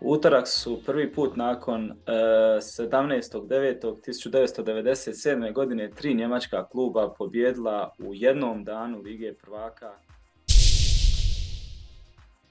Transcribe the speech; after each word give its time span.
Utorak 0.00 0.48
su 0.48 0.82
prvi 0.86 1.12
put 1.12 1.36
nakon 1.36 1.90
uh, 1.90 1.96
17.9.1997. 2.58 5.52
godine 5.52 5.90
tri 5.90 6.14
njemačka 6.14 6.68
kluba 6.68 7.14
pobjedila 7.18 7.94
u 7.98 8.14
jednom 8.14 8.64
danu 8.64 8.98
Lige 8.98 9.34
prvaka. 9.34 9.92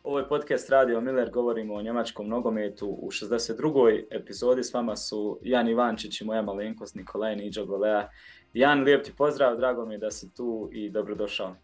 Ovo 0.03 0.19
je 0.19 0.27
podcast 0.27 0.69
Radio 0.69 1.01
Miller, 1.01 1.31
govorimo 1.31 1.73
o 1.73 1.81
njemačkom 1.81 2.27
nogometu 2.27 2.87
u 2.87 3.11
62. 3.11 4.03
epizodi. 4.11 4.63
S 4.63 4.73
vama 4.73 4.95
su 4.95 5.39
Jan 5.41 5.69
Ivančić 5.69 6.21
i 6.21 6.25
moja 6.25 6.41
malenkost 6.41 6.95
Nikolaj 6.95 7.35
Niđo 7.35 7.65
Golea. 7.65 8.09
Jan, 8.53 8.83
lijep 8.83 9.03
ti 9.03 9.13
pozdrav, 9.17 9.57
drago 9.57 9.85
mi 9.85 9.93
je 9.93 9.97
da 9.97 10.11
si 10.11 10.33
tu 10.33 10.69
i 10.71 10.89
dobrodošao. 10.89 11.55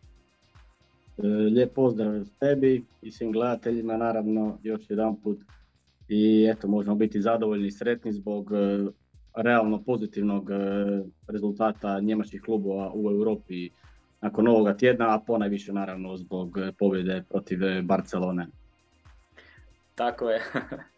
E, 1.18 1.28
lijep 1.28 1.74
pozdrav 1.74 2.14
tebi 2.40 2.86
i 3.02 3.12
svim 3.12 3.32
gledateljima, 3.32 3.98
naravno, 3.98 4.60
još 4.64 4.82
jedan 4.90 5.22
put 5.22 5.40
i 6.08 6.50
eto 6.52 6.68
možemo 6.68 6.96
biti 6.96 7.22
zadovoljni 7.22 7.68
i 7.68 7.72
sretni 7.72 8.14
zbog 8.14 8.52
e, 8.52 8.86
realno 9.36 9.84
pozitivnog 9.84 10.52
e, 10.52 10.56
rezultata 11.28 12.00
njemačkih 12.00 12.42
klubova 12.42 12.92
u 12.96 13.12
Europi 13.12 13.70
nakon 14.22 14.48
ovoga 14.48 14.78
tjedna, 14.78 15.16
a 15.16 15.20
ponajviše 15.20 15.74
naravno 15.74 16.18
zbog 16.18 16.58
pobjede 16.80 17.24
protiv 17.30 17.60
Barcelone. 17.84 18.48
Tako 19.96 20.30
je. 20.30 20.42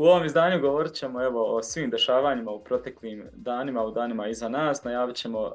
U 0.00 0.04
ovom 0.04 0.24
izdanju 0.24 0.60
govorit 0.60 0.92
ćemo 0.92 1.24
evo, 1.24 1.56
o 1.56 1.62
svim 1.62 1.90
dešavanjima 1.90 2.50
u 2.50 2.64
proteklim 2.64 3.28
danima, 3.32 3.84
u 3.84 3.90
danima 3.90 4.28
iza 4.28 4.48
nas. 4.48 4.84
Najavit 4.84 5.16
ćemo 5.16 5.40
uh, 5.40 5.52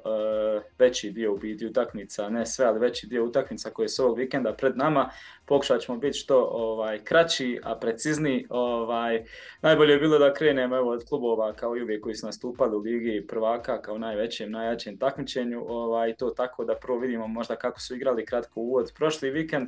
veći 0.80 1.12
dio 1.12 1.34
u 1.34 1.38
biti 1.38 1.66
utakmica, 1.66 2.30
ne 2.30 2.45
sve, 2.45 2.66
ali 2.66 2.80
veći 2.80 3.08
dio 3.08 3.26
utakmica 3.26 3.70
koje 3.70 3.90
su 3.90 4.04
ovog 4.04 4.18
vikenda 4.18 4.54
pred 4.54 4.77
nama. 4.77 5.09
Pokušat 5.45 5.81
ćemo 5.81 5.98
biti 5.98 6.18
što 6.18 6.49
ovaj, 6.52 6.99
kraći, 7.04 7.60
a 7.63 7.76
precizni. 7.76 8.46
Ovaj, 8.49 9.26
najbolje 9.62 9.93
je 9.93 9.99
bilo 9.99 10.20
da 10.20 10.34
krenemo 10.34 10.77
evo, 10.77 10.91
od 10.91 11.05
klubova 11.09 11.54
kao 11.54 11.77
i 11.77 11.84
uvijek 11.84 12.04
koji 12.04 12.15
su 12.15 12.26
nastupali 12.26 12.76
u 12.76 12.80
Ligi 12.80 13.27
prvaka 13.27 13.82
kao 13.82 13.98
najvećem, 13.98 14.52
najjačem 14.52 14.98
takmičenju. 14.98 15.65
Ovaj, 15.68 16.15
to 16.15 16.30
tako 16.30 16.65
da 16.65 16.76
prvo 16.76 16.99
vidimo 16.99 17.27
možda 17.27 17.55
kako 17.55 17.80
su 17.80 17.96
igrali 17.96 18.26
kratko 18.26 18.59
uvod 18.59 18.91
prošli 18.98 19.30
vikend, 19.30 19.68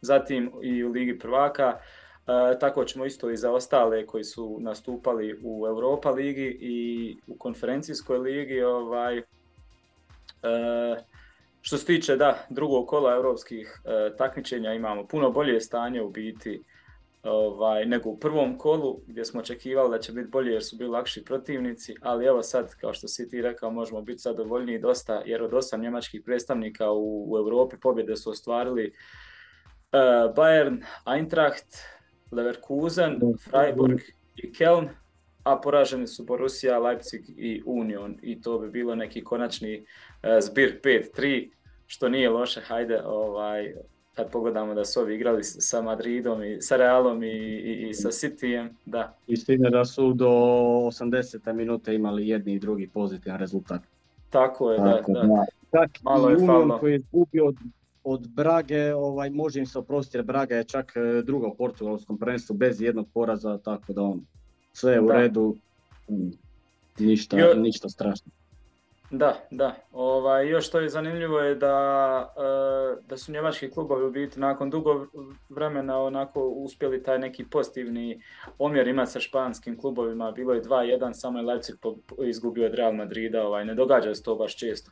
zatim 0.00 0.52
i 0.62 0.84
u 0.84 0.90
Ligi 0.90 1.18
prvaka. 1.18 1.78
E, 2.26 2.58
tako 2.58 2.84
ćemo 2.84 3.04
isto 3.04 3.30
i 3.30 3.36
za 3.36 3.52
ostale 3.52 4.06
koji 4.06 4.24
su 4.24 4.58
nastupali 4.60 5.40
u 5.42 5.66
Europa 5.66 6.10
ligi 6.10 6.58
i 6.60 7.16
u 7.26 7.36
konferencijskoj 7.38 8.18
ligi. 8.18 8.62
Ovaj, 8.62 9.18
e, 9.18 9.22
što 11.60 11.78
se 11.78 11.86
tiče 11.86 12.16
da, 12.16 12.46
drugog 12.50 12.88
kola 12.88 13.14
europskih 13.14 13.80
e, 13.84 14.16
takmičenja 14.16 14.72
imamo 14.72 15.06
puno 15.06 15.30
bolje 15.30 15.60
stanje 15.60 16.02
u 16.02 16.10
biti 16.10 16.62
ovaj, 17.22 17.86
nego 17.86 18.10
u 18.10 18.18
prvom 18.18 18.58
kolu 18.58 19.00
gdje 19.06 19.24
smo 19.24 19.40
očekivali 19.40 19.90
da 19.90 19.98
će 19.98 20.12
biti 20.12 20.28
bolje 20.28 20.52
jer 20.52 20.64
su 20.64 20.76
bili 20.76 20.90
lakši 20.90 21.24
protivnici, 21.24 21.94
ali 22.02 22.26
evo 22.26 22.42
sad, 22.42 22.74
kao 22.74 22.92
što 22.92 23.08
si 23.08 23.28
ti 23.28 23.42
rekao, 23.42 23.70
možemo 23.70 24.02
biti 24.02 24.22
zadovoljniji 24.22 24.78
dosta 24.78 25.22
jer 25.24 25.42
od 25.42 25.54
osam 25.54 25.80
njemačkih 25.80 26.22
predstavnika 26.24 26.90
u, 26.90 27.32
u 27.32 27.38
Europi 27.38 27.76
pobjede 27.76 28.16
su 28.16 28.30
ostvarili 28.30 28.86
uh, 28.86 30.34
Bayern, 30.34 30.84
Eintracht, 31.16 31.95
Leverkusen, 32.30 33.20
Freiburg 33.50 34.00
i 34.36 34.52
Keln, 34.52 34.88
a 35.42 35.60
poraženi 35.60 36.06
su 36.06 36.24
Borussia, 36.24 36.78
Leipzig 36.78 37.22
i 37.28 37.62
Union 37.66 38.16
i 38.22 38.42
to 38.42 38.58
bi 38.58 38.70
bilo 38.70 38.94
neki 38.94 39.24
konačni 39.24 39.78
uh, 39.78 39.84
zbir 40.40 40.80
5-3, 40.84 41.50
što 41.86 42.08
nije 42.08 42.30
loše, 42.30 42.60
hajde, 42.60 43.02
ovaj, 43.04 43.74
kad 44.14 44.30
pogledamo 44.30 44.74
da 44.74 44.84
su 44.84 45.00
ovi 45.00 45.14
igrali 45.14 45.44
sa 45.44 45.82
Madridom 45.82 46.44
i 46.44 46.62
sa 46.62 46.76
Realom 46.76 47.22
i, 47.22 47.28
i, 47.28 47.88
i 47.88 47.94
sa 47.94 48.08
Cityjem, 48.08 48.68
da. 48.86 49.16
Istina 49.26 49.70
da 49.70 49.84
su 49.84 50.12
do 50.12 50.28
80. 50.28 51.52
minute 51.52 51.94
imali 51.94 52.28
jedni 52.28 52.52
i 52.52 52.58
drugi 52.58 52.86
pozitivan 52.86 53.38
rezultat. 53.38 53.80
Tako 54.30 54.72
je, 54.72 54.78
Tako, 54.78 55.12
da, 55.12 55.20
da. 55.20 55.26
da. 55.26 55.44
Čak 55.70 56.02
Malo 56.02 56.30
je 56.30 56.36
Union 56.36 56.78
koji 56.80 56.92
je 56.92 56.96
izgubio 56.96 57.52
od 58.08 58.28
Brage, 58.28 58.94
ovaj, 58.94 59.30
može 59.30 59.60
im 59.60 59.66
se 59.66 59.78
oprostiti 59.78 60.16
jer 60.16 60.24
Braga 60.24 60.56
je 60.56 60.64
čak 60.64 60.92
e, 60.96 61.22
druga 61.22 61.46
u 61.46 61.54
portugalskom 61.54 62.18
prvenstvu 62.18 62.56
bez 62.56 62.80
jednog 62.80 63.08
poraza, 63.14 63.58
tako 63.58 63.92
da 63.92 64.02
on 64.02 64.20
sve 64.72 64.92
je 64.92 65.00
u 65.00 65.06
da. 65.06 65.14
redu, 65.14 65.56
ništa, 66.98 67.38
jo, 67.38 67.54
ništa 67.54 67.88
strašno. 67.88 68.32
Da, 69.10 69.36
da. 69.50 69.76
Ovaj, 69.92 70.48
još 70.48 70.66
što 70.66 70.80
je 70.80 70.88
zanimljivo 70.88 71.40
je 71.40 71.54
da, 71.54 72.34
e, 72.36 73.02
da 73.08 73.16
su 73.16 73.32
njemački 73.32 73.70
klubovi 73.70 74.04
u 74.04 74.10
biti 74.10 74.40
nakon 74.40 74.70
dugo 74.70 75.06
vremena 75.48 75.98
onako 75.98 76.48
uspjeli 76.48 77.02
taj 77.02 77.18
neki 77.18 77.44
pozitivni 77.44 78.22
omjer 78.58 78.88
imati 78.88 79.12
sa 79.12 79.20
španskim 79.20 79.78
klubovima. 79.78 80.32
Bilo 80.32 80.52
je 80.54 80.62
2-1, 80.62 81.14
samo 81.14 81.38
je 81.38 81.44
Leipzig 81.44 81.76
izgubio 82.26 82.66
od 82.66 82.74
Real 82.74 82.92
Madrida. 82.92 83.46
Ovaj, 83.46 83.64
ne 83.64 83.74
događa 83.74 84.14
se 84.14 84.22
to 84.22 84.34
baš 84.34 84.56
često. 84.56 84.90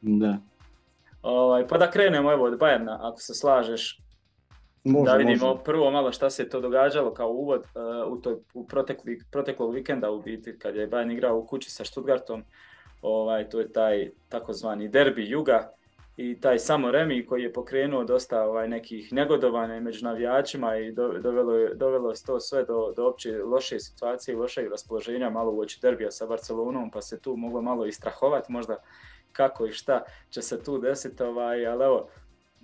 da. 0.00 0.38
Ovaj, 1.28 1.66
pa 1.68 1.78
da 1.78 1.90
krenemo 1.90 2.32
evo 2.32 2.44
od 2.44 2.58
Bajerna, 2.58 2.98
ako 3.02 3.20
se 3.20 3.34
slažeš, 3.34 4.00
može, 4.84 5.10
da 5.10 5.16
vidimo 5.16 5.46
može. 5.46 5.64
prvo 5.64 5.90
malo 5.90 6.12
šta 6.12 6.30
se 6.30 6.48
to 6.48 6.60
događalo 6.60 7.14
kao 7.14 7.28
uvod 7.28 7.60
uh, 7.60 8.12
u, 8.12 8.20
toj, 8.20 8.36
u 8.54 8.66
protekli, 8.66 9.18
proteklog 9.32 9.74
vikenda 9.74 10.10
u 10.10 10.22
biti 10.22 10.58
kad 10.58 10.76
je 10.76 10.88
Bayern 10.90 11.12
igrao 11.12 11.38
u 11.38 11.46
kući 11.46 11.70
sa 11.70 11.84
Stuttgartom. 11.84 12.44
Ovaj, 13.02 13.48
to 13.48 13.60
je 13.60 13.72
taj 13.72 14.10
takozvani 14.28 14.88
derbi 14.88 15.30
Juga 15.30 15.68
i 16.16 16.40
taj 16.40 16.58
samo 16.58 16.90
Remi 16.90 17.26
koji 17.26 17.42
je 17.42 17.52
pokrenuo 17.52 18.04
dosta 18.04 18.42
ovaj, 18.42 18.68
nekih 18.68 19.12
negodovanja 19.12 19.80
među 19.80 20.04
navijačima 20.04 20.76
i 20.76 20.92
do, 20.92 21.08
dovelo, 21.08 21.54
je, 21.54 21.74
dovelo 21.74 22.12
to 22.26 22.40
sve 22.40 22.64
do, 22.64 22.92
do 22.96 23.06
opće 23.06 23.42
loše 23.44 23.80
situacije 23.80 24.32
i 24.32 24.36
lošeg 24.36 24.70
raspoloženja 24.70 25.30
malo 25.30 25.52
uoči 25.52 25.78
derbija 25.82 26.10
sa 26.10 26.26
Barcelonom 26.26 26.90
pa 26.90 27.02
se 27.02 27.20
tu 27.20 27.36
moglo 27.36 27.62
malo 27.62 27.86
istrahovati 27.86 28.52
možda 28.52 28.76
kako 29.32 29.66
i 29.66 29.72
šta 29.72 30.02
će 30.30 30.42
se 30.42 30.62
tu 30.62 30.78
desiti, 30.78 31.22
ovaj, 31.22 31.66
ali 31.66 31.84
evo, 31.84 32.08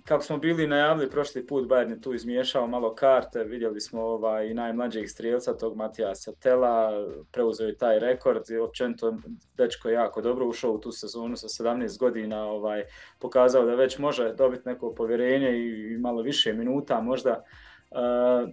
kako 0.05 0.23
smo 0.23 0.37
bili 0.37 0.67
najavili 0.67 1.09
prošli 1.09 1.47
put, 1.47 1.67
Bayern 1.67 1.89
je 1.89 2.01
tu 2.01 2.13
izmiješao 2.13 2.67
malo 2.67 2.95
karte, 2.95 3.43
vidjeli 3.43 3.81
smo 3.81 4.01
ovaj, 4.01 4.53
najmlađeg 4.53 5.09
strijelca, 5.09 5.57
tog 5.57 5.75
Matija 5.75 6.15
Satela, 6.15 6.91
preuzeo 7.31 7.67
je 7.67 7.77
taj 7.77 7.99
rekord 7.99 8.49
i 8.49 8.57
općenito 8.57 9.17
dečko 9.57 9.89
je 9.89 9.93
jako 9.93 10.21
dobro 10.21 10.47
ušao 10.47 10.71
u 10.71 10.79
tu 10.79 10.91
sezonu 10.91 11.37
sa 11.37 11.47
17 11.47 11.99
godina, 11.99 12.45
ovaj, 12.45 12.83
pokazao 13.19 13.65
da 13.65 13.75
već 13.75 13.97
može 13.97 14.33
dobiti 14.33 14.69
neko 14.69 14.93
povjerenje 14.93 15.51
i, 15.51 15.93
i 15.93 15.97
malo 15.97 16.21
više 16.21 16.53
minuta 16.53 17.01
možda. 17.01 17.43
Uh, 17.91 18.49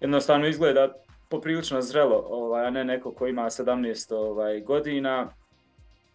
jednostavno 0.00 0.46
izgleda 0.46 0.92
poprilično 1.28 1.82
zrelo, 1.82 2.26
ovaj, 2.28 2.66
a 2.66 2.70
ne 2.70 2.84
neko 2.84 3.12
ko 3.12 3.26
ima 3.26 3.44
17 3.44 4.14
ovaj, 4.14 4.60
godina. 4.60 5.32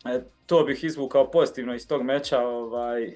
E, 0.06 0.22
to 0.46 0.64
bih 0.64 0.84
izvukao 0.84 1.32
pozitivno 1.32 1.76
iz 1.76 1.88
tog 1.88 2.04
meča, 2.04 2.40
ovaj, 2.40 3.14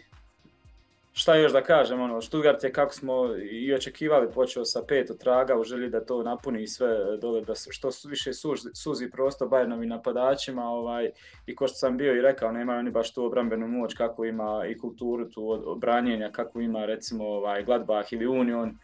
šta 1.14 1.36
još 1.36 1.52
da 1.52 1.62
kažem, 1.62 2.02
ono, 2.02 2.22
Stuttgart 2.22 2.64
je 2.64 2.72
kako 2.72 2.94
smo 2.94 3.36
i 3.52 3.74
očekivali 3.74 4.31
počeo 4.34 4.66
sa 4.66 4.84
pet 4.88 5.12
traga 5.20 5.59
u 5.59 5.64
želji 5.64 5.90
da 5.90 6.06
to 6.06 6.24
napuni 6.24 6.64
i 6.64 6.68
sve 6.68 7.18
dole, 7.22 7.42
da 7.42 7.56
se 7.56 7.72
što 7.72 7.90
više 8.09 8.34
suzi, 8.34 8.70
suzi 8.74 9.09
prostor 9.12 9.48
Bayernovim 9.48 9.88
napadačima 9.88 10.70
ovaj, 10.70 11.12
i 11.46 11.56
ko 11.56 11.68
što 11.68 11.78
sam 11.78 11.98
bio 11.98 12.16
i 12.16 12.22
rekao, 12.22 12.52
nemaju 12.52 12.80
oni 12.80 12.92
baš 12.92 13.14
tu 13.14 13.25
obrambenu 13.25 13.68
moć 13.68 13.94
kako 13.94 14.25
ima 14.25 14.66
i 14.69 14.78
kulturu 14.78 15.30
tu 15.30 15.62
obranjenja, 15.66 16.31
kako 16.31 16.62
ima 16.62 16.86
recimo 16.86 17.25
ovaj, 17.25 17.64
Gladbach 17.64 18.14
ili 18.14 18.28
Union, 18.28 18.78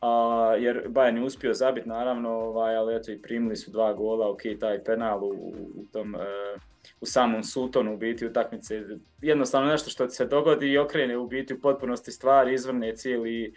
a, 0.00 0.54
jer 0.58 0.88
Bayern 0.88 1.16
je 1.16 1.24
uspio 1.24 1.54
zabiti 1.54 1.88
naravno, 1.88 2.30
ovaj, 2.30 2.76
ali 2.76 2.96
eto 2.96 3.12
i 3.12 3.22
primili 3.22 3.56
su 3.56 3.70
dva 3.70 3.92
gola, 3.92 4.30
ok, 4.30 4.40
taj 4.60 4.84
penal 4.84 5.24
u, 5.24 5.54
u 5.76 5.84
tom... 5.92 6.14
E, 6.14 6.18
u 7.00 7.06
samom 7.06 7.42
sutonu 7.42 7.94
u 7.94 7.96
biti 7.96 8.26
utakmice. 8.26 8.82
Jednostavno 9.22 9.70
nešto 9.70 9.90
što 9.90 10.08
se 10.08 10.26
dogodi 10.26 10.66
i 10.66 10.78
okrene 10.78 11.16
u 11.16 11.26
biti 11.26 11.54
u 11.54 11.60
potpunosti 11.60 12.12
stvari, 12.12 12.54
izvrne 12.54 12.96
cijeli, 12.96 13.54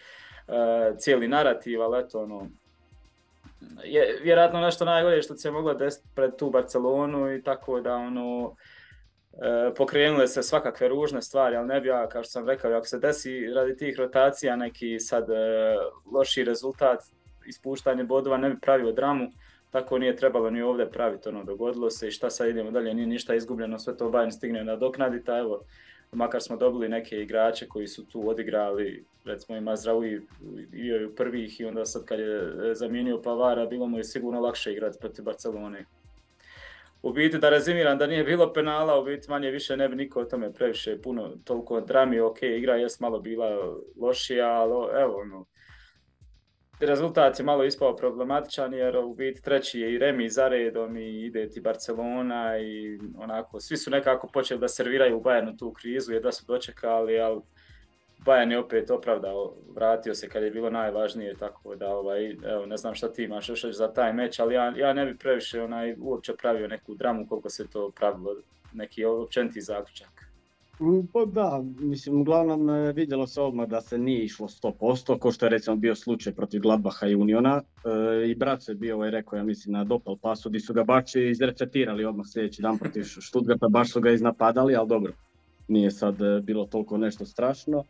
uh, 0.48 0.98
cijeli 0.98 1.28
narativ, 1.28 1.81
ali 1.81 2.00
eto 2.00 2.22
ono, 2.22 2.50
je 3.84 4.19
vjerojatno 4.24 4.60
nešto 4.60 4.86
najgore 4.86 5.22
što 5.22 5.36
se 5.36 5.51
moglo 5.51 5.74
desiti 5.74 6.07
pred 6.16 6.36
tu 6.36 6.50
Barcelonu 6.50 7.36
i 7.36 7.44
tako 7.44 7.81
da 7.81 7.95
ono, 7.95 8.56
e, 9.34 9.74
pokrenule 9.75 10.28
se 10.28 10.44
svakakve 10.44 10.88
ružne 10.88 11.22
stvari, 11.22 11.56
ali 11.56 11.68
ne 11.68 11.81
bi 11.81 11.88
ja, 11.88 12.10
kao 12.10 12.24
što 12.24 12.31
sam 12.31 12.48
rekao, 12.48 12.72
ako 12.72 12.86
se 12.86 13.00
desi 13.00 13.48
radi 13.56 13.78
tih 13.78 14.00
rotacija 14.00 14.56
neki 14.56 15.00
sad 15.00 15.30
e, 15.30 15.34
loši 16.13 16.44
rezultat, 16.44 17.00
ispuštanje 17.45 18.04
bodova, 18.04 18.38
ne 18.38 18.50
bi 18.50 18.60
pravio 18.60 18.92
dramu, 18.92 19.28
tako 19.74 19.98
nije 19.98 20.16
trebalo 20.16 20.50
ni 20.50 20.62
ovdje 20.62 20.92
praviti, 20.92 21.30
ono, 21.30 21.44
dogodilo 21.44 21.90
se 21.90 22.08
i 22.08 22.12
šta 22.12 22.30
sad 22.30 22.50
idemo 22.50 22.72
dalje, 22.72 22.94
nije 22.94 23.08
ništa 23.08 23.36
izgubljeno, 23.36 23.80
sve 23.80 23.98
to 23.98 24.10
Bayern 24.10 24.31
stigne 24.31 24.64
nadoknaditi, 24.64 25.31
a 25.31 25.38
evo, 25.38 25.62
makar 26.12 26.42
smo 26.42 26.58
dobili 26.58 26.90
neke 26.90 27.22
igrače 27.22 27.68
koji 27.68 27.88
su 27.88 28.06
tu 28.06 28.30
odigrali, 28.30 29.06
recimo 29.25 29.58
ima 29.58 29.75
Zdravi 29.75 30.22
i 30.74 31.06
u 31.06 31.16
prvih 31.16 31.60
i 31.60 31.66
onda 31.66 31.86
sad 31.86 32.06
kad 32.06 32.20
je 32.20 32.54
e, 32.72 32.74
zamijenio 32.75 33.22
Pavara, 33.22 33.66
bilo 33.66 33.88
mu 33.88 33.98
je 33.98 34.04
sigurno 34.04 34.42
lakše 34.42 34.72
igrati 34.74 35.00
protiv 35.00 35.25
Barcelone. 35.25 35.86
U 37.02 37.14
biti 37.14 37.38
da 37.38 37.50
rezimiram 37.50 37.98
da 37.98 38.08
nije 38.08 38.24
bilo 38.24 38.54
penala, 38.54 39.00
u 39.00 39.06
biti 39.06 39.30
manje 39.30 39.52
više 39.52 39.78
ne 39.78 39.90
bi 39.90 39.96
niko 39.96 40.19
o 40.19 40.26
tome 40.26 40.54
previše 40.54 41.02
puno, 41.02 41.31
toliko 41.44 41.81
drami, 41.81 42.19
ok, 42.19 42.44
igra 42.44 42.76
jest 42.76 43.00
malo 43.00 43.19
bila 43.19 43.76
lošija, 44.02 44.50
ali 44.50 45.02
evo, 45.02 45.18
ono, 45.22 45.46
rezultat 46.85 47.39
je 47.39 47.45
malo 47.45 47.63
ispao 47.63 47.95
problematičan 47.95 48.74
jer 48.74 48.97
u 48.97 49.13
biti 49.13 49.41
treći 49.41 49.80
je 49.80 49.94
i 49.94 49.97
Remi 49.97 50.30
za 50.30 50.47
redom 50.47 50.97
i 50.97 51.25
ide 51.25 51.50
ti 51.50 51.62
Barcelona 51.62 52.57
i 52.57 53.00
onako 53.18 53.59
svi 53.59 53.77
su 53.77 53.91
nekako 53.91 54.27
počeli 54.27 54.59
da 54.59 54.68
serviraju 54.68 55.18
u 55.18 55.21
Bayernu 55.21 55.59
tu 55.59 55.74
krizu 55.74 56.13
jer 56.13 56.21
da 56.21 56.31
su 56.31 56.45
dočekali, 56.45 57.19
ali 57.19 57.41
Bayern 58.25 58.51
je 58.51 58.59
opet 58.59 58.91
opravdao, 58.91 59.53
vratio 59.75 60.15
se 60.15 60.30
kad 60.30 60.44
je 60.44 60.51
bilo 60.51 60.69
najvažnije, 60.69 61.35
tako 61.35 61.75
da 61.75 61.95
ovaj, 61.95 62.31
evo, 62.31 62.65
ne 62.65 62.77
znam 62.77 62.95
šta 62.95 63.13
ti 63.13 63.24
imaš 63.24 63.50
još 63.50 63.65
za 63.65 63.94
taj 63.94 64.13
meč, 64.13 64.39
ali 64.39 64.56
ja, 64.56 64.74
ja 64.77 64.94
ne 64.94 65.06
bi 65.06 65.18
previše 65.18 65.62
onaj, 65.62 65.95
uopće 66.00 66.33
pravio 66.35 66.68
neku 66.68 66.95
dramu 66.95 67.27
koliko 67.27 67.50
se 67.50 67.69
to 67.69 67.91
pravilo, 67.91 68.35
neki 68.74 69.06
općeniti 69.06 69.62
zaključak. 69.62 70.12
Pa 71.13 71.25
da, 71.25 71.63
mislim, 71.80 72.21
uglavnom 72.21 72.69
e, 72.69 72.94
vidjelo 72.94 73.27
se 73.27 73.41
odmah 73.41 73.68
da 73.68 73.81
se 73.81 73.97
nije 73.97 74.24
išlo 74.24 74.47
100%, 74.47 75.19
ko 75.19 75.31
što 75.31 75.45
je 75.45 75.50
recimo 75.50 75.75
bio 75.75 75.95
slučaj 75.95 76.33
protiv 76.33 76.62
Gladbaha 76.62 77.07
i 77.07 77.15
Uniona. 77.15 77.62
E, 77.62 78.30
I 78.30 78.35
brat 78.35 78.63
se 78.63 78.74
bio 78.74 78.95
ovaj 78.95 79.12
rekao, 79.12 79.38
ja 79.38 79.44
mislim, 79.44 79.74
na 79.74 79.83
dopal 79.83 80.18
pasu, 80.18 80.50
di 80.50 80.59
su 80.59 80.74
ga 80.74 80.83
baš 80.83 81.15
izrecetirali 81.15 82.06
odmah 82.06 82.25
sljedeći 82.33 82.62
dan 82.62 82.77
protiv 82.77 83.03
Stuttgarta, 83.03 83.68
baš 83.68 83.91
su 83.91 84.01
ga 84.01 84.12
iznapadali, 84.12 84.75
ali 84.75 84.88
dobro, 84.88 85.13
nije 85.68 85.91
sad 85.91 86.21
e, 86.21 86.41
bilo 86.41 86.65
toliko 86.65 86.97
nešto 86.97 87.25
strašno. 87.25 87.83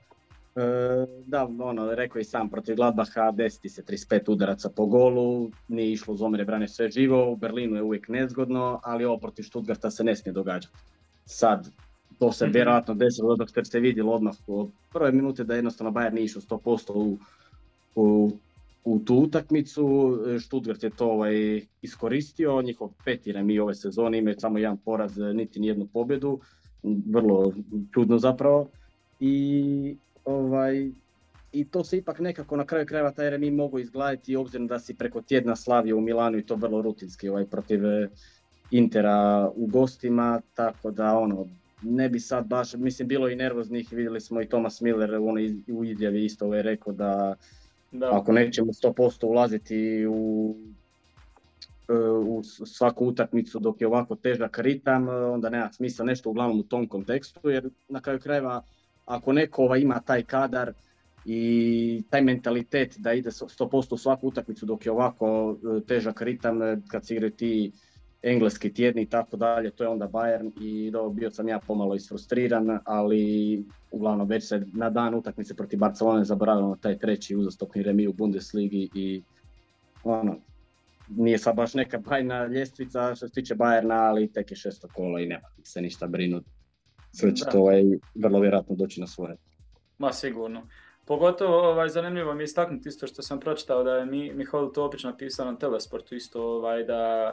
da, 1.25 1.47
ono, 1.59 1.95
rekao 1.95 2.19
i 2.19 2.23
sam 2.23 2.49
protiv 2.49 2.75
Gladbaha, 2.75 3.31
desiti 3.31 3.69
se 3.69 3.83
35 3.83 4.31
udaraca 4.31 4.69
po 4.69 4.85
golu, 4.85 5.49
nije 5.67 5.91
išlo 5.91 6.15
zomire 6.15 6.45
brane 6.45 6.67
sve 6.67 6.89
živo, 6.89 7.31
u 7.31 7.35
Berlinu 7.35 7.75
je 7.75 7.83
uvijek 7.83 8.07
nezgodno, 8.07 8.79
ali 8.83 9.05
ovo 9.05 9.17
protiv 9.17 9.43
Stuttgarta 9.43 9.91
se 9.91 10.03
ne 10.03 10.15
smije 10.15 10.33
događati. 10.33 10.73
Sad, 11.25 11.69
to 12.19 12.31
se 12.31 12.45
mm-hmm. 12.45 12.53
vjerojatno 12.53 12.93
desilo 12.93 13.35
dok 13.35 13.49
ste 13.63 13.79
vidjeli 13.79 14.09
odmah 14.09 14.35
od 14.47 14.69
prve 14.93 15.11
minute 15.11 15.43
da 15.43 15.55
jednostavno 15.55 15.91
Bayern 15.91 16.13
nije 16.13 16.25
išao 16.25 16.41
100% 16.41 16.91
u, 16.93 17.17
u, 17.95 18.31
u 18.83 18.99
tu 18.99 19.15
utakmicu. 19.15 20.17
Stuttgart 20.39 20.83
je 20.83 20.89
to 20.89 21.07
ovaj, 21.07 21.61
iskoristio, 21.81 22.61
njihov 22.61 22.89
peti 23.05 23.31
remi 23.31 23.59
ove 23.59 23.75
sezone 23.75 24.17
imaju 24.17 24.35
samo 24.39 24.57
jedan 24.57 24.77
poraz, 24.77 25.17
niti 25.17 25.59
nijednu 25.59 25.87
pobjedu. 25.93 26.39
Vrlo 27.05 27.53
čudno 27.93 28.19
zapravo. 28.19 28.67
I 29.19 29.95
ovaj, 30.25 30.89
i 31.53 31.65
to 31.65 31.83
se 31.83 31.97
ipak 31.97 32.19
nekako 32.19 32.57
na 32.57 32.65
kraju 32.65 32.85
krajeva 32.85 33.11
taj 33.11 33.29
remi 33.29 33.51
mogu 33.51 33.79
izgledati 33.79 34.35
obzirom 34.35 34.67
da 34.67 34.79
si 34.79 34.93
preko 34.93 35.21
tjedna 35.21 35.55
slavio 35.55 35.97
u 35.97 36.01
Milanu 36.01 36.37
i 36.37 36.45
to 36.45 36.55
vrlo 36.55 36.81
rutinski 36.81 37.29
ovaj, 37.29 37.45
protiv 37.45 37.85
eh, 37.85 38.07
Intera 38.71 39.51
u 39.55 39.67
gostima, 39.67 40.41
tako 40.53 40.91
da 40.91 41.17
ono, 41.17 41.47
ne 41.83 42.09
bi 42.09 42.19
sad 42.19 42.47
baš, 42.47 42.73
mislim 42.73 43.07
bilo 43.07 43.29
i 43.29 43.35
nervoznih, 43.35 43.91
vidjeli 43.91 44.21
smo 44.21 44.41
i 44.41 44.47
Thomas 44.47 44.81
Miller 44.81 45.15
u, 45.15 45.33
u 45.73 45.83
izjavi 45.83 46.25
isto 46.25 46.45
je 46.45 46.47
ovaj 46.47 46.61
rekao 46.61 46.93
da, 46.93 47.35
da. 47.91 48.09
ako 48.11 48.31
nećemo 48.31 48.71
100% 48.71 49.25
ulaziti 49.25 50.05
u, 50.09 50.55
e, 51.89 51.93
u 52.27 52.43
svaku 52.65 53.05
utakmicu 53.05 53.59
dok 53.59 53.81
je 53.81 53.87
ovako 53.87 54.15
težak 54.15 54.59
ritam, 54.59 55.07
onda 55.09 55.49
nema 55.49 55.71
smisla 55.71 56.05
nešto 56.05 56.29
uglavnom 56.29 56.59
u 56.59 56.63
tom 56.63 56.87
kontekstu, 56.87 57.49
jer 57.49 57.69
na 57.89 58.01
kraju 58.01 58.19
krajeva 58.19 58.63
ako 59.05 59.33
neko 59.33 59.63
ovaj 59.63 59.79
ima 59.79 59.99
taj 59.99 60.23
kadar 60.23 60.73
i 61.25 62.03
taj 62.09 62.21
mentalitet 62.21 62.95
da 62.97 63.13
ide 63.13 63.29
100% 63.29 63.93
u 63.93 63.97
svaku 63.97 64.27
utakmicu 64.27 64.65
dok 64.65 64.85
je 64.85 64.91
ovako 64.91 65.57
e, 65.77 65.85
težak 65.85 66.21
ritam, 66.21 66.59
kad 66.87 67.05
se 67.05 67.13
igraju 67.13 67.31
ti 67.31 67.71
engleski 68.23 68.73
tjedni 68.73 69.01
i 69.01 69.09
tako 69.09 69.37
dalje, 69.37 69.71
to 69.71 69.83
je 69.83 69.87
onda 69.87 70.07
Bayern 70.07 70.51
i 70.61 70.91
do, 70.91 71.09
bio 71.09 71.31
sam 71.31 71.47
ja 71.47 71.59
pomalo 71.67 71.95
isfrustriran, 71.95 72.79
ali 72.85 73.63
uglavnom 73.91 74.27
već 74.27 74.47
se 74.47 74.65
na 74.73 74.89
dan 74.89 75.15
utakmice 75.15 75.55
protiv 75.55 75.79
Barcelone 75.79 76.23
zaboravilo 76.23 76.77
taj 76.81 76.97
treći 76.97 77.35
uzastopni 77.35 77.83
remi 77.83 78.07
u 78.07 78.13
Bundesligi 78.13 78.89
i 78.95 79.21
ono, 80.03 80.35
nije 81.09 81.37
sad 81.37 81.55
baš 81.55 81.73
neka 81.73 81.97
bajna 81.97 82.45
ljestvica 82.45 83.15
što 83.15 83.27
se 83.27 83.33
tiče 83.33 83.55
Bayerna, 83.55 84.09
ali 84.09 84.31
tek 84.31 84.51
je 84.51 84.57
šesto 84.57 84.87
kola 84.93 85.19
i 85.19 85.27
nema 85.27 85.47
se 85.63 85.81
ništa 85.81 86.07
brinuti. 86.07 86.49
Sve 87.11 87.35
će 87.35 87.45
to 87.51 87.59
ovaj, 87.59 87.83
vrlo 88.15 88.39
vjerojatno 88.39 88.75
doći 88.75 89.01
na 89.01 89.07
svoje. 89.07 89.35
Ma 89.97 90.13
sigurno. 90.13 90.67
Pogotovo 91.05 91.69
ovaj, 91.69 91.89
zanimljivo 91.89 92.33
mi 92.33 92.41
je 92.41 92.45
istaknuti 92.45 92.89
isto 92.89 93.07
što 93.07 93.21
sam 93.21 93.39
pročitao 93.39 93.83
da 93.83 93.95
je 93.95 94.05
mi, 94.05 94.33
Mihajlo 94.33 94.67
Topić 94.67 95.03
napisao 95.03 95.51
na 95.51 95.57
Telesportu 95.57 96.15
isto 96.15 96.43
ovaj, 96.43 96.83
da 96.83 97.31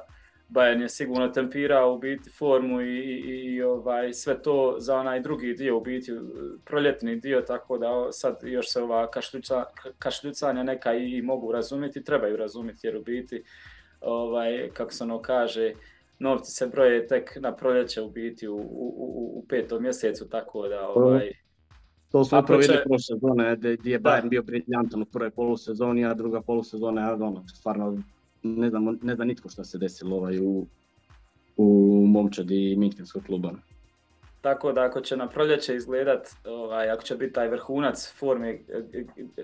Bayern 0.51 0.81
je 0.81 0.89
sigurno 0.89 1.29
tempirao 1.29 1.95
u 1.95 1.99
biti 1.99 2.31
formu 2.31 2.81
i, 2.81 2.99
i, 2.99 3.55
i, 3.55 3.63
ovaj, 3.63 4.13
sve 4.13 4.43
to 4.43 4.77
za 4.79 4.97
onaj 4.97 5.21
drugi 5.21 5.55
dio, 5.55 5.77
u 5.77 5.81
biti 5.81 6.13
proljetni 6.65 7.17
dio, 7.17 7.41
tako 7.41 7.79
da 7.79 8.13
sad 8.13 8.39
još 8.43 8.73
se 8.73 8.83
ova 8.83 9.11
kašljuca, 9.11 9.65
kašljucanja 9.99 10.63
neka 10.63 10.95
i, 10.95 11.23
mogu 11.23 11.53
razumjeti, 11.53 12.05
trebaju 12.05 12.37
razumjeti 12.37 12.87
jer 12.87 12.97
u 12.97 13.03
biti, 13.03 13.43
ovaj, 14.01 14.71
kako 14.73 14.93
se 14.93 15.05
ono 15.05 15.23
kaže, 15.23 15.73
novci 16.19 16.53
se 16.53 16.67
broje 16.67 17.07
tek 17.07 17.37
na 17.41 17.57
proljeće 17.57 18.03
u 18.03 18.11
biti 18.11 18.49
u, 18.49 18.57
u, 18.57 19.33
u 19.35 19.45
petom 19.49 19.83
mjesecu, 19.83 20.29
tako 20.29 20.69
da 20.69 20.89
ovaj, 20.89 21.33
to 22.13 22.25
smo 22.25 22.39
upravo 22.39 22.61
vidjeli 22.61 22.83
prošle 22.85 23.17
sezone, 23.17 23.57
gdje 23.57 23.93
je 23.93 24.01
Bayern 24.01 24.29
bio 24.29 24.43
briljantan 24.43 25.03
u 25.03 25.05
prvoj 25.05 25.31
polusezoni, 25.31 26.05
a 26.05 26.15
druga 26.15 26.41
polusezona, 26.41 27.13
ono, 27.15 27.45
stvarno 27.49 28.03
ne 28.43 28.71
znam, 28.71 28.99
ne 29.03 29.15
zna 29.15 29.25
nitko 29.25 29.49
što 29.49 29.65
se 29.65 29.79
desilo 29.79 30.17
ovaj 30.17 30.39
u, 30.39 30.67
u 31.57 32.05
momčadi 32.07 32.77
Minhenskog 32.77 33.23
kluba. 33.23 33.53
Tako 34.41 34.73
da 34.73 34.83
ako 34.83 35.01
će 35.01 35.17
na 35.17 35.29
proljeće 35.29 35.77
izgledat, 35.77 36.29
ovaj, 36.45 36.91
ako 36.91 37.03
će 37.03 37.15
biti 37.15 37.33
taj 37.33 37.49
vrhunac 37.49 38.13
forme, 38.19 38.59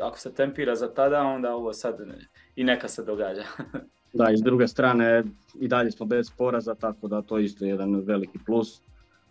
ako 0.03 0.19
se 0.19 0.35
tempira 0.35 0.75
za 0.77 0.95
tada, 0.95 1.23
onda 1.23 1.55
ovo 1.55 1.73
sad 1.73 2.01
i 2.57 2.65
neka 2.65 2.89
se 2.89 3.05
događa. 3.05 3.43
da, 4.13 4.31
i 4.31 4.37
s 4.37 4.43
druge 4.43 4.69
strane 4.69 5.25
i 5.61 5.69
dalje 5.69 5.91
smo 5.91 6.07
bez 6.07 6.31
poraza, 6.31 6.75
tako 6.75 7.09
da 7.09 7.23
to 7.23 7.39
je 7.39 7.45
isto 7.45 7.65
jedan 7.65 8.03
veliki 8.05 8.39
plus. 8.47 8.81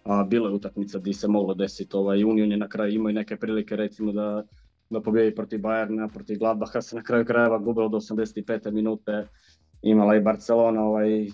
A 0.04 0.24
bilo 0.24 0.50
je 0.50 0.56
utakmica 0.56 1.00
gdje 1.00 1.14
se 1.14 1.28
moglo 1.28 1.54
desiti, 1.54 1.98
ovaj, 1.98 2.24
Union 2.24 2.52
je 2.52 2.58
na 2.58 2.68
kraju 2.68 2.94
imao 2.94 3.10
i 3.10 3.14
neke 3.14 3.38
prilike 3.38 3.76
recimo 3.76 4.12
da, 4.12 4.44
da 4.90 5.02
pobjedi 5.02 5.36
protiv 5.36 5.60
Bayerna, 5.60 6.10
protiv 6.14 6.40
Gladbacha 6.40 6.82
se 6.82 6.96
na 6.96 7.04
kraju 7.04 7.26
krajeva 7.26 7.58
gubilo 7.58 7.90
do 7.90 7.98
85. 7.98 8.72
minute 8.72 9.28
imala 9.82 10.16
i 10.16 10.22
Barcelona 10.22 10.84
ovaj, 10.84 11.28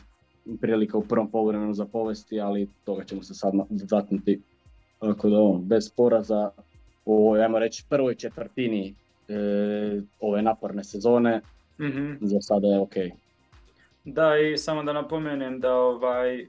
prilika 0.61 0.97
u 0.97 1.03
prvom 1.03 1.31
poluvremenu 1.31 1.73
za 1.73 1.85
povesti, 1.85 2.39
ali 2.39 2.67
toga 2.83 3.03
ćemo 3.03 3.23
se 3.23 3.33
sad 3.33 3.53
zatnuti. 3.69 4.41
Tako 4.99 5.29
da 5.29 5.39
on, 5.39 5.61
bez 5.61 5.91
poraza 5.95 6.49
u, 7.05 7.33
ajmo 7.33 7.59
reći, 7.59 7.85
prvoj 7.89 8.15
četvrtini 8.15 8.95
e, 9.27 9.33
ove 10.19 10.41
naporne 10.41 10.83
sezone, 10.83 11.41
mm 11.79 12.17
za 12.21 12.41
sada 12.41 12.67
je 12.67 12.79
ok. 12.79 12.93
Da, 14.05 14.37
i 14.37 14.57
samo 14.57 14.83
da 14.83 14.93
napomenem 14.93 15.59
da 15.59 15.75
ovaj, 15.75 16.47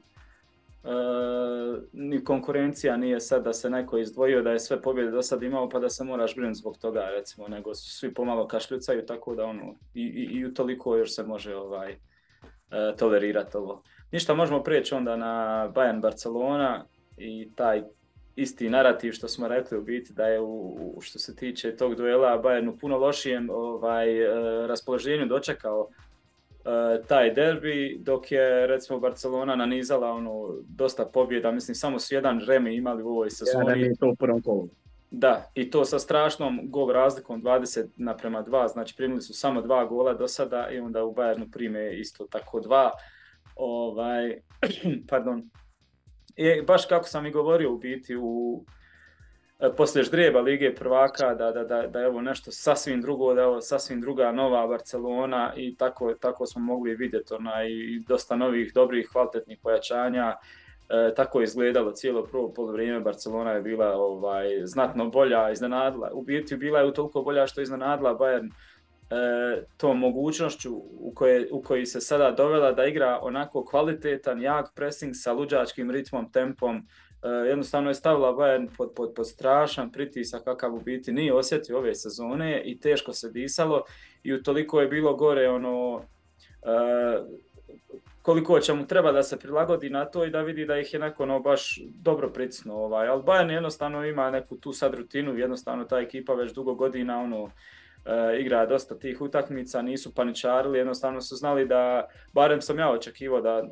ni 1.93 2.25
konkurencija 2.25 2.97
nije 2.97 3.21
sad 3.21 3.45
da 3.45 3.53
se 3.53 3.71
neko 3.71 3.99
izdvojio 3.99 4.43
da 4.43 4.51
je 4.51 4.59
sve 4.59 4.83
pobjede 4.83 5.11
do 5.11 5.23
sad 5.23 5.43
imao 5.43 5.69
pa 5.69 5.79
da 5.79 5.89
se 5.89 6.05
moraš 6.05 6.35
brinuti 6.35 6.59
zbog 6.59 6.79
toga 6.79 7.11
recimo 7.11 7.49
nego 7.49 7.75
svi 7.75 8.15
pomalo 8.15 8.49
kašljucaju 8.49 9.07
tako 9.07 9.35
da 9.35 9.45
ono 9.45 9.75
i, 9.95 10.03
i, 10.03 10.39
i 10.39 10.47
utoliko 10.47 10.97
još 10.97 11.15
se 11.15 11.23
može 11.23 11.57
ovaj 11.57 11.93
e, 11.93 11.97
tolerirati 12.99 13.57
ovo. 13.57 13.83
Ništa 14.13 14.35
možemo 14.35 14.63
prijeći 14.63 14.95
onda 14.95 15.17
na 15.17 15.69
Bayern 15.75 16.01
Barcelona 16.01 16.85
i 17.17 17.49
taj 17.55 17.83
isti 18.37 18.71
narativ 18.71 19.13
što 19.13 19.29
smo 19.29 19.49
rekli 19.49 19.79
u 19.79 19.83
biti 19.83 20.13
da 20.13 20.27
je 20.27 20.41
u, 20.41 20.99
što 21.01 21.19
se 21.19 21.37
tiče 21.37 21.77
tog 21.77 21.95
duela 21.95 22.43
Bayern 22.43 22.69
u 22.69 22.79
puno 22.79 22.99
lošijem 22.99 23.51
ovaj, 23.51 24.23
e, 24.23 24.67
raspoloženju 24.67 25.27
dočekao 25.27 25.89
taj 27.09 27.35
derbi, 27.35 27.99
dok 28.01 28.33
je 28.33 28.67
recimo 28.67 29.01
Barcelona 29.01 29.57
nanizala 29.57 30.11
ono, 30.11 30.49
dosta 30.69 31.05
pobjeda, 31.05 31.51
mislim 31.51 31.75
samo 31.75 31.99
su 31.99 32.15
jedan 32.15 32.41
remi 32.47 32.77
imali 32.77 33.03
u 33.03 33.09
ovoj 33.09 33.31
sezoni. 33.31 33.75
Remi 33.75 33.97
to 33.97 34.09
u 34.09 34.17
prvom 34.17 34.43
kolu. 34.43 34.69
Da, 35.11 35.51
i 35.55 35.71
to 35.71 35.85
sa 35.85 35.99
strašnom 35.99 36.61
gol 36.63 36.93
razlikom 36.93 37.43
20 37.43 37.87
naprema 37.97 38.45
2, 38.45 38.73
znači 38.73 38.97
primili 38.97 39.23
su 39.23 39.35
samo 39.35 39.63
dva 39.63 39.85
gola 39.85 40.15
do 40.15 40.29
sada 40.29 40.69
i 40.71 40.79
onda 40.79 41.05
u 41.05 41.15
Bayernu 41.15 41.53
prime 41.53 41.99
isto 41.99 42.27
tako 42.31 42.61
dva. 42.61 42.91
Ovaj, 43.57 44.41
pardon. 45.11 45.51
I 46.37 46.63
baš 46.63 46.87
kako 46.87 47.05
sam 47.05 47.27
i 47.27 47.31
govorio 47.31 47.73
u 47.73 47.79
biti 47.79 48.17
u 48.17 48.65
poslije 49.77 50.05
ždrijeba 50.05 50.41
Lige 50.41 50.75
prvaka 50.75 51.35
da, 51.35 51.53
da, 51.53 51.65
da, 51.65 51.87
da 51.87 52.01
je 52.01 52.09
ovo 52.09 52.21
nešto 52.21 52.51
sasvim 52.51 53.01
drugo, 53.01 53.35
da 53.35 53.41
je 53.41 53.47
ovo 53.47 53.61
sasvim 53.61 54.01
druga 54.01 54.33
nova 54.33 54.67
Barcelona 54.67 55.53
i 55.57 55.77
tako, 55.77 56.15
tako 56.15 56.47
smo 56.47 56.63
mogli 56.63 56.95
vidjeti 56.95 57.35
ona, 57.35 57.65
i 57.65 58.01
dosta 58.09 58.37
novih, 58.37 58.73
dobrih, 58.75 59.09
kvalitetnih 59.13 59.59
pojačanja. 59.63 60.37
E, 60.89 61.15
tako 61.15 61.41
je 61.41 61.45
izgledalo 61.45 61.93
cijelo 61.93 62.25
prvo 62.25 62.53
polovreme. 62.53 63.01
Barcelona 63.01 63.53
je 63.53 63.63
bila 63.63 63.95
ovaj, 63.95 64.47
znatno 64.65 65.11
bolja, 65.11 65.51
iznenadila. 65.51 66.11
U 66.13 66.23
biti 66.23 66.57
bila 66.57 66.81
je 66.81 66.95
toliko 66.95 67.23
bolja 67.23 67.47
što 67.47 67.61
je 67.61 67.63
iznenadila 67.63 68.19
Bayern 68.19 68.51
e, 69.11 69.65
tom 69.77 69.99
mogućnošću 69.99 70.75
u, 71.01 71.13
koje, 71.15 71.49
u 71.53 71.63
koji 71.63 71.87
se 71.87 72.01
sada 72.01 72.31
dovela 72.31 72.73
da 72.73 72.85
igra 72.85 73.19
onako 73.23 73.65
kvalitetan, 73.65 74.43
jak 74.43 74.75
pressing 74.75 75.13
sa 75.15 75.33
luđačkim 75.33 75.91
ritmom, 75.91 76.33
tempom, 76.33 76.87
jednostavno 77.49 77.91
je 77.91 77.95
stavila 77.95 78.33
Bayern 78.33 78.69
pod, 78.77 78.93
pod, 78.97 79.13
pod 79.17 79.29
strašan 79.29 79.93
pritisak 79.93 80.45
kakav 80.45 80.75
u 80.75 80.81
biti 80.81 81.13
nije 81.13 81.35
osjetio 81.35 81.79
ove 81.79 81.95
sezone 81.95 82.63
i 82.65 82.81
teško 82.81 83.13
se 83.13 83.31
disalo 83.31 83.83
i 84.23 84.33
utoliko 84.33 84.81
je 84.81 84.89
bilo 84.89 85.15
gore 85.15 85.49
ono 85.49 86.03
koliko 88.23 88.61
će 88.61 88.73
mu 88.73 88.87
treba 88.87 89.13
da 89.13 89.23
se 89.23 89.39
prilagodi 89.39 89.91
na 89.91 90.05
to 90.05 90.25
i 90.25 90.31
da 90.31 90.41
vidi 90.41 90.67
da 90.67 90.79
ih 90.79 90.95
je 90.95 91.01
neko 91.01 91.23
ono 91.23 91.41
baš 91.41 91.81
dobro 91.95 92.29
pritisnuo. 92.29 92.85
Ovaj. 92.85 93.09
Ali 93.09 93.23
Bayern 93.23 93.51
jednostavno 93.51 94.05
ima 94.05 94.31
neku 94.31 94.57
tu 94.57 94.73
sad 94.73 94.95
rutinu, 94.95 95.39
jednostavno 95.39 95.85
ta 95.85 95.99
ekipa 95.99 96.35
već 96.35 96.53
dugo 96.53 96.75
godina 96.75 97.21
ono, 97.21 97.51
e, 98.05 98.41
igra 98.41 98.67
dosta 98.67 98.99
tih 98.99 99.21
utakmica, 99.21 99.83
nisu 99.83 100.15
paničarili, 100.15 100.79
jednostavno 100.79 101.21
su 101.21 101.37
znali 101.37 101.67
da, 101.67 102.09
barem 102.33 102.63
sam 102.63 102.79
ja 102.79 102.91
očekivao 102.91 103.41
da 103.41 103.69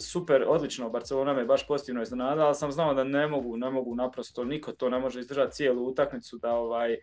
super, 0.00 0.44
odlično, 0.48 0.90
Barcelona 0.90 1.32
me 1.34 1.44
baš 1.44 1.66
pozitivno 1.66 2.02
iznenadala, 2.02 2.46
ali 2.46 2.54
sam 2.54 2.72
znao 2.72 2.94
da 2.94 3.04
ne 3.04 3.26
mogu, 3.26 3.56
ne 3.56 3.70
mogu 3.70 3.94
naprosto, 3.94 4.44
niko 4.44 4.72
to 4.72 4.90
ne 4.90 4.98
može 4.98 5.20
izdržati 5.20 5.52
cijelu 5.52 5.86
utakmicu 5.86 6.38
da 6.38 6.52
ovaj 6.52 6.96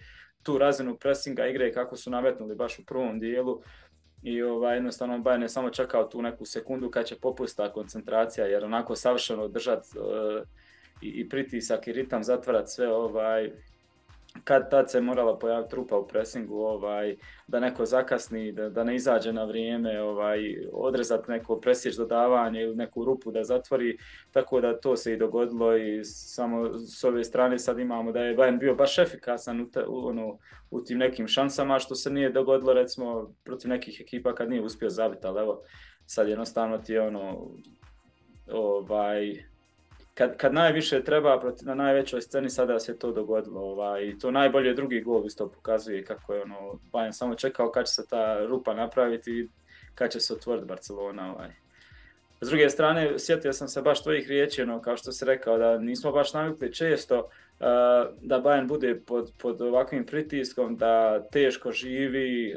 tu 0.44 0.58
razinu 0.58 0.98
pressinga 0.98 1.48
igre 1.48 1.74
kako 1.74 1.96
su 1.96 2.10
nametnuli 2.10 2.56
baš 2.56 2.80
u 2.80 2.86
prvom 2.86 3.20
dijelu 3.20 3.62
i 4.24 4.42
ovaj, 4.42 4.76
jednostavno 4.76 5.18
Bayern 5.18 5.42
je 5.42 5.50
samo 5.50 5.70
čekao 5.70 6.04
tu 6.04 6.22
neku 6.22 6.46
sekundu 6.46 6.92
kad 6.92 7.06
će 7.06 7.16
popustiti 7.16 7.70
koncentracija 7.74 8.46
jer 8.46 8.66
onako 8.66 8.96
savršeno 8.96 9.48
držati 9.48 9.88
uh, 10.00 10.48
i, 11.02 11.08
i, 11.08 11.30
pritisak 11.30 11.88
i 11.88 11.94
ritam 11.94 12.24
zatvarati 12.24 12.72
sve 12.72 12.94
ovaj, 12.94 13.52
kad 14.44 14.70
tad 14.70 14.92
se 14.92 15.02
morala 15.02 15.40
pojaviti 15.40 15.70
trupa 15.70 15.98
u 15.98 16.08
presingu, 16.08 16.56
ovaj, 16.56 17.16
da 17.48 17.60
neko 17.60 17.86
zakasni, 17.86 18.52
da, 18.52 18.70
da 18.70 18.84
ne 18.84 18.96
izađe 18.96 19.34
na 19.34 19.44
vrijeme, 19.44 20.02
ovaj, 20.02 20.40
odrezati 20.74 21.32
neko 21.32 21.60
presjeć 21.60 21.96
dodavanje 21.96 22.62
ili 22.62 22.76
neku 22.76 23.06
rupu 23.06 23.32
da 23.32 23.44
zatvori, 23.44 23.98
tako 24.32 24.62
da 24.62 24.80
to 24.80 24.96
se 24.96 25.14
i 25.14 25.18
dogodilo 25.18 25.78
i 25.78 26.04
samo 26.04 26.80
s 26.80 27.04
ove 27.04 27.24
strane 27.24 27.60
sad 27.60 27.80
imamo 27.80 28.12
da 28.12 28.20
je 28.20 28.38
Bayern 28.38 28.60
bio 28.60 28.76
baš 28.76 28.98
efikasan 28.98 29.62
u, 29.62 29.72
te, 29.72 29.86
u, 29.88 30.08
ono, 30.08 30.38
u 30.72 30.82
tim 30.82 30.98
nekim 30.98 31.28
šansama, 31.28 31.80
što 31.80 31.96
se 31.96 32.10
nije 32.10 32.30
dogodilo 32.30 32.74
recimo 32.74 33.34
protiv 33.44 33.70
nekih 33.70 34.02
ekipa 34.02 34.36
kad 34.36 34.50
nije 34.50 34.62
uspio 34.62 34.90
zabiti, 34.90 35.28
ali 35.28 35.42
evo 35.42 35.62
sad 36.06 36.28
jednostavno 36.28 36.78
ti 36.78 36.94
je 36.94 37.02
ono 37.02 37.52
ovaj, 38.52 39.46
kad, 40.16 40.38
kad 40.38 40.54
najviše 40.54 41.04
treba 41.04 41.42
na 41.62 41.76
najvećoj 41.76 42.22
sceni 42.22 42.50
sada 42.50 42.80
se 42.80 43.00
to 43.00 43.12
dogodilo 43.12 43.62
ovaj, 43.62 44.04
i 44.04 44.20
to 44.20 44.32
najbolje 44.32 44.74
drugi 44.74 45.02
gol 45.02 45.26
isto 45.26 45.52
pokazuje 45.52 46.06
kako 46.06 46.34
je 46.34 46.42
ono 46.42 46.80
Bayern 46.94 47.12
samo 47.12 47.36
čekao 47.36 47.72
kad 47.72 47.86
će 47.86 47.94
se 47.94 48.08
ta 48.08 48.46
rupa 48.46 48.74
napraviti 48.74 49.32
i 49.32 49.50
kad 49.96 50.12
će 50.12 50.20
se 50.20 50.34
otvoriti 50.34 50.68
Barcelona 50.68 51.34
ovaj. 51.34 51.50
S 52.42 52.50
druge 52.50 52.70
strane, 52.70 53.20
sjetio 53.20 53.54
sam 53.54 53.68
se 53.68 53.82
baš 53.82 54.04
tvojih 54.04 54.28
riječi, 54.28 54.62
ono, 54.62 54.82
kao 54.82 54.98
što 54.98 55.12
si 55.12 55.26
rekao, 55.26 55.58
da 55.58 55.78
nismo 55.78 56.12
baš 56.12 56.34
navikli 56.34 56.74
često 56.74 57.30
da 58.22 58.42
Bayern 58.44 58.68
bude 58.68 59.00
pod, 59.00 59.32
pod 59.42 59.62
ovakvim 59.62 60.06
pritiskom, 60.06 60.78
da 60.78 61.24
teško 61.32 61.72
živi, 61.72 62.56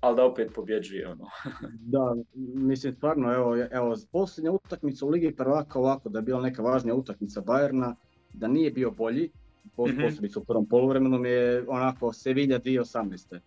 ali 0.00 0.16
da 0.16 0.24
opet 0.24 0.52
pobjeđuje. 0.54 1.08
Ono. 1.08 1.24
da, 1.92 2.16
mislim 2.54 2.94
stvarno, 2.94 3.34
evo, 3.34 3.56
evo 3.70 3.96
posljednja 4.12 4.52
utakmica 4.52 5.06
u 5.06 5.08
Ligi 5.08 5.36
prvaka 5.36 5.78
ovako, 5.78 6.08
da 6.08 6.18
je 6.18 6.22
bila 6.22 6.40
neka 6.40 6.62
važnija 6.62 6.94
utakmica 6.94 7.40
Bayerna, 7.40 7.94
da 8.32 8.48
nije 8.48 8.70
bio 8.70 8.90
bolji, 8.90 9.30
mhm. 9.78 10.02
posebice 10.02 10.38
u 10.38 10.44
prvom 10.44 10.66
poluvremenu 10.66 11.24
je 11.24 11.64
onako 11.68 12.12
Sevilla 12.12 12.58
2018. 12.58 13.38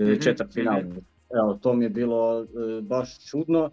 Mm-hmm. 0.00 0.20
četvrt 0.20 0.54
final. 0.54 0.80
Mhm. 0.80 0.98
Evo, 1.30 1.58
to 1.62 1.74
mi 1.74 1.84
je 1.84 1.88
bilo 1.88 2.42
e, 2.42 2.46
baš 2.82 3.26
čudno. 3.30 3.70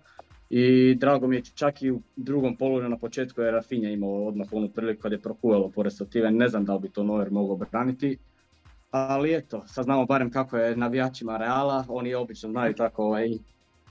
I 0.50 0.96
drago 0.96 1.28
mi 1.28 1.36
je 1.36 1.42
čak 1.42 1.82
i 1.82 1.92
u 1.92 2.02
drugom 2.16 2.56
položaju 2.56 2.90
na 2.90 2.98
početku 2.98 3.42
je 3.42 3.52
Rafinha 3.52 3.90
imao 3.90 4.28
odmah 4.28 4.48
onu 4.52 4.70
priliku 4.70 5.02
kad 5.02 5.12
je 5.12 5.22
prokuvalo 5.22 5.70
po 5.70 5.84
Ne 6.32 6.48
znam 6.48 6.66
da 6.66 6.74
li 6.74 6.82
bi 6.82 6.90
to 6.90 7.04
Neuer 7.04 7.32
mogao 7.32 7.56
braniti. 7.56 8.18
Ali 8.92 9.36
eto, 9.36 9.64
sad 9.68 9.86
znamo 9.86 10.06
barem 10.06 10.32
kako 10.32 10.58
je 10.58 10.78
navijačima 10.78 11.38
Reala. 11.38 11.86
Oni 11.90 12.14
obično 12.14 12.50
znaju 12.50 12.74
tako 12.74 13.04
ovaj, 13.04 13.30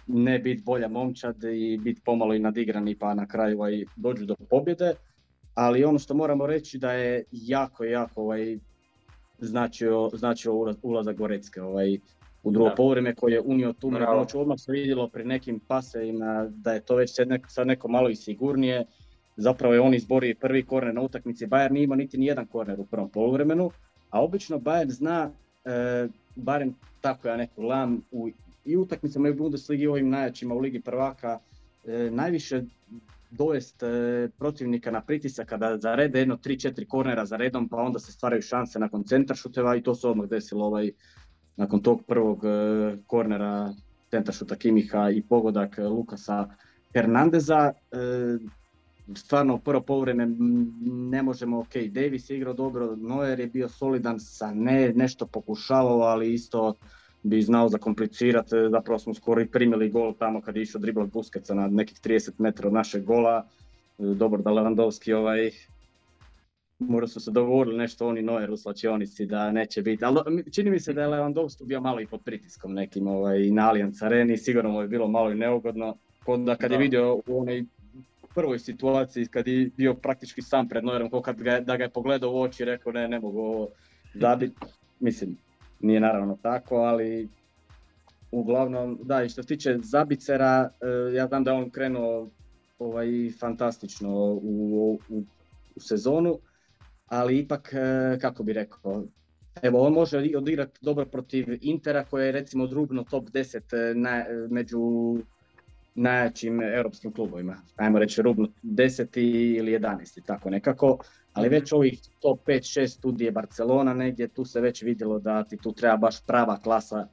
ne 0.07 0.39
biti 0.39 0.63
bolja 0.63 0.89
momčad 0.89 1.45
i 1.45 1.79
biti 1.83 2.01
pomalo 2.05 2.35
i 2.35 2.39
nadigrani 2.39 2.95
pa 2.95 3.15
na 3.15 3.27
kraju 3.27 3.57
ovaj, 3.57 3.85
dođu 3.97 4.25
do 4.25 4.35
pobjede. 4.51 4.95
Ali 5.55 5.85
ono 5.85 5.99
što 5.99 6.15
moramo 6.15 6.47
reći 6.47 6.79
da 6.79 6.93
je 6.93 7.25
jako, 7.33 7.85
jako 7.85 8.23
ovaj, 8.23 8.59
značio, 9.39 10.11
značio 10.13 10.53
ulazak 10.83 11.17
Gorecke. 11.17 11.63
Ovaj, 11.63 11.99
u 12.47 12.51
drugo 12.51 12.71
povreme 12.77 13.15
koji 13.15 13.33
je 13.33 13.41
unio 13.41 13.73
tu 13.73 13.91
moć. 13.91 14.35
Odmah 14.35 14.59
se 14.59 14.73
vidjelo 14.73 15.09
pri 15.09 15.25
nekim 15.25 15.61
pasevima 15.69 16.47
da 16.51 16.73
je 16.73 16.81
to 16.81 16.97
već 16.97 17.15
sad 17.49 17.67
neko 17.67 17.89
malo 17.89 18.09
i 18.09 18.17
sigurnije. 18.17 18.85
Zapravo 19.37 19.75
je 19.75 19.81
on 19.81 19.95
izborio 19.95 20.35
prvi 20.41 20.63
korner 20.63 20.95
na 20.95 21.01
utakmici. 21.03 21.47
Bayern 21.47 21.73
nije 21.73 21.85
imao 21.85 21.97
niti 21.97 22.19
nijedan 22.19 22.47
korner 22.47 22.81
u 22.81 22.85
prvom 22.85 23.09
poluvremenu, 23.09 23.71
a 24.11 24.23
obično 24.23 24.59
Bayern 24.59 24.91
zna, 24.91 25.31
e, 25.65 26.09
barem 26.37 26.75
tako 27.01 27.29
ja 27.29 27.37
neko 27.37 27.61
gledam, 27.61 28.03
u, 28.11 28.29
i 28.65 28.77
utakmicama 28.77 29.29
i 29.29 29.31
u 29.31 29.35
Bundesligi 29.35 29.83
i 29.83 29.87
ovim 29.87 30.09
najjačima 30.09 30.55
u 30.55 30.59
Ligi 30.59 30.81
prvaka, 30.81 31.39
e, 31.87 32.11
najviše 32.11 32.63
dovest 33.31 33.83
e, 33.83 34.29
protivnika 34.39 34.91
na 34.91 35.01
pritisak 35.01 35.49
kada 35.49 35.79
zarede 35.79 36.19
jedno 36.19 36.37
3-4 36.37 36.87
kornera 36.87 37.27
za 37.27 37.37
redom, 37.37 37.69
pa 37.69 37.77
onda 37.77 37.99
se 37.99 38.13
stvaraju 38.13 38.43
šanse 38.43 38.79
nakon 38.79 39.05
centar 39.05 39.37
i 39.79 39.83
to 39.83 39.95
se 39.95 40.09
odmah 40.09 40.29
desilo 40.29 40.67
ovaj, 40.67 40.91
nakon 41.57 41.83
tog 41.83 42.03
prvog 42.07 42.45
e, 42.45 42.97
kornera 43.07 43.75
šuta 44.33 44.57
Kimiha 44.57 45.11
i 45.11 45.23
pogodak 45.23 45.79
e, 45.79 45.83
Lukasa 45.83 46.49
Hernandeza. 46.95 47.73
E, 47.93 47.97
stvarno 49.15 49.59
prvo 49.59 49.81
povreme 49.81 50.27
ne 51.11 51.23
možemo, 51.23 51.59
ok, 51.59 51.77
Davis 51.89 52.31
je 52.31 52.37
igrao 52.37 52.55
dobro, 52.55 52.97
Neuer 52.97 53.41
je 53.41 53.47
bio 53.47 53.69
solidan 53.69 54.21
sa 54.21 54.55
ne, 54.55 54.93
nešto 54.97 55.27
pokušavao, 55.27 56.01
ali 56.01 56.35
isto 56.35 56.75
bi 57.23 57.43
znao 57.43 57.69
zakomplicirati, 57.69 58.55
zapravo 58.71 58.99
smo 58.99 59.15
skoro 59.15 59.41
i 59.41 59.47
primili 59.47 59.91
gol 59.91 60.15
tamo 60.19 60.41
kad 60.41 60.57
je 60.57 60.63
išao 60.63 60.81
driblat 60.81 61.13
Buskeca 61.13 61.55
na 61.55 61.69
nekih 61.69 62.01
30 62.01 62.31
metara 62.39 62.69
od 62.69 62.75
našeg 62.75 63.05
gola. 63.05 63.47
Dobro 63.99 64.43
da 64.43 64.51
Lewandowski 64.51 65.15
ovaj, 65.15 65.51
možda 66.79 67.07
su 67.07 67.21
se 67.21 67.31
dogovorili 67.31 67.79
nešto 67.79 68.09
oni 68.09 68.23
Neuer 68.23 68.51
u 68.51 68.57
slačionici 68.57 69.27
da 69.27 69.53
neće 69.53 69.83
biti, 69.83 70.05
ali 70.05 70.45
čini 70.53 70.71
mi 70.71 70.81
se 70.81 70.93
da 70.93 71.03
je 71.03 71.09
Lewandowski 71.09 71.65
bio 71.65 71.81
malo 71.81 72.01
i 72.01 72.07
pod 72.07 72.21
pritiskom 72.25 72.75
nekim 72.75 73.09
ovaj, 73.09 73.51
na 73.51 73.69
Allianz 73.69 74.03
Areni, 74.03 74.37
sigurno 74.37 74.71
mu 74.71 74.83
je 74.83 74.89
bilo 74.89 75.09
malo 75.09 75.31
i 75.31 75.35
neugodno, 75.35 75.97
da 76.45 76.57
kad 76.57 76.71
je 76.73 76.79
vidio 76.79 77.15
u 77.15 77.41
onoj 77.41 77.65
prvoj 78.35 78.59
situaciji 78.59 79.27
kad 79.27 79.49
je 79.49 79.71
bio 79.77 79.95
praktički 79.95 80.43
sam 80.43 80.69
pred 80.69 80.85
Neuerom, 80.85 81.23
kad 81.23 81.43
ga, 81.43 81.61
da 81.61 81.77
ga 81.77 81.85
je 81.85 81.91
pogledao 81.91 82.33
u 82.33 82.41
oči 82.41 82.63
i 82.63 82.67
rekao 82.67 82.93
ne, 82.93 83.09
ne 83.09 83.21
mogu 83.21 83.41
ovo 83.41 83.69
zabiti, 84.15 84.57
mislim, 85.01 85.37
nije 85.81 86.01
naravno 86.01 86.39
tako, 86.43 86.77
ali 86.77 87.29
uglavnom, 88.31 88.99
da, 89.03 89.23
i 89.23 89.29
što 89.29 89.43
se 89.43 89.49
tiče 89.49 89.79
Zabicera, 89.83 90.71
eh, 90.81 91.15
ja 91.15 91.27
znam 91.27 91.45
da 91.45 91.51
je 91.51 91.57
on 91.57 91.71
krenuo 91.71 92.29
ovaj, 92.79 93.09
fantastično 93.41 94.11
u, 94.43 94.99
u, 95.09 95.23
u 95.77 95.81
sezonu, 95.81 96.39
ali 97.07 97.39
ipak, 97.39 97.73
e, 97.73 98.19
kako 98.21 98.43
bi 98.43 98.53
rekao, 98.53 99.05
evo 99.63 99.81
on 99.87 99.93
može 99.93 100.19
odigrati 100.37 100.79
dobro 100.83 101.07
protiv 101.07 101.47
Intera 101.61 102.05
koji 102.05 102.27
je 102.27 102.33
recimo 102.33 102.67
drugno 102.67 103.05
top 103.05 103.25
10 103.31 103.91
e, 103.91 103.95
na, 103.95 104.25
među 104.51 104.79
najjačim 105.95 106.63
europskim 106.63 107.13
klubovima. 107.13 107.57
Ajmo 107.77 107.99
reći 107.99 108.23
rubno 108.23 108.49
10. 108.63 109.19
ili 109.59 109.73
11. 109.73 110.21
tako 110.27 110.51
nekako. 110.51 110.99
Ali 111.33 111.49
već 111.49 111.73
ovih 111.73 112.01
top 112.21 112.41
5-6 112.47 112.87
studije 112.87 113.31
Barcelona 113.31 113.95
negdje, 113.95 114.29
tu 114.29 114.45
se 114.45 114.61
već 114.61 114.83
vidjelo 114.83 115.19
da 115.19 115.45
ti 115.45 115.57
tu 115.57 115.73
treba 115.73 115.97
baš 115.97 116.27
prava 116.27 116.61
klasa 116.61 117.09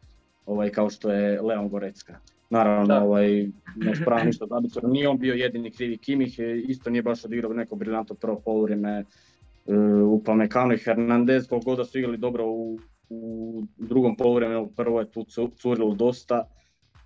ovaj, 0.46 0.70
kao 0.70 0.90
što 0.90 1.12
je 1.12 1.42
Leon 1.42 1.70
Gorecka. 1.70 2.20
Naravno, 2.50 2.88
da. 2.88 3.04
ovaj, 3.04 3.48
ne 3.76 3.96
spravo 3.96 4.24
ništa 4.24 4.46
da 4.46 4.88
nije 4.88 5.10
on 5.10 5.18
bio 5.18 5.34
jedini 5.34 5.72
krivi 5.72 5.98
Kimih, 5.98 6.40
isto 6.68 6.90
nije 6.90 7.02
baš 7.02 7.26
odigrao 7.26 7.54
neko 7.54 7.76
briljantno 7.76 8.16
prvo 8.16 8.42
poluvreme 8.46 9.04
u 10.08 10.24
Pamekano 10.24 10.74
i 10.74 10.77
Hernandez, 10.77 11.48
koliko 11.48 11.75
da 11.75 11.86
su 11.86 12.00
igrali 12.00 12.17
dobro 12.17 12.46
u, 12.48 12.79
u 13.10 13.63
drugom 13.77 14.15
poluvremenu, 14.15 14.72
prvo 14.75 15.00
je 15.00 15.12
tu 15.12 15.25
curilo 15.62 15.96
dosta. 15.96 16.48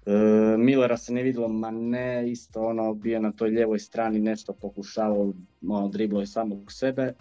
E, 0.05 0.11
Millera 0.57 0.97
se 0.97 1.13
ne 1.13 1.23
vidjelo, 1.23 1.47
ma 1.47 1.71
ne, 1.71 2.31
isto 2.31 2.61
ono, 2.61 2.93
bio 2.93 3.19
na 3.19 3.31
toj 3.31 3.49
ljevoj 3.49 3.79
strani, 3.79 4.19
nešto 4.19 4.53
pokušavao, 4.53 5.33
ono, 5.69 5.87
driblo 5.87 6.19
je 6.19 6.27
samog 6.27 6.71
sebe. 6.71 7.13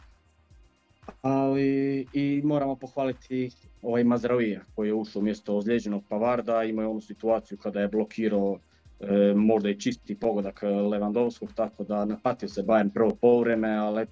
Ali 1.23 2.07
i 2.12 2.43
moramo 2.45 2.76
pohvaliti 2.76 3.50
ovaj 3.83 4.05
Mazravija 4.05 4.61
koji 4.75 4.88
je 4.88 4.95
ušao 4.95 5.21
umjesto 5.21 5.57
ozlijeđenog 5.57 6.05
Pavarda, 6.09 6.64
imao 6.64 6.83
je 6.83 6.88
onu 6.88 7.00
situaciju 7.00 7.59
kada 7.59 7.81
je 7.81 7.88
blokirao 7.88 8.59
e, 9.00 9.35
možda 9.37 9.71
i 9.71 9.81
čisti 9.81 10.14
pogodak 10.14 10.62
Levandovskog, 10.62 11.52
tako 11.55 11.85
da 11.85 12.05
napatio 12.05 12.49
se 12.49 12.62
Bayern 12.62 12.90
prvo 12.95 13.11
povreme, 13.21 13.76
ali 13.76 14.07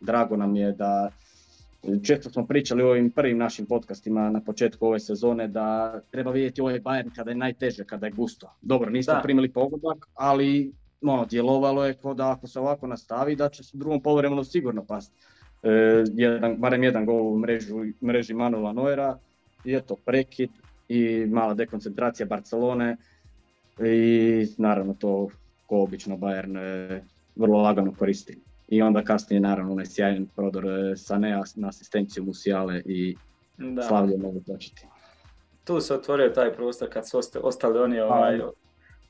drago 0.00 0.36
nam 0.36 0.56
je 0.56 0.72
da 0.72 1.10
često 2.02 2.30
smo 2.30 2.46
pričali 2.46 2.82
u 2.82 2.86
ovim 2.86 3.10
prvim 3.10 3.38
našim 3.38 3.66
podcastima 3.66 4.30
na 4.30 4.40
početku 4.40 4.86
ove 4.86 5.00
sezone 5.00 5.48
da 5.48 6.00
treba 6.10 6.30
vidjeti 6.30 6.60
ovaj 6.60 6.80
Bayern 6.80 7.14
kada 7.16 7.30
je 7.30 7.36
najteže, 7.36 7.84
kada 7.84 8.06
je 8.06 8.12
gusto. 8.12 8.52
Dobro, 8.62 8.90
nismo 8.90 9.14
primili 9.22 9.48
pogodak, 9.48 10.08
ali 10.14 10.72
ono, 11.02 11.24
djelovalo 11.24 11.84
je 11.84 11.94
kao 11.94 12.14
da 12.14 12.30
ako 12.30 12.46
se 12.46 12.60
ovako 12.60 12.86
nastavi 12.86 13.36
da 13.36 13.48
će 13.48 13.64
se 13.64 13.76
drugom 13.76 14.02
poluvremenu 14.02 14.44
sigurno 14.44 14.84
pasti. 14.84 15.14
E, 15.62 16.04
jedan, 16.14 16.56
barem 16.56 16.84
jedan 16.84 17.06
gol 17.06 17.32
u 17.32 17.38
mrežu, 17.38 17.84
mreži 18.02 18.34
Manuela 18.34 18.72
Noera 18.72 19.18
i 19.64 19.74
eto 19.74 19.96
prekid 20.04 20.50
i 20.88 21.26
mala 21.26 21.54
dekoncentracija 21.54 22.26
Barcelone 22.26 22.96
i 23.84 24.46
naravno 24.58 24.94
to 24.94 25.28
ko 25.66 25.82
obično 25.82 26.16
Bayern 26.16 26.58
e, 26.58 27.02
vrlo 27.36 27.62
lagano 27.62 27.92
koristi. 27.98 28.38
I 28.70 28.82
onda 28.82 29.04
kasnije 29.04 29.40
naravno 29.40 29.72
onaj 29.72 29.86
sjajan 29.86 30.26
prodor 30.36 30.66
e, 30.66 30.96
Sanea 30.96 31.42
na 31.56 31.68
asistenciju 31.68 32.24
Musiale 32.24 32.82
i 32.84 33.16
da. 33.58 33.82
slavlje 33.82 34.16
mogu 34.16 34.42
početi. 34.46 34.86
Tu 35.64 35.80
se 35.80 35.94
otvorio 35.94 36.28
taj 36.28 36.54
prostor 36.54 36.88
kad 36.92 37.08
su 37.08 37.20
ostali 37.42 37.78
oni 37.78 38.00
ovaj, 38.00 38.40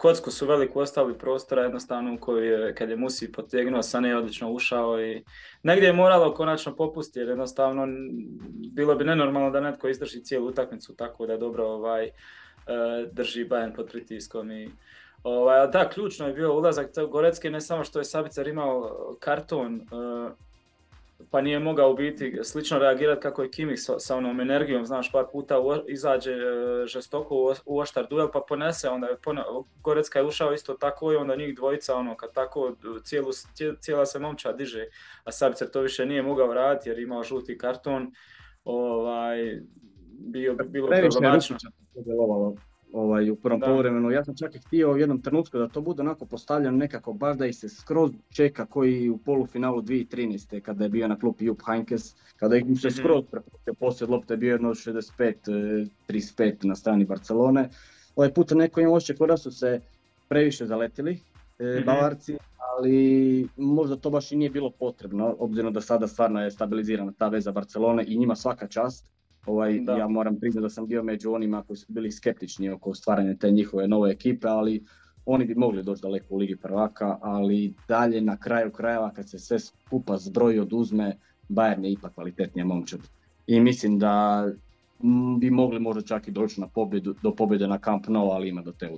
kocku 0.00 0.30
su 0.30 0.46
veliko 0.46 0.80
ostavili 0.80 1.18
prostora 1.18 1.62
jednostavno 1.62 2.16
koji 2.20 2.48
je, 2.48 2.74
kad 2.74 2.90
je 2.90 2.96
Musi 2.96 3.32
potegnuo, 3.32 3.82
Sane 3.82 4.08
je 4.08 4.16
odlično 4.16 4.50
ušao 4.50 5.00
i 5.00 5.24
negdje 5.62 5.86
je 5.86 5.92
moralo 5.92 6.34
konačno 6.34 6.76
popustiti 6.76 7.18
jer 7.18 7.28
jednostavno 7.28 7.86
bilo 8.72 8.94
bi 8.94 9.04
nenormalno 9.04 9.50
da 9.50 9.60
netko 9.60 9.88
izdrži 9.88 10.24
cijelu 10.24 10.46
utakmicu 10.46 10.96
tako 10.96 11.26
da 11.26 11.36
dobro 11.36 11.66
ovaj, 11.66 12.04
e, 12.04 12.10
drži 13.12 13.44
Bayern 13.44 13.76
pod 13.76 13.90
pritiskom 13.90 14.50
i 14.50 14.70
Ovaj, 15.22 15.66
da, 15.66 15.88
ključno 15.88 16.26
je 16.26 16.32
bio 16.32 16.54
ulazak 16.54 16.90
Gorecke, 17.10 17.50
ne 17.50 17.60
samo 17.60 17.84
što 17.84 17.98
je 17.98 18.04
Sabicar 18.04 18.48
imao 18.48 19.16
karton, 19.20 19.76
e, 19.76 19.84
pa 21.30 21.40
nije 21.40 21.58
mogao 21.58 21.94
biti 21.94 22.38
slično 22.42 22.78
reagirati 22.78 23.20
kako 23.20 23.42
je 23.42 23.50
Kimik 23.50 23.78
sa, 23.80 23.98
sa 23.98 24.16
onom 24.16 24.40
energijom, 24.40 24.86
znaš, 24.86 25.12
par 25.12 25.24
puta 25.32 25.56
izađe 25.88 26.32
e, 26.32 26.86
žestoko 26.86 27.54
u, 27.66 27.78
oštar 27.78 28.06
duel 28.10 28.28
pa 28.32 28.40
ponese, 28.48 28.88
onda 28.88 29.06
je 29.06 29.16
Gorecka 29.82 30.18
je 30.18 30.24
ušao 30.24 30.52
isto 30.52 30.74
tako 30.74 31.12
i 31.12 31.16
onda 31.16 31.36
njih 31.36 31.56
dvojica, 31.56 31.94
ono, 31.94 32.16
kad 32.16 32.32
tako 32.32 32.76
cijelu, 33.04 33.30
cijela 33.80 34.06
se 34.06 34.18
momča 34.18 34.52
diže, 34.52 34.84
a 35.24 35.32
Sabicar 35.32 35.68
to 35.68 35.80
više 35.80 36.06
nije 36.06 36.22
mogao 36.22 36.54
raditi 36.54 36.88
jer 36.88 36.98
imao 36.98 37.22
žuti 37.22 37.58
karton, 37.58 38.12
ovaj, 38.64 39.60
bio, 40.10 40.54
bilo 40.54 40.88
problematično 40.88 41.56
ovaj, 42.92 43.30
u 43.30 43.36
prvom 43.36 43.60
poluvremenu. 43.60 44.10
Ja 44.10 44.24
sam 44.24 44.36
čak 44.36 44.54
i 44.54 44.58
htio 44.58 44.92
u 44.92 44.96
jednom 44.96 45.22
trenutku 45.22 45.58
da 45.58 45.68
to 45.68 45.80
bude 45.80 46.02
onako 46.02 46.26
postavljeno 46.26 46.76
nekako 46.76 47.12
baš 47.12 47.36
da 47.36 47.46
ih 47.46 47.56
se 47.56 47.68
skroz 47.68 48.10
čeka 48.30 48.66
koji 48.66 49.08
u 49.08 49.18
polufinalu 49.18 49.82
2013. 49.82 50.60
kada 50.60 50.84
je 50.84 50.90
bio 50.90 51.08
na 51.08 51.18
klupi 51.18 51.44
Jupp 51.44 51.62
Heinkes, 51.66 52.14
kada 52.36 52.56
ih 52.56 52.64
se 52.80 52.88
mhm. 52.88 52.96
skroz 52.96 53.24
prepustio 53.30 53.74
poslije 53.74 54.10
lopte 54.10 54.34
je 54.34 54.38
bio 54.38 54.52
jedno 54.52 54.70
65-35 54.70 55.86
e, 56.40 56.56
na 56.62 56.74
strani 56.74 57.04
Barcelone. 57.04 57.68
Ovaj 58.16 58.34
puta 58.34 58.54
neko 58.54 58.80
im 58.80 58.92
ošće 58.92 59.14
da 59.28 59.36
su 59.36 59.50
se 59.50 59.80
previše 60.28 60.66
zaletili 60.66 61.12
mm 61.14 61.84
Bavarci, 61.86 62.36
ali 62.58 63.48
možda 63.56 63.96
to 63.96 64.10
baš 64.10 64.32
i 64.32 64.36
nije 64.36 64.50
bilo 64.50 64.70
potrebno, 64.70 65.36
obzirom 65.38 65.72
da 65.72 65.80
sada 65.80 66.08
stvarno 66.08 66.42
je 66.42 66.50
stabilizirana 66.50 67.12
ta 67.18 67.28
veza 67.28 67.52
Barcelone 67.52 68.04
i 68.06 68.18
njima 68.18 68.36
svaka 68.36 68.66
čast. 68.66 69.06
Ovaj, 69.46 69.80
ja 69.98 70.08
moram 70.08 70.40
priznati 70.40 70.62
da 70.62 70.68
sam 70.68 70.86
bio 70.86 71.02
među 71.02 71.32
onima 71.32 71.62
koji 71.62 71.76
su 71.76 71.86
bili 71.88 72.12
skeptični 72.12 72.70
oko 72.70 72.94
stvaranja 72.94 73.34
te 73.34 73.50
njihove 73.50 73.88
nove 73.88 74.10
ekipe, 74.10 74.48
ali 74.48 74.84
oni 75.26 75.44
bi 75.44 75.54
mogli 75.54 75.82
doći 75.82 76.02
daleko 76.02 76.34
u 76.34 76.36
Ligi 76.36 76.56
prvaka, 76.56 77.18
ali 77.22 77.74
dalje 77.88 78.20
na 78.20 78.36
kraju 78.36 78.70
krajeva 78.72 79.12
kad 79.12 79.30
se 79.30 79.38
sve 79.38 79.58
skupa 79.58 80.16
zbroji 80.16 80.58
oduzme, 80.58 81.16
Bayern 81.48 81.84
je 81.84 81.92
ipak 81.92 82.14
kvalitetnija 82.14 82.64
momčad. 82.64 83.00
I 83.46 83.60
mislim 83.60 83.98
da 83.98 84.46
bi 85.38 85.50
mogli 85.50 85.80
možda 85.80 86.02
čak 86.02 86.28
i 86.28 86.30
doći 86.30 86.60
na 86.60 86.66
pobjedu, 86.66 87.14
do 87.22 87.34
pobjede 87.34 87.68
na 87.68 87.78
Camp 87.78 88.06
Nou, 88.08 88.30
ali 88.30 88.48
ima 88.48 88.62
do 88.62 88.72
te 88.72 88.90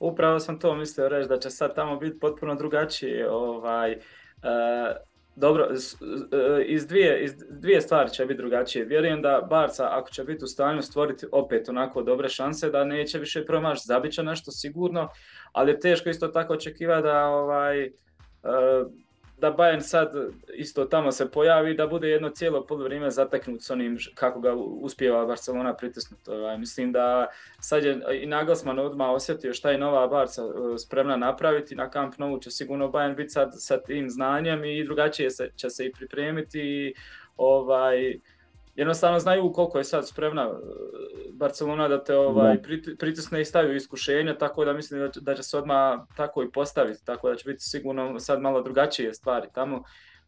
Upravo 0.00 0.38
sam 0.38 0.58
to 0.58 0.74
mislio 0.74 1.08
reći 1.08 1.28
da 1.28 1.38
će 1.38 1.50
sad 1.50 1.74
tamo 1.74 1.96
biti 1.96 2.18
potpuno 2.18 2.54
drugačije. 2.54 3.30
Ovaj, 3.30 3.92
uh 3.92 5.11
dobro, 5.36 5.68
e, 5.70 6.64
iz 6.64 6.86
dvije, 6.86 7.24
iz 7.24 7.32
dvije 7.50 7.80
stvari 7.80 8.10
će 8.10 8.26
biti 8.26 8.42
drugačije. 8.42 8.84
Vjerujem 8.84 9.22
da 9.22 9.46
Barca, 9.50 9.88
ako 9.90 10.10
će 10.10 10.24
biti 10.24 10.44
u 10.44 10.48
stanju 10.48 10.82
stvoriti 10.82 11.26
opet 11.32 11.68
onako 11.68 12.02
dobre 12.02 12.28
šanse, 12.28 12.70
da 12.70 12.84
neće 12.84 13.18
više 13.18 13.44
promaš, 13.46 13.86
zabit 13.86 14.12
će 14.12 14.22
nešto 14.22 14.50
sigurno, 14.50 15.08
ali 15.52 15.70
je 15.70 15.80
teško 15.80 16.08
isto 16.08 16.28
tako 16.28 16.52
očekivati 16.52 17.02
da 17.02 17.26
ovaj, 17.26 17.84
e, 17.84 17.90
da 19.42 19.54
Bayern 19.56 19.80
sad 19.80 20.12
isto 20.54 20.84
tamo 20.84 21.12
se 21.12 21.30
pojavi 21.30 21.74
da 21.74 21.86
bude 21.86 22.08
jedno 22.08 22.28
cijelo 22.28 22.66
vrijeme 22.70 23.10
zateknut 23.10 23.62
s 23.62 23.70
onim 23.70 23.98
kako 24.14 24.40
ga 24.40 24.54
uspijeva 24.54 25.26
Barcelona 25.26 25.74
pritisnuti. 25.74 26.30
Ovaj. 26.30 26.58
Mislim 26.58 26.92
da 26.92 27.26
sad 27.60 27.84
je 27.84 28.00
i 28.22 28.26
Nagelsmann 28.26 28.78
odmah 28.78 29.10
osjetio 29.10 29.54
šta 29.54 29.70
je 29.70 29.78
nova 29.78 30.06
Barca 30.06 30.42
e, 30.42 30.78
spremna 30.78 31.16
napraviti. 31.16 31.74
Na 31.74 31.90
Camp 31.90 32.18
Nou 32.18 32.40
će 32.40 32.50
sigurno 32.50 32.88
Bayern 32.88 33.16
biti 33.16 33.28
sad 33.28 33.50
sa 33.54 33.82
tim 33.82 34.10
znanjem 34.10 34.64
i 34.64 34.84
drugačije 34.84 35.30
se, 35.30 35.50
će 35.56 35.70
se 35.70 35.86
i 35.86 35.92
pripremiti. 35.92 36.60
I, 36.60 36.94
ovaj, 37.36 38.20
jednostavno 38.76 39.18
znaju 39.18 39.52
koliko 39.52 39.78
je 39.78 39.84
sad 39.84 40.08
spremna 40.08 40.42
e, 40.42 40.54
Barcelona 41.32 41.88
da 41.88 42.04
te 42.04 42.16
ovaj, 42.16 42.58
pritisne 42.98 43.40
i 43.40 43.44
stavi 43.44 43.70
u 43.70 43.76
iskušenje, 43.76 44.34
tako 44.38 44.64
da 44.64 44.72
mislim 44.72 45.00
da 45.00 45.10
će, 45.10 45.20
da 45.20 45.34
će 45.34 45.42
se 45.42 45.58
odmah 45.58 46.00
tako 46.16 46.42
i 46.42 46.50
postaviti, 46.50 47.04
tako 47.04 47.28
da 47.28 47.36
će 47.36 47.50
biti 47.50 47.62
sigurno 47.62 48.20
sad 48.20 48.40
malo 48.40 48.62
drugačije 48.62 49.14
stvari 49.14 49.48
tamo. 49.54 49.82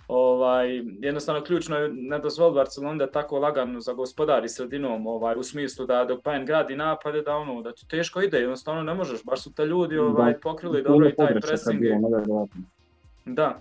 Ovaj, 0.08 0.82
jednostavno 1.00 1.42
ključno 1.42 1.76
je 1.76 1.88
ne 1.92 2.18
dozvoli 2.18 2.54
Barcelona 2.54 2.98
da 2.98 3.10
tako 3.10 3.38
lagano 3.38 3.80
zagospodari 3.80 4.48
sredinom 4.48 5.06
ovaj, 5.06 5.34
u 5.38 5.42
smislu 5.42 5.86
da 5.86 6.04
dok 6.04 6.24
Bayern 6.24 6.46
gradi 6.46 6.76
napade 6.76 7.22
da 7.22 7.36
ono 7.36 7.62
da 7.62 7.72
to 7.72 7.82
teško 7.90 8.20
ide, 8.22 8.38
jednostavno 8.38 8.82
ne 8.82 8.94
možeš, 8.94 9.24
baš 9.24 9.42
su 9.42 9.52
te 9.54 9.66
ljudi 9.66 9.98
ovaj, 9.98 10.40
pokrili 10.40 10.82
dobro 10.82 11.08
i 11.08 11.14
taj 11.14 11.40
pressing. 11.40 11.82
Da. 13.24 13.58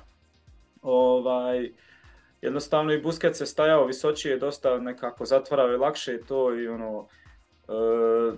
Ovaj, 0.82 1.72
jednostavno 2.43 2.93
i 2.93 3.01
Busquets 3.01 3.34
se 3.34 3.45
stajao 3.45 3.86
visočije, 3.86 4.38
dosta 4.38 4.79
nekako 4.79 5.25
zatvarao 5.25 5.73
i 5.73 5.77
lakše 5.77 6.19
to 6.27 6.56
i 6.56 6.67
ono, 6.67 7.08
e, 7.67 8.38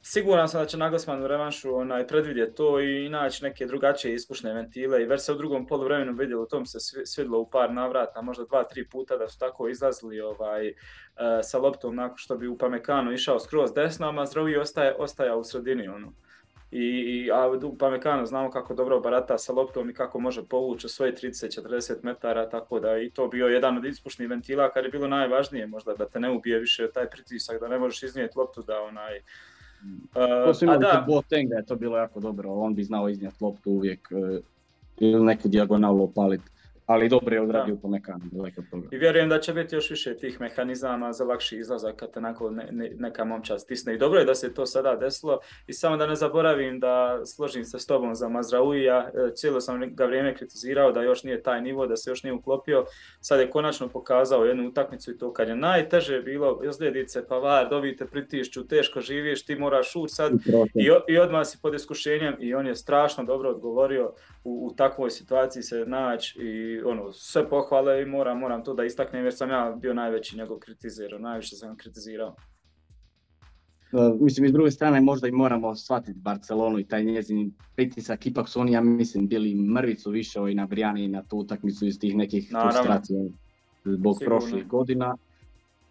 siguran 0.00 0.48
sam 0.48 0.60
da 0.60 0.66
će 0.66 0.76
Nagelsmann 0.76 1.22
u 1.22 1.26
revanšu 1.26 1.76
onaj, 1.76 2.06
predvidjeti 2.06 2.54
to 2.54 2.80
i 2.80 3.08
naći 3.08 3.44
neke 3.44 3.66
drugačije 3.66 4.14
ispušne 4.14 4.54
ventile 4.54 5.02
i 5.02 5.06
već 5.06 5.22
se 5.22 5.32
u 5.32 5.36
drugom 5.36 5.66
poluvremenu 5.66 6.12
vidjelo, 6.12 6.42
u 6.42 6.46
tom 6.46 6.66
se 6.66 6.78
svidlo 7.06 7.38
u 7.38 7.50
par 7.50 7.72
navrata, 7.72 8.22
možda 8.22 8.44
dva, 8.44 8.64
tri 8.64 8.88
puta 8.88 9.16
da 9.16 9.28
su 9.28 9.38
tako 9.38 9.68
izlazili 9.68 10.20
ovaj, 10.20 10.68
e, 10.68 10.74
sa 11.42 11.58
loptom 11.58 11.96
nakon 11.96 12.16
što 12.16 12.36
bi 12.36 12.48
u 12.48 12.58
Pamekano 12.58 13.12
išao 13.12 13.40
skroz 13.40 13.74
desno, 13.74 14.08
a 14.08 14.12
Mazrovi 14.12 14.56
ostaje, 14.56 14.94
ostaja 14.98 15.36
u 15.36 15.44
sredini. 15.44 15.88
Ono 15.88 16.12
i, 16.72 17.30
a 17.32 17.50
Pamekano 17.78 18.26
znamo 18.26 18.50
kako 18.50 18.74
dobro 18.74 19.00
barata 19.00 19.38
sa 19.38 19.52
loptom 19.52 19.90
i 19.90 19.94
kako 19.94 20.20
može 20.20 20.44
povući 20.44 20.88
svoje 20.88 21.14
30-40 21.14 21.94
metara, 22.02 22.48
tako 22.48 22.80
da 22.80 22.98
i 22.98 23.10
to 23.10 23.28
bio 23.28 23.46
jedan 23.46 23.78
od 23.78 23.84
ispušnih 23.84 24.28
ventila 24.28 24.70
kad 24.70 24.84
je 24.84 24.90
bilo 24.90 25.08
najvažnije 25.08 25.66
možda 25.66 25.94
da 25.94 26.08
te 26.08 26.20
ne 26.20 26.30
ubije 26.30 26.58
više 26.58 26.90
taj 26.94 27.10
pritisak, 27.10 27.60
da 27.60 27.68
ne 27.68 27.78
možeš 27.78 28.02
iznijeti 28.02 28.38
loptu 28.38 28.62
da 28.62 28.82
onaj... 28.82 29.18
Uh, 30.14 30.46
to 30.46 30.54
su 30.54 30.64
imali 30.64 30.80
da, 30.80 31.04
Botenga 31.08 31.56
je 31.56 31.66
to 31.66 31.76
bilo 31.76 31.98
jako 31.98 32.20
dobro, 32.20 32.52
on 32.52 32.74
bi 32.74 32.84
znao 32.84 33.08
iznijeti 33.08 33.44
loptu 33.44 33.70
uvijek 33.70 34.08
uh, 34.10 34.44
ili 34.98 35.24
neku 35.24 35.48
dijagonalu 35.48 36.04
opaliti 36.04 36.51
ali 36.92 37.08
dobro 37.08 37.34
je 37.34 37.42
odradio 37.42 37.76
po 37.82 37.88
mekanu, 37.88 38.20
daleko 38.32 38.62
toga. 38.70 38.88
I 38.90 38.96
vjerujem 38.96 39.28
da 39.28 39.40
će 39.40 39.52
biti 39.52 39.74
još 39.74 39.90
više 39.90 40.16
tih 40.16 40.40
mehanizama 40.40 41.12
za 41.12 41.24
lakši 41.24 41.56
izlazak 41.56 41.96
kad 41.96 42.12
te 42.12 42.20
ne, 42.20 42.34
ne, 42.70 42.90
neka 42.98 43.24
momčad 43.24 43.60
stisne. 43.60 43.94
I 43.94 43.98
dobro 43.98 44.18
je 44.18 44.24
da 44.24 44.34
se 44.34 44.54
to 44.54 44.66
sada 44.66 44.96
desilo 44.96 45.38
i 45.66 45.72
samo 45.72 45.96
da 45.96 46.06
ne 46.06 46.16
zaboravim 46.16 46.80
da 46.80 47.20
složim 47.26 47.64
se 47.64 47.78
s 47.78 47.86
tobom 47.86 48.14
za 48.14 48.28
Mazrauija, 48.28 49.10
e, 49.14 49.34
cijelo 49.34 49.60
sam 49.60 49.94
ga 49.94 50.04
vrijeme 50.04 50.34
kritizirao 50.36 50.92
da 50.92 51.02
još 51.02 51.24
nije 51.24 51.42
taj 51.42 51.62
nivo, 51.62 51.86
da 51.86 51.96
se 51.96 52.10
još 52.10 52.22
nije 52.22 52.32
uklopio. 52.32 52.84
Sad 53.20 53.40
je 53.40 53.50
konačno 53.50 53.88
pokazao 53.88 54.44
jednu 54.44 54.68
utakmicu 54.68 55.10
i 55.10 55.18
to 55.18 55.32
kad 55.32 55.48
je 55.48 55.56
najteže 55.56 56.22
bilo, 56.22 56.60
izgledice, 56.64 57.26
pa 57.28 57.38
var, 57.38 57.68
dobite 57.70 58.06
pritišću, 58.06 58.66
teško 58.66 59.00
živiš, 59.00 59.46
ti 59.46 59.56
moraš 59.56 59.96
ući 59.96 60.14
sad 60.14 60.32
i, 60.74 60.90
i 61.08 61.18
odmah 61.18 61.46
si 61.46 61.58
pod 61.62 61.74
iskušenjem 61.74 62.34
i 62.40 62.54
on 62.54 62.66
je 62.66 62.74
strašno 62.74 63.24
dobro 63.24 63.50
odgovorio 63.50 64.12
u, 64.44 64.66
u 64.66 64.74
takvoj 64.76 65.10
situaciji 65.10 65.62
se 65.62 65.84
naći 65.86 66.38
i 66.38 66.80
ono, 66.82 67.12
sve 67.12 67.48
pohvale 67.48 68.02
i 68.02 68.06
moram, 68.06 68.38
moram 68.38 68.64
to 68.64 68.74
da 68.74 68.84
istaknem 68.84 69.24
jer 69.24 69.34
sam 69.34 69.50
ja 69.50 69.76
bio 69.80 69.94
najveći 69.94 70.36
njegov 70.36 70.58
kritizirao, 70.58 71.18
najviše 71.18 71.56
sam 71.56 71.76
kritizirao. 71.76 72.36
Uh, 73.92 74.20
mislim, 74.20 74.48
s 74.48 74.52
druge 74.52 74.70
strane 74.70 75.00
možda 75.00 75.28
i 75.28 75.32
moramo 75.32 75.74
shvatiti 75.74 76.18
Barcelonu 76.18 76.78
i 76.78 76.84
taj 76.84 77.04
njezin 77.04 77.52
pritisak, 77.76 78.26
ipak 78.26 78.48
su 78.48 78.60
oni, 78.60 78.72
ja 78.72 78.80
mislim, 78.80 79.28
bili 79.28 79.54
mrvicu 79.54 80.10
više 80.10 80.38
i 80.50 80.54
na 80.54 80.66
Brijani 80.66 81.04
i 81.04 81.08
na 81.08 81.22
tu 81.22 81.36
utakmicu 81.36 81.86
iz 81.86 81.98
tih 82.00 82.16
nekih 82.16 82.52
frustracija 82.62 83.20
zbog 83.84 84.16
prošlih 84.24 84.66
godina 84.66 85.16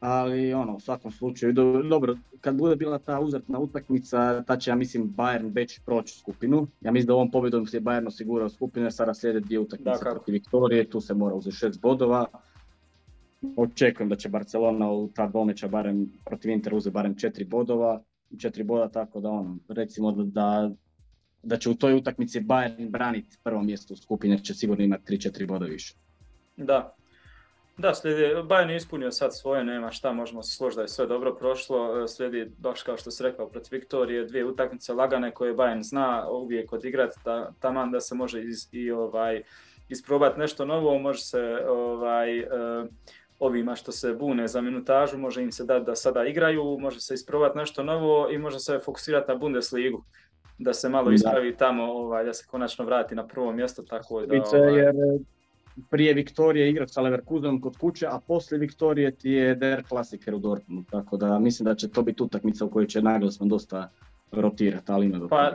ali 0.01 0.53
ono, 0.53 0.75
u 0.75 0.79
svakom 0.79 1.11
slučaju, 1.11 1.53
dobro, 1.89 2.15
kad 2.41 2.55
bude 2.55 2.75
bila 2.75 2.99
ta 2.99 3.19
uzratna 3.19 3.59
utakmica, 3.59 4.43
ta 4.43 4.57
će, 4.57 4.71
ja 4.71 4.75
mislim, 4.75 5.13
Bayern 5.17 5.53
već 5.55 5.79
proći 5.85 6.19
skupinu. 6.19 6.67
Ja 6.81 6.91
mislim 6.91 7.07
da 7.07 7.13
ovom 7.13 7.31
pobjedom 7.31 7.65
se 7.65 7.79
Bayern 7.79 8.07
osigurao 8.07 8.49
skupinu, 8.49 8.91
sada 8.91 9.13
slijede 9.13 9.39
dvije 9.39 9.59
utakmice 9.59 9.99
protiv 10.01 10.33
Viktorije, 10.33 10.89
tu 10.89 11.01
se 11.01 11.13
mora 11.13 11.35
uzeti 11.35 11.55
šest 11.55 11.81
bodova. 11.81 12.25
Očekujem 13.57 14.09
da 14.09 14.15
će 14.15 14.29
Barcelona 14.29 14.91
u 14.91 15.09
ta 15.15 15.27
dvomeća 15.27 15.67
barem 15.67 16.11
protiv 16.25 16.51
Intera 16.51 16.75
uzeti 16.75 16.93
barem 16.93 17.15
četiri 17.15 17.45
bodova, 17.45 18.01
četiri 18.39 18.63
boda, 18.63 18.89
tako 18.89 19.19
da 19.21 19.29
ono, 19.29 19.57
recimo 19.67 20.11
da, 20.11 20.71
da 21.43 21.57
će 21.57 21.69
u 21.69 21.75
toj 21.75 21.93
utakmici 21.93 22.41
Bayern 22.41 22.89
braniti 22.89 23.37
prvo 23.43 23.61
mjesto 23.61 23.93
u 23.93 23.97
skupini, 23.97 24.43
će 24.43 24.53
sigurno 24.53 24.83
imati 24.83 25.13
3-4 25.13 25.47
boda 25.47 25.65
više. 25.65 25.95
Da, 26.57 26.95
da, 27.81 27.93
slijedi, 27.93 28.35
Bayern 28.35 28.69
je 28.69 28.75
ispunio 28.75 29.11
sad 29.11 29.37
svoje, 29.37 29.63
nema 29.63 29.91
šta, 29.91 30.13
možemo 30.13 30.43
se 30.43 30.55
složiti 30.55 30.77
da 30.77 30.81
je 30.81 30.87
sve 30.87 31.07
dobro 31.07 31.35
prošlo. 31.35 32.07
Slijedi, 32.07 32.51
baš 32.57 32.83
kao 32.83 32.97
što 32.97 33.11
si 33.11 33.23
rekao, 33.23 33.49
protiv 33.49 33.77
Viktorije, 33.77 34.25
dvije 34.25 34.45
utakmice 34.45 34.93
lagane 34.93 35.31
koje 35.31 35.55
Bayern 35.55 35.83
zna 35.83 36.29
uvijek 36.29 36.73
odigrati, 36.73 37.19
da, 37.25 37.51
taman 37.59 37.91
da 37.91 37.99
se 37.99 38.15
može 38.15 38.43
iz, 38.43 38.67
i 38.71 38.91
ovaj, 38.91 39.43
isprobati 39.89 40.39
nešto 40.39 40.65
novo, 40.65 40.99
može 40.99 41.21
se 41.21 41.65
ovaj, 41.69 42.39
eh, 42.39 42.47
ovima 43.39 43.75
što 43.75 43.91
se 43.91 44.13
bune 44.13 44.47
za 44.47 44.61
minutažu, 44.61 45.17
može 45.17 45.43
im 45.43 45.51
se 45.51 45.63
dati 45.63 45.85
da 45.85 45.95
sada 45.95 46.25
igraju, 46.25 46.77
može 46.79 46.99
se 46.99 47.13
isprobati 47.13 47.57
nešto 47.57 47.83
novo 47.83 48.29
i 48.31 48.37
može 48.37 48.59
se 48.59 48.79
fokusirati 48.79 49.31
na 49.31 49.35
Bundesligu 49.35 50.03
da 50.57 50.73
se 50.73 50.89
malo 50.89 51.11
ispravi 51.11 51.57
tamo, 51.57 51.83
ovaj, 51.83 52.25
da 52.25 52.33
se 52.33 52.45
konačno 52.47 52.85
vrati 52.85 53.15
na 53.15 53.27
prvo 53.27 53.51
mjesto. 53.51 53.83
Tako 53.83 54.25
da, 54.25 54.43
ovaj... 54.53 54.79
jer 54.79 54.95
prije 55.89 56.13
Viktorije 56.13 56.69
igra 56.69 56.87
sa 56.87 57.01
Leverkusenom 57.01 57.61
kod 57.61 57.77
kuće, 57.77 58.07
a 58.07 58.19
poslije 58.27 58.59
Viktorije 58.59 59.11
ti 59.15 59.29
je 59.29 59.55
Der 59.55 59.83
Klasiker 59.83 60.35
u 60.35 60.39
Dortmundu, 60.39 60.83
tako 60.89 61.17
da 61.17 61.39
mislim 61.39 61.65
da 61.65 61.75
će 61.75 61.89
to 61.89 62.01
biti 62.01 62.23
utakmica 62.23 62.65
u 62.65 62.69
kojoj 62.69 62.87
će 62.87 63.01
naglasno 63.01 63.45
dosta 63.45 63.91
rotirati, 64.31 64.91
ali 64.91 65.05
ima 65.05 65.27
Pa 65.27 65.51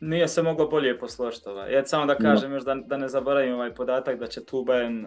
nije 0.00 0.28
se 0.28 0.42
moglo 0.42 0.66
bolje 0.66 0.98
posložiti 0.98 1.48
ovaj. 1.48 1.72
Ja 1.72 1.84
samo 1.84 2.06
da 2.06 2.14
kažem 2.14 2.52
još 2.52 2.64
da, 2.64 2.74
da 2.74 2.96
ne 2.96 3.08
zaboravim 3.08 3.54
ovaj 3.54 3.74
podatak 3.74 4.18
da 4.18 4.26
će 4.26 4.44
tu 4.44 4.64
Bayern, 4.64 5.06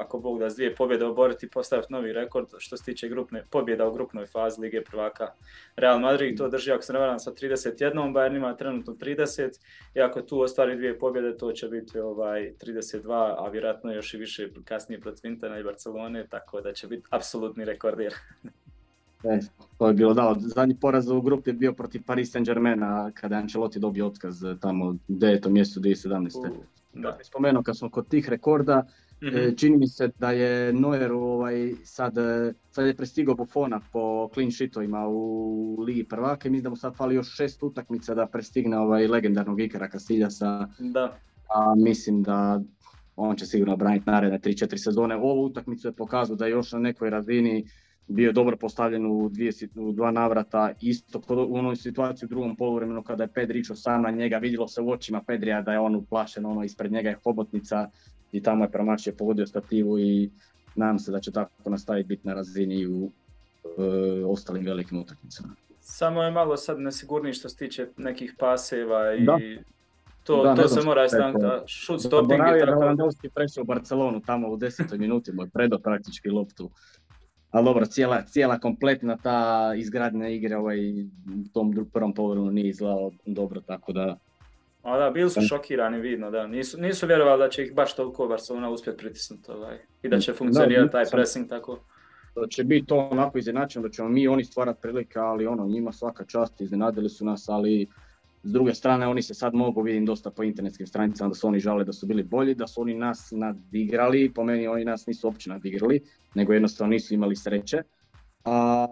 ako 0.00 0.18
Bog 0.18 0.38
da 0.38 0.50
s 0.50 0.56
dvije 0.56 0.74
pobjede 0.74 1.04
oboriti, 1.04 1.50
postaviti 1.50 1.92
novi 1.92 2.12
rekord 2.12 2.46
što 2.58 2.76
se 2.76 2.84
tiče 2.84 3.08
grupne, 3.08 3.44
pobjeda 3.50 3.88
u 3.88 3.92
grupnoj 3.92 4.26
fazi 4.26 4.60
Lige 4.60 4.82
prvaka. 4.82 5.32
Real 5.76 5.98
Madrid 5.98 6.38
to 6.38 6.48
drži, 6.48 6.72
ako 6.72 6.82
se 6.82 6.92
ne 6.92 6.98
varam, 6.98 7.18
sa 7.18 7.32
31, 7.32 8.12
Bayern 8.12 8.36
ima 8.36 8.56
trenutno 8.56 8.92
30 8.92 9.50
i 9.94 10.00
ako 10.00 10.22
tu 10.22 10.40
ostvari 10.40 10.76
dvije 10.76 10.98
pobjede, 10.98 11.36
to 11.36 11.52
će 11.52 11.68
biti 11.68 11.98
ovaj 11.98 12.52
32, 12.64 13.34
a 13.38 13.48
vjerojatno 13.48 13.92
još 13.92 14.14
i 14.14 14.18
više 14.18 14.48
kasnije 14.64 15.00
protiv 15.00 15.30
Intena 15.30 15.58
i 15.58 15.64
Barcelone, 15.64 16.26
tako 16.30 16.60
da 16.60 16.72
će 16.72 16.86
biti 16.86 17.06
apsolutni 17.10 17.64
rekordir. 17.64 18.14
E, 19.30 19.40
to 19.78 19.88
je 19.88 19.94
bilo, 19.94 20.14
da, 20.14 20.34
zadnji 20.38 20.76
poraz 20.80 21.08
u 21.08 21.20
grupi 21.20 21.50
je 21.50 21.54
bio 21.54 21.72
protiv 21.72 22.02
Paris 22.06 22.34
Saint-Germaina 22.34 23.10
kada 23.14 23.36
je 23.36 23.42
Ancelotti 23.42 23.78
dobio 23.78 24.06
otkaz 24.06 24.44
tamo 24.60 24.86
u 24.86 24.92
9. 25.08 25.48
mjesecu 25.48 25.80
2017. 25.80 26.38
Uh, 26.38 26.56
da. 26.94 27.10
bih 27.10 27.26
spomenuo 27.26 27.62
kad 27.62 27.78
smo 27.78 27.90
kod 27.90 28.08
tih 28.08 28.28
rekorda, 28.28 28.86
mm 29.22 29.56
čini 29.56 29.76
mi 29.76 29.88
se 29.88 30.10
da 30.18 30.30
je 30.30 30.72
Neuer 30.72 31.12
ovaj, 31.12 31.74
sad, 31.84 32.18
e, 32.18 32.52
sad 32.70 32.86
je 32.86 32.96
prestigao 32.96 33.34
Buffona 33.34 33.80
po 33.92 34.28
clean 34.34 34.50
sheetovima 34.50 35.08
u 35.08 35.76
Ligi 35.80 36.04
prvaka 36.04 36.48
i 36.48 36.50
mislim 36.50 36.62
da 36.62 36.70
mu 36.70 36.76
sad 36.76 36.96
fali 36.96 37.14
još 37.14 37.36
šest 37.36 37.62
utakmica 37.62 38.14
da 38.14 38.26
prestigne 38.26 38.78
ovaj 38.78 39.06
legendarnog 39.06 39.60
Ikara 39.60 39.88
Castillasa. 39.90 40.68
Da. 40.78 41.16
A 41.54 41.74
mislim 41.74 42.22
da 42.22 42.60
on 43.16 43.36
će 43.36 43.46
sigurno 43.46 43.76
braniti 43.76 44.10
naredne 44.10 44.38
3-4 44.38 44.76
sezone. 44.76 45.16
Ovu 45.16 45.44
utakmicu 45.44 45.88
je 45.88 45.92
pokazao 45.92 46.36
da 46.36 46.46
je 46.46 46.50
još 46.50 46.72
na 46.72 46.78
nekoj 46.78 47.10
razini 47.10 47.66
bio 48.08 48.26
je 48.26 48.32
dobro 48.32 48.56
postavljen 48.56 49.06
u, 49.06 49.28
dvije, 49.28 49.52
u 49.74 49.92
dva 49.92 50.10
navrata, 50.10 50.72
isto 50.80 51.20
u 51.28 51.56
onoj 51.56 51.76
situaciji 51.76 52.26
u 52.26 52.28
drugom 52.28 52.56
poluvremenu 52.56 53.02
kada 53.02 53.24
je 53.24 53.28
Pedri 53.28 53.58
išao 53.58 53.76
sam 53.76 54.02
na 54.02 54.10
njega, 54.10 54.38
vidjelo 54.38 54.68
se 54.68 54.80
u 54.80 54.90
očima 54.90 55.22
Pedrija 55.26 55.62
da 55.62 55.72
je 55.72 55.78
on 55.78 55.96
uplašen, 55.96 56.46
ono 56.46 56.64
ispred 56.64 56.92
njega 56.92 57.08
je 57.08 57.18
hobotnica 57.24 57.90
i 58.32 58.42
tamo 58.42 58.64
je 58.64 58.70
promašio 58.70 59.14
pogodio 59.18 59.46
stativu 59.46 59.98
i 59.98 60.30
nadam 60.74 60.98
se 60.98 61.12
da 61.12 61.20
će 61.20 61.32
tako 61.32 61.70
nastaviti 61.70 62.08
biti 62.08 62.28
na 62.28 62.34
razini 62.34 62.86
u 62.86 63.10
e, 63.64 64.24
ostalim 64.24 64.64
velikim 64.64 64.98
utakmicama. 64.98 65.54
Samo 65.80 66.22
je 66.22 66.30
malo 66.30 66.56
sad 66.56 66.80
nesigurniji 66.80 67.32
što 67.32 67.48
se 67.48 67.56
tiče 67.56 67.88
nekih 67.96 68.34
paseva 68.38 69.14
i 69.14 69.26
to, 70.24 70.54
to 70.56 70.68
se 70.68 70.80
mora 70.84 71.08
staviti, 71.08 71.38
šut 71.66 72.00
stopping 72.00 72.40
i 72.40 72.60
tako. 72.60 72.66
Da 72.66 72.86
Lewandowski 72.86 73.28
prešao 73.34 73.62
u 73.62 73.64
Barcelonu 73.64 74.20
tamo 74.20 74.48
u 74.48 74.56
desetoj 74.56 74.98
minuti, 74.98 75.32
moj 75.32 75.48
predo 75.52 75.78
praktički 75.78 76.30
loptu 76.30 76.70
ali 77.56 77.64
dobro, 77.64 77.86
cijela, 77.86 78.22
cijela 78.22 78.58
kompletna 78.58 79.16
ta 79.22 79.72
izgradnja 79.76 80.28
igre 80.28 80.56
ovaj, 80.56 81.02
u 81.02 81.48
tom 81.52 81.86
prvom 81.92 82.14
polovremenu 82.14 82.52
nije 82.52 82.68
izgledala 82.68 83.10
dobro, 83.26 83.60
tako 83.60 83.92
da... 83.92 84.16
A 84.82 84.98
da, 84.98 85.10
bili 85.10 85.30
su 85.30 85.40
šokirani 85.40 86.00
vidno, 86.00 86.30
da. 86.30 86.46
Nisu, 86.46 86.80
nisu 86.80 87.06
vjerovali 87.06 87.38
da 87.38 87.48
će 87.48 87.64
ih 87.64 87.74
baš 87.74 87.94
toliko 87.96 88.26
Barcelona 88.26 88.70
uspjeti 88.70 88.98
pritisnuti 88.98 89.50
ovaj, 89.50 89.78
i 90.02 90.08
da 90.08 90.18
će 90.18 90.32
funkcionirati 90.32 90.92
taj 90.92 91.04
pressing 91.10 91.48
tako. 91.48 91.78
Da 92.34 92.46
će 92.48 92.64
biti 92.64 92.86
to 92.86 92.96
onako 92.96 93.38
iznenačeno, 93.38 93.88
da 93.88 93.92
ćemo 93.92 94.08
mi 94.08 94.28
oni 94.28 94.44
stvarati 94.44 94.82
prilike, 94.82 95.18
ali 95.18 95.46
ono, 95.46 95.66
njima 95.66 95.92
svaka 95.92 96.24
čast, 96.24 96.60
iznenadili 96.60 97.08
su 97.08 97.24
nas, 97.24 97.48
ali 97.48 97.88
s 98.46 98.52
druge 98.52 98.74
strane, 98.74 99.06
oni 99.06 99.22
se 99.22 99.34
sad 99.34 99.54
mogu, 99.54 99.82
vidim 99.82 100.06
dosta 100.06 100.30
po 100.30 100.42
internetskim 100.42 100.86
stranicama 100.86 101.28
da 101.28 101.34
su 101.34 101.46
oni 101.46 101.58
žale 101.60 101.84
da 101.84 101.92
su 101.92 102.06
bili 102.06 102.22
bolji, 102.22 102.54
da 102.54 102.66
su 102.66 102.80
oni 102.80 102.94
nas 102.94 103.32
nadigrali, 103.32 104.32
po 104.34 104.44
meni 104.44 104.68
oni 104.68 104.84
nas 104.84 105.06
nisu 105.06 105.26
uopće 105.26 105.50
nadigrali, 105.50 106.00
nego 106.34 106.52
jednostavno 106.52 106.90
nisu 106.90 107.14
imali 107.14 107.36
sreće. 107.36 107.82
A 108.44 108.86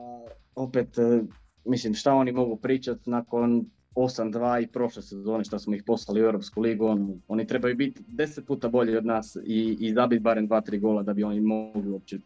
opet, 0.55 0.99
e, 0.99 1.23
mislim, 1.65 1.95
šta 1.95 2.15
oni 2.15 2.33
mogu 2.33 2.57
pričati 2.57 3.11
nakon 3.11 3.67
8-2 3.95 4.63
i 4.63 4.67
prošle 4.67 5.03
sezone 5.03 5.45
što 5.45 5.59
smo 5.59 5.75
ih 5.75 5.83
poslali 5.87 6.23
u 6.23 6.25
Europsku 6.25 6.61
ligu, 6.61 6.87
on, 6.87 7.21
oni 7.29 7.47
trebaju 7.47 7.77
biti 7.77 8.03
deset 8.09 8.47
puta 8.47 8.69
bolji 8.69 8.97
od 8.97 9.07
nas 9.07 9.37
i, 9.45 9.77
i 9.81 9.93
zabiti 9.93 10.23
barem 10.23 10.49
2-3 10.49 10.81
gola 10.81 11.03
da 11.03 11.13
bi 11.13 11.25
oni 11.25 11.41
mogli 11.41 11.91
uopće 11.91 12.19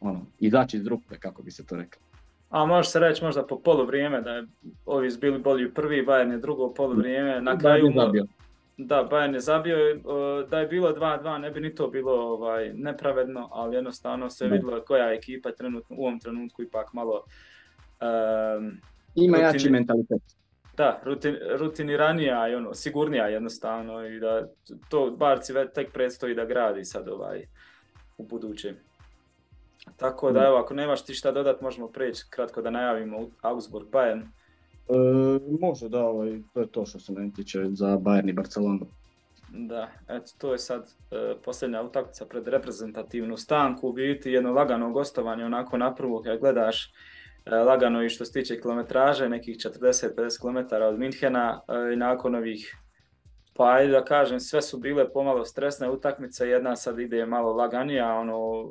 ono, 0.00 0.26
izaći 0.38 0.76
iz 0.76 0.82
grupe, 0.82 1.18
kako 1.18 1.42
bi 1.42 1.50
se 1.50 1.66
to 1.66 1.76
reklo. 1.76 2.09
A 2.50 2.66
može 2.66 2.88
se 2.88 2.98
reći 2.98 3.24
možda 3.24 3.46
po 3.46 3.58
polu 3.58 3.86
vrijeme 3.86 4.20
da 4.20 4.30
je 4.30 4.46
ovi 4.86 5.08
bili 5.20 5.38
bolji 5.38 5.74
prvi, 5.74 6.06
Bayern 6.06 6.32
je 6.32 6.38
drugo 6.38 6.74
polu 6.74 6.94
vrijeme. 6.94 7.40
Na 7.40 7.58
kraju, 7.58 7.86
je 7.86 7.92
zabio. 7.96 8.26
Da, 8.76 9.08
Bayern 9.10 9.34
je 9.34 9.40
zabio. 9.40 9.76
Da 10.48 10.60
je 10.60 10.66
bilo 10.66 10.94
2-2 10.94 11.38
ne 11.38 11.50
bi 11.50 11.60
ni 11.60 11.74
to 11.74 11.88
bilo 11.88 12.12
ovaj, 12.12 12.72
nepravedno, 12.74 13.48
ali 13.52 13.76
jednostavno 13.76 14.30
se 14.30 14.48
vidjelo 14.48 14.80
koja 14.80 15.12
ekipa 15.12 15.50
trenutno, 15.52 15.96
u 15.98 16.02
ovom 16.02 16.20
trenutku 16.20 16.62
ipak 16.62 16.92
malo... 16.92 17.24
Um, 18.00 18.80
Ima 19.14 19.36
rutini, 19.36 19.54
jači 19.54 19.70
mentalitet. 19.70 20.22
Da, 20.76 21.00
rutin, 21.04 21.36
rutiniranija 21.58 22.48
i 22.48 22.54
ono, 22.54 22.74
sigurnija 22.74 23.26
jednostavno 23.26 24.06
i 24.06 24.20
da 24.20 24.48
to 24.88 25.10
Barci 25.10 25.52
tek 25.74 25.92
predstoji 25.92 26.34
da 26.34 26.44
gradi 26.44 26.84
sad 26.84 27.08
ovaj, 27.08 27.46
u 28.18 28.26
budućem. 28.26 28.76
Tako 29.96 30.32
da 30.32 30.44
evo, 30.44 30.56
ako 30.56 30.74
nemaš 30.74 31.04
ti 31.04 31.14
šta 31.14 31.32
dodat, 31.32 31.60
možemo 31.60 31.88
preći 31.88 32.24
kratko 32.30 32.62
da 32.62 32.70
najavimo 32.70 33.28
Augsburg 33.40 33.86
Bayern. 33.88 34.20
E, 34.20 35.58
može 35.60 35.88
da, 35.88 36.04
ovaj, 36.04 36.38
to 36.54 36.60
je 36.60 36.66
to 36.66 36.86
što 36.86 36.98
se 36.98 37.12
meni 37.12 37.32
tiče 37.32 37.64
za 37.72 37.86
Bayern 37.86 38.30
i 38.30 38.32
Barcelonu. 38.32 38.86
Da, 39.52 39.88
eto 40.08 40.32
to 40.38 40.52
je 40.52 40.58
sad 40.58 40.90
e, 41.10 41.34
posljednja 41.44 41.82
utakmica 41.82 42.26
pred 42.26 42.48
reprezentativnu 42.48 43.36
stanku, 43.36 43.88
u 43.88 43.92
biti 43.92 44.32
jedno 44.32 44.52
lagano 44.52 44.90
gostovanje 44.90 45.44
onako 45.44 45.78
na 45.78 45.94
prvu 45.94 46.22
kad 46.22 46.40
gledaš 46.40 46.92
e, 47.46 47.54
lagano 47.54 48.02
i 48.02 48.08
što 48.08 48.24
se 48.24 48.32
tiče 48.32 48.60
kilometraže, 48.60 49.28
nekih 49.28 49.56
40-50 49.56 50.40
km 50.40 50.74
od 50.82 50.98
Minhena 50.98 51.60
e, 51.68 51.92
i 51.92 51.96
nakon 51.96 52.34
ovih 52.34 52.76
pa 53.60 53.72
ajde 53.72 53.92
da 53.92 54.04
kažem, 54.04 54.40
sve 54.40 54.62
su 54.62 54.78
bile 54.78 55.12
pomalo 55.12 55.44
stresne 55.44 55.90
utakmice, 55.90 56.48
jedna 56.48 56.76
sad 56.76 56.98
ide 56.98 57.26
malo 57.26 57.52
laganija, 57.52 58.14
ono, 58.14 58.64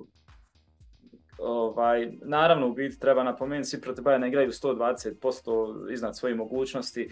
Ovaj, 1.42 2.12
naravno, 2.22 2.68
u 2.68 2.74
biti 2.74 3.00
treba 3.00 3.24
napomenuti, 3.24 3.70
svi 3.70 3.82
protiv 3.82 4.04
Bayerna 4.04 4.28
igraju 4.28 4.52
120% 4.52 5.94
iznad 5.94 6.18
svojih 6.18 6.38
mogućnosti. 6.38 7.02
E, 7.02 7.12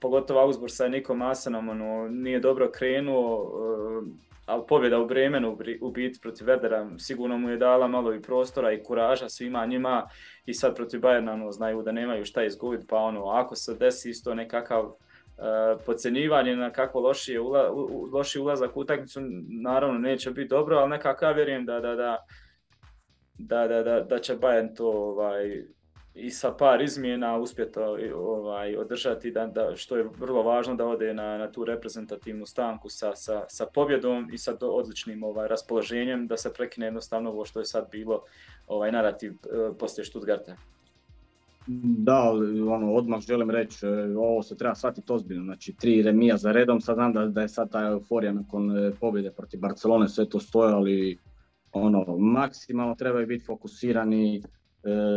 pogotovo 0.00 0.40
Augsburg 0.40 0.70
sa 0.70 0.88
Nikom 0.88 1.22
Asenom 1.22 1.68
ono, 1.68 2.08
nije 2.08 2.40
dobro 2.40 2.70
krenuo, 2.70 3.52
e, 4.06 4.30
ali 4.46 4.62
pobjeda 4.68 4.98
u 4.98 5.06
Bremenu 5.06 5.58
u 5.80 5.90
biti 5.90 6.20
protiv 6.20 6.46
Verdera 6.46 6.90
sigurno 6.98 7.38
mu 7.38 7.50
je 7.50 7.56
dala 7.56 7.88
malo 7.88 8.14
i 8.14 8.22
prostora 8.22 8.72
i 8.72 8.82
kuraža 8.82 9.28
svima 9.28 9.66
njima 9.66 10.08
i 10.46 10.54
sad 10.54 10.76
protiv 10.76 11.00
Bayerna 11.00 11.32
ono, 11.32 11.52
znaju 11.52 11.82
da 11.82 11.92
nemaju 11.92 12.24
šta 12.24 12.44
izgubiti, 12.44 12.86
pa 12.88 12.96
ono, 12.96 13.28
ako 13.28 13.56
se 13.56 13.74
desi 13.74 14.10
isto 14.10 14.34
nekakav 14.34 14.84
uh, 14.84 14.94
podcenjivanje 15.86 16.56
na 16.56 16.70
kako 16.70 17.00
loši, 17.00 17.38
ula, 17.38 17.70
loši 18.12 18.38
ulazak 18.40 18.76
u 18.76 18.80
utakmicu, 18.80 19.20
naravno 19.62 19.98
neće 19.98 20.30
biti 20.30 20.48
dobro, 20.48 20.76
ali 20.76 20.90
nekako 20.90 21.24
ja 21.24 21.32
vjerujem 21.32 21.66
da, 21.66 21.80
da, 21.80 21.94
da 21.94 22.26
da, 23.46 23.68
da, 23.68 23.82
da, 23.82 24.00
da 24.00 24.18
će 24.18 24.36
Bayern 24.36 24.76
to 24.76 24.90
ovaj, 24.90 25.64
i 26.14 26.30
sa 26.30 26.52
par 26.52 26.82
izmjena 26.82 27.38
uspjeti 27.38 27.78
ovaj, 28.14 28.76
održati, 28.76 29.30
da, 29.30 29.46
da, 29.46 29.76
što 29.76 29.96
je 29.96 30.08
vrlo 30.18 30.42
važno 30.42 30.74
da 30.74 30.86
ode 30.86 31.14
na, 31.14 31.38
na 31.38 31.52
tu 31.52 31.64
reprezentativnu 31.64 32.46
stanku 32.46 32.88
sa, 32.88 33.16
sa, 33.16 33.44
sa 33.48 33.66
pobjedom 33.74 34.28
i 34.32 34.38
sa 34.38 34.56
odličnim 34.60 35.22
ovaj, 35.22 35.48
raspoloženjem, 35.48 36.26
da 36.26 36.36
se 36.36 36.52
prekine 36.52 36.86
jednostavno 36.86 37.30
ovo 37.30 37.44
što 37.44 37.58
je 37.58 37.64
sad 37.64 37.88
bilo 37.90 38.22
ovaj 38.66 38.92
narativ 38.92 39.32
eh, 39.32 39.72
poslije 39.78 40.04
Stuttgarta. 40.04 40.56
Da, 41.82 42.32
ono, 42.68 42.92
odmah 42.92 43.20
želim 43.20 43.50
reći, 43.50 43.86
e, 43.86 44.16
ovo 44.16 44.42
se 44.42 44.56
treba 44.56 44.74
shvatiti 44.74 45.12
ozbiljno, 45.12 45.44
znači 45.44 45.72
tri 45.72 46.02
remija 46.02 46.36
za 46.36 46.52
redom, 46.52 46.80
sad 46.80 46.94
znam 46.94 47.12
da, 47.12 47.26
da 47.26 47.40
je 47.40 47.48
sad 47.48 47.70
ta 47.70 47.86
euforija 47.86 48.32
nakon 48.32 48.78
e, 48.78 48.92
pobjede 49.00 49.30
protiv 49.30 49.60
Barcelone, 49.60 50.08
sve 50.08 50.28
to 50.28 50.40
stoje, 50.40 50.72
ali 50.72 51.18
ono, 51.72 52.16
maksimalno 52.18 52.94
trebaju 52.94 53.26
biti 53.26 53.44
fokusirani, 53.44 54.36
e, 54.36 54.42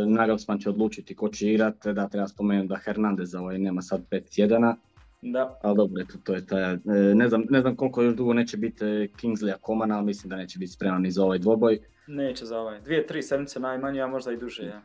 Nagelsmann 0.06 0.60
će 0.60 0.68
odlučiti 0.68 1.16
ko 1.16 1.28
će 1.28 1.52
igrati, 1.52 1.92
da 1.92 2.08
treba 2.08 2.28
spomenuti 2.28 2.68
da 2.68 2.76
Hernandez 2.76 3.34
ovaj, 3.34 3.58
nema 3.58 3.82
sad 3.82 4.02
pet 4.10 4.28
tjedana, 4.30 4.76
Da. 5.24 5.58
Ali 5.62 5.76
dobro, 5.76 6.02
eto, 6.02 6.18
to 6.24 6.34
je 6.34 6.46
taj, 6.46 6.76
ne 7.14 7.28
znam, 7.28 7.42
ne 7.50 7.60
znam 7.60 7.76
koliko 7.76 8.02
još 8.02 8.14
dugo 8.14 8.32
neće 8.32 8.56
biti 8.56 8.84
Kingsley 8.84 9.54
Komana, 9.60 9.96
ali 9.96 10.06
mislim 10.06 10.30
da 10.30 10.36
neće 10.36 10.58
biti 10.58 10.72
spreman 10.72 11.02
ni 11.02 11.10
za 11.10 11.24
ovaj 11.24 11.38
dvoboj. 11.38 11.78
Neće 12.06 12.44
za 12.44 12.58
ovaj, 12.58 12.80
dvije, 12.80 13.06
tri 13.06 13.22
sedmice 13.22 13.60
najmanje, 13.60 14.00
a 14.00 14.06
možda 14.06 14.32
i 14.32 14.36
duže. 14.36 14.62
Ja. 14.62 14.82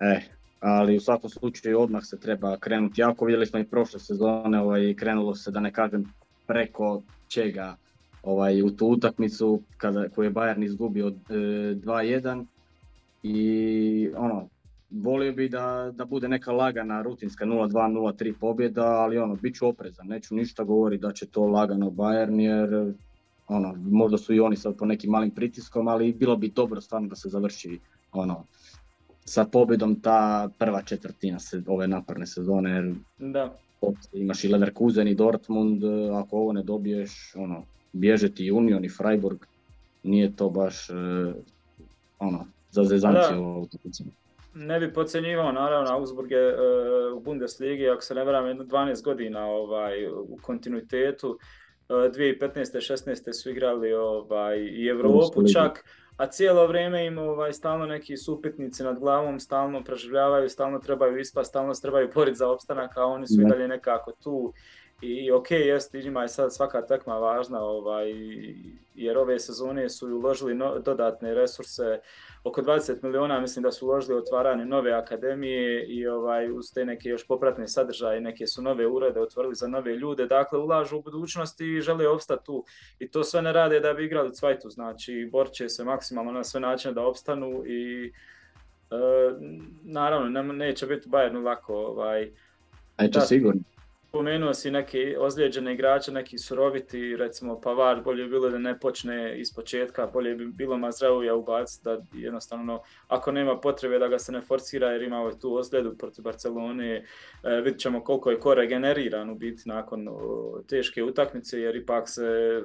E, 0.00 0.20
ali 0.60 0.96
u 0.96 1.00
svakom 1.00 1.30
slučaju 1.30 1.80
odmah 1.80 2.02
se 2.04 2.20
treba 2.20 2.56
krenuti 2.56 3.00
jako. 3.00 3.24
Vidjeli 3.24 3.46
smo 3.46 3.58
i 3.58 3.64
prošle 3.64 4.00
sezone, 4.00 4.60
ovaj, 4.60 4.94
krenulo 4.94 5.34
se 5.34 5.50
da 5.50 5.60
ne 5.60 5.72
kažem 5.72 6.04
preko 6.46 7.02
čega 7.28 7.76
ovaj, 8.22 8.62
u 8.62 8.70
tu 8.70 8.86
utakmicu 8.86 9.60
kada, 9.76 10.08
koju 10.08 10.24
je 10.24 10.32
Bayern 10.32 10.64
izgubio 10.64 11.08
e, 11.08 11.12
2-1 11.32 12.44
i 13.22 14.10
ono, 14.16 14.48
volio 14.90 15.32
bi 15.32 15.48
da, 15.48 15.92
da 15.94 16.04
bude 16.04 16.28
neka 16.28 16.52
lagana 16.52 17.02
rutinska 17.02 17.44
0-2, 17.44 17.70
0-3 17.70 18.34
pobjeda, 18.40 18.86
ali 18.86 19.18
ono, 19.18 19.34
bit 19.34 19.56
ću 19.56 19.66
oprezan, 19.66 20.06
neću 20.06 20.34
ništa 20.34 20.64
govoriti 20.64 21.02
da 21.02 21.12
će 21.12 21.26
to 21.26 21.46
lagano 21.46 21.90
Bayern 21.90 22.40
jer 22.40 22.94
ono, 23.48 23.74
možda 23.90 24.18
su 24.18 24.34
i 24.34 24.40
oni 24.40 24.56
sad 24.56 24.76
po 24.76 24.86
nekim 24.86 25.10
malim 25.10 25.30
pritiskom, 25.30 25.88
ali 25.88 26.12
bilo 26.12 26.36
bi 26.36 26.48
dobro 26.48 26.80
stvarno 26.80 27.08
da 27.08 27.16
se 27.16 27.28
završi 27.28 27.78
ono, 28.12 28.44
sa 29.24 29.44
pobjedom 29.44 30.00
ta 30.00 30.48
prva 30.58 30.82
četvrtina 30.82 31.38
se, 31.38 31.62
ove 31.66 31.88
naporne 31.88 32.26
sezone. 32.26 32.70
Jer 32.70 32.94
da. 33.18 33.56
Imaš 34.12 34.44
i 34.44 34.48
Leverkusen 34.48 35.08
i 35.08 35.14
Dortmund, 35.14 35.82
ako 36.14 36.36
ovo 36.36 36.52
ne 36.52 36.62
dobiješ, 36.62 37.34
ono, 37.36 37.64
bježe 37.92 38.34
ti 38.34 38.52
Union 38.52 38.84
i 38.84 38.88
Freiburg, 38.88 39.38
nije 40.02 40.36
to 40.36 40.50
baš 40.50 40.90
e, 40.90 40.94
ono, 42.18 42.46
za 42.70 42.84
zezanciju 42.84 43.66
Ne 44.54 44.80
bi 44.80 44.92
podcjenjivao, 44.92 45.52
naravno, 45.52 45.90
Augsburg 45.90 46.30
je 46.30 46.48
e, 46.48 46.54
u 47.14 47.20
Bundesligi, 47.20 47.88
ako 47.88 48.02
se 48.02 48.14
ne 48.14 48.24
varam, 48.24 48.44
12 48.44 49.04
godina 49.04 49.46
ovaj, 49.46 50.06
u 50.06 50.38
kontinuitetu. 50.42 51.38
2015. 51.88 52.92
16. 52.92 53.32
su 53.32 53.50
igrali 53.50 53.92
ovaj, 53.92 54.58
i 54.58 54.86
Europu 54.86 55.42
čak, 55.52 55.84
a 56.16 56.26
cijelo 56.26 56.66
vrijeme 56.66 57.06
im 57.06 57.18
ovaj, 57.18 57.52
stalno 57.52 57.86
neki 57.86 58.16
supitnici 58.16 58.82
nad 58.82 58.98
glavom, 58.98 59.40
stalno 59.40 59.84
preživljavaju, 59.84 60.48
stalno 60.48 60.78
trebaju 60.78 61.18
ispast, 61.18 61.48
stalno 61.48 61.74
se 61.74 61.82
trebaju 61.82 62.10
boriti 62.14 62.38
za 62.38 62.48
opstanak, 62.48 62.96
a 62.96 63.04
oni 63.04 63.26
su 63.26 63.40
i 63.40 63.44
dalje 63.44 63.68
nekako 63.68 64.12
tu. 64.22 64.52
I 65.02 65.30
ok, 65.30 65.50
jest, 65.50 65.94
njima 65.94 66.22
je 66.22 66.28
sad 66.28 66.54
svaka 66.54 66.86
tekma 66.86 67.14
važna, 67.14 67.60
ovaj, 67.60 68.12
jer 68.94 69.18
ove 69.18 69.38
sezone 69.38 69.88
su 69.88 70.06
uložili 70.06 70.58
dodatne 70.84 71.34
resurse 71.34 72.00
oko 72.44 72.62
20 72.62 73.02
miliona 73.02 73.40
mislim 73.40 73.62
da 73.62 73.72
su 73.72 73.86
uložili 73.86 74.18
otvaranje 74.18 74.64
nove 74.64 74.92
akademije 74.92 75.86
i 75.86 76.06
ovaj, 76.06 76.50
uz 76.50 76.72
te 76.74 76.84
neke 76.84 77.08
još 77.08 77.26
popratne 77.26 77.68
sadržaje, 77.68 78.20
neke 78.20 78.46
su 78.46 78.62
nove 78.62 78.86
urede 78.86 79.20
otvorili 79.20 79.54
za 79.54 79.68
nove 79.68 79.96
ljude, 79.96 80.26
dakle 80.26 80.58
ulažu 80.58 80.96
u 80.96 81.02
budućnosti 81.02 81.66
i 81.66 81.80
žele 81.80 82.08
opstati 82.08 82.44
tu. 82.44 82.64
I 82.98 83.10
to 83.10 83.24
sve 83.24 83.42
ne 83.42 83.52
rade 83.52 83.80
da 83.80 83.94
bi 83.94 84.04
igrali 84.04 84.34
cvajtu, 84.34 84.70
znači 84.70 85.28
borće 85.32 85.68
se 85.68 85.84
maksimalno 85.84 86.32
na 86.32 86.44
sve 86.44 86.60
načine 86.60 86.94
da 86.94 87.06
opstanu 87.06 87.62
i 87.66 88.12
e, 88.90 88.96
naravno 89.82 90.28
ne, 90.28 90.42
neće 90.42 90.86
biti 90.86 91.08
Bayernu 91.08 91.44
lako. 91.44 91.74
Ovaj, 91.74 92.30
Neće 92.98 93.20
sigurno. 93.20 93.71
Spomenuo 94.12 94.54
si 94.54 94.70
neke 94.70 95.16
ozlijeđene 95.18 95.72
igrače, 95.74 96.12
neki 96.12 96.38
suroviti, 96.38 97.16
recimo 97.16 97.60
Pavar, 97.60 98.02
bolje 98.02 98.24
bi 98.24 98.30
bilo 98.30 98.50
da 98.50 98.58
ne 98.58 98.78
počne 98.78 99.40
iz 99.40 99.54
početka, 99.54 100.06
bolje 100.06 100.34
bi 100.34 100.46
bilo 100.46 100.78
Mazrauja 100.78 101.34
ubaciti 101.34 101.84
da 101.84 101.98
jednostavno, 102.14 102.82
ako 103.08 103.32
nema 103.32 103.60
potrebe 103.60 103.98
da 103.98 104.08
ga 104.08 104.18
se 104.18 104.32
ne 104.32 104.40
forcira 104.40 104.90
jer 104.90 105.02
ima 105.02 105.20
ovaj 105.20 105.38
tu 105.40 105.54
ozljedu 105.54 105.96
protiv 105.98 106.24
Barcelone, 106.24 106.94
e, 106.96 107.60
vidit 107.64 107.80
ćemo 107.80 108.04
koliko 108.04 108.30
je 108.30 108.40
ko 108.40 108.54
regeneriran 108.54 109.30
u 109.30 109.34
biti 109.34 109.62
nakon 109.68 110.08
teške 110.68 111.02
utakmice 111.02 111.60
jer 111.60 111.76
ipak 111.76 112.08
se 112.08 112.62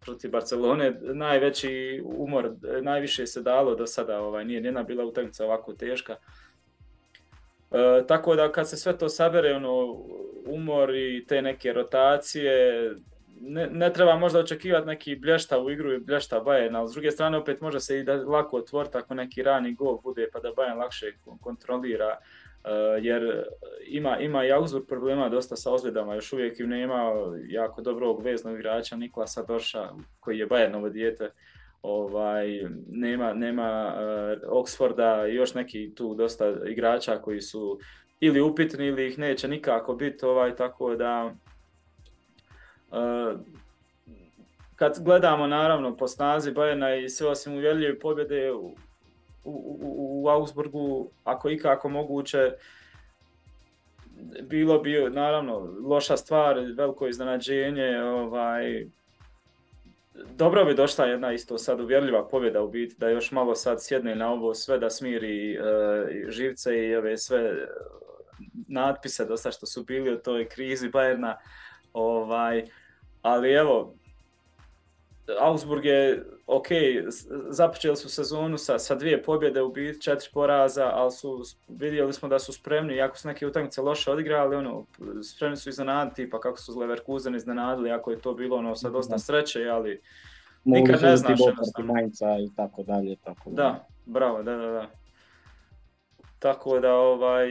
protiv 0.00 0.30
Barcelone 0.30 0.98
najveći 1.02 2.02
umor, 2.04 2.50
najviše 2.82 3.26
se 3.26 3.42
dalo 3.42 3.74
do 3.74 3.86
sada, 3.86 4.20
ovaj, 4.20 4.44
nije 4.44 4.60
njena 4.60 4.82
bila 4.82 5.04
utakmica 5.04 5.44
ovako 5.44 5.72
teška. 5.72 6.16
E, 7.74 8.06
tako 8.06 8.36
da 8.36 8.52
kad 8.52 8.68
se 8.68 8.76
sve 8.76 8.98
to 8.98 9.08
sabere, 9.08 9.54
ono, 9.54 10.04
umor 10.46 10.94
i 10.94 11.24
te 11.28 11.42
neke 11.42 11.72
rotacije, 11.72 12.90
ne, 13.40 13.66
ne 13.66 13.92
treba 13.92 14.16
možda 14.16 14.38
očekivati 14.38 14.86
neki 14.86 15.16
blješta 15.16 15.58
u 15.58 15.70
igru 15.70 15.92
i 15.92 15.98
blješta 15.98 16.40
Bayern, 16.40 16.76
ali 16.76 16.88
s 16.88 16.92
druge 16.92 17.10
strane 17.10 17.38
opet 17.38 17.60
može 17.60 17.80
se 17.80 17.98
i 17.98 18.04
da 18.04 18.14
lako 18.14 18.56
otvoriti 18.56 18.98
ako 18.98 19.14
neki 19.14 19.42
rani 19.42 19.74
gol 19.74 20.00
bude 20.00 20.28
pa 20.32 20.40
da 20.40 20.48
Bayern 20.48 20.78
lakše 20.78 21.12
kontrolira. 21.40 22.18
Uh, 22.64 23.04
jer 23.04 23.44
ima, 23.86 24.18
ima 24.18 24.44
i 24.44 24.52
Augsburg 24.52 24.86
problema 24.88 25.28
dosta 25.28 25.56
sa 25.56 25.72
ozljedama, 25.72 26.14
još 26.14 26.32
uvijek 26.32 26.60
im 26.60 26.68
nema 26.68 27.12
jako 27.48 27.82
dobrog 27.82 28.22
veznog 28.22 28.54
igrača 28.54 28.96
Niklasa 28.96 29.42
Dorša 29.42 29.88
koji 30.20 30.38
je 30.38 30.48
Bayernovo 30.48 30.88
dijete 30.90 31.30
ovaj, 31.82 32.46
nema, 32.90 33.32
nema 33.34 33.94
uh, 33.94 34.50
Oxforda 34.50 35.30
i 35.30 35.34
još 35.34 35.54
neki 35.54 35.94
tu 35.94 36.14
dosta 36.14 36.54
igrača 36.66 37.18
koji 37.18 37.40
su 37.40 37.78
ili 38.20 38.40
upitni 38.40 38.86
ili 38.86 39.08
ih 39.08 39.18
neće 39.18 39.48
nikako 39.48 39.94
biti, 39.94 40.24
ovaj, 40.24 40.56
tako 40.56 40.96
da 40.96 41.34
uh, 42.90 43.40
kad 44.76 44.98
gledamo 45.04 45.46
naravno 45.46 45.96
po 45.96 46.08
snazi 46.08 46.52
Bayerna 46.52 47.04
i 47.04 47.08
sve 47.08 47.28
osim 47.28 47.54
uvjerljive 47.54 47.98
pobjede 47.98 48.52
u, 48.52 48.76
u, 49.44 49.78
u, 49.82 50.22
u 50.24 50.28
Augsburgu, 50.28 51.10
ako 51.24 51.50
ikako 51.50 51.88
moguće, 51.88 52.52
bilo 54.42 54.78
bi 54.78 55.10
naravno 55.10 55.74
loša 55.82 56.16
stvar, 56.16 56.58
veliko 56.76 57.08
iznenađenje, 57.08 58.02
ovaj, 58.02 58.86
dobro 60.14 60.64
bi 60.64 60.74
došla 60.74 61.04
jedna 61.04 61.32
isto 61.32 61.58
sad 61.58 61.80
uvjerljiva 61.80 62.28
pobjeda 62.28 62.62
u 62.62 62.68
biti, 62.68 62.94
da 62.98 63.08
još 63.08 63.30
malo 63.30 63.54
sad 63.54 63.84
sjedne 63.84 64.14
na 64.14 64.32
ovo 64.32 64.54
sve, 64.54 64.78
da 64.78 64.90
smiri 64.90 65.58
uh, 65.58 65.64
živce 66.28 66.88
i 66.88 66.96
ove 66.96 67.18
sve 67.18 67.52
natpise 68.68 69.24
dosta 69.24 69.50
što 69.50 69.66
su 69.66 69.84
bili 69.84 70.14
u 70.14 70.18
toj 70.18 70.48
krizi 70.48 70.88
Bayerna. 70.90 71.34
Ovaj, 71.92 72.64
ali 73.22 73.52
evo, 73.52 73.94
Augsburg 75.40 75.84
je, 75.84 76.24
ok, 76.46 76.66
započeli 77.48 77.96
su 77.96 78.08
sezonu 78.08 78.58
sa, 78.58 78.78
sa 78.78 78.94
dvije 78.94 79.22
pobjede 79.22 79.62
u 79.62 79.72
biti, 79.72 80.00
četiri 80.00 80.28
poraza, 80.32 80.90
ali 80.94 81.10
su, 81.10 81.42
vidjeli 81.68 82.12
smo 82.12 82.28
da 82.28 82.38
su 82.38 82.52
spremni, 82.52 82.94
iako 82.94 83.18
su 83.18 83.28
neke 83.28 83.46
utakmice 83.46 83.80
loše 83.82 84.10
odigrali, 84.10 84.56
ono, 84.56 84.86
spremni 85.22 85.56
su 85.56 85.68
iznenaditi, 85.68 86.30
pa 86.30 86.40
kako 86.40 86.58
su 86.58 86.78
Leverkusen 86.78 87.34
iznenadili, 87.34 87.90
ako 87.90 88.10
je 88.10 88.20
to 88.20 88.34
bilo 88.34 88.56
ono, 88.56 88.74
sa 88.74 88.90
dosta 88.90 89.18
sreće, 89.18 89.68
ali 89.68 90.00
nikad 90.64 91.02
ne 91.02 91.16
znaš 91.16 91.38
i 92.44 92.56
tako 92.56 92.82
dalje, 92.82 93.16
tako 93.16 93.50
da. 93.50 93.62
Da, 93.62 93.86
bravo, 94.06 94.42
da, 94.42 94.56
da, 94.56 94.66
da. 94.66 94.90
Tako 96.38 96.80
da, 96.80 96.94
ovaj, 96.94 97.48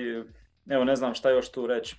evo, 0.69 0.83
ne 0.83 0.95
znam 0.95 1.13
šta 1.13 1.29
još 1.29 1.51
tu 1.51 1.67
reći. 1.67 1.95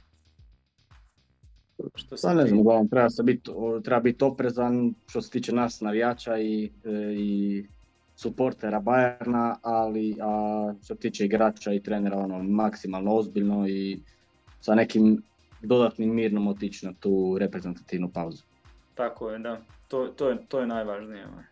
Što 1.94 2.16
pa 2.22 2.34
ne 2.34 2.46
znam, 2.46 2.60
uglavnom 2.60 2.88
treba, 2.88 3.10
se 3.10 3.22
biti, 3.22 3.50
treba 3.84 4.00
biti 4.00 4.24
oprezan 4.24 4.94
što 5.06 5.22
se 5.22 5.30
tiče 5.30 5.52
nas 5.52 5.80
navijača 5.80 6.38
i, 6.38 6.70
e, 6.84 6.90
i 7.16 7.64
suportera 8.16 8.80
Bajerna, 8.80 9.56
ali 9.62 10.16
a, 10.20 10.74
što 10.84 10.94
se 10.94 11.00
tiče 11.00 11.24
igrača 11.24 11.72
i 11.72 11.82
trenera 11.82 12.18
ono, 12.18 12.42
maksimalno 12.42 13.14
ozbiljno 13.14 13.68
i 13.68 14.00
sa 14.60 14.74
nekim 14.74 15.22
dodatnim 15.62 16.14
mirnom 16.14 16.48
otići 16.48 16.86
na 16.86 16.92
tu 17.00 17.36
reprezentativnu 17.38 18.10
pauzu. 18.14 18.42
Tako 18.94 19.30
je, 19.30 19.38
da. 19.38 19.60
To, 19.88 20.06
to, 20.06 20.28
je, 20.28 20.36
to 20.48 20.60
je 20.60 20.66
najvažnije. 20.66 21.26
Ovaj. 21.26 21.44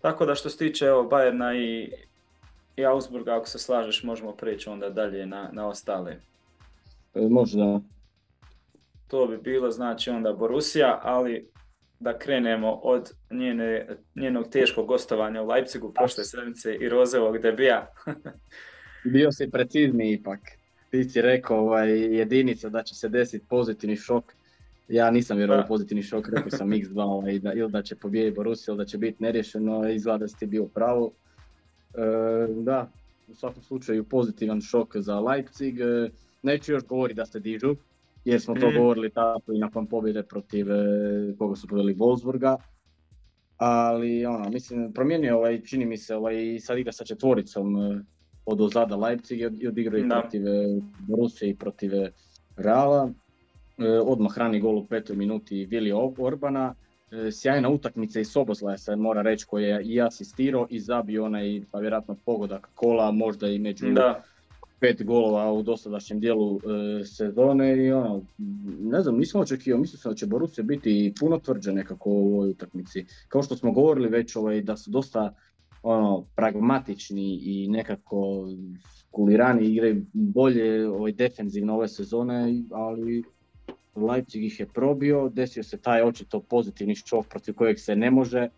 Tako 0.00 0.26
da 0.26 0.34
što 0.34 0.50
se 0.50 0.58
tiče 0.58 0.84
evo, 0.84 1.02
Bajerna 1.02 1.54
i, 1.54 1.92
i 2.76 2.84
Augsburga, 2.84 3.36
ako 3.36 3.48
se 3.48 3.58
slažeš, 3.58 4.02
možemo 4.02 4.32
preći 4.32 4.68
onda 4.68 4.90
dalje 4.90 5.26
na, 5.26 5.50
na 5.52 5.66
ostale. 5.66 6.16
E, 7.14 7.28
može 7.30 7.58
da 7.58 7.80
to 9.14 9.26
bi 9.26 9.38
bilo 9.38 9.70
znači 9.70 10.10
onda 10.10 10.32
Borussia, 10.32 10.98
ali 11.02 11.48
da 12.00 12.18
krenemo 12.18 12.72
od 12.72 13.10
njene, 13.30 13.86
njenog 14.14 14.48
teškog 14.48 14.86
gostovanja 14.86 15.42
u 15.42 15.46
Leipzigu 15.46 15.92
prošle 15.92 16.24
sedmice 16.24 16.74
i 16.74 16.88
Rozevog 16.88 17.38
debija. 17.38 17.86
Bio 19.14 19.32
si 19.32 19.50
precizni 19.50 20.12
ipak. 20.12 20.40
Ti 20.90 21.04
si 21.04 21.22
rekao 21.22 21.58
ovaj, 21.58 21.90
jedinica 21.90 22.68
da 22.68 22.82
će 22.82 22.94
se 22.94 23.08
desiti 23.08 23.46
pozitivni 23.48 23.96
šok. 23.96 24.24
Ja 24.88 25.10
nisam 25.10 25.36
vjerovao 25.36 25.66
pozitivni 25.66 26.02
šok, 26.02 26.28
rekao 26.28 26.50
sam 26.50 26.70
x2 26.80 27.02
ovaj, 27.02 27.38
da, 27.38 27.52
ili 27.52 27.70
da 27.70 27.82
će 27.82 27.96
pobijediti 27.96 28.36
Borussia 28.36 28.72
ili 28.72 28.78
da 28.78 28.84
će 28.84 28.98
biti 28.98 29.22
nerješeno, 29.22 29.88
izgleda 29.90 30.18
da 30.18 30.28
si 30.28 30.38
ti 30.38 30.46
bio 30.46 30.64
pravo. 30.64 31.12
E, 31.94 32.00
da, 32.48 32.90
u 33.28 33.34
svakom 33.34 33.62
slučaju 33.62 34.04
pozitivan 34.04 34.60
šok 34.60 34.96
za 34.96 35.20
Leipzig. 35.20 35.80
E, 35.80 36.10
neću 36.42 36.72
još 36.72 36.84
govoriti 36.84 37.16
da 37.16 37.26
se 37.26 37.40
dižu, 37.40 37.76
jer 38.24 38.40
smo 38.40 38.54
to 38.54 38.70
mm. 38.70 38.74
govorili 38.74 39.10
tako 39.10 39.52
i 39.52 39.58
nakon 39.58 39.86
pobjede 39.86 40.22
protiv 40.22 40.72
e, 40.72 40.84
koga 41.38 41.56
su 41.56 41.68
poveli 41.68 41.94
Wolfsburga. 41.94 42.56
Ali 43.56 44.26
ono, 44.26 44.50
mislim, 44.50 44.92
promijenio 44.92 45.36
ovaj, 45.36 45.62
čini 45.62 45.86
mi 45.86 45.96
se, 45.96 46.16
ovaj, 46.16 46.58
sad 46.60 46.78
igra 46.78 46.92
sa 46.92 47.04
četvoricom 47.04 47.76
e, 47.76 48.04
od 48.46 48.60
ozada 48.60 48.96
Leipzig 48.96 49.40
i 49.40 49.68
odigrao 49.68 49.98
i 49.98 50.08
protiv 50.08 50.48
e, 50.48 50.80
Borussia 50.98 51.48
i 51.48 51.54
protiv 51.54 51.90
Reala. 52.56 53.10
odmah 54.04 54.32
hrani 54.32 54.60
gol 54.60 54.78
u 54.78 54.86
petoj 54.86 55.16
minuti 55.16 55.66
Vili 55.66 55.92
Orbana, 56.18 56.74
sjajna 57.32 57.68
utakmica 57.68 58.20
i 58.20 58.24
Sobozlaja 58.24 58.78
se 58.78 58.96
mora 58.96 59.22
reći 59.22 59.46
koji 59.46 59.64
je 59.64 59.82
i 59.84 60.00
asistirao 60.00 60.66
i 60.70 60.80
zabio 60.80 61.24
onaj 61.24 61.62
pa 61.72 61.78
vjerojatno 61.78 62.16
pogodak 62.24 62.68
kola, 62.74 63.10
možda 63.10 63.48
i 63.48 63.58
među 63.58 63.86
da. 63.86 64.22
Pet 64.80 65.04
golova 65.04 65.52
u 65.52 65.62
dosadašnjem 65.62 66.20
dijelu 66.20 66.60
sezone 67.04 67.86
i 67.86 67.92
ono, 67.92 68.22
ne 68.80 69.02
znam, 69.02 69.18
nisam 69.18 69.40
očekivao, 69.40 69.80
mislim 69.80 69.98
sam 69.98 70.12
da 70.12 70.16
će 70.16 70.26
Borussia 70.26 70.64
biti 70.64 71.14
puno 71.20 71.38
tvrđe 71.38 71.72
nekako 71.72 72.10
u 72.10 72.34
ovoj 72.34 72.50
utakmici. 72.50 73.04
Kao 73.28 73.42
što 73.42 73.56
smo 73.56 73.72
govorili 73.72 74.08
već 74.08 74.36
ovaj, 74.36 74.62
da 74.62 74.76
su 74.76 74.90
dosta 74.90 75.34
ono, 75.82 76.24
pragmatični 76.36 77.40
i 77.42 77.68
nekako 77.68 78.48
kulirani 79.10 79.66
igraju 79.66 80.04
bolje 80.12 80.88
ovaj, 80.88 81.12
defenzivno 81.12 81.74
ove 81.74 81.88
sezone, 81.88 82.62
ali 82.72 83.24
Leipzig 83.96 84.44
ih 84.44 84.60
je 84.60 84.66
probio, 84.66 85.28
desio 85.28 85.62
se 85.62 85.76
taj 85.76 86.02
očito 86.02 86.40
pozitivni 86.40 86.94
šok 86.94 87.26
protiv 87.28 87.54
kojeg 87.54 87.78
se 87.78 87.96
ne 87.96 88.10
može 88.10 88.48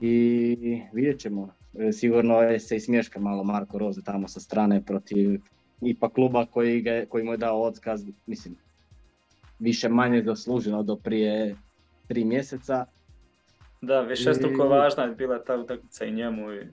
i 0.00 0.56
vidjet 0.92 1.20
ćemo. 1.20 1.59
E, 1.78 1.92
sigurno 1.92 2.40
je 2.40 2.60
se 2.60 2.76
i 2.76 2.80
smješka 2.80 3.20
malo 3.20 3.44
Marko 3.44 3.78
Roze 3.78 4.02
tamo 4.02 4.28
sa 4.28 4.40
strane 4.40 4.82
protiv 4.82 5.40
ipak 5.80 6.12
kluba 6.12 6.46
koji, 6.46 6.82
ga, 6.82 7.04
koji 7.08 7.24
mu 7.24 7.32
je 7.32 7.36
dao 7.36 7.62
otkaz, 7.62 8.04
mislim, 8.26 8.56
više 9.58 9.88
manje 9.88 10.22
zasluženo 10.22 10.82
do 10.82 10.96
prije 10.96 11.56
tri 12.08 12.24
mjeseca. 12.24 12.84
Da, 13.80 14.00
više 14.00 14.34
struko 14.34 14.68
važna 14.68 15.04
je 15.04 15.14
bila 15.14 15.44
ta 15.44 15.56
utakmica 15.56 16.04
i 16.04 16.12
njemu. 16.12 16.52
I... 16.52 16.66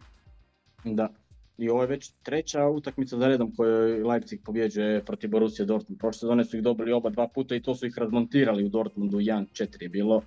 Da. 0.83 1.09
I 1.57 1.69
ovo 1.69 1.81
je 1.81 1.87
već 1.87 2.11
treća 2.23 2.65
utakmica 2.65 3.17
za 3.17 3.27
redom 3.27 3.55
koju 3.55 4.07
Leipzig 4.07 4.39
pobjeđuje 4.45 5.03
protiv 5.05 5.29
Borussia 5.29 5.65
Dortmund. 5.65 5.99
Prošle 5.99 6.19
sezone 6.19 6.45
su 6.45 6.57
ih 6.57 6.63
dobili 6.63 6.91
oba 6.91 7.09
dva 7.09 7.27
puta 7.27 7.55
i 7.55 7.61
to 7.61 7.75
su 7.75 7.85
ih 7.85 7.97
razmontirali 7.97 8.65
u 8.65 8.69
Dortmundu, 8.69 9.17
1-4 9.17 9.81
je 9.81 9.89
bilo. 9.89 10.21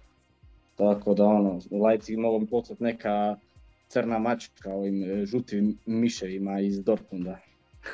Tako 0.76 1.14
da 1.14 1.24
ono, 1.24 1.61
Leipzig 1.70 2.18
mogu 2.18 2.46
poslati 2.46 2.83
neka 2.83 3.37
crna 3.90 4.18
mačka 4.18 4.70
ovim 4.70 5.03
e, 5.03 5.26
žutim 5.26 5.79
miševima 5.87 6.61
iz 6.61 6.85
Dortmunda. 6.85 7.38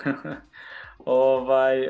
ovaj, 1.04 1.88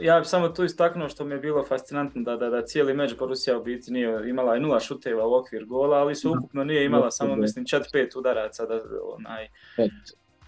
ja 0.00 0.18
bih 0.18 0.28
samo 0.28 0.48
tu 0.48 0.64
istaknuo 0.64 1.08
što 1.08 1.24
mi 1.24 1.34
je 1.34 1.38
bilo 1.38 1.64
fascinantno 1.64 2.22
da, 2.22 2.36
da, 2.36 2.50
da 2.50 2.62
cijeli 2.62 2.94
meč 2.94 3.16
Borussia 3.18 3.58
u 3.58 3.64
biti 3.64 3.92
nije 3.92 4.30
imala 4.30 4.56
i 4.56 4.60
nula 4.60 4.80
šuteva 4.80 5.26
u 5.26 5.34
okvir 5.34 5.64
gola, 5.64 5.96
ali 5.96 6.14
su 6.14 6.34
ukupno 6.38 6.64
nije 6.64 6.84
imala 6.84 7.10
samo 7.10 7.36
mislim 7.36 7.64
4-5 7.64 8.18
udaraca 8.18 8.66
da 8.66 8.80
onaj 9.02 9.48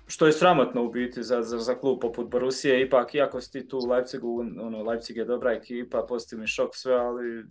što 0.07 0.27
je 0.27 0.33
sramotno 0.33 0.85
u 0.85 0.90
biti 0.90 1.23
za, 1.23 1.42
za, 1.42 1.59
za 1.59 1.75
klub 1.75 2.01
poput 2.01 2.31
Borusije, 2.31 2.83
ipak 2.83 3.14
iako 3.14 3.40
si 3.40 3.53
ti 3.53 3.69
tu 3.69 3.79
u 3.79 3.90
Leipzigu, 3.90 4.40
ono, 4.61 4.83
Leipzig 4.83 5.16
je 5.16 5.25
dobra 5.25 5.53
ekipa, 5.53 6.07
pozitivni 6.09 6.47
šok 6.47 6.77
sve, 6.77 6.95
ali 6.95 7.45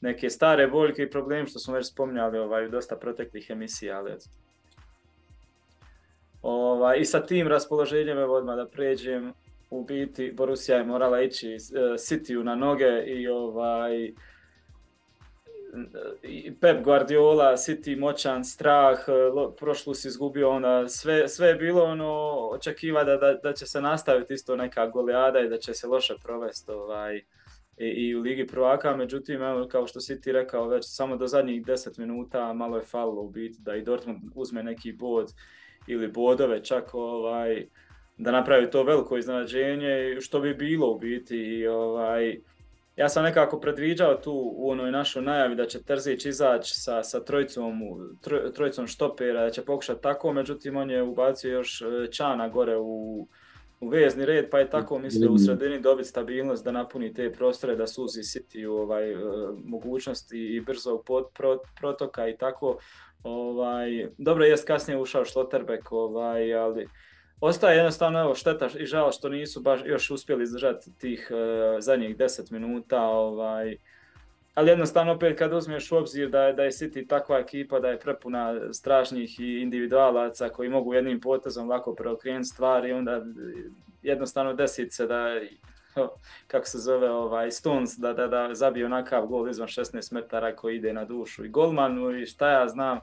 neke 0.00 0.30
stare 0.30 0.66
boljke 0.66 1.02
i 1.02 1.10
problemi 1.10 1.46
što 1.46 1.58
smo 1.58 1.74
već 1.74 1.86
spominjali 1.92 2.38
ovaj, 2.38 2.68
dosta 2.68 2.96
proteklih 2.96 3.50
emisija, 3.50 3.98
ali 3.98 4.12
Ovaj, 6.42 7.00
I 7.00 7.04
sa 7.04 7.26
tim 7.26 7.48
raspoloženjem, 7.48 8.18
evo 8.18 8.34
odmah 8.34 8.56
da 8.56 8.66
pređem, 8.66 9.32
u 9.70 9.84
biti 9.84 10.32
Borussia 10.32 10.76
je 10.76 10.84
morala 10.84 11.20
ići 11.20 11.54
uh, 11.54 11.80
Cityu 11.80 12.42
na 12.42 12.54
noge 12.54 13.02
i 13.06 13.28
ovaj, 13.28 14.12
Pep 16.60 16.84
Guardiola, 16.84 17.56
City 17.56 17.98
moćan, 17.98 18.44
strah, 18.44 18.98
e, 19.08 19.12
prošlu 19.58 19.94
si 19.94 20.08
izgubio, 20.08 20.50
ona, 20.50 20.88
sve, 20.88 21.28
sve 21.28 21.48
je 21.48 21.54
bilo 21.54 21.84
ono, 21.84 22.38
očekiva 22.50 23.04
da, 23.04 23.16
da, 23.16 23.34
da, 23.34 23.52
će 23.52 23.66
se 23.66 23.80
nastaviti 23.80 24.34
isto 24.34 24.56
neka 24.56 24.86
goleada 24.86 25.40
i 25.40 25.48
da 25.48 25.58
će 25.58 25.74
se 25.74 25.86
loše 25.86 26.14
provesti 26.22 26.70
ovaj, 26.70 27.22
i, 27.80 27.84
i 27.84 28.16
u 28.16 28.20
Ligi 28.20 28.46
prvaka, 28.46 28.96
međutim, 28.96 29.40
kao 29.70 29.86
što 29.86 30.00
si 30.00 30.20
ti 30.20 30.32
rekao, 30.32 30.68
već 30.68 30.84
samo 30.86 31.16
do 31.16 31.26
zadnjih 31.26 31.62
10 31.64 31.98
minuta 31.98 32.52
malo 32.52 32.76
je 32.76 32.82
falilo 32.82 33.22
u 33.22 33.30
biti 33.30 33.58
da 33.60 33.76
i 33.76 33.82
Dortmund 33.82 34.18
uzme 34.34 34.62
neki 34.62 34.92
bod 34.92 35.32
ili 35.86 36.08
bodove 36.08 36.64
čak 36.64 36.94
ovaj, 36.94 37.66
da 38.16 38.30
napravi 38.30 38.70
to 38.70 38.82
veliko 38.82 39.16
iznenađenje, 39.16 40.20
što 40.20 40.40
bi 40.40 40.54
bilo 40.54 40.90
u 40.90 40.98
biti 40.98 41.36
i 41.36 41.66
ovaj, 41.66 42.40
ja 42.96 43.08
sam 43.08 43.24
nekako 43.24 43.60
predviđao 43.60 44.14
tu 44.14 44.52
u 44.56 44.70
onoj 44.70 44.90
našoj 44.90 45.22
najavi 45.22 45.54
da 45.54 45.66
će 45.66 45.82
Terzić 45.82 46.26
izaći 46.26 46.74
sa, 46.74 47.02
sa 47.02 47.24
trojicom, 47.24 47.80
troj, 48.20 48.52
trojicom 48.52 48.86
štopera, 48.86 49.44
da 49.44 49.50
će 49.50 49.64
pokušati 49.64 50.02
tako, 50.02 50.32
međutim 50.32 50.76
on 50.76 50.90
je 50.90 51.02
ubacio 51.02 51.52
još 51.52 51.82
e, 51.82 52.12
Čana 52.12 52.48
gore 52.48 52.76
u, 52.76 53.26
u 53.80 53.88
vezni 53.88 54.26
red, 54.26 54.50
pa 54.50 54.58
je 54.58 54.70
tako 54.70 54.98
mislio 54.98 55.32
u 55.32 55.38
sredini 55.38 55.80
dobiti 55.80 56.08
stabilnost 56.08 56.64
da 56.64 56.72
napuni 56.72 57.14
te 57.14 57.32
prostore, 57.32 57.76
da 57.76 57.86
suzi 57.86 58.20
City 58.20 58.66
ovaj, 58.66 59.12
e, 59.12 59.16
mogućnosti 59.64 60.56
i 60.56 60.60
brzog 60.60 61.04
pot, 61.06 61.32
pro, 61.34 61.58
protoka 61.80 62.28
i 62.28 62.36
tako. 62.36 62.78
Ovaj, 63.22 64.08
dobro 64.18 64.44
jest 64.44 64.66
kasnije 64.66 65.00
ušao 65.00 65.24
Šloterbeck, 65.24 65.92
ovaj, 65.92 66.54
ali 66.54 66.88
Ostaje 67.40 67.76
jednostavno 67.76 68.20
evo, 68.20 68.34
šteta 68.34 68.68
i 68.78 68.86
žao 68.86 69.12
što 69.12 69.28
nisu 69.28 69.60
baš 69.60 69.80
još 69.84 70.10
uspjeli 70.10 70.42
izdržati 70.42 70.98
tih 70.98 71.30
uh, 71.30 71.80
zadnjih 71.80 72.16
10 72.16 72.52
minuta. 72.52 73.02
Ovaj, 73.02 73.76
ali 74.54 74.70
jednostavno 74.70 75.12
opet 75.12 75.38
kad 75.38 75.52
uzmeš 75.52 75.92
u 75.92 75.96
obzir 75.96 76.30
da 76.30 76.42
je, 76.42 76.52
da 76.52 76.62
je 76.62 76.70
City 76.70 77.08
takva 77.08 77.38
ekipa 77.38 77.80
da 77.80 77.88
je 77.88 78.00
prepuna 78.00 78.72
strašnih 78.72 79.40
individualaca 79.40 80.48
koji 80.48 80.68
mogu 80.68 80.94
jednim 80.94 81.20
potezom 81.20 81.68
lako 81.68 81.94
preokrenuti 81.94 82.48
stvari, 82.48 82.92
onda 82.92 83.22
jednostavno 84.02 84.54
desi 84.54 84.90
se 84.90 85.06
da 85.06 85.40
kako 86.46 86.66
se 86.66 86.78
zove 86.78 87.10
ovaj 87.10 87.50
Stones 87.50 87.98
da, 87.98 88.12
da, 88.12 88.26
da 88.26 88.54
zabije 88.54 88.86
onakav 88.86 89.26
gol 89.26 89.48
izvan 89.48 89.68
16 89.68 90.14
metara 90.14 90.56
koji 90.56 90.76
ide 90.76 90.92
na 90.92 91.04
dušu 91.04 91.44
i 91.44 91.48
golmanu 91.48 92.18
i 92.18 92.26
šta 92.26 92.50
ja 92.50 92.68
znam. 92.68 92.98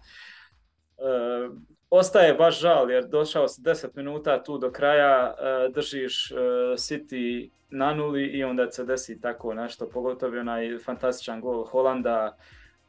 Uh, 0.98 1.58
ostaje 1.90 2.34
baš 2.34 2.60
žal 2.62 2.92
jer 2.92 3.08
došao 3.08 3.48
si 3.48 3.62
10 3.62 3.88
minuta 3.96 4.44
tu 4.44 4.58
do 4.58 4.72
kraja, 4.72 5.34
uh, 5.34 5.74
držiš 5.74 6.32
uh, 6.32 6.38
City 6.78 7.50
na 7.70 7.94
nuli 7.94 8.26
i 8.26 8.44
onda 8.44 8.72
se 8.72 8.86
desi 8.86 9.22
tako 9.22 9.54
nešto, 9.54 9.90
pogotovo 9.90 10.40
onaj 10.40 10.78
fantastičan 10.78 11.42
gol 11.42 11.64
Holanda 11.64 12.38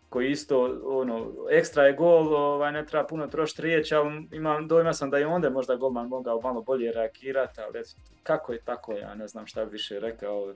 koji 0.08 0.30
isto, 0.30 0.80
ono, 0.84 1.34
ekstra 1.50 1.87
je 1.87 1.92
gol, 1.92 2.34
ovaj, 2.34 2.72
ne 2.72 2.87
treba 2.87 3.06
puno 3.06 3.26
trošiti 3.26 3.62
riječi, 3.62 3.94
ali 3.94 4.28
imam, 4.32 4.68
dojma 4.68 4.92
sam 4.92 5.11
da 5.11 5.18
je 5.18 5.26
onda 5.26 5.50
možda 5.50 5.76
golman 5.76 6.08
mogao 6.08 6.40
malo 6.40 6.62
bolje 6.62 6.92
reagirati, 6.92 7.61
ali 7.61 7.82
kako 8.22 8.52
je 8.52 8.61
tako, 8.64 8.92
ja 8.92 9.14
ne 9.14 9.28
znam 9.28 9.46
šta 9.46 9.64
bi 9.64 9.70
više 9.70 10.00
rekao. 10.00 10.54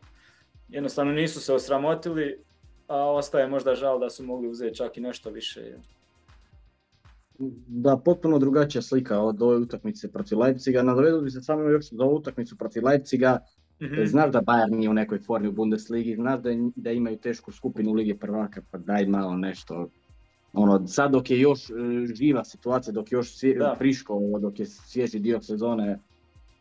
Jednostavno 0.68 1.12
nisu 1.12 1.40
se 1.40 1.54
osramotili, 1.54 2.44
a 2.88 3.10
ostaje 3.10 3.46
možda 3.46 3.74
žal 3.74 3.98
da 3.98 4.10
su 4.10 4.24
mogli 4.24 4.48
uzeti 4.48 4.76
čak 4.76 4.96
i 4.96 5.00
nešto 5.00 5.30
više 5.30 5.72
da 7.66 7.96
potpuno 7.96 8.38
drugačija 8.38 8.82
slika 8.82 9.20
od 9.20 9.42
ove 9.42 9.56
utakmice 9.56 10.12
protiv 10.12 10.38
Leipziga. 10.38 10.82
Nadovedu 10.82 11.20
bi 11.20 11.30
se 11.30 11.40
samo 11.40 11.62
još 11.62 11.90
za 11.90 12.04
ovu 12.04 12.16
utakmicu 12.16 12.56
protiv 12.56 12.84
Leipziga. 12.84 13.38
Mm-hmm. 13.82 14.06
Znaš 14.06 14.32
da 14.32 14.42
Bayern 14.42 14.76
nije 14.76 14.90
u 14.90 14.94
nekoj 14.94 15.18
formi 15.18 15.48
u 15.48 15.52
Bundesligi, 15.52 16.14
znaš 16.14 16.40
da, 16.40 16.50
da 16.76 16.90
imaju 16.90 17.16
tešku 17.16 17.52
skupinu 17.52 17.90
u 17.90 17.94
Ligi 17.94 18.14
prvaka, 18.14 18.62
pa 18.70 18.78
daj 18.78 19.06
malo 19.06 19.36
nešto. 19.36 19.88
Ono, 20.52 20.86
sad 20.86 21.12
dok 21.12 21.30
je 21.30 21.40
još 21.40 21.70
uh, 21.70 21.76
živa 22.14 22.44
situacija, 22.44 22.92
dok 22.92 23.12
je 23.12 23.16
još 23.16 23.36
svje, 23.36 23.54
da. 23.54 23.74
friško, 23.78 24.20
dok 24.40 24.60
je 24.60 24.66
svježi 24.66 25.18
dio 25.18 25.42
sezone, 25.42 25.98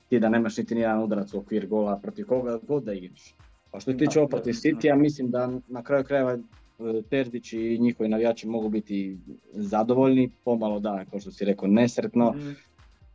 ti 0.10 0.20
da 0.20 0.30
nemaš 0.30 0.58
niti 0.58 0.76
nijedan 0.76 1.04
udarac 1.04 1.34
u 1.34 1.40
okvir 1.40 1.68
gola 1.68 2.00
protiv 2.00 2.26
koga 2.26 2.60
god 2.68 2.84
da 2.84 2.94
igraš. 2.94 3.36
Pa 3.72 3.80
što 3.80 3.94
tiče 3.94 4.20
ovo 4.20 4.28
protiv 4.28 4.52
City, 4.52 4.86
ja 4.86 4.96
mislim 4.96 5.32
da 5.32 5.52
na 5.68 5.84
kraju 5.84 6.04
krajeva 6.04 6.38
Terdić 7.10 7.54
i 7.54 7.78
njihovi 7.80 8.10
navijači 8.10 8.48
mogu 8.48 8.70
biti 8.70 9.17
zadovoljni, 9.52 10.30
pomalo 10.44 10.80
da, 10.80 11.06
kao 11.10 11.20
što 11.20 11.32
si 11.32 11.46
rekao, 11.46 11.67
nesretno. 11.67 12.32
Mm. 12.32 12.56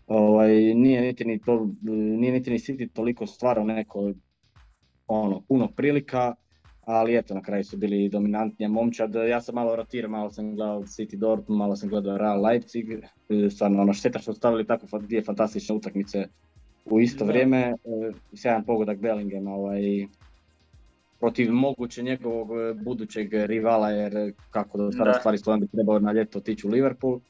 Ovaj, 0.07 0.75
nije 0.75 1.01
niti 1.01 1.25
ni 1.25 1.39
to, 1.39 1.69
nije 1.83 2.33
niti 2.33 2.51
ni 2.51 2.59
City 2.59 2.89
toliko 2.93 3.27
stvarao 3.27 3.65
neko 3.65 4.13
ono, 5.07 5.41
puno 5.41 5.69
prilika, 5.77 6.35
ali 6.85 7.17
eto, 7.17 7.35
na 7.35 7.43
kraju 7.43 7.65
su 7.65 7.77
bili 7.77 8.09
dominantnija 8.09 8.69
momčad. 8.69 9.15
Ja 9.15 9.41
sam 9.41 9.55
malo 9.55 9.77
rotirao, 9.77 10.11
malo 10.11 10.31
sam 10.31 10.57
gledao 10.57 10.83
City 10.83 11.17
Dortmund, 11.17 11.59
malo 11.59 11.77
sam 11.77 11.89
gledao 11.89 12.19
Real 12.19 12.43
Leipzig. 12.43 12.87
Stvarno, 13.51 13.83
ono, 13.83 13.93
šteta 13.93 14.19
što 14.19 14.33
su 14.33 14.39
stavili 14.39 14.67
tako 14.67 14.99
dvije 14.99 15.23
fantastične 15.23 15.75
utakmice 15.75 16.29
u 16.85 17.01
isto 17.01 17.25
da. 17.25 17.31
vrijeme. 17.31 17.59
E, 17.59 17.75
sjajan 18.35 18.65
pogodak 18.65 18.99
Bellingham, 18.99 19.47
ovaj, 19.47 20.07
protiv 21.21 21.53
moguće 21.53 22.03
njegovog 22.03 22.51
e, 22.51 22.75
budućeg 22.75 23.29
rivala 23.33 23.91
jer 23.91 24.17
e, 24.17 24.33
kako 24.51 24.79
da 24.79 24.93
sada 24.93 25.13
stvari 25.13 25.39
stoje 25.39 25.59
bi 25.59 25.69
trebao 25.69 25.99
na 25.99 26.13
ljeto 26.13 26.39
otići 26.39 26.67
u 26.67 26.71
Liverpool 26.71 27.21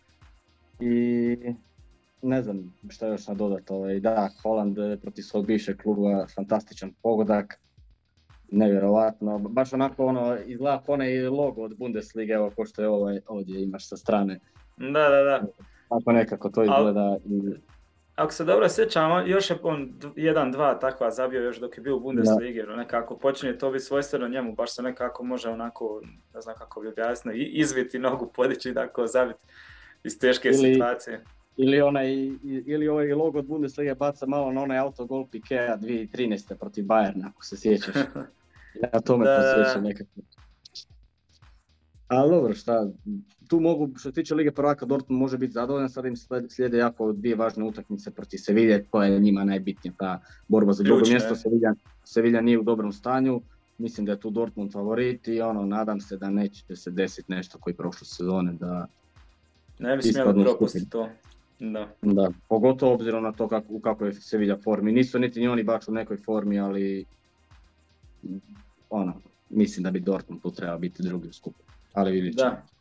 i 0.80 1.36
ne 2.22 2.42
znam 2.42 2.74
šta 2.88 3.06
još 3.06 3.28
nadodati, 3.28 3.72
ovaj, 3.72 4.00
da, 4.00 4.30
Holland 4.42 4.78
e, 4.78 4.96
protiv 5.02 5.22
svog 5.22 5.46
bivšeg 5.46 5.76
kluba, 5.76 6.26
fantastičan 6.34 6.92
pogodak, 7.02 7.60
nevjerovatno, 8.50 9.38
baš 9.38 9.72
onako 9.72 10.06
ono, 10.06 10.36
izgleda 10.46 10.82
onaj 10.86 11.28
logo 11.28 11.62
od 11.62 11.76
Bundesliga, 11.78 12.34
evo 12.34 12.50
ko 12.56 12.64
što 12.64 12.82
je 12.82 12.88
ovaj, 12.88 13.20
ovdje 13.26 13.62
imaš 13.62 13.88
sa 13.88 13.96
strane. 13.96 14.40
Da, 14.76 15.08
da, 15.08 15.22
da. 15.22 15.46
Tako 15.88 16.12
nekako 16.12 16.48
to 16.48 16.62
izgleda. 16.62 17.00
Al, 17.00 17.18
ako 18.16 18.32
se 18.32 18.44
dobro 18.44 18.68
sjećamo, 18.68 19.20
još 19.20 19.50
je 19.50 19.58
on 19.62 19.92
jedan, 20.16 20.52
dva 20.52 20.78
takva 20.78 21.10
zabio 21.10 21.42
još 21.42 21.60
dok 21.60 21.76
je 21.76 21.82
bio 21.82 21.96
u 21.96 22.00
Bundesligi, 22.00 22.62
no 22.62 22.76
nekako 22.76 23.16
počinje 23.18 23.58
to 23.58 23.70
biti 23.70 23.84
svojstveno 23.84 24.28
njemu, 24.28 24.54
baš 24.54 24.74
se 24.74 24.82
nekako 24.82 25.24
može 25.24 25.48
onako, 25.48 26.02
ne 26.34 26.40
znam 26.40 26.54
kako 26.58 26.80
bi 26.80 26.88
objasnio, 26.88 27.34
izviti 27.34 27.98
nogu, 27.98 28.30
podići, 28.36 28.74
tako 28.74 29.06
zabiti 29.06 29.40
iz 30.04 30.18
teške 30.18 30.48
ili, 30.48 30.72
situacije. 30.74 31.24
Ili, 31.56 31.80
onaj, 31.80 32.12
ili 32.66 32.88
ovaj 32.88 33.12
logo 33.12 33.38
od 33.38 33.46
Bundesliga 33.46 33.94
baca 33.94 34.26
malo 34.26 34.52
na 34.52 34.62
onaj 34.62 34.78
autogol 34.78 35.26
Pikea 35.26 35.76
2013. 35.76 36.54
protiv 36.54 36.84
Bayerna, 36.84 37.28
ako 37.28 37.44
se 37.44 37.56
sjećaš. 37.56 37.94
Ja 38.82 39.00
to 39.00 39.16
me 39.16 39.24
posjeća 39.24 39.80
nekako. 39.80 40.10
Ali 42.08 42.30
dobro, 42.30 42.54
šta, 42.54 42.86
tu 43.48 43.60
mogu, 43.60 43.90
što 43.98 44.10
se 44.10 44.12
tiče 44.12 44.34
Lige 44.34 44.50
prvaka, 44.50 44.86
Dortmund 44.86 45.20
može 45.20 45.38
biti 45.38 45.52
zadovoljan, 45.52 45.88
sad 45.88 46.04
im 46.06 46.16
slijede 46.48 46.78
jako 46.78 47.12
dvije 47.12 47.36
važne 47.36 47.64
utakmice 47.64 48.10
protiv 48.10 48.38
Sevilje, 48.38 48.84
koja 48.90 49.08
je 49.08 49.20
njima 49.20 49.44
najbitnija, 49.44 49.94
ta 49.98 50.20
borba 50.48 50.72
za 50.72 50.82
drugo 50.82 51.02
mjesto, 51.08 51.34
Sevilja, 51.34 51.74
Sevilja 52.04 52.40
nije 52.40 52.58
u 52.58 52.62
dobrom 52.62 52.92
stanju, 52.92 53.40
mislim 53.78 54.06
da 54.06 54.12
je 54.12 54.20
tu 54.20 54.30
Dortmund 54.30 54.72
favorit 54.72 55.28
i 55.28 55.40
ono, 55.40 55.66
nadam 55.66 56.00
se 56.00 56.16
da 56.16 56.30
neće 56.30 56.76
se 56.76 56.90
desiti 56.90 57.32
nešto 57.32 57.58
koji 57.58 57.74
prošle 57.74 58.06
sezone, 58.06 58.52
da 58.52 58.86
ne 59.78 59.96
bi 59.96 60.02
smjeli 60.02 60.44
propustiti 60.44 60.90
to. 60.90 61.08
Da. 61.60 61.88
da. 62.02 62.30
pogotovo 62.48 62.94
obzirom 62.94 63.22
na 63.22 63.32
to 63.32 63.48
kako, 63.48 63.66
u 63.68 63.80
kakvoj 63.80 64.08
je 64.08 64.14
Sevilla 64.14 64.56
formi. 64.64 64.92
Nisu 64.92 65.18
niti 65.18 65.40
ni 65.40 65.48
oni 65.48 65.62
baš 65.62 65.88
u 65.88 65.92
nekoj 65.92 66.16
formi, 66.16 66.60
ali 66.60 67.04
ono, 68.90 69.14
mislim 69.50 69.82
da 69.82 69.90
bi 69.90 70.00
Dortmund 70.00 70.42
tu 70.42 70.50
trebao 70.50 70.78
biti 70.78 71.02
drugi 71.02 71.28
u 71.28 71.32
skupu. 71.32 71.58
Ali 71.92 72.10
vidjet 72.12 72.36
ćemo. 72.36 72.50
Da. 72.50 72.75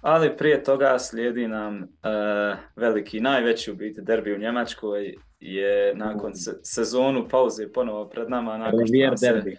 Ali 0.00 0.36
prije 0.36 0.64
toga 0.64 0.98
slijedi 0.98 1.48
nam 1.48 1.76
uh, 1.76 2.58
veliki, 2.76 3.20
najveći 3.20 3.70
u 3.70 3.74
biti 3.74 4.00
derbi 4.00 4.34
u 4.34 4.38
Njemačkoj 4.38 5.14
je 5.40 5.94
nakon 5.94 6.34
se, 6.34 6.60
sezonu 6.62 7.28
pauze 7.28 7.72
ponovo 7.72 8.08
pred 8.08 8.30
nama. 8.30 8.58
Nakon 8.58 8.86
što 8.86 9.16
se, 9.16 9.56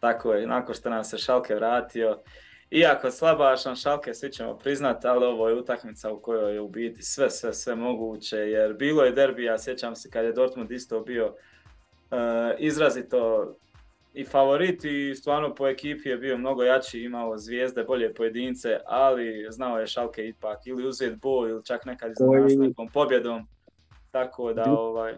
tako 0.00 0.32
je, 0.34 0.46
nakon 0.46 0.74
što 0.74 0.90
nam 0.90 1.04
se 1.04 1.18
Šalke 1.18 1.54
vratio. 1.54 2.18
Iako 2.70 3.10
slabašan 3.10 3.76
Šalke, 3.76 4.14
svi 4.14 4.32
ćemo 4.32 4.58
priznati, 4.58 5.06
ali 5.06 5.24
ovo 5.24 5.48
je 5.48 5.54
utakmica 5.54 6.12
u 6.12 6.20
kojoj 6.20 6.54
je 6.54 6.60
u 6.60 6.68
biti 6.68 7.02
sve, 7.02 7.30
sve, 7.30 7.54
sve 7.54 7.74
moguće. 7.74 8.36
Jer 8.36 8.72
bilo 8.74 9.04
je 9.04 9.12
derbi, 9.12 9.44
ja 9.44 9.58
sjećam 9.58 9.96
se 9.96 10.10
kad 10.10 10.24
je 10.24 10.32
Dortmund 10.32 10.70
isto 10.70 11.00
bio 11.00 11.26
uh, 11.26 11.34
izrazito 12.58 13.54
i 14.14 14.24
favorit 14.24 14.84
i 14.84 15.14
stvarno 15.14 15.54
po 15.54 15.68
ekipi 15.68 16.08
je 16.08 16.16
bio 16.16 16.38
mnogo 16.38 16.62
jači, 16.62 17.00
imao 17.00 17.38
zvijezde, 17.38 17.84
bolje 17.84 18.14
pojedince, 18.14 18.78
ali 18.86 19.46
znao 19.50 19.78
je 19.78 19.86
Šalke 19.86 20.28
ipak 20.28 20.66
ili 20.66 20.88
uzeti 20.88 21.16
boj 21.22 21.50
ili 21.50 21.64
čak 21.64 21.84
nekad 21.84 22.12
za 22.18 22.26
nekom 22.58 22.88
pobjedom. 22.88 23.46
Tako 24.10 24.52
da, 24.52 24.64
ovaj, 24.64 25.14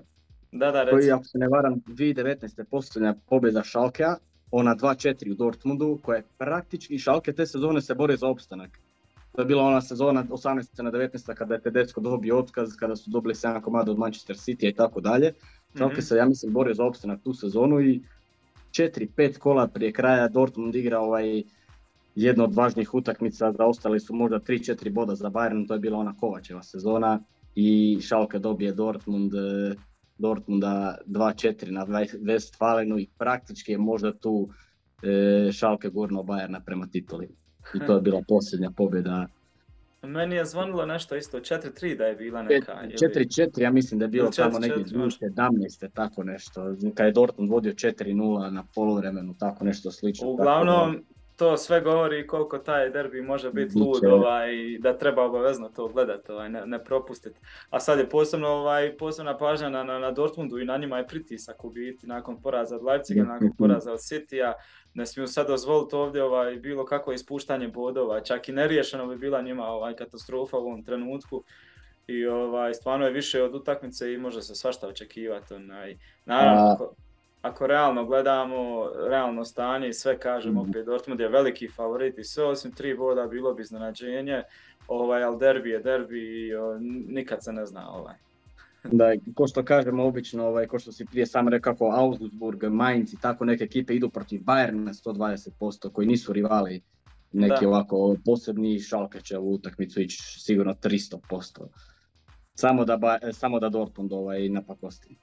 da, 0.53 0.70
da, 0.70 0.84
reci. 0.84 0.97
Koji, 0.97 1.11
ako 1.11 1.24
se 1.24 1.38
ne 1.38 1.49
varam, 1.49 1.82
2019. 1.86 2.64
posljednja 2.64 3.14
pobjeda 3.28 3.62
Šalkea, 3.62 4.16
ona 4.51 4.76
2-4 4.76 5.32
u 5.32 5.34
Dortmundu, 5.34 5.99
koja 6.03 6.16
je 6.16 6.24
praktički 6.38 6.99
Šalke 6.99 7.32
te 7.32 7.47
sezone 7.47 7.80
se 7.80 7.95
bore 7.95 8.16
za 8.16 8.28
opstanak. 8.28 8.70
To 9.32 9.43
je 9.43 9.47
bila 9.47 9.62
ona 9.62 9.80
sezona 9.80 10.24
18. 10.24 10.82
na 10.82 10.93
19. 10.93 11.34
kada 11.34 11.55
je 11.55 11.61
Tedesco 11.61 12.01
dobio 12.01 12.38
otkaz, 12.38 12.76
kada 12.76 12.97
su 12.97 13.11
dobili 13.11 13.34
7 13.34 13.61
komada 13.61 13.90
od 13.90 13.99
Manchester 13.99 14.36
City 14.36 14.68
i 14.68 14.74
tako 14.74 15.01
dalje. 15.01 15.32
Šalke 15.78 15.95
mhm. 15.95 16.03
se, 16.03 16.16
ja 16.16 16.24
mislim, 16.24 16.53
borio 16.53 16.74
za 16.74 16.84
opstanak 16.84 17.20
tu 17.24 17.34
sezonu 17.34 17.80
i 17.80 18.01
4-5 18.72 19.38
kola 19.38 19.68
prije 19.68 19.92
kraja 19.92 20.28
Dortmund 20.28 20.74
igra 20.74 21.00
ovaj 21.00 21.42
jedno 22.14 22.44
od 22.44 22.54
važnijih 22.54 22.94
utakmica, 22.94 23.52
zaostali 23.52 24.00
su 24.00 24.14
možda 24.14 24.40
3-4 24.40 24.92
boda 24.92 25.14
za 25.14 25.30
Bayern, 25.30 25.68
to 25.68 25.74
je 25.74 25.80
bila 25.80 25.98
ona 25.98 26.14
Kovačeva 26.20 26.62
sezona 26.62 27.20
i 27.54 27.98
Schalke 28.02 28.38
dobije 28.38 28.72
Dortmund, 28.72 29.34
e, 29.34 29.74
Dortmunda 30.18 30.98
2-4 31.06 31.70
na 31.70 31.86
Westfalenu 31.86 32.98
i 33.00 33.08
praktički 33.18 33.72
je 33.72 33.78
možda 33.78 34.12
tu 34.12 34.48
e, 35.02 35.52
Schalke 35.52 35.88
gurno 35.88 36.22
Bayerna 36.22 36.60
prema 36.66 36.86
tituli. 36.86 37.28
I 37.74 37.86
to 37.86 37.94
je 37.94 38.00
bila 38.00 38.22
posljednja 38.28 38.70
pobjeda 38.70 39.26
meni 40.03 40.36
je 40.36 40.44
zvonilo 40.44 40.86
nešto 40.86 41.16
isto, 41.16 41.40
4-3 41.40 41.96
da 41.96 42.05
je 42.05 42.16
bila 42.16 42.42
neka. 42.42 42.72
4-4, 42.72 43.62
ja 43.62 43.70
mislim 43.70 43.98
da 43.98 44.05
je 44.05 44.09
bilo 44.09 44.30
tamo 44.30 44.59
negdje 44.59 44.84
2017. 44.84 45.88
tako 45.94 46.24
nešto. 46.24 46.74
Kad 46.94 47.07
je 47.07 47.12
Dortmund 47.12 47.50
vodio 47.50 47.72
4-0 47.72 48.50
na 48.50 48.64
poluvremenu, 48.74 49.34
tako 49.38 49.64
nešto 49.64 49.90
slično. 49.90 50.28
Uglavnom, 50.28 51.05
to 51.36 51.56
sve 51.56 51.80
govori 51.80 52.26
koliko 52.26 52.58
taj 52.58 52.90
derbi 52.90 53.22
može 53.22 53.50
biti 53.50 53.78
lud 53.78 54.04
ovaj, 54.04 54.78
da 54.78 54.98
treba 54.98 55.24
obavezno 55.24 55.68
to 55.68 55.88
gledati, 55.88 56.32
ovaj, 56.32 56.48
ne, 56.50 56.66
ne 56.66 56.84
propustiti. 56.84 57.40
A 57.70 57.80
sad 57.80 57.98
je 57.98 58.08
posebno 58.08 58.48
ovaj, 58.48 58.96
posebna 58.96 59.38
pažnja 59.38 59.68
na, 59.68 59.84
na, 59.84 60.10
Dortmundu 60.10 60.58
i 60.58 60.64
na 60.64 60.76
njima 60.76 60.98
je 60.98 61.06
pritisak 61.06 61.64
u 61.64 61.70
biti 61.70 62.06
nakon 62.06 62.42
poraza 62.42 62.76
od 62.76 62.84
Leipziga, 62.84 63.22
nakon 63.22 63.50
poraza 63.58 63.92
od 63.92 63.98
Citya. 64.00 64.52
Ne 64.94 65.06
smiju 65.06 65.26
sad 65.26 65.46
dozvoliti 65.46 65.96
ovdje 65.96 66.22
ovaj, 66.22 66.56
bilo 66.56 66.84
kako 66.84 67.12
ispuštanje 67.12 67.68
bodova, 67.68 68.20
čak 68.20 68.48
i 68.48 68.52
neriješeno 68.52 69.06
bi 69.06 69.16
bila 69.16 69.42
njima 69.42 69.66
ovaj, 69.66 69.96
katastrofa 69.96 70.56
u 70.56 70.66
ovom 70.66 70.84
trenutku. 70.84 71.44
I 72.06 72.26
ovaj, 72.26 72.74
stvarno 72.74 73.06
je 73.06 73.12
više 73.12 73.42
od 73.42 73.54
utakmice 73.54 74.12
i 74.12 74.18
može 74.18 74.42
se 74.42 74.54
svašta 74.54 74.88
očekivati. 74.88 75.54
Onaj. 75.54 75.98
Naravno, 76.24 76.94
ako 77.43 77.66
realno 77.66 78.05
gledamo, 78.05 78.90
realno 79.09 79.45
stanje 79.45 79.88
i 79.88 79.93
sve 79.93 80.18
kažemo, 80.18 80.64
mm. 80.64 80.72
Dortmund 80.86 81.20
je 81.20 81.28
veliki 81.28 81.68
favorit 81.68 82.18
i 82.18 82.24
sve 82.24 82.45
osim 82.45 82.72
tri 82.72 82.95
boda 82.95 83.26
bilo 83.26 83.55
bi 83.55 83.62
iznenađenje, 83.62 84.43
ovaj, 84.88 85.22
ali 85.22 85.38
derbi 85.38 85.70
je 85.70 85.80
derbi 85.80 86.20
i 86.20 86.51
nikad 87.09 87.45
se 87.45 87.53
ne 87.53 87.66
zna 87.66 87.90
ovaj. 87.90 88.14
Da, 88.84 89.12
ko 89.34 89.47
što 89.47 89.64
kažemo 89.64 90.05
obično, 90.07 90.47
ovaj, 90.47 90.66
ko 90.66 90.78
što 90.78 90.93
si 90.93 91.05
prije 91.05 91.26
sam 91.26 91.49
rekao, 91.49 91.72
kako 91.72 91.90
Augsburg, 91.95 92.64
Mainz 92.64 93.12
i 93.12 93.20
tako 93.20 93.45
neke 93.45 93.64
ekipe 93.64 93.95
idu 93.95 94.11
protiv 94.11 94.40
Bayerna 94.40 94.93
120%, 95.05 95.93
koji 95.93 96.07
nisu 96.07 96.32
rivali 96.32 96.82
neki 97.32 97.66
ovako 97.66 98.16
posebni, 98.24 98.80
Šalke 98.80 99.20
će 99.20 99.38
u 99.38 99.53
utakmicu 99.53 100.01
ići 100.01 100.22
sigurno 100.40 100.74
300%. 100.74 101.66
Samo 102.55 102.84
da, 102.84 103.18
samo 103.32 103.61
da 103.61 103.68
Dortmund 103.68 104.12
ovaj, 104.12 104.49
napakosti. 104.49 105.16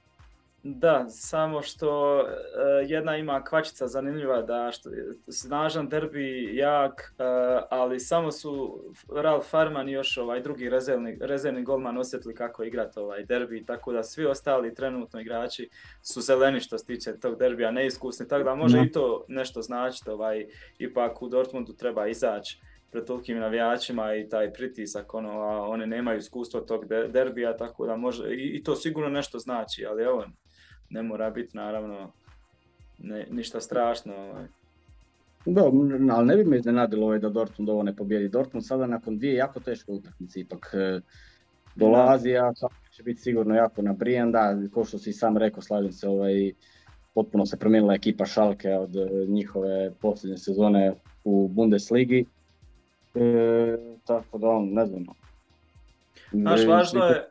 Da, 0.62 1.06
samo 1.08 1.62
što 1.62 2.18
uh, 2.18 2.90
jedna 2.90 3.16
ima 3.16 3.44
kvačica 3.44 3.86
zanimljiva 3.86 4.42
da 4.42 4.70
što 4.72 4.90
snažan 5.28 5.88
derbi 5.88 6.56
jak, 6.56 7.14
uh, 7.18 7.64
ali 7.70 8.00
samo 8.00 8.32
su 8.32 8.82
Ralf 9.16 9.50
Farman 9.50 9.88
i 9.88 9.92
još 9.92 10.16
ovaj 10.16 10.40
drugi 10.40 10.70
rezervni, 10.70 11.18
rezervni 11.20 11.62
golman 11.62 11.98
osjetili 11.98 12.34
kako 12.34 12.64
igrati 12.64 12.98
ovaj 12.98 13.24
derbi, 13.24 13.64
tako 13.66 13.92
da 13.92 14.02
svi 14.02 14.26
ostali 14.26 14.74
trenutno 14.74 15.20
igrači 15.20 15.68
su 16.02 16.20
zeleni 16.20 16.60
što 16.60 16.78
se 16.78 16.86
tiče 16.86 17.18
tog 17.18 17.38
derbija, 17.38 17.70
neiskusni, 17.70 18.28
tako 18.28 18.44
da 18.44 18.54
može 18.54 18.82
i 18.82 18.92
to 18.92 19.24
nešto 19.28 19.62
značiti, 19.62 20.10
ovaj, 20.10 20.46
ipak 20.78 21.22
u 21.22 21.28
Dortmundu 21.28 21.72
treba 21.72 22.06
izaći 22.06 22.60
pred 22.90 23.04
tolikim 23.04 23.38
navijačima 23.38 24.14
i 24.14 24.28
taj 24.28 24.52
pritisak, 24.52 25.14
ono, 25.14 25.30
a 25.30 25.68
one 25.68 25.86
nemaju 25.86 26.18
iskustva 26.18 26.60
tog 26.60 26.84
derbija, 27.08 27.56
tako 27.56 27.86
da 27.86 27.96
može, 27.96 28.34
i, 28.34 28.56
i 28.56 28.62
to 28.62 28.76
sigurno 28.76 29.10
nešto 29.10 29.38
znači, 29.38 29.86
ali 29.86 30.02
evo, 30.02 30.24
ne 30.90 31.02
mora 31.02 31.30
biti 31.30 31.56
naravno 31.56 32.12
ne, 32.98 33.26
ništa 33.30 33.60
strašno. 33.60 34.14
Ovaj. 34.16 34.46
Da, 35.46 35.62
ali 36.16 36.26
ne 36.26 36.36
bi 36.36 36.44
me 36.44 36.56
iznenadilo 36.56 37.06
ovaj 37.06 37.18
da 37.18 37.28
Dortmund 37.28 37.68
ovo 37.68 37.82
ne 37.82 37.96
pobjedi. 37.96 38.28
Dortmund 38.28 38.66
sada 38.66 38.86
nakon 38.86 39.18
dvije 39.18 39.34
jako 39.34 39.60
teške 39.60 39.92
utakmice 39.92 40.40
ipak 40.40 40.70
e, 40.74 41.00
dolazi, 41.74 42.36
a 42.36 42.52
će 42.90 43.02
biti 43.02 43.20
sigurno 43.20 43.54
jako 43.54 43.82
nabrijan. 43.82 44.32
Da, 44.32 44.56
kao 44.74 44.84
što 44.84 44.98
si 44.98 45.12
sam 45.12 45.36
rekao, 45.36 45.62
slažem 45.62 45.92
se, 45.92 46.08
ovaj, 46.08 46.52
potpuno 47.14 47.46
se 47.46 47.56
promijenila 47.56 47.94
ekipa 47.94 48.26
Šalke 48.26 48.74
od 48.74 48.96
e, 48.96 49.08
njihove 49.28 49.92
posljednje 50.00 50.36
sezone 50.36 50.92
u 51.24 51.48
Bundesligi. 51.48 52.24
E, 53.14 53.76
tako 54.06 54.38
da, 54.38 54.58
ne 54.62 54.86
znam. 54.86 55.04
Znaš, 56.32 56.66
važno 56.66 57.04
je, 57.04 57.28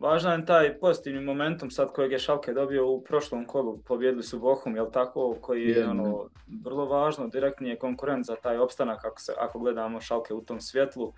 Važan 0.00 0.40
je 0.40 0.46
taj 0.46 0.78
pozitivni 0.80 1.20
momentum 1.20 1.70
sad 1.70 1.92
kojeg 1.92 2.12
je 2.12 2.18
Šalke 2.18 2.52
dobio 2.52 2.86
u 2.88 3.02
prošlom 3.04 3.44
kolu, 3.46 3.78
pobjedili 3.78 4.22
su 4.22 4.38
Bohum, 4.38 4.76
jel 4.76 4.90
tako, 4.92 5.36
koji 5.40 5.68
je 5.68 5.88
ono, 5.88 6.28
vrlo 6.64 6.84
važno, 6.84 7.28
direktni 7.28 7.68
je 7.68 7.78
konkurent 7.78 8.26
za 8.26 8.36
taj 8.36 8.58
opstanak 8.58 9.04
ako, 9.04 9.20
se, 9.20 9.32
ako 9.38 9.58
gledamo 9.58 10.00
Šalke 10.00 10.34
u 10.34 10.40
tom 10.40 10.60
svjetlu. 10.60 11.12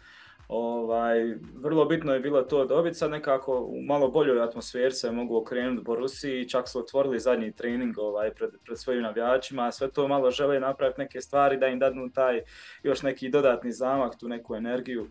Ovaj, 0.49 1.35
vrlo 1.55 1.85
bitno 1.85 2.15
je 2.15 2.21
bilo 2.21 2.43
to 2.43 2.65
dobiti, 2.65 2.99
sad 2.99 3.11
nekako 3.11 3.61
u 3.61 3.83
malo 3.83 4.09
boljoj 4.09 4.43
atmosferi 4.43 4.91
se 4.91 5.11
mogu 5.11 5.37
okrenuti 5.37 5.85
Borusi, 5.85 6.49
čak 6.49 6.69
su 6.69 6.79
otvorili 6.79 7.21
zadnji 7.21 7.53
trening 7.53 7.99
ovaj, 7.99 8.31
pred, 8.35 8.51
pred 8.65 8.79
svojim 8.79 9.03
navijačima, 9.03 9.73
sve 9.73 9.91
to 9.91 10.09
malo 10.09 10.31
žele 10.31 10.61
napraviti 10.61 11.01
neke 11.01 11.21
stvari 11.21 11.57
da 11.57 11.67
im 11.67 11.79
dadnu 11.79 12.11
taj 12.11 12.43
još 12.83 13.03
neki 13.03 13.29
dodatni 13.29 13.73
zamak, 13.73 14.19
tu 14.19 14.29
neku 14.29 14.55
energiju. 14.55 15.07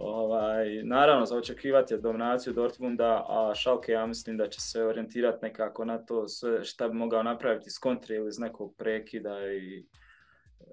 Ovaj, 0.00 0.82
naravno, 0.82 1.26
za 1.26 1.36
očekivati 1.36 1.94
je 1.94 1.98
dominaciju 1.98 2.52
Dortmunda, 2.52 3.24
a 3.28 3.54
Schalke 3.54 3.92
ja 3.92 4.06
mislim 4.06 4.36
da 4.36 4.48
će 4.48 4.60
se 4.60 4.84
orijentirati 4.84 5.38
nekako 5.42 5.84
na 5.84 5.98
to 5.98 6.28
sve 6.28 6.64
šta 6.64 6.88
bi 6.88 6.94
mogao 6.94 7.22
napraviti 7.22 7.64
iz 7.66 7.78
kontri 7.78 8.14
ili 8.16 8.28
iz 8.28 8.38
nekog 8.38 8.74
prekida 8.76 9.52
i 9.52 9.84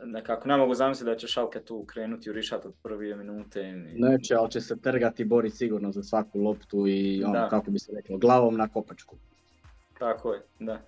nekako 0.04 0.48
ne 0.48 0.58
mogu 0.58 0.74
zamisliti 0.74 1.10
da 1.12 1.18
će 1.18 1.28
Šalke 1.28 1.60
tu 1.60 1.86
krenuti 1.86 2.30
u 2.30 2.34
rišat 2.34 2.66
od 2.66 2.74
prve 2.84 3.16
minute. 3.16 3.72
Neće, 3.94 4.36
ali 4.36 4.52
će 4.52 4.62
se 4.62 4.82
trgati 4.82 5.22
i 5.22 5.26
boriti 5.26 5.56
sigurno 5.56 5.92
za 5.92 6.04
svaku 6.04 6.40
loptu 6.40 6.88
i 6.88 7.24
ono, 7.24 7.48
kako 7.50 7.72
bi 7.72 7.80
se 7.80 7.92
reklo, 7.96 8.18
glavom 8.18 8.58
na 8.58 8.68
kopačku. 8.68 9.16
Tako 10.00 10.34
je, 10.34 10.42
da. 10.60 10.82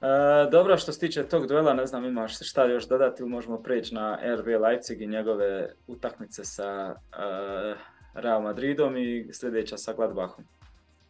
E, 0.00 0.50
dobro, 0.50 0.76
što 0.76 0.92
se 0.92 1.00
tiče 1.00 1.22
tog 1.22 1.46
duela, 1.46 1.74
ne 1.74 1.86
znam 1.86 2.04
imaš 2.04 2.48
šta 2.48 2.64
još 2.64 2.88
dodati 2.88 3.22
ili 3.22 3.30
možemo 3.30 3.62
preći 3.62 3.94
na 3.94 4.18
RB 4.38 4.46
Leipzig 4.46 5.02
i 5.02 5.06
njegove 5.06 5.68
utakmice 5.86 6.44
sa 6.44 6.94
e, 6.94 7.74
Real 8.14 8.42
Madridom 8.42 8.96
i 8.96 9.28
sljedeća 9.32 9.76
sa 9.76 9.92
Gladbachom. 9.92 10.44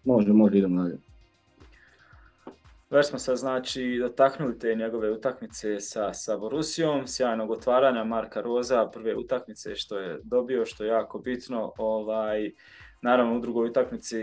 Može, 0.04 0.32
može, 0.32 0.58
idemo 0.58 0.82
dalje. 0.82 0.98
Već 2.90 3.06
smo 3.06 3.18
se 3.18 3.36
znači 3.36 3.98
dotaknuli 4.00 4.58
te 4.58 4.74
njegove 4.74 5.10
utakmice 5.10 5.80
sa, 5.80 6.14
sa 6.14 6.36
Borusijom, 6.36 7.06
sjajnog 7.06 7.50
otvaranja 7.50 8.04
Marka 8.04 8.40
Roza, 8.40 8.90
prve 8.92 9.16
utakmice 9.16 9.76
što 9.76 9.98
je 9.98 10.20
dobio, 10.22 10.66
što 10.66 10.84
je 10.84 10.88
jako 10.88 11.18
bitno. 11.18 11.72
Ovaj, 11.78 12.52
naravno 13.02 13.36
u 13.36 13.40
drugoj 13.40 13.68
utakmici 13.68 14.18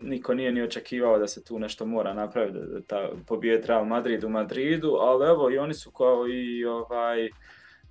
niko 0.00 0.34
nije 0.34 0.52
ni 0.52 0.62
očekivao 0.62 1.18
da 1.18 1.26
se 1.26 1.44
tu 1.44 1.58
nešto 1.58 1.86
mora 1.86 2.14
napraviti, 2.14 2.58
da, 2.58 2.80
ta 2.80 3.10
pobije 3.26 3.62
Real 3.66 3.84
Madrid 3.84 4.24
u 4.24 4.28
Madridu, 4.28 4.96
ali 5.00 5.28
evo 5.28 5.50
i 5.50 5.58
oni 5.58 5.74
su 5.74 5.90
kao 5.90 6.28
i 6.28 6.64
ovaj, 6.64 7.28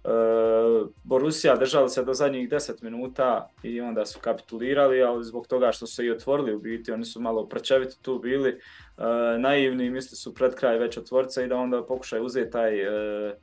Uh, 0.07 0.89
Borussia 1.03 1.55
držali 1.55 1.89
se 1.89 2.03
do 2.03 2.13
zadnjih 2.13 2.49
10 2.49 2.83
minuta 2.83 3.49
i 3.63 3.81
onda 3.81 4.05
su 4.05 4.19
kapitulirali, 4.21 5.03
ali 5.03 5.23
zbog 5.23 5.47
toga 5.47 5.71
što 5.71 5.87
su 5.87 6.03
i 6.03 6.11
otvorili 6.11 6.55
u 6.55 6.59
biti, 6.59 6.91
oni 6.91 7.05
su 7.05 7.21
malo 7.21 7.47
prečeviti 7.47 7.95
tu 8.01 8.19
bili, 8.19 8.59
uh, 8.97 9.03
naivni, 9.39 9.89
misli 9.89 10.17
su 10.17 10.33
pred 10.33 10.55
kraj 10.55 10.77
već 10.77 10.97
otvorca 10.97 11.43
i 11.43 11.47
da 11.47 11.55
onda 11.55 11.83
pokušaju 11.83 12.23
uzeti 12.23 12.51
taj 12.51 12.87
uh, 12.87 13.33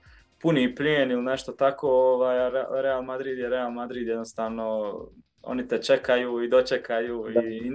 puni 0.42 0.74
plijen 0.74 1.10
ili 1.10 1.22
nešto 1.22 1.52
tako, 1.52 1.88
ovaj, 1.88 2.50
Real 2.82 3.02
Madrid 3.02 3.38
je 3.38 3.48
Real 3.48 3.70
Madrid 3.70 4.08
jednostavno, 4.08 4.94
oni 5.42 5.68
te 5.68 5.82
čekaju 5.82 6.42
i 6.42 6.48
dočekaju 6.48 7.26
i 7.30 7.72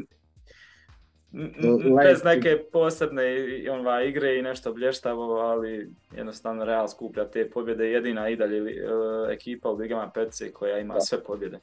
bez 2.05 2.23
neke 2.23 2.57
posebne 2.71 3.23
onva, 3.71 4.03
igre 4.03 4.39
i 4.39 4.41
nešto 4.41 4.73
blještavo, 4.73 5.33
ali 5.33 5.93
jednostavno 6.15 6.65
Real 6.65 6.87
skuplja 6.87 7.25
te 7.25 7.49
pobjede. 7.49 7.91
Jedina 7.91 8.29
i 8.29 8.35
dalje 8.35 8.61
uh, 8.61 9.31
ekipa 9.31 9.69
u 9.69 9.75
Ligama 9.75 10.09
Petce 10.09 10.51
koja 10.51 10.79
ima 10.79 10.99
sve 10.99 11.23
pobjede. 11.23 11.59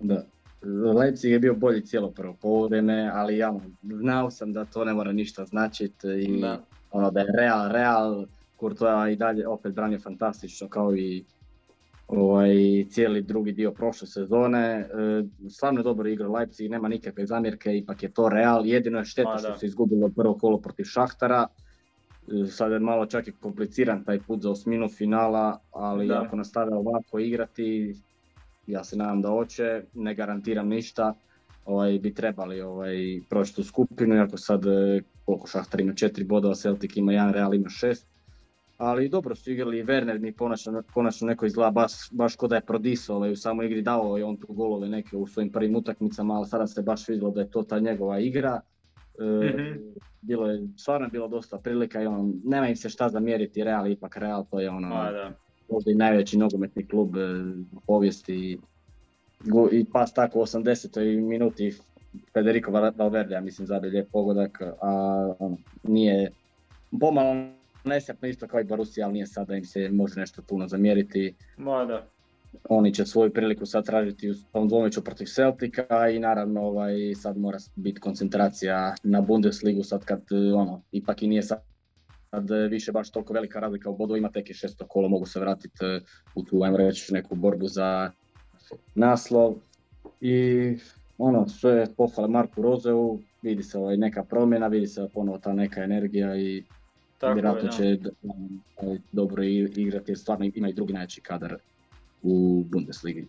Da. 0.00 0.24
Leipzig 0.94 1.32
je 1.32 1.38
bio 1.38 1.54
bolji 1.54 1.86
cijelo 1.86 2.10
prvo 2.10 2.36
povreme, 2.42 3.10
ali 3.12 3.36
ja 3.36 3.54
znao 3.82 4.30
sam 4.30 4.52
da 4.52 4.64
to 4.64 4.84
ne 4.84 4.94
mora 4.94 5.12
ništa 5.12 5.44
značiti 5.44 6.08
i 6.08 6.40
da. 6.40 6.60
ono 6.90 7.10
da 7.10 7.20
je 7.20 7.26
Real, 7.38 7.72
Real, 7.72 8.26
Courtois 8.60 9.12
i 9.12 9.16
dalje 9.16 9.48
opet 9.48 9.74
branio 9.74 10.00
fantastično 10.00 10.68
kao 10.68 10.96
i 10.96 11.24
ovaj, 12.08 12.84
cijeli 12.90 13.22
drugi 13.22 13.52
dio 13.52 13.72
prošle 13.72 14.06
sezone. 14.06 14.60
E, 14.60 14.86
stvarno 15.48 15.80
je 15.80 15.84
dobro 15.84 16.08
igra 16.08 16.28
Leipzig, 16.28 16.70
nema 16.70 16.88
nikakve 16.88 17.26
zamjerke, 17.26 17.76
ipak 17.76 18.02
je 18.02 18.12
to 18.12 18.28
Real. 18.28 18.66
Jedino 18.66 18.98
je 18.98 19.04
šteta 19.04 19.38
što 19.38 19.58
se 19.58 19.66
izgubilo 19.66 20.08
prvo 20.08 20.38
kolo 20.38 20.58
protiv 20.58 20.84
Šahtara. 20.84 21.46
E, 21.46 22.46
sad 22.46 22.72
je 22.72 22.78
malo 22.78 23.06
čak 23.06 23.28
i 23.28 23.32
kompliciran 23.32 24.04
taj 24.04 24.20
put 24.20 24.42
za 24.42 24.50
osminu 24.50 24.88
finala, 24.88 25.58
ali 25.70 26.12
ako 26.12 26.36
nastave 26.36 26.76
ovako 26.76 27.18
igrati, 27.18 27.94
ja 28.66 28.84
se 28.84 28.96
nadam 28.96 29.22
da 29.22 29.28
hoće, 29.28 29.82
ne 29.94 30.14
garantiram 30.14 30.68
ništa, 30.68 31.14
ovaj, 31.64 31.98
bi 31.98 32.14
trebali 32.14 32.60
ovaj, 32.60 32.96
proći 33.30 33.54
tu 33.54 33.64
skupinu, 33.64 34.14
iako 34.14 34.36
sad 34.36 34.66
e, 34.66 35.02
koliko 35.24 35.46
Šahtar 35.46 35.80
ima 35.80 35.94
četiri 35.94 36.24
bodova, 36.24 36.54
Celtic 36.54 36.96
ima 36.96 37.12
jedan, 37.12 37.32
Real 37.32 37.54
ima 37.54 37.68
šest 37.68 38.13
ali 38.84 39.08
dobro 39.08 39.34
su 39.34 39.52
igrali 39.52 39.78
i 39.78 39.84
Werner 39.84 40.18
mi 40.18 40.32
konačno, 40.32 40.82
konačno 40.94 41.26
neko 41.26 41.46
izgleda 41.46 41.70
baš, 41.70 41.92
baš 42.10 42.36
ko 42.36 42.48
da 42.48 42.54
je 42.54 42.60
prodisao, 42.60 43.16
ali 43.16 43.32
u 43.32 43.36
samoj 43.36 43.66
igri 43.66 43.82
dao 43.82 44.16
je 44.16 44.24
on 44.24 44.36
tu 44.36 44.46
golove 44.52 44.88
neke 44.88 45.16
u 45.16 45.26
svojim 45.26 45.52
prvim 45.52 45.76
utakmicama, 45.76 46.34
ali 46.34 46.46
sada 46.46 46.66
se 46.66 46.82
baš 46.82 47.08
vidjelo 47.08 47.30
da 47.30 47.40
je 47.40 47.50
to 47.50 47.62
ta 47.62 47.78
njegova 47.78 48.18
igra. 48.18 48.60
E, 49.18 49.24
mhm. 49.24 49.78
Bilo 50.20 50.50
je, 50.50 50.68
stvarno 50.76 51.06
je 51.06 51.10
bilo 51.10 51.28
dosta 51.28 51.58
prilika 51.58 52.02
i 52.02 52.06
on, 52.06 52.40
nema 52.44 52.68
im 52.68 52.76
se 52.76 52.88
šta 52.88 53.08
zamjeriti, 53.08 53.64
Real 53.64 53.90
ipak 53.90 54.16
Real, 54.16 54.44
to 54.50 54.60
je 54.60 54.70
ono, 54.70 54.88
da. 54.88 55.32
možda 55.70 55.90
i 55.90 55.94
najveći 55.94 56.38
nogometni 56.38 56.88
klub 56.88 57.16
e, 57.16 57.20
povijesti 57.86 58.34
i, 58.34 58.58
i 59.72 59.84
pas 59.92 60.14
tako 60.14 60.38
u 60.38 60.42
80. 60.42 61.20
minuti 61.20 61.72
Federico 62.32 62.70
Valverde, 62.70 63.34
ja 63.34 63.40
mislim, 63.40 63.66
zabije 63.66 63.90
lijep 63.90 64.10
pogodak, 64.12 64.62
a 64.82 65.34
on, 65.38 65.56
nije 65.82 66.30
pomalo 67.00 67.34
nesretno 67.84 68.28
isto 68.28 68.48
kao 68.48 68.60
i 68.60 68.64
Borussia, 68.64 69.04
ali 69.04 69.12
nije 69.12 69.26
sad 69.26 69.48
da 69.48 69.56
im 69.56 69.64
se 69.64 69.88
može 69.88 70.20
nešto 70.20 70.42
puno 70.42 70.68
zamjeriti. 70.68 71.34
Ma 71.56 71.84
da. 71.84 72.06
Oni 72.68 72.94
će 72.94 73.06
svoju 73.06 73.32
priliku 73.32 73.66
sad 73.66 73.86
tražiti 73.86 74.30
u 74.30 74.34
tom 74.52 74.68
dvomeću 74.68 75.04
protiv 75.04 75.26
Celtica 75.26 76.08
i 76.08 76.18
naravno 76.18 76.62
ovaj, 76.62 77.14
sad 77.14 77.36
mora 77.36 77.58
biti 77.76 78.00
koncentracija 78.00 78.94
na 79.02 79.20
Bundesligu 79.20 79.82
sad 79.82 80.04
kad 80.04 80.22
ono, 80.54 80.82
ipak 80.92 81.22
i 81.22 81.28
nije 81.28 81.42
sad 81.42 81.62
sad 82.34 82.50
više 82.70 82.92
baš 82.92 83.10
toliko 83.10 83.32
velika 83.32 83.60
razlika 83.60 83.90
u 83.90 83.96
bodu, 83.96 84.16
ima 84.16 84.30
tek 84.30 84.50
i 84.50 84.54
šesto 84.54 84.86
kolo, 84.86 85.08
mogu 85.08 85.26
se 85.26 85.40
vratiti 85.40 85.84
eh, 85.84 86.00
u 86.34 86.42
tu, 86.42 86.62
ajmo 86.62 86.76
reći, 86.76 87.14
neku 87.14 87.34
borbu 87.34 87.68
za 87.68 88.10
naslov. 88.94 89.54
I 90.20 90.76
ono, 91.18 91.48
sve 91.48 91.86
pohvale 91.96 92.28
Marku 92.28 92.62
Rozeu, 92.62 93.18
vidi 93.42 93.62
se 93.62 93.78
ovaj, 93.78 93.96
neka 93.96 94.24
promjena, 94.24 94.66
vidi 94.66 94.86
se 94.86 95.08
ponovo 95.14 95.38
ta 95.38 95.52
neka 95.52 95.82
energija 95.82 96.36
i 96.36 96.64
tako 97.18 97.34
Vjerojatno 97.34 97.68
će 97.68 97.98
dobro 99.12 99.42
igrati 99.44 100.10
jer 100.10 100.18
stvarno 100.18 100.50
ima 100.54 100.68
i 100.68 100.72
drugi 100.72 100.92
najveći 100.92 101.20
kadar 101.20 101.56
u 102.22 102.64
Bundesligi 102.68 103.26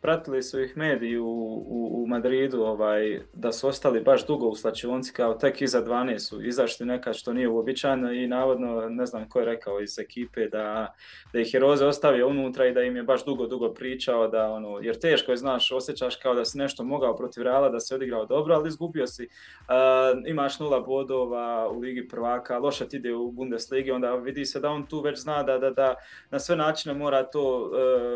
pratili 0.00 0.42
su 0.42 0.60
ih 0.60 0.76
mediji 0.76 1.18
u, 1.18 1.26
u, 1.26 2.02
u, 2.02 2.06
Madridu 2.06 2.62
ovaj, 2.62 3.20
da 3.32 3.52
su 3.52 3.68
ostali 3.68 4.00
baš 4.00 4.26
dugo 4.26 4.46
u 4.46 4.54
slačionci 4.54 5.12
kao 5.12 5.34
tek 5.34 5.62
iza 5.62 5.84
12 5.84 6.18
su 6.18 6.42
izašli 6.42 6.86
nekad 6.86 7.16
što 7.16 7.32
nije 7.32 7.48
uobičajeno 7.48 8.12
i 8.12 8.26
navodno 8.26 8.88
ne 8.88 9.06
znam 9.06 9.28
ko 9.28 9.38
je 9.38 9.44
rekao 9.44 9.80
iz 9.80 9.98
ekipe 9.98 10.48
da, 10.48 10.94
da 11.32 11.40
ih 11.40 11.54
je 11.54 11.60
Roze 11.60 11.86
ostavio 11.86 12.28
unutra 12.28 12.66
i 12.66 12.72
da 12.74 12.82
im 12.82 12.96
je 12.96 13.02
baš 13.02 13.24
dugo 13.24 13.46
dugo 13.46 13.74
pričao 13.74 14.28
da 14.28 14.50
ono, 14.50 14.78
jer 14.82 14.98
teško 14.98 15.32
je 15.32 15.36
znaš 15.36 15.72
osjećaš 15.72 16.16
kao 16.16 16.34
da 16.34 16.44
si 16.44 16.58
nešto 16.58 16.84
mogao 16.84 17.16
protiv 17.16 17.42
Reala 17.42 17.68
da 17.68 17.80
se 17.80 17.94
odigrao 17.94 18.26
dobro 18.26 18.54
ali 18.54 18.68
izgubio 18.68 19.06
si 19.06 19.24
uh, 19.24 20.26
imaš 20.26 20.60
nula 20.60 20.80
bodova 20.80 21.68
u 21.68 21.78
Ligi 21.78 22.08
prvaka 22.08 22.58
loše 22.58 22.88
ti 22.88 22.96
ide 22.96 23.14
u 23.14 23.30
Bundesligi 23.30 23.90
onda 23.90 24.14
vidi 24.14 24.44
se 24.44 24.60
da 24.60 24.70
on 24.70 24.86
tu 24.86 25.00
već 25.00 25.18
zna 25.18 25.42
da, 25.42 25.58
da, 25.58 25.70
da 25.70 25.94
na 26.30 26.38
sve 26.38 26.56
načine 26.56 26.94
mora 26.94 27.22
to 27.22 27.70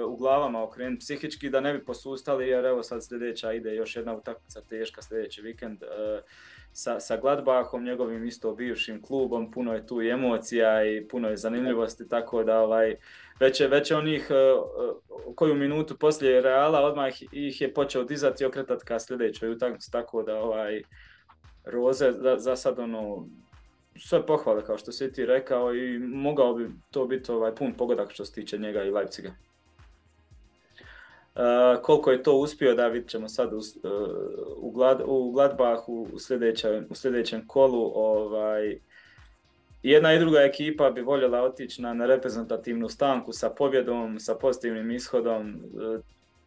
uh, 0.05 0.13
u 0.13 0.17
glavama 0.17 0.63
okrenuti 0.63 1.01
psihički 1.01 1.51
da 1.51 1.61
ne 1.61 1.72
bi 1.73 1.85
posustali 1.85 2.49
jer 2.49 2.65
evo 2.65 2.83
sad 2.83 3.05
sljedeća 3.05 3.53
ide 3.53 3.75
još 3.75 3.97
jedna 3.97 4.17
utakmica 4.17 4.61
teška 4.61 5.03
sljedeći 5.03 5.43
vikend 5.43 5.83
uh, 5.83 5.89
sa, 6.73 7.01
sa 7.01 7.17
Gladbachom, 7.17 7.85
njegovim 7.85 8.27
isto 8.27 8.55
bivšim 8.55 9.03
klubom, 9.03 9.51
puno 9.51 9.75
je 9.75 9.87
tu 9.87 10.03
i 10.03 10.11
emocija 10.11 10.85
i 10.85 11.09
puno 11.09 11.29
je 11.29 11.37
zanimljivosti, 11.37 12.09
tako 12.09 12.45
da 12.45 12.61
ovaj, 12.61 12.97
već 13.41 13.61
je, 13.61 13.69
već 13.69 13.91
je 13.91 13.97
onih 13.97 14.29
uh, 14.31 15.35
koju 15.35 15.55
minutu 15.55 15.97
poslije 15.99 16.41
Reala 16.41 16.81
odmah 16.81 17.13
ih 17.33 17.61
je 17.61 17.75
počeo 17.75 18.05
dizati 18.05 18.45
i 18.45 18.47
okretati 18.47 18.85
ka 18.85 18.99
sljedećoj 18.99 19.51
utakmici, 19.51 19.93
tako 19.93 20.23
da 20.23 20.41
ovaj, 20.41 20.83
Roze 21.65 22.13
za, 22.13 22.37
za 22.39 22.57
sad 22.57 22.79
ono, 22.79 23.29
sve 23.97 24.27
pohvale 24.27 24.65
kao 24.65 24.79
što 24.79 24.93
si 24.93 25.13
ti 25.13 25.27
rekao 25.27 25.75
i 25.75 25.99
mogao 25.99 26.55
bi 26.55 26.71
to 26.91 27.07
biti 27.07 27.33
ovaj 27.33 27.55
pun 27.55 27.75
pogodak 27.75 28.11
što 28.11 28.25
se 28.25 28.33
tiče 28.33 28.59
njega 28.59 28.83
i 28.83 28.91
Leipziga. 28.91 29.35
Koliko 31.83 32.11
je 32.11 32.23
to 32.23 32.33
uspio 32.33 32.75
da 32.75 32.89
vidit 32.89 33.11
ćemo 33.11 33.29
sad 33.29 33.53
u, 33.53 33.57
uh, 33.57 33.63
u, 34.57 34.71
Glad, 34.71 35.03
u 35.07 35.33
Gladbachu 35.33 36.09
u 36.13 36.19
sljedećem, 36.19 36.87
u 36.91 36.95
sljedećem 36.95 37.47
kolu. 37.47 37.93
Ovaj, 37.95 38.79
jedna 39.83 40.15
i 40.15 40.19
druga 40.19 40.41
ekipa 40.41 40.91
bi 40.91 41.01
voljela 41.01 41.43
otići 41.43 41.83
na, 41.83 41.95
na 41.95 42.07
reprezentativnu 42.07 42.89
stanku 42.89 43.33
sa 43.33 43.51
pobjedom, 43.51 44.21
sa 44.21 44.35
pozitivnim 44.35 44.91
ishodom, 44.91 45.61
uh, 45.75 46.01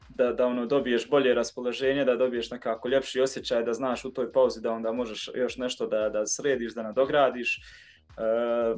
da, 0.10 0.34
da 0.34 0.46
ono 0.46 0.66
dobiješ 0.66 1.10
bolje 1.10 1.34
raspoloženje, 1.34 2.06
da 2.06 2.16
dobiješ 2.16 2.52
nekako 2.52 2.88
ljepši 2.88 3.22
osjećaj, 3.22 3.64
da 3.64 3.74
znaš 3.74 4.06
u 4.06 4.12
toj 4.12 4.32
pauzi 4.32 4.62
da 4.62 4.72
onda 4.72 4.92
možeš 4.92 5.30
još 5.36 5.58
nešto 5.58 5.88
da, 5.88 6.10
da 6.10 6.26
središ, 6.26 6.74
da 6.74 6.84
nadogradiš 6.84 7.62
E, 7.62 7.95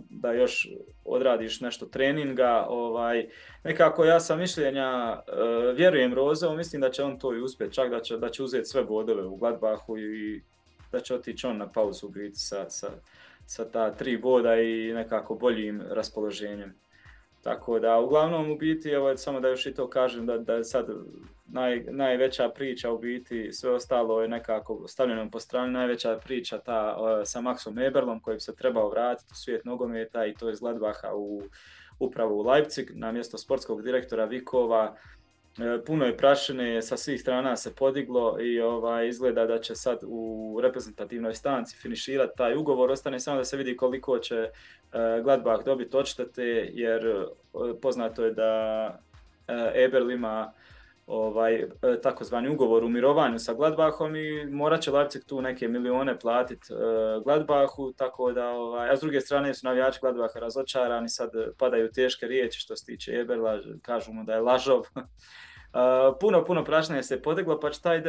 da 0.09 0.31
još 0.31 0.67
odradiš 1.05 1.61
nešto 1.61 1.85
treninga. 1.85 2.65
Ovaj, 2.69 3.27
nekako 3.63 4.05
ja 4.05 4.19
sam 4.19 4.39
mišljenja, 4.39 5.21
e, 5.27 5.73
vjerujem 5.73 6.13
Rozeo, 6.13 6.55
mislim 6.55 6.81
da 6.81 6.89
će 6.89 7.03
on 7.03 7.19
to 7.19 7.35
i 7.35 7.41
uspjeti, 7.41 7.73
čak 7.73 7.89
da 7.89 7.99
će, 7.99 8.17
da 8.17 8.29
će 8.29 8.43
uzeti 8.43 8.65
sve 8.65 8.83
bodove 8.83 9.25
u 9.25 9.35
Gladbahu 9.35 9.97
i 9.97 10.41
da 10.91 10.99
će 10.99 11.15
otići 11.15 11.47
on 11.47 11.57
na 11.57 11.71
pauzu 11.71 12.09
biti 12.09 12.35
sa, 12.35 12.69
sa, 12.69 12.87
sa 13.45 13.71
ta 13.71 13.93
tri 13.93 14.17
boda 14.17 14.55
i 14.55 14.93
nekako 14.93 15.35
boljim 15.35 15.81
raspoloženjem. 15.89 16.86
Tako 17.47 17.79
da, 17.79 17.99
uglavnom 17.99 18.51
u 18.51 18.57
biti, 18.57 18.89
evo 18.89 19.17
samo 19.17 19.39
da 19.39 19.47
još 19.47 19.65
i 19.65 19.73
to 19.73 19.89
kažem, 19.89 20.25
da, 20.25 20.37
da 20.37 20.53
je 20.53 20.63
sad 20.63 20.87
naj, 21.45 21.83
najveća 21.91 22.49
priča 22.49 22.91
u 22.91 22.97
biti, 22.97 23.53
sve 23.53 23.71
ostalo 23.71 24.21
je 24.21 24.27
nekako 24.27 24.87
stavljeno 24.87 25.29
po 25.31 25.39
strani, 25.39 25.73
najveća 25.73 26.19
priča 26.25 26.57
ta 26.57 26.97
sa 27.25 27.41
Maxom 27.41 27.87
Eberlom 27.87 28.19
koji 28.19 28.35
bi 28.35 28.41
se 28.41 28.55
trebao 28.55 28.89
vratiti 28.89 29.29
u 29.31 29.35
svijet 29.35 29.65
nogometa 29.65 30.25
i 30.25 30.33
to 30.33 30.49
iz 30.49 30.59
Gladbaha 30.59 31.15
u, 31.15 31.41
upravo 31.99 32.35
u 32.35 32.47
Leipzig 32.47 32.91
na 32.95 33.11
mjesto 33.11 33.37
sportskog 33.37 33.81
direktora 33.81 34.25
Vikova. 34.25 34.95
E, 35.59 35.83
puno 35.85 36.05
je 36.05 36.17
prašine, 36.17 36.81
sa 36.81 36.97
svih 36.97 37.21
strana 37.21 37.55
se 37.55 37.75
podiglo 37.75 38.37
i 38.41 38.61
ovaj, 38.61 39.07
izgleda 39.07 39.45
da 39.45 39.59
će 39.59 39.75
sad 39.75 39.99
u 40.03 40.59
reprezentativnoj 40.61 41.33
stanci 41.33 41.77
finiširati 41.77 42.37
taj 42.37 42.55
ugovor. 42.55 42.91
Ostane 42.91 43.19
samo 43.19 43.37
da 43.37 43.43
se 43.43 43.57
vidi 43.57 43.77
koliko 43.77 44.19
će 44.19 44.35
e, 44.35 44.51
Gladbach 45.23 45.65
dobiti 45.65 45.97
odštete 45.97 46.43
jer 46.73 47.05
e, 47.07 47.25
poznato 47.81 48.25
je 48.25 48.33
da 48.33 48.99
Eberl 49.85 50.11
ima 50.11 50.53
ovaj, 51.07 51.65
takozvani 52.03 52.49
ugovor 52.49 52.83
u 52.83 52.89
mirovanju 52.89 53.39
sa 53.39 53.53
Gladbachom 53.53 54.15
i 54.15 54.45
morat 54.45 54.81
će 54.81 54.91
Leipzig 54.91 55.23
tu 55.25 55.41
neke 55.41 55.67
milione 55.67 56.19
platiti 56.19 56.67
Gladbachu, 57.23 57.93
tako 57.93 58.31
da, 58.31 58.49
ovaj, 58.49 58.89
a 58.89 58.97
s 58.97 58.99
druge 58.99 59.21
strane 59.21 59.53
su 59.53 59.67
navijači 59.67 59.99
Gladbacha 60.01 60.39
razočarani, 60.39 61.09
sad 61.09 61.29
padaju 61.57 61.91
teške 61.91 62.27
riječi 62.27 62.59
što 62.59 62.75
se 62.75 62.85
tiče 62.85 63.11
Eberla, 63.11 63.59
kažu 63.81 64.13
mu 64.13 64.23
da 64.23 64.33
je 64.33 64.41
lažov, 64.41 64.81
puno, 66.19 66.45
puno 66.45 66.63
prašnje 66.63 67.03
se 67.03 67.21
podiglo, 67.21 67.59
pa 67.59 67.69
će 67.69 67.81
taj 67.81 67.97
uh, 67.97 68.05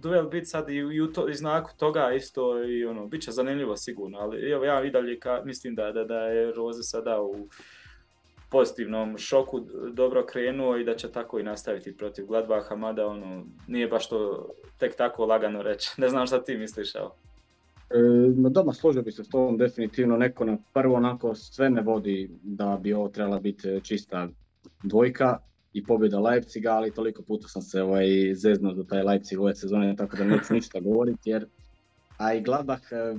duel 0.00 0.28
biti 0.28 0.46
sad 0.46 0.70
i 0.70 1.00
u 1.00 1.12
to, 1.12 1.26
znaku 1.32 1.70
toga 1.78 2.12
isto 2.12 2.64
i 2.64 2.84
ono, 2.84 3.06
bit 3.06 3.22
će 3.22 3.30
zanimljivo 3.30 3.76
sigurno, 3.76 4.18
ali 4.18 4.50
evo 4.50 4.64
ja 4.64 4.84
i 4.84 4.90
dalje 4.90 5.20
ka, 5.20 5.42
mislim 5.44 5.74
da, 5.74 5.92
da, 5.92 6.04
da 6.04 6.18
je 6.18 6.52
Roze 6.52 6.82
sada 6.82 7.20
u 7.22 7.48
pozitivnom 8.50 9.18
šoku 9.18 9.60
dobro 9.92 10.26
krenuo 10.26 10.76
i 10.76 10.84
da 10.84 10.96
će 10.96 11.12
tako 11.12 11.38
i 11.38 11.42
nastaviti 11.42 11.96
protiv 11.96 12.26
Gladbaha, 12.26 12.76
mada 12.76 13.06
ono, 13.06 13.44
nije 13.66 13.88
baš 13.88 14.08
to 14.08 14.48
tek 14.78 14.96
tako 14.96 15.26
lagano 15.26 15.62
reći. 15.62 15.90
Ne 16.00 16.08
znam 16.08 16.26
šta 16.26 16.44
ti 16.44 16.56
misliš, 16.56 16.94
evo. 16.94 17.14
E, 17.90 18.50
doma 18.50 18.72
složio 18.72 19.02
bi 19.02 19.12
se 19.12 19.24
s 19.24 19.28
tom 19.28 19.56
definitivno 19.56 20.16
neko 20.16 20.44
na 20.44 20.56
prvo 20.72 20.94
onako 20.94 21.34
sve 21.34 21.70
me 21.70 21.80
vodi 21.82 22.30
da 22.42 22.78
bi 22.82 22.92
ovo 22.92 23.08
trebala 23.08 23.38
biti 23.38 23.80
čista 23.82 24.28
dvojka, 24.82 25.38
i 25.72 25.84
pobjeda 25.84 26.20
Leipziga, 26.20 26.70
ali 26.70 26.90
toliko 26.90 27.22
puta 27.22 27.48
sam 27.48 27.62
se 27.62 27.82
ovaj, 27.82 28.06
zeznuo 28.34 28.74
za 28.74 28.84
taj 28.84 29.02
Leipzig 29.02 29.40
ove 29.40 29.54
sezone, 29.54 29.96
tako 29.96 30.16
da 30.16 30.24
neću 30.24 30.54
ništa 30.54 30.80
govoriti, 30.80 31.30
jer 31.30 31.46
a 32.18 32.34
i 32.34 32.40
Gladbach, 32.40 32.92
eh, 32.92 33.18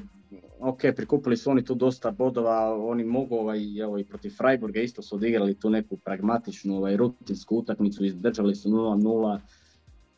ok, 0.60 0.82
prikupili 0.96 1.38
su 1.38 1.52
oni 1.52 1.66
tu 1.66 1.76
dosta 1.76 2.12
bodova, 2.12 2.86
oni 2.86 3.04
mogu 3.04 3.36
ovaj, 3.36 3.82
evo, 3.82 3.98
i 3.98 4.04
protiv 4.04 4.30
Freiburga 4.38 4.82
isto 4.82 5.02
su 5.02 5.16
odigrali 5.16 5.60
tu 5.60 5.70
neku 5.70 5.98
pragmatičnu 5.98 6.78
ovaj, 6.78 6.98
rutinsku 6.98 7.56
utakmicu, 7.56 8.06
izdržali 8.06 8.56
su 8.56 8.70
0-0, 8.70 9.40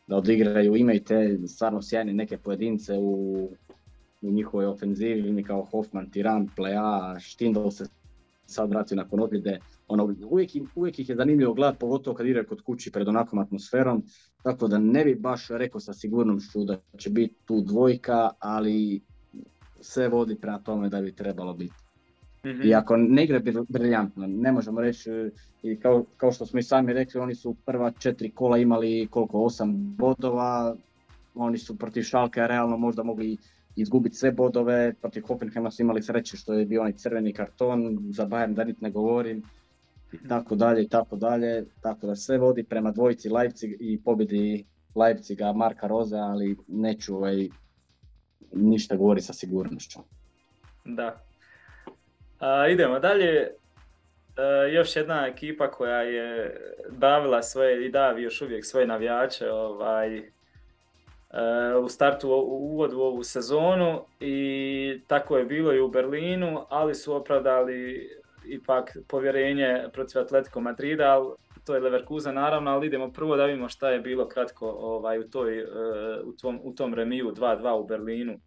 da 0.08 0.18
odigraju, 0.18 0.76
imaju 0.76 1.04
te 1.04 1.40
stvarno 1.48 1.82
sjajne 1.82 2.14
neke 2.14 2.38
pojedince 2.38 2.98
u, 2.98 3.50
u 4.22 4.32
njihovoj 4.32 4.66
ofenzivi, 4.66 5.44
kao 5.44 5.66
Hoffman, 5.72 6.12
Tiran, 6.12 6.48
Plea, 6.56 7.20
Štindl 7.20 7.70
se 7.70 7.86
sad 8.46 8.70
vratio 8.70 8.96
nakon 8.96 9.20
odljede, 9.20 9.60
ono, 9.88 10.16
uvijek, 10.30 10.52
uvijek 10.76 11.00
ih 11.00 11.10
je 11.10 11.16
zanimljivo 11.16 11.54
gledati, 11.54 11.80
pogotovo 11.80 12.16
kad 12.16 12.26
igraju 12.26 12.48
kod 12.48 12.62
kući 12.62 12.92
pred 12.92 13.08
onakvom 13.08 13.42
atmosferom, 13.42 14.04
tako 14.44 14.68
da 14.68 14.78
ne 14.78 15.06
bi 15.06 15.16
baš 15.16 15.48
rekao 15.50 15.82
sa 15.82 15.94
sigurnošću 15.94 16.64
da 16.64 16.78
će 16.98 17.10
biti 17.10 17.36
tu 17.46 17.62
dvojka, 17.62 18.30
ali 18.40 19.02
sve 19.80 20.08
vodi 20.08 20.36
prema 20.36 20.60
tome 20.60 20.90
da 20.90 21.02
bi 21.02 21.12
trebalo 21.12 21.54
biti. 21.54 21.74
mm 22.46 22.62
I 22.64 22.74
ako 22.76 22.98
ne 22.98 23.24
igra 23.24 23.42
briljantno, 23.70 24.28
ne 24.28 24.52
možemo 24.52 24.82
reći, 24.82 25.10
i 25.64 25.80
kao, 25.80 26.06
kao 26.18 26.32
što 26.32 26.46
smo 26.46 26.60
i 26.60 26.64
sami 26.64 26.94
rekli, 26.94 27.20
oni 27.20 27.36
su 27.36 27.56
prva 27.66 27.92
četiri 27.92 28.32
kola 28.32 28.58
imali 28.58 29.08
koliko, 29.12 29.44
osam 29.44 29.96
bodova, 29.98 30.76
oni 31.36 31.58
su 31.58 31.78
protiv 31.78 32.02
Šalke 32.02 32.48
realno 32.48 32.78
možda 32.78 33.04
mogli 33.04 33.38
izgubiti 33.76 34.16
sve 34.16 34.32
bodove, 34.32 34.94
protiv 35.02 35.24
Hoffenheima 35.28 35.72
su 35.72 35.82
imali 35.82 36.02
sreće 36.02 36.38
što 36.38 36.54
je 36.54 36.66
bio 36.66 36.82
onaj 36.82 36.94
crveni 36.94 37.34
karton, 37.34 38.00
za 38.12 38.26
Bayern 38.26 38.54
da 38.54 38.66
ne 38.80 38.92
govorim, 38.92 39.44
i 40.14 40.28
tako 40.28 40.56
dalje 40.56 40.84
i 40.84 40.88
tako 40.88 41.16
dalje, 41.16 41.66
tako 41.82 42.08
da 42.08 42.16
sve 42.16 42.38
vodi 42.38 42.64
prema 42.64 42.92
dvojici 42.92 43.30
Leipzig 43.30 43.72
i 43.80 44.02
pobjedi 44.04 44.66
Leipziga 44.96 45.54
Marka 45.54 45.88
Roze, 45.88 46.18
ali 46.18 46.58
neću 46.68 47.16
ovaj, 47.16 47.50
ništa 48.52 48.96
govori 48.96 49.22
sa 49.22 49.34
sigurnošću. 49.34 50.00
Da. 50.86 51.24
A, 52.40 52.68
idemo 52.68 53.00
dalje. 53.00 53.52
E, 54.38 54.72
još 54.74 54.96
jedna 54.96 55.28
ekipa 55.28 55.72
koja 55.72 56.02
je 56.02 56.58
davila 56.90 57.44
svoje 57.44 57.86
i 57.86 57.92
davi 57.92 58.24
još 58.24 58.42
uvijek 58.42 58.66
svoje 58.66 58.88
navijače 58.88 59.52
ovaj, 59.52 60.18
e, 60.18 60.24
u 61.84 61.90
startu 61.90 62.30
u 62.30 62.72
uvodu 62.72 63.00
ovu 63.00 63.24
sezonu 63.24 64.06
i 64.20 65.02
tako 65.08 65.38
je 65.38 65.46
bilo 65.46 65.74
i 65.74 65.82
u 65.82 65.88
Berlinu, 65.88 66.66
ali 66.70 66.96
su 66.96 67.14
opravdali 67.14 68.10
ipak 68.46 68.98
povjerenje 69.08 69.84
protiv 69.94 70.22
Atletico 70.22 70.60
Madrida, 70.60 71.12
ali 71.12 71.36
to 71.66 71.76
je 71.76 71.82
Leverkusen 71.82 72.36
naravno, 72.36 72.72
ali 72.72 72.88
idemo 72.88 73.12
prvo 73.12 73.36
da 73.36 73.46
vidimo 73.46 73.70
šta 73.70 73.90
je 73.90 74.00
bilo 74.00 74.28
kratko 74.28 74.70
ovaj, 74.70 75.20
u, 75.20 75.30
toj, 75.30 75.60
e, 75.60 75.66
u, 76.24 76.32
tom, 76.32 76.60
u 76.64 76.76
tom 76.76 76.94
remiju 76.94 77.32
2-2 77.32 77.72
u 77.72 77.88
Berlinu. 77.88 78.40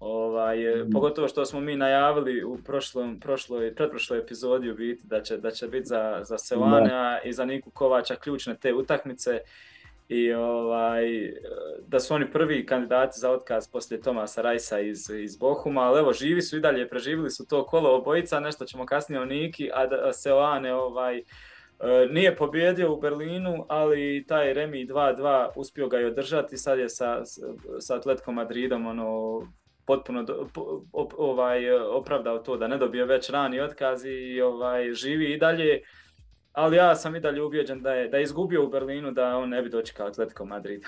Ovaj, 0.00 0.84
mm. 0.84 0.90
Pogotovo 0.92 1.28
što 1.28 1.44
smo 1.44 1.60
mi 1.60 1.76
najavili 1.76 2.44
u 2.44 2.58
prošlom, 2.64 3.20
prošloj, 3.20 3.74
pretprošloj 3.74 4.18
epizodi 4.18 4.70
u 4.70 4.74
biti 4.74 5.06
da 5.06 5.22
će, 5.22 5.36
da 5.36 5.50
će 5.50 5.68
biti 5.68 5.86
za, 5.86 6.20
za 6.22 6.38
Sevana 6.38 7.20
i 7.24 7.32
za 7.32 7.44
Niku 7.44 7.70
Kovača 7.70 8.16
ključne 8.16 8.56
te 8.56 8.74
utakmice 8.74 9.40
i 10.08 10.32
ovaj, 10.32 11.32
da 11.86 12.00
su 12.00 12.14
oni 12.14 12.30
prvi 12.30 12.66
kandidati 12.66 13.20
za 13.20 13.30
otkaz 13.30 13.68
poslije 13.68 14.00
Tomasa 14.00 14.42
Rajsa 14.42 14.80
iz, 14.80 15.10
iz 15.10 15.36
Bohuma, 15.36 15.80
ali 15.80 15.98
evo 15.98 16.12
živi 16.12 16.42
su 16.42 16.56
i 16.56 16.60
dalje, 16.60 16.88
preživili 16.88 17.30
su 17.30 17.46
to 17.48 17.66
kolo 17.66 17.96
obojica, 17.96 18.40
nešto 18.40 18.64
ćemo 18.64 18.86
kasnije 18.86 19.20
o 19.20 19.24
Niki, 19.24 19.70
a 19.74 19.86
da 19.86 20.12
Seoane 20.12 20.74
ovaj, 20.74 21.18
e, 21.18 21.22
nije 22.10 22.36
pobjedio 22.36 22.92
u 22.92 23.00
Berlinu, 23.00 23.66
ali 23.68 24.24
taj 24.28 24.54
Remi 24.54 24.86
2-2 24.86 25.48
uspio 25.56 25.88
ga 25.88 26.00
i 26.00 26.04
održati, 26.04 26.56
sad 26.56 26.78
je 26.78 26.88
sa, 26.88 27.22
sa 27.78 27.96
Atletikom 27.96 28.34
Madridom 28.34 28.86
ono, 28.86 29.40
potpuno 29.86 30.24
ovaj, 31.16 31.70
opravdao 31.72 32.38
to 32.38 32.56
da 32.56 32.68
ne 32.68 32.78
dobije 32.78 33.04
već 33.04 33.30
rani 33.30 33.60
otkaz 33.60 34.04
i 34.04 34.40
ovaj, 34.40 34.92
živi 34.92 35.32
i 35.32 35.38
dalje 35.38 35.82
ali 36.52 36.76
ja 36.76 36.96
sam 36.96 37.16
i 37.16 37.20
dalje 37.20 37.42
ubijeđen 37.42 37.82
da 37.82 37.92
je, 37.92 38.08
da 38.08 38.16
je 38.16 38.22
izgubio 38.22 38.64
u 38.64 38.70
Berlinu 38.70 39.10
da 39.10 39.36
on 39.36 39.48
ne 39.48 39.62
bi 39.62 39.70
dočekao 39.70 40.06
Atletico 40.06 40.44
Madrid. 40.44 40.82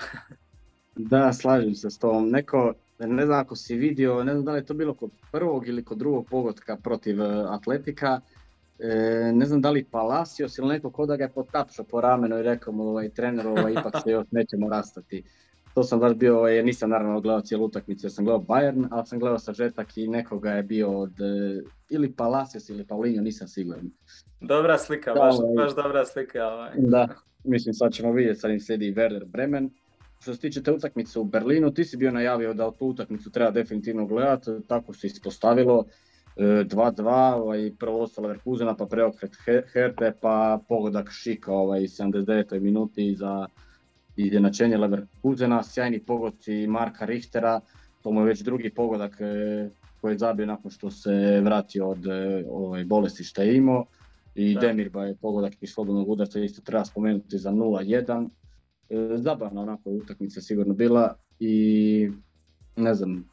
da, 0.95 1.33
slažem 1.33 1.75
se 1.75 1.89
s 1.89 1.97
tom. 1.97 2.29
Neko, 2.29 2.73
ne 2.99 3.25
znam 3.25 3.39
ako 3.39 3.55
si 3.55 3.75
vidio, 3.75 4.23
ne 4.23 4.31
znam 4.31 4.45
da 4.45 4.51
li 4.51 4.57
je 4.57 4.65
to 4.65 4.73
bilo 4.73 4.93
kod 4.93 5.11
prvog 5.31 5.67
ili 5.67 5.85
kod 5.85 5.97
drugog 5.97 6.27
pogotka 6.29 6.77
protiv 6.77 7.21
e, 7.21 7.45
Atletika, 7.49 8.21
e, 8.79 9.31
ne 9.33 9.45
znam 9.45 9.61
da 9.61 9.69
li 9.69 9.83
Palacios 9.91 10.57
ili 10.57 10.67
neko 10.67 10.89
ko 10.89 11.05
da 11.05 11.15
ga 11.17 11.23
je 11.23 11.31
potapšao 11.31 11.85
po 11.85 12.01
ramenu 12.01 12.39
i 12.39 12.43
rekao 12.43 12.73
mu 12.73 12.83
ovaj, 12.83 13.09
trener 13.09 13.47
ovaj, 13.47 13.71
ipak 13.71 13.95
se 14.03 14.11
još 14.11 14.27
nećemo 14.31 14.69
rastati. 14.69 15.23
To 15.75 15.83
sam 15.83 15.99
baš 15.99 16.13
bio, 16.13 16.37
ovaj, 16.37 16.63
nisam 16.63 16.89
naravno 16.89 17.21
gledao 17.21 17.41
cijelu 17.41 17.65
utakmicu, 17.65 18.05
jer 18.05 18.11
sam 18.11 18.25
gledao 18.25 18.41
Bayern, 18.41 18.87
ali 18.91 19.05
sam 19.05 19.19
gledao 19.19 19.39
sažetak 19.39 19.97
i 19.97 20.07
nekoga 20.07 20.51
je 20.51 20.63
bio 20.63 20.99
od 20.99 21.21
e, 21.21 21.61
ili 21.89 22.11
Palacios 22.11 22.69
ili 22.69 22.87
Paulinho, 22.87 23.21
nisam 23.21 23.47
siguran. 23.47 23.91
Dobra 24.41 24.77
slika, 24.77 25.13
da, 25.13 25.19
baš, 25.19 25.35
ovaj, 25.39 25.55
baš 25.55 25.75
dobra 25.75 26.05
slika. 26.05 26.47
Ovaj. 26.47 26.71
Da, 26.77 27.07
mislim 27.43 27.73
sad 27.73 27.93
ćemo 27.93 28.11
vidjeti, 28.11 28.39
sad 28.39 28.51
im 28.51 28.59
slijedi 28.59 28.93
Werder 28.93 29.25
Bremen. 29.25 29.69
Što 30.21 30.33
se 30.33 30.39
tiče 30.39 30.63
te 30.63 30.71
utakmice 30.71 31.19
u 31.19 31.23
Berlinu, 31.23 31.73
ti 31.73 31.85
si 31.85 31.97
bio 31.97 32.11
najavio 32.11 32.53
da 32.53 32.71
tu 32.71 32.85
utakmicu 32.85 33.31
treba 33.31 33.51
definitivno 33.51 34.05
gledati, 34.05 34.51
tako 34.67 34.93
se 34.93 35.07
ispostavilo. 35.07 35.85
2-2, 36.37 37.31
e, 37.31 37.35
ovaj, 37.35 37.71
prvo 37.79 38.01
ostalo 38.01 38.27
Verkuzena, 38.27 38.75
pa 38.75 38.85
preokret 38.85 39.31
Herte, 39.73 40.13
pa 40.21 40.59
pogodak 40.69 41.11
Šika 41.11 41.53
ovaj, 41.53 41.81
79. 41.81 42.59
minuti 42.59 43.15
za 43.15 43.47
izjednačenje 44.15 44.77
Leverkusena, 44.77 45.63
sjajni 45.63 45.99
pogodci 45.99 46.67
Marka 46.67 47.05
Richtera, 47.05 47.59
to 48.01 48.11
mu 48.11 48.21
je 48.21 48.25
već 48.25 48.41
drugi 48.41 48.69
pogodak 48.69 49.21
e, 49.21 49.69
koji 50.01 50.13
je 50.13 50.17
zabio 50.17 50.45
nakon 50.45 50.71
što 50.71 50.91
se 50.91 51.41
vratio 51.43 51.87
od 51.89 52.05
e, 52.07 52.45
ovaj, 52.49 52.83
bolesti 52.83 53.23
što 53.23 53.41
je 53.41 53.57
imao. 53.57 53.85
I 54.35 54.57
Demirba 54.61 55.05
je 55.05 55.15
pogodak 55.15 55.53
iz 55.61 55.69
slobodnog 55.69 56.09
udarca 56.09 56.39
isto 56.39 56.61
treba 56.61 56.85
spomenuti 56.85 57.37
za 57.37 57.51
0-1. 57.51 58.29
E, 58.89 59.17
zabavna 59.17 59.61
onako 59.61 59.89
utakmica 59.89 60.41
sigurno 60.41 60.73
bila 60.73 61.15
i 61.39 62.09
ne 62.75 62.93
znam, 62.93 63.29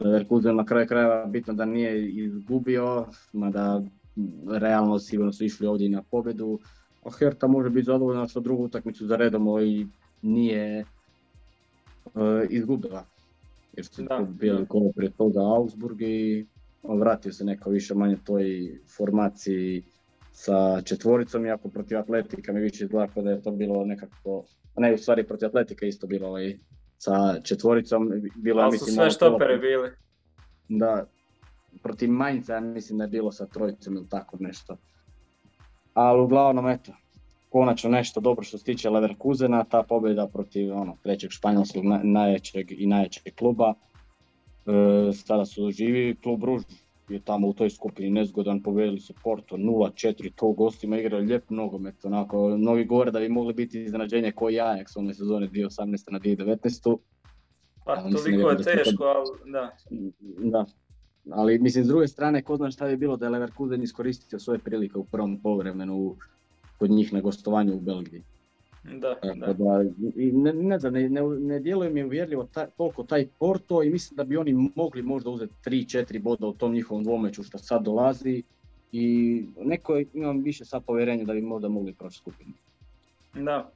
Leverkusen 0.00 0.56
na 0.56 0.64
kraju 0.64 0.86
krajeva 0.86 1.26
bitno 1.26 1.54
da 1.54 1.64
nije 1.64 2.10
izgubio, 2.10 3.06
mada 3.32 3.82
realno 4.48 4.98
sigurno 4.98 5.32
su 5.32 5.44
išli 5.44 5.66
ovdje 5.66 5.88
na 5.88 6.02
pobjedu 6.02 6.60
Herta 7.10 7.46
može 7.46 7.70
biti 7.70 7.84
zadovoljna 7.84 8.28
što 8.28 8.40
drugu 8.40 8.64
utakmicu 8.64 9.06
za 9.06 9.16
redom 9.16 9.46
i 9.62 9.86
nije 10.22 10.84
uh, 12.04 12.22
izgubila. 12.50 13.04
Jer 13.72 13.86
su 13.86 14.02
bili 14.28 14.66
kolo 14.66 14.92
prije 14.96 15.10
toga 15.10 15.40
Augsburg 15.40 16.02
i 16.02 16.46
vratio 16.82 17.32
se 17.32 17.44
neko 17.44 17.70
više 17.70 17.94
manje 17.94 18.16
toj 18.24 18.78
formaciji 18.96 19.82
sa 20.32 20.82
četvoricom, 20.82 21.46
iako 21.46 21.68
protiv 21.68 21.98
Atletika 21.98 22.52
mi 22.52 22.60
više 22.60 22.84
izgleda 22.84 23.22
da 23.22 23.30
je 23.30 23.42
to 23.42 23.50
bilo 23.50 23.84
nekako, 23.84 24.44
ne 24.76 24.94
u 24.94 24.98
stvari 24.98 25.26
protiv 25.26 25.46
Atletika 25.46 25.86
isto 25.86 26.06
bilo 26.06 26.40
i 26.42 26.58
sa 26.98 27.40
četvoricom. 27.40 28.10
Bilo, 28.36 28.62
Ali 28.62 28.78
su 28.78 28.84
sve 28.84 29.10
štopere 29.10 29.58
bili. 29.58 29.90
Da, 30.68 31.06
protiv 31.82 32.10
Mainza 32.10 32.60
mislim 32.60 32.98
da 32.98 33.04
je 33.04 33.08
bilo 33.08 33.32
sa 33.32 33.46
trojicom 33.46 33.96
ili 33.96 34.08
tako 34.08 34.36
nešto. 34.40 34.76
Ali 35.94 36.22
uglavnom 36.22 36.68
eto, 36.68 36.92
konačno 37.48 37.90
nešto 37.90 38.20
dobro 38.20 38.44
što 38.44 38.58
se 38.58 38.64
tiče 38.64 38.90
Leverkusena, 38.90 39.64
ta 39.64 39.82
pobjeda 39.82 40.26
protiv 40.26 40.76
ono, 40.76 40.96
trećeg 41.02 41.30
španjolskog 41.30 41.84
najjačeg 42.02 42.72
i 42.72 42.86
najjačeg 42.86 43.34
kluba. 43.34 43.74
E, 43.74 45.12
sada 45.12 45.44
su 45.44 45.70
živi 45.70 46.16
klub 46.22 46.44
Ruž 46.44 46.62
je 47.08 47.20
tamo 47.20 47.48
u 47.48 47.52
toj 47.52 47.70
skupini 47.70 48.10
nezgodan, 48.10 48.62
povedali 48.62 49.00
su 49.00 49.14
Porto 49.24 49.56
0-4, 49.56 50.30
to 50.36 50.52
gostima 50.52 50.98
igrali 50.98 51.26
lijep 51.26 51.50
nogomet, 51.50 52.04
onako, 52.04 52.48
mnogi 52.48 52.84
govore 52.84 53.10
da 53.10 53.20
bi 53.20 53.28
mogli 53.28 53.54
biti 53.54 53.82
iznenađenje 53.82 54.32
koji 54.32 54.56
Ajax 54.56 54.98
one 54.98 55.14
sezone 55.14 55.48
2018. 55.48 56.12
na 56.12 56.20
2019. 56.20 56.96
Pa 57.84 58.02
toliko 58.02 58.50
je 58.50 58.56
teško, 58.56 59.04
ali 59.04 59.52
da. 59.52 59.76
Da, 60.38 60.64
ali 61.30 61.58
mislim 61.58 61.84
s 61.84 61.88
druge 61.88 62.08
strane 62.08 62.42
ko 62.42 62.56
zna 62.56 62.70
šta 62.70 62.86
bi 62.86 62.96
bilo 62.96 63.16
da 63.16 63.26
je 63.26 63.30
Leverkusen 63.30 63.82
iskoristio 63.82 64.38
svoje 64.38 64.58
prilike 64.58 64.98
u 64.98 65.04
prvom 65.04 65.40
povremenu 65.40 66.16
kod 66.78 66.90
njih 66.90 67.12
na 67.12 67.20
gostovanju 67.20 67.74
u 67.74 67.80
Belgiji. 67.80 68.22
Da, 68.84 69.16
da. 69.34 69.52
da 69.52 69.84
i 70.16 70.32
ne, 70.32 70.52
ne, 70.52 70.78
znam, 70.78 70.92
ne, 70.92 71.08
ne, 71.22 71.60
djeluje 71.60 71.90
mi 71.90 72.04
uvjerljivo 72.04 72.44
taj, 72.44 72.66
toliko 72.76 73.02
taj 73.02 73.26
Porto 73.38 73.82
i 73.82 73.90
mislim 73.90 74.16
da 74.16 74.24
bi 74.24 74.36
oni 74.36 74.70
mogli 74.74 75.02
možda 75.02 75.30
uzeti 75.30 75.52
3-4 75.64 76.22
boda 76.22 76.46
u 76.46 76.52
tom 76.52 76.72
njihovom 76.72 77.04
dvomeću 77.04 77.42
što 77.42 77.58
sad 77.58 77.82
dolazi 77.82 78.42
i 78.92 79.44
neko 79.60 80.02
imam 80.14 80.42
više 80.42 80.64
sad 80.64 80.84
povjerenja 80.84 81.24
da 81.24 81.32
bi 81.32 81.40
možda 81.40 81.68
mogli 81.68 81.92
proći 81.92 82.18
skupinu. 82.18 82.52
Da. 83.34 83.70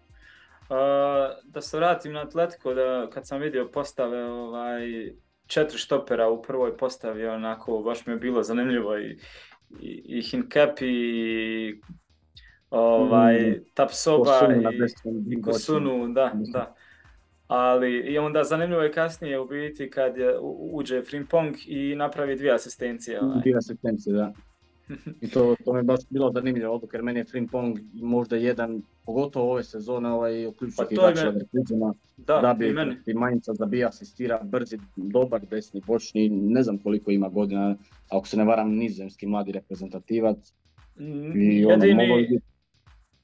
Uh, 0.60 1.52
da 1.52 1.60
se 1.60 1.76
vratim 1.76 2.12
na 2.12 2.20
Atletico, 2.20 2.74
da 2.74 3.10
kad 3.12 3.26
sam 3.26 3.40
vidio 3.40 3.70
postave 3.72 4.24
ovaj, 4.24 5.12
četiri 5.46 5.78
štopera 5.78 6.28
u 6.28 6.42
prvoj 6.42 6.76
postavi, 6.76 7.26
onako 7.26 7.82
baš 7.82 8.06
mi 8.06 8.12
je 8.12 8.16
bilo 8.16 8.42
zanimljivo 8.42 8.98
i, 8.98 9.18
i, 9.80 10.02
i 10.06 10.22
Hinkep 10.22 10.78
i 10.80 11.80
ovaj, 12.70 13.50
mm, 13.50 13.64
Tapsoba 13.74 14.40
i 15.30 15.42
Kosunu, 15.42 16.08
da, 16.08 16.32
da. 16.52 16.74
Ali 17.46 17.96
i 17.96 18.18
onda 18.18 18.44
zanimljivo 18.44 18.82
je 18.82 18.92
kasnije 18.92 19.40
u 19.40 19.46
biti 19.46 19.90
kad 19.90 20.16
je, 20.16 20.38
uđe 20.72 21.02
Frimpong 21.02 21.56
i 21.66 21.94
napravi 21.94 22.36
dvije 22.36 22.54
asistencije. 22.54 23.20
Ovaj. 23.22 23.40
Dvije 23.40 23.56
asistencije, 23.56 24.12
da. 24.12 24.32
I 25.20 25.28
to, 25.30 25.56
to 25.64 25.72
mi 25.72 25.78
je 25.78 25.82
baš 25.82 26.00
bilo 26.10 26.30
zanimljivo 26.32 26.74
odluka 26.74 26.96
jer 26.96 27.04
meni 27.04 27.20
je 27.20 27.24
Frimpong 27.24 27.78
možda 27.94 28.36
jedan, 28.36 28.82
pogotovo 29.06 29.52
ove 29.52 29.64
sezone, 29.64 30.08
ovaj 30.08 30.46
uključujući 30.46 30.96
pa 30.96 31.92
da, 32.16 32.40
da 32.40 32.54
bi 32.54 32.74
i 33.06 33.14
Manjica 33.14 33.54
zabija, 33.54 33.88
asistira, 33.88 34.40
brzi, 34.42 34.78
dobar 34.96 35.46
desni 35.50 35.82
bočni, 35.86 36.28
ne 36.28 36.62
znam 36.62 36.78
koliko 36.78 37.10
ima 37.10 37.28
godina, 37.28 37.76
ako 38.10 38.28
se 38.28 38.36
ne 38.36 38.44
varam 38.44 38.70
nizemski 38.70 39.26
mladi 39.26 39.52
reprezentativac. 39.52 40.52
I 41.34 41.64
ono, 41.64 41.84
jedini, 41.84 42.40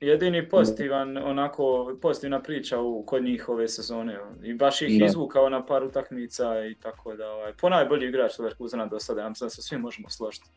jedini 0.01 0.49
pozitivan, 0.49 1.17
onako, 1.17 1.97
pozitivna 2.03 2.43
priča 2.43 2.81
u, 2.81 3.03
kod 3.07 3.25
njih 3.25 3.49
ove 3.49 3.69
sezone. 3.69 4.19
I 4.43 4.55
baš 4.55 4.83
ih 4.83 4.99
da. 4.99 5.05
izvukao 5.05 5.49
na 5.49 5.67
par 5.67 5.85
utakmica 5.85 6.67
i 6.67 6.75
tako 6.75 7.17
da, 7.17 7.31
ovaj, 7.31 7.53
ponajbolji 7.61 8.09
igrač 8.09 8.39
Leverkusena 8.39 8.87
do 8.87 9.01
sada, 9.01 9.21
ja 9.21 9.29
mislim 9.29 9.47
da 9.47 9.51
se 9.51 9.63
svi 9.63 9.79
možemo 9.79 10.09
složiti. 10.11 10.51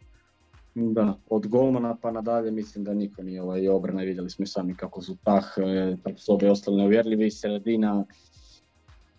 Da, 0.76 1.18
od 1.30 1.48
golmana 1.48 1.98
pa 2.02 2.12
nadalje 2.12 2.52
mislim 2.52 2.84
da 2.84 2.94
niko 2.94 3.24
nije 3.24 3.42
ovaj 3.42 3.68
obrana, 3.70 4.02
vidjeli 4.02 4.30
smo 4.30 4.46
sami 4.46 4.76
kako 4.76 5.02
su 5.02 5.18
Pah, 5.24 5.46
e, 5.58 5.96
sobe 6.18 6.52
ostali 6.52 6.78
neuvjerljivi, 6.78 7.32
sredina, 7.32 8.06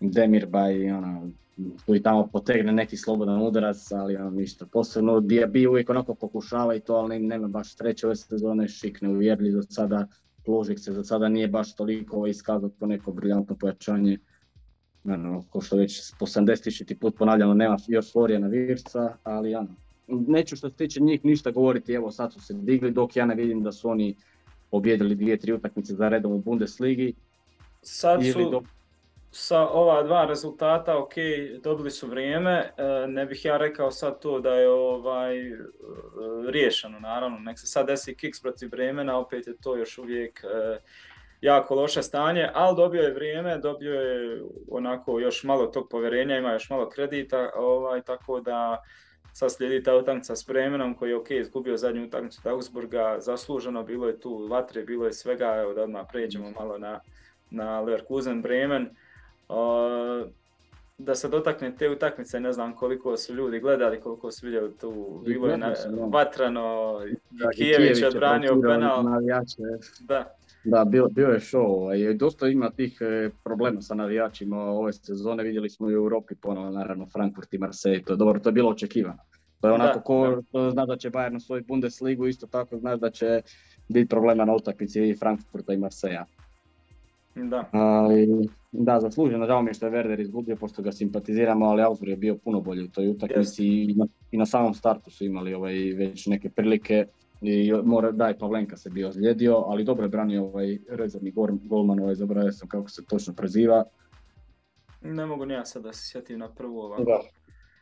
Demirbaj, 0.01 0.91
ono, 0.93 1.31
tu 1.87 1.95
i 1.95 2.03
tamo 2.03 2.27
potegne 2.27 2.73
neki 2.73 2.97
slobodan 2.97 3.43
udarac, 3.43 3.93
ali 3.93 4.17
ono 4.17 4.31
ništa 4.31 4.67
posebno. 4.67 5.21
Diaby 5.21 5.69
uvijek 5.69 5.91
onako 5.91 6.15
pokušava 6.15 6.75
i 6.75 6.81
to, 6.81 6.95
ali 6.95 7.19
nema 7.19 7.49
baš 7.49 7.75
treće 7.75 8.07
ove 8.07 8.17
sezone, 8.17 8.69
šik 8.69 9.03
neuvjerljiv 9.03 9.53
za 9.53 9.63
sada, 9.63 10.07
Pložik 10.45 10.79
se 10.79 10.93
za 10.93 11.05
sada 11.05 11.29
nije 11.29 11.49
baš 11.49 11.77
toliko 11.77 12.17
ovaj 12.17 12.31
iskazao 12.31 12.71
po 12.81 12.87
neko 12.87 13.13
briljantno 13.13 13.57
pojačanje. 13.57 14.19
Ano, 15.05 15.45
ko 15.51 15.61
što 15.61 15.77
već 15.77 16.13
po 16.19 16.27
70.000 16.27 16.99
put 16.99 17.17
ponavljamo, 17.19 17.55
nema 17.55 17.77
još 17.89 18.13
Florijana 18.13 18.47
Virca, 18.47 19.17
ali 19.23 19.55
ano, 19.55 19.75
neću 20.09 20.57
što 20.57 20.71
se 20.71 20.77
tiče 20.77 21.01
njih 21.01 21.25
ništa 21.25 21.51
govoriti, 21.51 21.93
evo 21.93 22.11
sad 22.11 22.33
su 22.33 22.41
se 22.41 22.55
digli 22.55 22.91
dok 22.91 23.17
ja 23.17 23.27
ne 23.27 23.35
vidim 23.35 23.63
da 23.63 23.73
su 23.73 23.91
oni 23.91 24.17
pobjedili 24.71 25.15
dvije, 25.15 25.37
tri 25.37 25.53
utakmice 25.53 25.95
za 25.95 26.09
redom 26.09 26.33
u 26.33 26.39
Bundesligi. 26.39 27.15
Sad 27.83 28.21
su, 28.33 28.63
sa 29.31 29.69
ova 29.69 30.03
dva 30.03 30.25
rezultata, 30.25 30.99
ok, 30.99 31.13
dobili 31.63 31.91
su 31.91 32.07
vrijeme, 32.07 32.73
e, 32.77 33.07
ne 33.07 33.27
bih 33.27 33.45
ja 33.45 33.57
rekao 33.57 33.91
sad 33.91 34.21
to 34.21 34.41
da 34.41 34.55
je 34.55 34.69
ovaj 34.69 35.49
e, 35.49 35.57
riješeno, 36.49 37.01
naravno, 37.01 37.39
nek 37.39 37.59
se 37.59 37.67
sad 37.67 37.87
desi 37.87 38.15
kiks 38.15 38.43
protiv 38.43 38.69
vremena, 38.73 39.19
opet 39.19 39.47
je 39.47 39.57
to 39.57 39.77
još 39.77 39.99
uvijek 39.99 40.45
e, 40.45 40.81
jako 41.41 41.75
loše 41.75 42.03
stanje, 42.03 42.51
ali 42.55 42.77
dobio 42.77 43.03
je 43.03 43.15
vrijeme, 43.15 43.59
dobio 43.59 44.01
je 44.01 44.43
onako 44.71 45.21
još 45.21 45.45
malo 45.45 45.67
tog 45.67 45.89
povjerenja, 45.91 46.37
ima 46.37 46.53
još 46.53 46.71
malo 46.71 46.89
kredita, 46.89 47.51
ovaj, 47.57 48.03
tako 48.03 48.41
da 48.41 48.83
sad 49.37 49.53
slijedi 49.53 49.82
ta 49.82 49.97
utakmica 49.97 50.37
s 50.37 50.47
Bremenom 50.47 50.95
koji 50.95 51.11
je 51.11 51.16
ok, 51.16 51.30
izgubio 51.30 51.76
zadnju 51.76 52.05
utakmicu 52.05 52.41
Augsburga, 52.45 53.16
zasluženo, 53.20 53.82
bilo 53.82 54.07
je 54.07 54.20
tu 54.20 54.47
vatre, 54.51 54.82
bilo 54.82 55.07
je 55.07 55.12
svega, 55.12 55.57
evo 55.57 55.74
da 55.74 55.82
odmah 55.82 56.07
pređemo 56.12 56.51
malo 56.51 56.78
na, 56.78 57.01
na 57.51 57.80
Leverkusen 57.80 58.43
Bremen. 58.43 58.89
da 60.99 61.14
se 61.14 61.28
dotakne 61.28 61.76
te 61.76 61.91
utakmice, 61.91 62.41
ne 62.41 62.53
znam 62.53 62.76
koliko 62.76 63.16
su 63.16 63.34
ljudi 63.34 63.61
gledali, 63.61 64.01
koliko 64.01 64.30
su 64.30 64.47
vidjeli 64.47 64.72
tu, 64.80 65.22
bilo 65.24 65.49
je 65.49 65.59
na, 65.59 65.74
vatrano, 66.11 67.01
da, 67.30 67.51
Kijević 67.51 68.01
je 68.01 68.09
odbranio 68.09 68.61
penal. 68.62 69.05
Da. 70.01 70.37
Da, 70.67 70.85
bio, 70.85 71.09
bio 71.09 71.29
je 71.29 71.41
show 71.41 71.95
i 71.95 72.14
dosta 72.14 72.49
ima 72.49 72.71
tih 72.71 72.99
e, 73.01 73.31
problema 73.45 73.81
sa 73.81 73.95
navijačima 73.95 74.57
ove 74.57 74.93
sezone, 74.93 75.43
vidjeli 75.43 75.71
smo 75.71 75.91
i 75.91 75.95
u 75.95 75.97
Europi 75.97 76.35
ponovno, 76.35 76.71
naravno 76.71 77.07
Frankfurt 77.07 77.55
i 77.55 77.59
Marseille, 77.59 78.03
to 78.03 78.12
je 78.12 78.17
dobro, 78.17 78.41
to 78.41 78.49
je 78.49 78.53
bilo 78.53 78.71
očekivano. 78.71 79.19
To 79.61 79.69
je 79.69 79.75
onako 79.75 80.01
ko 80.01 80.43
zna 80.71 80.87
da 80.87 80.97
će 80.97 81.11
Bayern 81.11 81.41
svoju 81.41 81.64
Bundesligu, 81.69 82.27
isto 82.27 82.47
tako 82.47 82.79
znaš 82.79 83.01
da 83.01 83.11
će 83.11 83.41
biti 83.89 84.09
problema 84.09 84.45
na 84.45 84.55
utakmici 84.55 85.09
i 85.09 85.17
Frankfurta 85.17 85.73
i 85.73 85.77
Marseja. 85.77 86.25
Da. 87.35 87.69
Ali, 87.73 88.49
da, 88.73 89.01
zasluženo, 89.01 89.47
žao 89.47 89.62
mi 89.62 89.71
je 89.71 89.75
što 89.75 89.87
je 89.87 89.93
Werder 89.93 90.21
izgubio, 90.21 90.57
pošto 90.57 90.83
ga 90.83 90.93
simpatiziramo, 90.93 91.67
ali 91.67 91.83
Augsburg 91.83 92.11
je 92.11 92.17
bio 92.17 92.37
puno 92.37 92.61
bolji 92.61 92.85
u 92.85 92.89
toj 92.89 93.09
utakmici 93.09 93.67
i, 93.67 93.95
na, 93.97 94.07
i 94.31 94.37
na 94.37 94.47
samom 94.47 94.75
startu 94.75 95.11
su 95.11 95.25
imali 95.25 95.55
ovaj, 95.55 95.75
već 95.75 96.27
neke 96.27 96.51
prilike 96.51 97.07
i 97.47 97.72
mora, 97.84 98.12
da 98.12 98.28
je 98.28 98.38
Pavlenka 98.38 98.76
se 98.76 98.90
bio 98.90 99.09
ozlijedio, 99.09 99.55
ali 99.57 99.84
dobro 99.84 100.05
je 100.05 100.09
branio 100.09 100.44
ovaj 100.44 100.78
rezervni 100.90 101.32
golman, 101.64 102.01
ovaj, 102.01 102.14
zaboravio 102.14 102.53
sam 102.53 102.68
kako 102.68 102.90
se 102.90 103.05
točno 103.05 103.34
preziva. 103.34 103.84
Ne 105.03 105.26
mogu 105.26 105.47
ni 105.47 105.55
ja 105.55 105.64
sad 105.64 105.82
da 105.82 105.92
se 105.92 106.11
sjetim 106.11 106.38
na 106.38 106.49
prvu 106.49 106.78
ovako. 106.78 107.05
Da. 107.05 107.20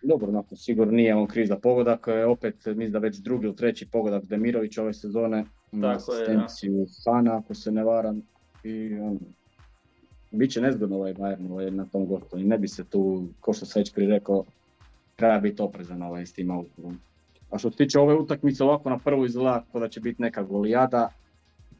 Dobro, 0.02 0.32
nakon 0.32 0.56
sigurno 0.56 0.92
nije 0.92 1.14
on 1.14 1.26
kriv 1.26 1.46
za 1.46 1.56
pogodak, 1.56 2.08
e, 2.08 2.24
opet 2.24 2.66
mislim 2.66 2.92
da 2.92 2.98
već 2.98 3.16
drugi 3.16 3.46
ili 3.46 3.56
treći 3.56 3.88
pogodak 3.90 4.24
Demirović 4.24 4.78
ove 4.78 4.92
sezone, 4.92 5.44
Tako 5.80 6.14
je, 6.14 6.34
ja. 6.34 6.48
Sana 6.88 7.36
ako 7.36 7.54
se 7.54 7.72
ne 7.72 7.84
varam 7.84 8.22
i 8.64 8.98
on, 8.98 9.18
bit 10.30 10.50
će 10.50 10.60
nezgodno 10.60 10.96
ovaj 10.96 11.14
Bayern 11.14 11.50
ovaj, 11.50 11.70
na 11.70 11.84
tom 11.84 12.06
gostu 12.06 12.38
i 12.38 12.44
ne 12.44 12.58
bi 12.58 12.68
se 12.68 12.84
tu, 12.84 13.28
ko 13.40 13.52
što 13.52 13.66
sam 13.66 13.80
već 13.80 13.94
prije 13.94 14.10
rekao, 14.10 14.44
treba 15.16 15.38
biti 15.38 15.62
oprezan 15.62 16.02
ovaj, 16.02 16.26
s 16.26 16.32
tim 16.32 16.50
autorom. 16.50 16.98
A 17.54 17.58
što 17.58 17.70
se 17.70 17.76
tiče 17.76 17.98
ove 17.98 18.14
utakmice, 18.14 18.64
ovako 18.64 18.90
na 18.90 18.98
prvu 18.98 19.24
izgleda 19.24 19.64
da 19.72 19.88
će 19.88 20.00
biti 20.00 20.22
neka 20.22 20.42
golijada, 20.42 21.08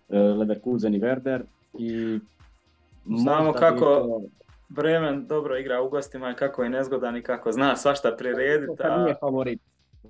e, 0.08 0.18
Leverkusen 0.18 0.94
i 0.94 1.00
Werder 1.00 1.40
i 1.78 2.18
Znamo 3.06 3.52
kako 3.52 4.20
Bremen 4.68 5.26
dobro 5.26 5.58
igra 5.58 5.82
u 5.82 5.88
gostima 5.88 6.30
i 6.30 6.34
kako 6.34 6.62
je 6.62 6.70
nezgodan 6.70 7.16
i 7.16 7.22
kako 7.22 7.52
zna 7.52 7.76
svašta 7.76 8.14
prirediti. 8.18 8.72
Kad 8.78 9.00
nije 9.00 9.14
favorit. 9.20 9.60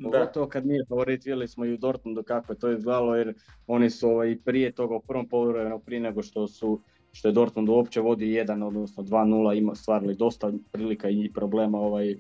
Pogotovo 0.03 0.49
kad 0.49 0.67
nije 0.67 0.85
favorit, 0.89 1.25
vidjeli 1.25 1.49
smo 1.49 1.65
i 1.65 1.73
u 1.73 1.77
Dortmundu 1.77 2.23
kako 2.23 2.53
je 2.53 2.59
to 2.59 2.71
izgledalo 2.71 3.17
jer 3.17 3.35
oni 3.67 3.91
su 3.91 4.09
ovaj, 4.09 4.37
prije 4.45 4.73
toga 4.73 4.95
u 4.95 5.01
prvom 5.01 5.29
poluvremenu 5.29 5.79
prije 5.79 6.01
nego 6.01 6.23
što 6.23 6.47
su 6.47 6.81
što 7.13 7.29
je 7.29 7.33
Dortmund 7.33 7.69
uopće 7.69 8.01
vodi 8.01 8.27
1 8.27 8.67
odnosno 8.67 9.03
2-0 9.03 9.59
ima 9.59 9.75
stvarili 9.75 10.15
dosta 10.15 10.53
prilika 10.73 11.09
i 11.09 11.31
problema 11.35 11.79
ovaj 11.79 12.17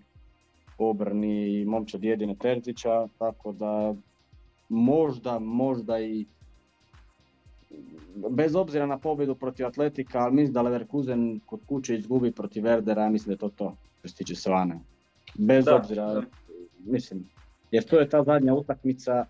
obrani 0.78 1.64
momčad 1.64 2.04
jedine 2.04 2.34
Terzića, 2.34 3.08
tako 3.18 3.52
da 3.52 3.94
možda, 4.68 5.38
možda 5.38 6.00
i 6.00 6.26
bez 8.30 8.54
obzira 8.56 8.86
na 8.86 8.98
pobjedu 8.98 9.34
protiv 9.34 9.66
Atletika, 9.66 10.18
ali 10.18 10.34
mislim 10.34 10.52
da 10.52 10.62
Leverkusen 10.62 11.40
kod 11.46 11.60
kuće 11.66 11.96
izgubi 11.96 12.32
protiv 12.32 12.64
Verdera, 12.64 13.08
mislim 13.08 13.26
da 13.26 13.32
je 13.32 13.38
to 13.38 13.48
to 13.48 13.76
što 13.98 14.08
se 14.08 14.14
tiče 14.14 14.34
Svane. 14.34 14.80
Bez 15.34 15.68
obzira, 15.68 16.22
mislim, 16.78 17.28
jer 17.70 17.84
to 17.84 18.00
je 18.00 18.08
ta 18.08 18.22
zadnja 18.22 18.54
utakmica 18.54 19.26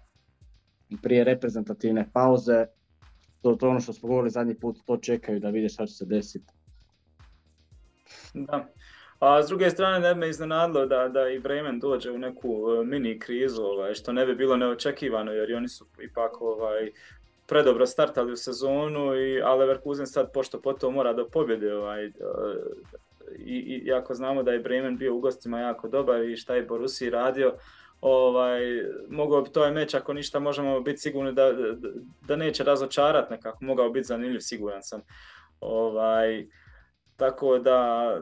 prije 1.03 1.25
reprezentativne 1.25 2.09
pauze. 2.13 2.67
To, 3.43 3.55
to 3.55 3.69
ono 3.69 3.81
što 3.81 3.93
smo 3.93 4.09
govorili 4.09 4.31
zadnji 4.31 4.55
put, 4.55 4.79
to 4.85 4.97
čekaju 4.97 5.41
da 5.41 5.51
vide 5.51 5.69
šta 5.69 5.87
će 5.87 5.95
se 5.95 6.05
desiti. 6.05 6.53
Da. 8.35 8.69
A 9.25 9.43
s 9.43 9.49
druge 9.49 9.71
strane 9.71 10.01
ne 10.01 10.15
bi 10.15 10.21
me 10.21 10.29
iznenadilo 10.29 10.87
da, 10.87 11.09
da 11.09 11.29
i 11.29 11.39
Bremen 11.39 11.81
dođe 11.81 12.11
u 12.11 12.19
neku 12.19 12.49
e, 12.81 12.85
mini 12.85 13.19
krizu, 13.19 13.63
ovaj, 13.63 13.95
što 13.95 14.13
ne 14.13 14.27
bi 14.27 14.35
bilo 14.35 14.57
neočekivano 14.57 15.33
jer 15.33 15.55
oni 15.55 15.69
su 15.69 15.87
ipak 16.03 16.43
ovaj, 16.43 16.91
predobro 17.47 17.87
startali 17.87 18.33
u 18.33 18.37
sezonu, 18.37 19.17
i, 19.17 19.43
a 19.43 19.55
Leverkusen 19.55 20.07
sad 20.07 20.33
pošto 20.33 20.61
potom 20.61 20.95
mora 20.95 21.13
do 21.13 21.29
pobjede 21.29 21.75
ovaj, 21.75 22.05
e, 22.07 22.11
i, 23.39 23.57
i 23.57 23.87
jako 23.87 24.15
znamo 24.15 24.43
da 24.43 24.53
je 24.53 24.59
Bremen 24.59 24.97
bio 24.97 25.15
u 25.15 25.21
gostima 25.21 25.61
jako 25.61 25.89
dobar 25.89 26.25
i 26.25 26.37
šta 26.37 26.55
je 26.55 26.63
Borussia 26.63 27.11
radio, 27.11 27.55
ovaj, 28.01 28.61
mogao 29.09 29.43
bi 29.43 29.51
to 29.51 29.65
je 29.65 29.71
meč 29.71 29.95
ako 29.95 30.13
ništa 30.13 30.39
možemo 30.39 30.81
biti 30.81 30.99
sigurni 30.99 31.33
da, 31.33 31.53
da, 31.53 31.89
da 32.29 32.37
neće 32.37 32.65
razočarati 32.65 33.33
nekako, 33.33 33.65
mogao 33.65 33.91
biti 33.91 34.07
zanimljiv, 34.07 34.41
siguran 34.41 34.83
sam. 34.83 35.01
Ovaj, 35.61 36.47
tako 37.17 37.59
da 37.59 38.21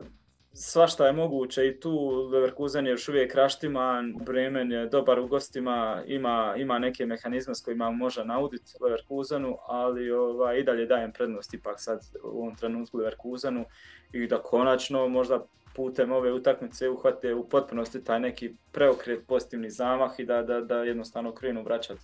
svašta 0.55 1.07
je 1.07 1.13
moguće 1.13 1.67
i 1.69 1.81
tu 1.81 2.11
Leverkusen 2.33 2.87
je 2.87 2.91
još 2.91 3.09
uvijek 3.09 3.35
raštiman, 3.35 4.15
Bremen 4.27 4.73
je 4.73 4.87
dobar 4.87 5.21
u 5.21 5.27
gostima, 5.27 6.03
ima, 6.07 6.55
ima 6.57 6.79
neke 6.79 7.07
mehanizme 7.07 7.55
s 7.55 7.63
kojima 7.65 7.91
može 7.91 8.25
nauditi 8.25 8.73
Leverkusenu, 8.81 9.57
ali 9.67 10.11
ovaj, 10.11 10.59
i 10.59 10.65
dalje 10.65 10.87
dajem 10.87 11.13
prednost 11.13 11.55
ipak 11.55 11.81
sad 11.81 12.01
u 12.25 12.43
ovom 12.43 12.57
trenutku 12.57 12.99
Leverkusenu 12.99 13.65
i 14.13 14.27
da 14.27 14.43
konačno 14.43 15.09
možda 15.09 15.47
putem 15.77 16.13
ove 16.13 16.33
utakmice 16.33 16.89
uhvate 16.89 17.35
u 17.35 17.49
potpunosti 17.49 18.05
taj 18.05 18.21
neki 18.21 18.55
preokret, 18.73 19.27
pozitivni 19.27 19.71
zamah 19.71 20.13
i 20.19 20.25
da, 20.25 20.43
da, 20.43 20.61
da 20.61 20.77
jednostavno 20.77 21.35
krenu 21.35 21.63
vraćati 21.63 22.01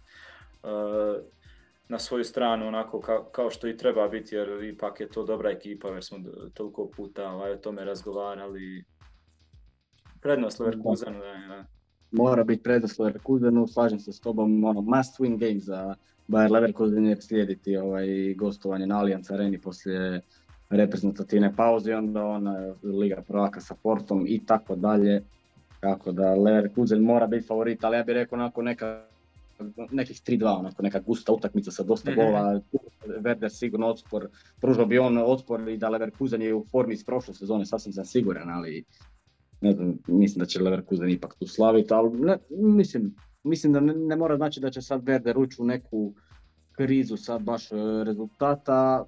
uh, 0.63 0.69
na 1.89 1.99
svoju 1.99 2.25
stranu 2.25 2.67
onako 2.67 3.01
kao, 3.01 3.25
kao 3.33 3.51
što 3.51 3.69
i 3.69 3.77
treba 3.77 4.09
biti 4.09 4.35
jer 4.35 4.65
ipak 4.65 5.01
je 5.01 5.09
to 5.09 5.25
dobra 5.25 5.51
ekipa 5.51 5.89
jer 5.89 6.05
smo 6.05 6.19
toliko 6.55 6.91
puta 6.97 7.31
ovaj, 7.31 7.53
o 7.53 7.57
tome 7.57 7.85
razgovarali. 7.85 8.85
Prednost 10.21 10.61
Leverkusenu, 10.61 11.19
da, 11.19 11.55
da. 11.55 11.65
Mora 12.11 12.45
biti 12.45 12.63
prednost 12.63 12.99
Leverkusenu, 12.99 13.67
slažem 13.67 13.99
se 13.99 14.13
s 14.13 14.21
tobom, 14.21 14.65
ono, 14.65 14.81
must 14.81 15.19
win 15.21 15.39
game 15.39 15.59
za 15.59 15.95
Bayer 16.29 16.51
Leverkusen 16.51 17.07
je 17.07 17.21
slijediti 17.21 17.77
ovaj, 17.77 18.35
gostovanje 18.35 18.87
na 18.87 18.99
Allianz 18.99 19.31
Areni 19.31 19.61
poslije 19.61 20.21
reprezentativne 20.71 21.57
pauze 21.57 21.91
i 21.91 21.95
onda 21.95 22.25
ona 22.25 22.75
Liga 22.83 23.23
prvaka 23.29 23.61
sa 23.61 23.75
Portom 23.83 24.25
i 24.27 24.47
tako 24.47 24.77
dalje. 24.77 25.23
Tako 25.81 26.13
da 26.13 26.35
Leverkusen 26.35 27.03
mora 27.03 27.27
biti 27.27 27.47
favorit, 27.47 27.85
ali 27.85 27.97
ja 27.97 28.03
bih 28.03 28.15
rekao 28.15 28.37
onako 28.37 28.63
neka 28.63 29.08
nekih 29.91 30.17
3-2, 30.17 30.59
onako 30.59 30.83
neka 30.83 31.01
gusta 31.01 31.33
utakmica 31.33 31.71
sa 31.71 31.83
dosta 31.83 32.11
mm-hmm. 32.11 32.25
gola. 32.25 32.61
Werder 33.07 33.49
sigurno 33.49 33.87
otpor, 33.87 34.29
pružao 34.61 34.87
bi 34.87 34.99
on 34.99 35.19
otpor 35.19 35.69
i 35.69 35.77
da 35.77 35.89
Leverkusen 35.89 36.43
je 36.43 36.55
u 36.55 36.65
formi 36.71 36.95
iz 36.95 37.05
prošle 37.05 37.35
sezone, 37.35 37.67
sasvim 37.67 37.93
sam 37.93 38.05
siguran, 38.05 38.51
ali 38.51 38.85
ne 39.61 39.73
znam, 39.73 39.99
mislim 40.07 40.39
da 40.39 40.47
će 40.47 40.63
Leverkusen 40.63 41.11
ipak 41.11 41.35
tu 41.35 41.47
slaviti, 41.47 41.95
ali 41.95 42.21
ne, 42.21 42.39
mislim, 42.51 43.15
mislim 43.43 43.73
da 43.73 43.81
ne, 43.81 43.95
ne, 43.95 44.17
mora 44.17 44.37
znači 44.37 44.61
da 44.61 44.71
će 44.71 44.83
sad 44.83 45.03
Werder 45.03 45.37
ući 45.37 45.63
u 45.63 45.65
neku 45.65 46.13
krizu 46.73 47.17
sad 47.17 47.43
baš 47.43 47.73
e, 47.73 47.77
rezultata, 48.05 49.05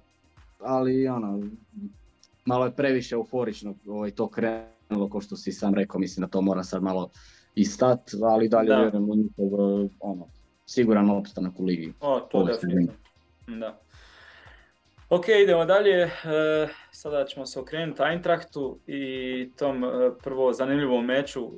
ali 0.59 1.07
ono, 1.07 1.43
malo 2.45 2.65
je 2.65 2.71
previše 2.71 3.15
euforično 3.15 3.75
ovaj, 3.87 4.11
to 4.11 4.27
krenulo, 4.27 5.09
kao 5.11 5.21
što 5.21 5.35
si 5.35 5.51
sam 5.51 5.73
rekao, 5.73 5.99
mislim 5.99 6.21
da 6.21 6.31
to 6.31 6.41
mora 6.41 6.63
sad 6.63 6.83
malo 6.83 7.09
i 7.55 7.65
stat, 7.65 8.11
ali 8.23 8.49
dalje 8.49 8.75
vjerujem 8.75 9.09
u 9.09 9.15
njihov 9.15 9.89
ono, 9.99 10.27
siguran 10.71 11.09
opstanak 11.09 11.59
u 11.59 11.63
ligi. 11.63 11.93
O, 12.01 12.19
to 12.19 12.43
definitivno. 12.43 12.93
Da. 13.47 13.79
Ok, 15.09 15.27
idemo 15.43 15.65
dalje. 15.65 16.01
E, 16.01 16.09
sada 16.91 17.25
ćemo 17.25 17.45
se 17.45 17.59
okrenuti 17.59 18.03
Eintrachtu 18.03 18.79
i 18.87 19.51
tom 19.57 19.83
e, 19.83 19.87
prvo 20.23 20.53
zanimljivom 20.53 21.05
meču. 21.05 21.51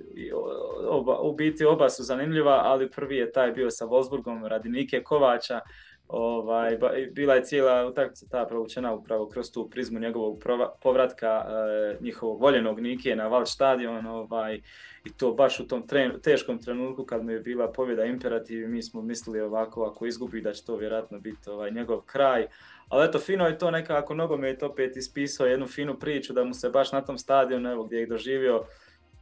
Oba, 0.89 1.19
u 1.19 1.35
biti 1.35 1.65
oba 1.65 1.89
su 1.89 2.03
zanimljiva, 2.03 2.61
ali 2.63 2.91
prvi 2.91 3.17
je 3.17 3.31
taj 3.31 3.51
bio 3.51 3.71
sa 3.71 3.85
Wolfsburgom 3.85 4.47
radi 4.47 4.69
Nike 4.69 5.03
Kovača. 5.03 5.59
Ovaj, 6.07 6.77
bila 7.11 7.35
je 7.35 7.43
cijela 7.43 7.85
utakmica 7.87 8.25
ta 8.31 8.45
provučena 8.45 8.93
upravo 8.93 9.29
kroz 9.29 9.51
tu 9.51 9.69
prizmu 9.69 9.99
njegovog 9.99 10.43
povratka 10.81 11.45
e, 11.47 11.97
njihovog 12.01 12.41
voljenog 12.41 12.79
Nike 12.79 13.15
na 13.15 13.27
Val 13.27 13.45
stadion 13.45 14.05
ovaj, 14.05 14.61
i 15.05 15.13
to 15.17 15.33
baš 15.33 15.59
u 15.59 15.67
tom 15.67 15.87
tren, 15.87 16.11
teškom 16.23 16.61
trenutku 16.61 17.05
kad 17.05 17.23
mu 17.23 17.31
je 17.31 17.39
bila 17.39 17.71
pobjeda 17.71 18.05
imperativ 18.05 18.69
mi 18.69 18.83
smo 18.83 19.01
mislili 19.01 19.41
ovako 19.41 19.83
ako 19.83 20.05
izgubi 20.05 20.41
da 20.41 20.53
će 20.53 20.65
to 20.65 20.75
vjerojatno 20.75 21.19
biti 21.19 21.49
ovaj, 21.49 21.71
njegov 21.71 22.01
kraj. 22.01 22.47
Ali 22.89 23.05
eto, 23.05 23.19
fino 23.19 23.47
je 23.47 23.57
to 23.57 23.71
nekako 23.71 24.13
nogomet 24.13 24.63
opet 24.63 24.97
ispisao 24.97 25.47
jednu 25.47 25.67
finu 25.67 25.99
priču 25.99 26.33
da 26.33 26.43
mu 26.43 26.53
se 26.53 26.69
baš 26.69 26.91
na 26.91 27.01
tom 27.01 27.17
stadionu 27.17 27.69
evo, 27.71 27.83
gdje 27.83 27.97
je 27.97 28.05
doživio 28.05 28.63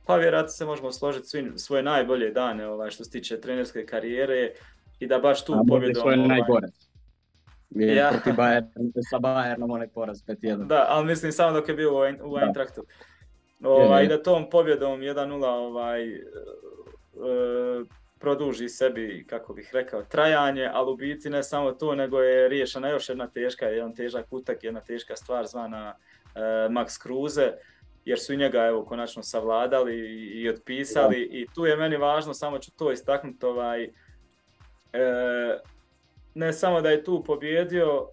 pa 0.06 0.16
vjerojatno 0.16 0.50
se 0.50 0.66
možemo 0.66 0.92
složiti 0.92 1.52
svoje 1.56 1.84
najbolje 1.84 2.32
dane 2.32 2.68
ovaj, 2.68 2.92
što 2.92 3.04
se 3.04 3.12
tiče 3.12 3.42
trenerske 3.42 3.86
karijere 3.86 4.54
i 5.02 5.08
da 5.08 5.20
baš 5.20 5.46
tu 5.46 5.54
pobjedom... 5.68 6.02
Svoje 6.02 6.18
ovaj, 6.18 6.28
najgore. 6.28 6.68
Je 7.70 7.96
ja. 7.96 8.10
protiv 8.10 8.34
Bayern, 8.34 8.92
sa 9.10 9.18
Bayernom 9.18 9.74
onaj 9.74 9.88
poraz 9.88 10.18
5-1. 10.28 10.68
Da, 10.68 10.86
ali 10.90 11.06
mislim 11.06 11.32
samo 11.32 11.52
dok 11.52 11.70
je 11.70 11.76
bio 11.76 11.98
u, 12.24 12.38
Eintrachtu. 12.38 12.86
Ovaj, 13.64 14.08
da 14.08 14.24
tom 14.24 14.50
pobjedom 14.50 15.00
1-0 15.00 15.46
ovaj, 15.46 16.06
e, 16.14 16.20
produži 18.20 18.70
sebi, 18.70 19.26
kako 19.30 19.54
bih 19.54 19.70
rekao, 19.74 20.04
trajanje, 20.04 20.70
ali 20.74 20.92
u 20.92 20.96
biti 20.96 21.30
ne 21.30 21.44
samo 21.44 21.72
to, 21.72 21.96
nego 21.96 22.20
je 22.20 22.50
riješena 22.50 22.90
još 22.90 23.10
jedna 23.10 23.28
teška, 23.28 23.66
jedan 23.66 23.96
težak 23.96 24.26
utak, 24.32 24.64
jedna 24.64 24.82
teška 24.82 25.16
stvar 25.16 25.48
zvana 25.48 25.96
e, 26.36 26.40
Max 26.70 27.02
Kruze, 27.02 27.52
jer 28.06 28.20
su 28.20 28.36
njega 28.36 28.66
evo 28.66 28.86
konačno 28.86 29.24
savladali 29.24 29.96
i, 29.96 30.42
i 30.42 30.50
otpisali 30.50 31.22
ja. 31.22 31.28
i 31.32 31.48
tu 31.56 31.66
je 31.66 31.76
meni 31.76 31.98
važno, 31.98 32.34
samo 32.34 32.60
ću 32.60 32.72
to 32.72 32.92
istaknuti, 32.92 33.46
ovaj, 33.46 33.90
e, 34.94 35.60
ne 36.34 36.54
samo 36.54 36.82
da 36.82 36.90
je 36.90 37.04
tu 37.04 37.24
pobjedio 37.24 38.08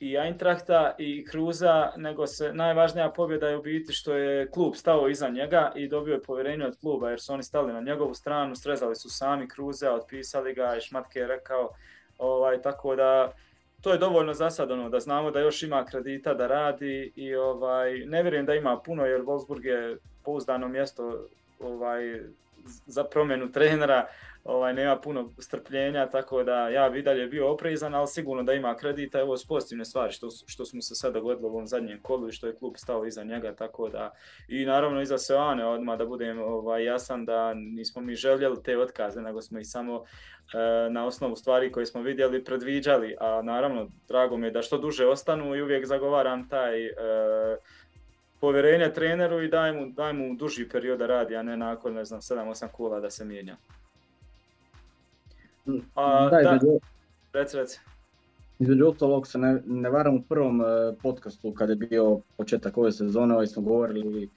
i 0.00 0.16
Eintrachta 0.16 0.94
i 0.98 1.24
Kruza, 1.24 1.92
nego 1.96 2.26
se 2.26 2.52
najvažnija 2.52 3.10
pobjeda 3.10 3.48
je 3.48 3.56
u 3.56 3.62
biti 3.62 3.92
što 3.92 4.14
je 4.14 4.50
klub 4.50 4.74
stao 4.74 5.08
iza 5.08 5.28
njega 5.28 5.72
i 5.76 5.88
dobio 5.88 6.14
je 6.14 6.22
povjerenje 6.22 6.66
od 6.66 6.76
kluba 6.80 7.10
jer 7.10 7.20
su 7.20 7.32
oni 7.32 7.42
stali 7.42 7.72
na 7.72 7.80
njegovu 7.80 8.14
stranu, 8.14 8.56
srezali 8.56 8.96
su 8.96 9.10
sami 9.10 9.48
Kruza, 9.48 9.94
otpisali 9.94 10.54
ga 10.54 10.76
i 10.76 10.80
Šmatke 10.80 11.18
je 11.18 11.26
rekao 11.26 11.70
ovaj, 12.18 12.62
tako 12.62 12.96
da 12.96 13.32
to 13.80 13.92
je 13.92 13.98
dovoljno 13.98 14.34
za 14.34 14.50
sad 14.50 14.70
ono, 14.70 14.88
da 14.88 15.00
znamo 15.00 15.30
da 15.30 15.40
još 15.40 15.62
ima 15.62 15.84
kredita 15.84 16.34
da 16.34 16.46
radi 16.46 17.12
i 17.16 17.34
ovaj, 17.34 17.98
ne 18.06 18.22
vjerujem 18.22 18.46
da 18.46 18.54
ima 18.54 18.80
puno 18.84 19.06
jer 19.06 19.22
Wolfsburg 19.22 19.64
je 19.64 19.98
pouzdano 20.24 20.68
mjesto 20.68 21.26
ovaj, 21.60 22.20
za 22.86 23.04
promjenu 23.04 23.52
trenera, 23.52 24.06
ovaj, 24.44 24.74
nema 24.74 25.00
puno 25.00 25.32
strpljenja, 25.38 26.10
tako 26.10 26.42
da 26.42 26.68
ja 26.68 26.90
bi 26.90 27.02
dalje 27.02 27.26
bio 27.26 27.52
oprezan, 27.52 27.94
ali 27.94 28.06
sigurno 28.06 28.42
da 28.42 28.52
ima 28.52 28.76
kredita, 28.76 29.20
evo 29.20 29.36
s 29.36 29.46
pozitivne 29.46 29.84
stvari 29.84 30.12
što, 30.12 30.28
što 30.46 30.64
smo 30.64 30.82
se 30.82 30.94
sad 30.94 31.12
dogodilo 31.12 31.48
u 31.48 31.50
ovom 31.50 31.66
zadnjem 31.66 32.02
kolu 32.02 32.28
i 32.28 32.32
što 32.32 32.46
je 32.46 32.56
klub 32.56 32.74
stao 32.76 33.06
iza 33.06 33.24
njega, 33.24 33.54
tako 33.54 33.88
da 33.88 34.10
i 34.48 34.64
naravno 34.64 35.02
iza 35.02 35.18
Seoane 35.18 35.66
odmah 35.66 35.98
da 35.98 36.06
budem 36.06 36.38
ovaj, 36.38 36.84
jasan 36.84 37.24
da 37.24 37.54
nismo 37.54 38.02
mi 38.02 38.14
željeli 38.14 38.62
te 38.62 38.78
otkaze, 38.78 39.20
nego 39.20 39.42
smo 39.42 39.58
ih 39.58 39.66
samo 39.68 40.04
e, 40.54 40.90
na 40.90 41.06
osnovu 41.06 41.36
stvari 41.36 41.72
koje 41.72 41.86
smo 41.86 42.02
vidjeli 42.02 42.44
predviđali, 42.44 43.16
a 43.20 43.42
naravno 43.42 43.88
drago 44.08 44.36
mi 44.36 44.46
je 44.46 44.50
da 44.50 44.62
što 44.62 44.78
duže 44.78 45.06
ostanu 45.06 45.54
i 45.54 45.62
uvijek 45.62 45.86
zagovaram 45.86 46.48
taj 46.48 46.86
e, 46.86 46.92
povjerenje 48.40 48.92
treneru 48.92 49.42
i 49.42 49.48
daj 49.48 49.72
mu, 49.72 49.86
daj 49.90 50.12
mu 50.12 50.34
duži 50.34 50.68
period 50.68 50.98
da 50.98 51.06
radi, 51.06 51.36
a 51.36 51.42
ne 51.42 51.56
nakon, 51.56 51.94
ne 51.94 52.04
znam, 52.04 52.20
7-8 52.20 52.68
kula 52.68 53.00
da 53.00 53.10
se 53.10 53.24
mijenja. 53.24 53.56
A, 55.94 56.28
da, 56.30 56.42
da, 56.42 56.58
reci, 57.32 57.56
reci. 57.56 57.80
Između 58.58 58.86
ostalog 58.86 59.26
se 59.26 59.38
ne, 59.38 59.62
ne 59.66 59.90
varam 59.90 60.14
u 60.14 60.22
prvom 60.22 60.60
uh, 60.60 60.66
podcastu 61.02 61.54
kad 61.54 61.68
je 61.68 61.76
bio 61.76 62.20
početak 62.36 62.78
ove 62.78 62.92
sezone, 62.92 63.34
ovaj 63.34 63.46
smo 63.46 63.62
govorili 63.62 64.28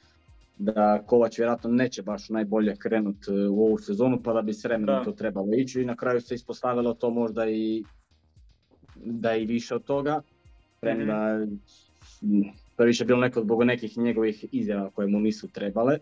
da 0.58 1.04
Kovač 1.06 1.38
vjerojatno 1.38 1.70
neće 1.70 2.02
baš 2.02 2.30
najbolje 2.30 2.76
krenut 2.76 3.28
uh, 3.28 3.58
u 3.58 3.66
ovu 3.66 3.78
sezonu, 3.78 4.22
pa 4.24 4.34
da 4.34 4.42
bi 4.42 4.54
s 4.54 4.64
vremenom 4.64 5.04
to 5.06 5.12
trebalo 5.12 5.54
ići 5.54 5.82
i 5.82 5.86
na 5.86 5.96
kraju 5.96 6.22
se 6.22 6.36
ispostavilo 6.36 6.94
to 6.94 7.10
možda 7.10 7.50
i 7.50 7.84
da 8.96 9.36
i 9.36 9.46
više 9.46 9.76
od 9.76 9.84
toga, 9.84 10.22
premda 10.80 11.38
mm-hmm. 11.38 12.63
To 12.76 12.84
je 12.84 12.88
više 12.88 13.06
bilo 13.06 13.20
neko 13.20 13.42
zbog 13.42 13.64
nekih 13.64 13.98
njegovih 13.98 14.46
izjava 14.52 14.90
koje 14.90 15.08
mu 15.08 15.20
nisu 15.20 15.48
trebale, 15.48 15.98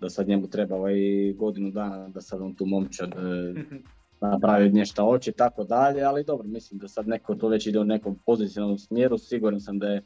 da 0.00 0.10
sad 0.10 0.28
njemu 0.28 0.46
treba 0.46 0.76
ovaj 0.76 0.94
godinu 1.32 1.70
dana 1.70 2.08
da 2.08 2.20
sad 2.20 2.40
on 2.40 2.54
tu 2.54 2.66
momčad 2.66 3.08
mm-hmm 3.08 3.82
napravi 4.22 4.84
šta 4.84 5.02
hoće 5.02 5.30
i 5.30 5.34
tako 5.34 5.64
dalje, 5.64 6.02
ali 6.02 6.24
dobro, 6.24 6.48
mislim 6.48 6.80
da 6.80 6.88
sad 6.88 7.08
neko 7.08 7.34
to 7.34 7.48
već 7.48 7.66
ide 7.66 7.78
u 7.78 7.84
nekom 7.84 8.18
pozicionalnom 8.26 8.78
smjeru, 8.78 9.18
siguran 9.18 9.60
sam 9.60 9.78
da 9.78 9.86
je 9.86 10.02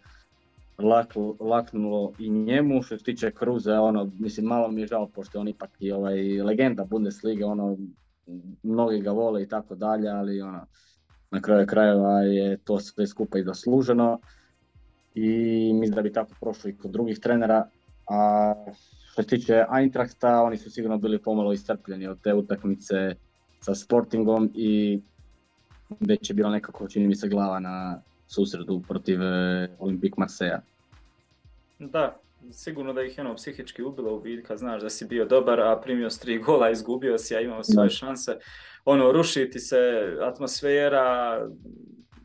lak, 0.78 1.14
laknulo 1.40 2.12
i 2.18 2.30
njemu, 2.30 2.82
što 2.82 2.98
se 2.98 3.04
tiče 3.04 3.30
Kruze, 3.30 3.72
ono, 3.72 4.10
mislim, 4.18 4.46
malo 4.46 4.68
mi 4.68 4.80
je 4.80 4.86
žao, 4.86 5.08
pošto 5.08 5.38
je 5.38 5.40
on 5.40 5.48
ipak 5.48 5.70
i 5.78 5.92
ovaj, 5.92 6.42
legenda 6.42 6.84
Bundesliga, 6.84 7.46
ono, 7.46 7.76
mnogi 8.62 9.00
ga 9.00 9.10
vole 9.10 9.42
i 9.42 9.48
tako 9.48 9.74
dalje, 9.74 10.08
ali 10.08 10.40
ono, 10.40 10.66
na 11.30 11.40
kraju 11.40 11.66
krajeva 11.66 12.20
je 12.20 12.56
to 12.56 12.80
sve 12.80 13.06
skupa 13.06 13.38
i 13.38 13.44
zasluženo 13.44 14.20
i 15.16 15.72
mislim 15.72 15.94
da 15.94 16.02
bi 16.02 16.12
tako 16.12 16.30
prošlo 16.40 16.70
i 16.70 16.76
kod 16.76 16.90
drugih 16.90 17.18
trenera. 17.18 17.68
A 18.08 18.54
što 19.12 19.22
se 19.22 19.28
tiče 19.28 19.64
Eintrachta, 19.78 20.42
oni 20.42 20.56
su 20.56 20.70
sigurno 20.70 20.98
bili 20.98 21.22
pomalo 21.22 21.52
iscrpljeni 21.52 22.06
od 22.06 22.20
te 22.20 22.34
utakmice 22.34 23.14
sa 23.60 23.74
Sportingom 23.74 24.50
i 24.54 25.00
već 26.00 26.30
je 26.30 26.34
bilo 26.34 26.50
nekako, 26.50 26.88
čini 26.88 27.06
mi 27.06 27.14
se, 27.14 27.28
glava 27.28 27.60
na 27.60 28.02
susredu 28.26 28.82
protiv 28.88 29.22
e, 29.22 29.68
Olimpik 29.78 30.16
Marseja. 30.16 30.60
Da, 31.78 32.16
sigurno 32.50 32.92
da 32.92 33.02
ih 33.02 33.18
je 33.18 33.24
ono 33.24 33.34
psihički 33.34 33.82
ubilo 33.82 34.16
u 34.16 34.22
kad 34.46 34.58
znaš 34.58 34.82
da 34.82 34.90
si 34.90 35.06
bio 35.06 35.24
dobar, 35.24 35.60
a 35.60 35.80
primio 35.84 36.10
s 36.10 36.18
tri 36.18 36.38
gola, 36.38 36.70
izgubio 36.70 37.18
si, 37.18 37.36
a 37.36 37.40
imao 37.40 37.64
svoje 37.64 37.90
šanse. 37.90 38.36
Ono, 38.84 39.12
rušiti 39.12 39.58
se 39.58 39.76
atmosfera, 40.22 41.38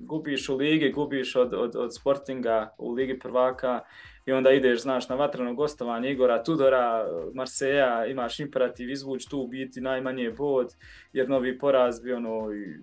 gubiš 0.05 0.49
u 0.49 0.55
ligi, 0.55 0.91
gubiš 0.91 1.35
od, 1.35 1.53
od, 1.53 1.75
od 1.75 1.95
Sportinga 1.95 2.75
u 2.77 2.91
ligi 2.91 3.19
prvaka 3.19 3.79
i 4.25 4.31
onda 4.31 4.51
ideš, 4.51 4.81
znaš, 4.81 5.09
na 5.09 5.15
vatreno 5.15 5.53
gostovanje 5.53 6.11
Igora 6.11 6.43
Tudora, 6.43 7.07
Marseja, 7.33 8.05
imaš 8.05 8.39
imperativ 8.39 8.89
izvući 8.89 9.29
tu 9.29 9.47
biti 9.47 9.81
najmanje 9.81 10.31
bod, 10.31 10.73
jer 11.13 11.29
novi 11.29 11.57
poraz 11.57 12.01
bi 12.01 12.13
ono, 12.13 12.53
i, 12.53 12.77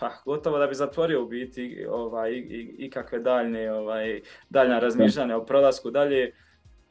pa, 0.00 0.10
gotovo 0.24 0.58
da 0.58 0.66
bi 0.66 0.74
zatvorio 0.74 1.22
u 1.22 1.28
biti 1.28 1.86
ovaj, 1.88 2.32
i, 2.32 2.74
ikakve 2.78 3.18
daljne, 3.18 3.72
ovaj, 3.72 4.20
daljna 4.50 4.78
razmišljanja 4.78 5.36
o 5.36 5.44
prolasku 5.44 5.90
dalje 5.90 6.32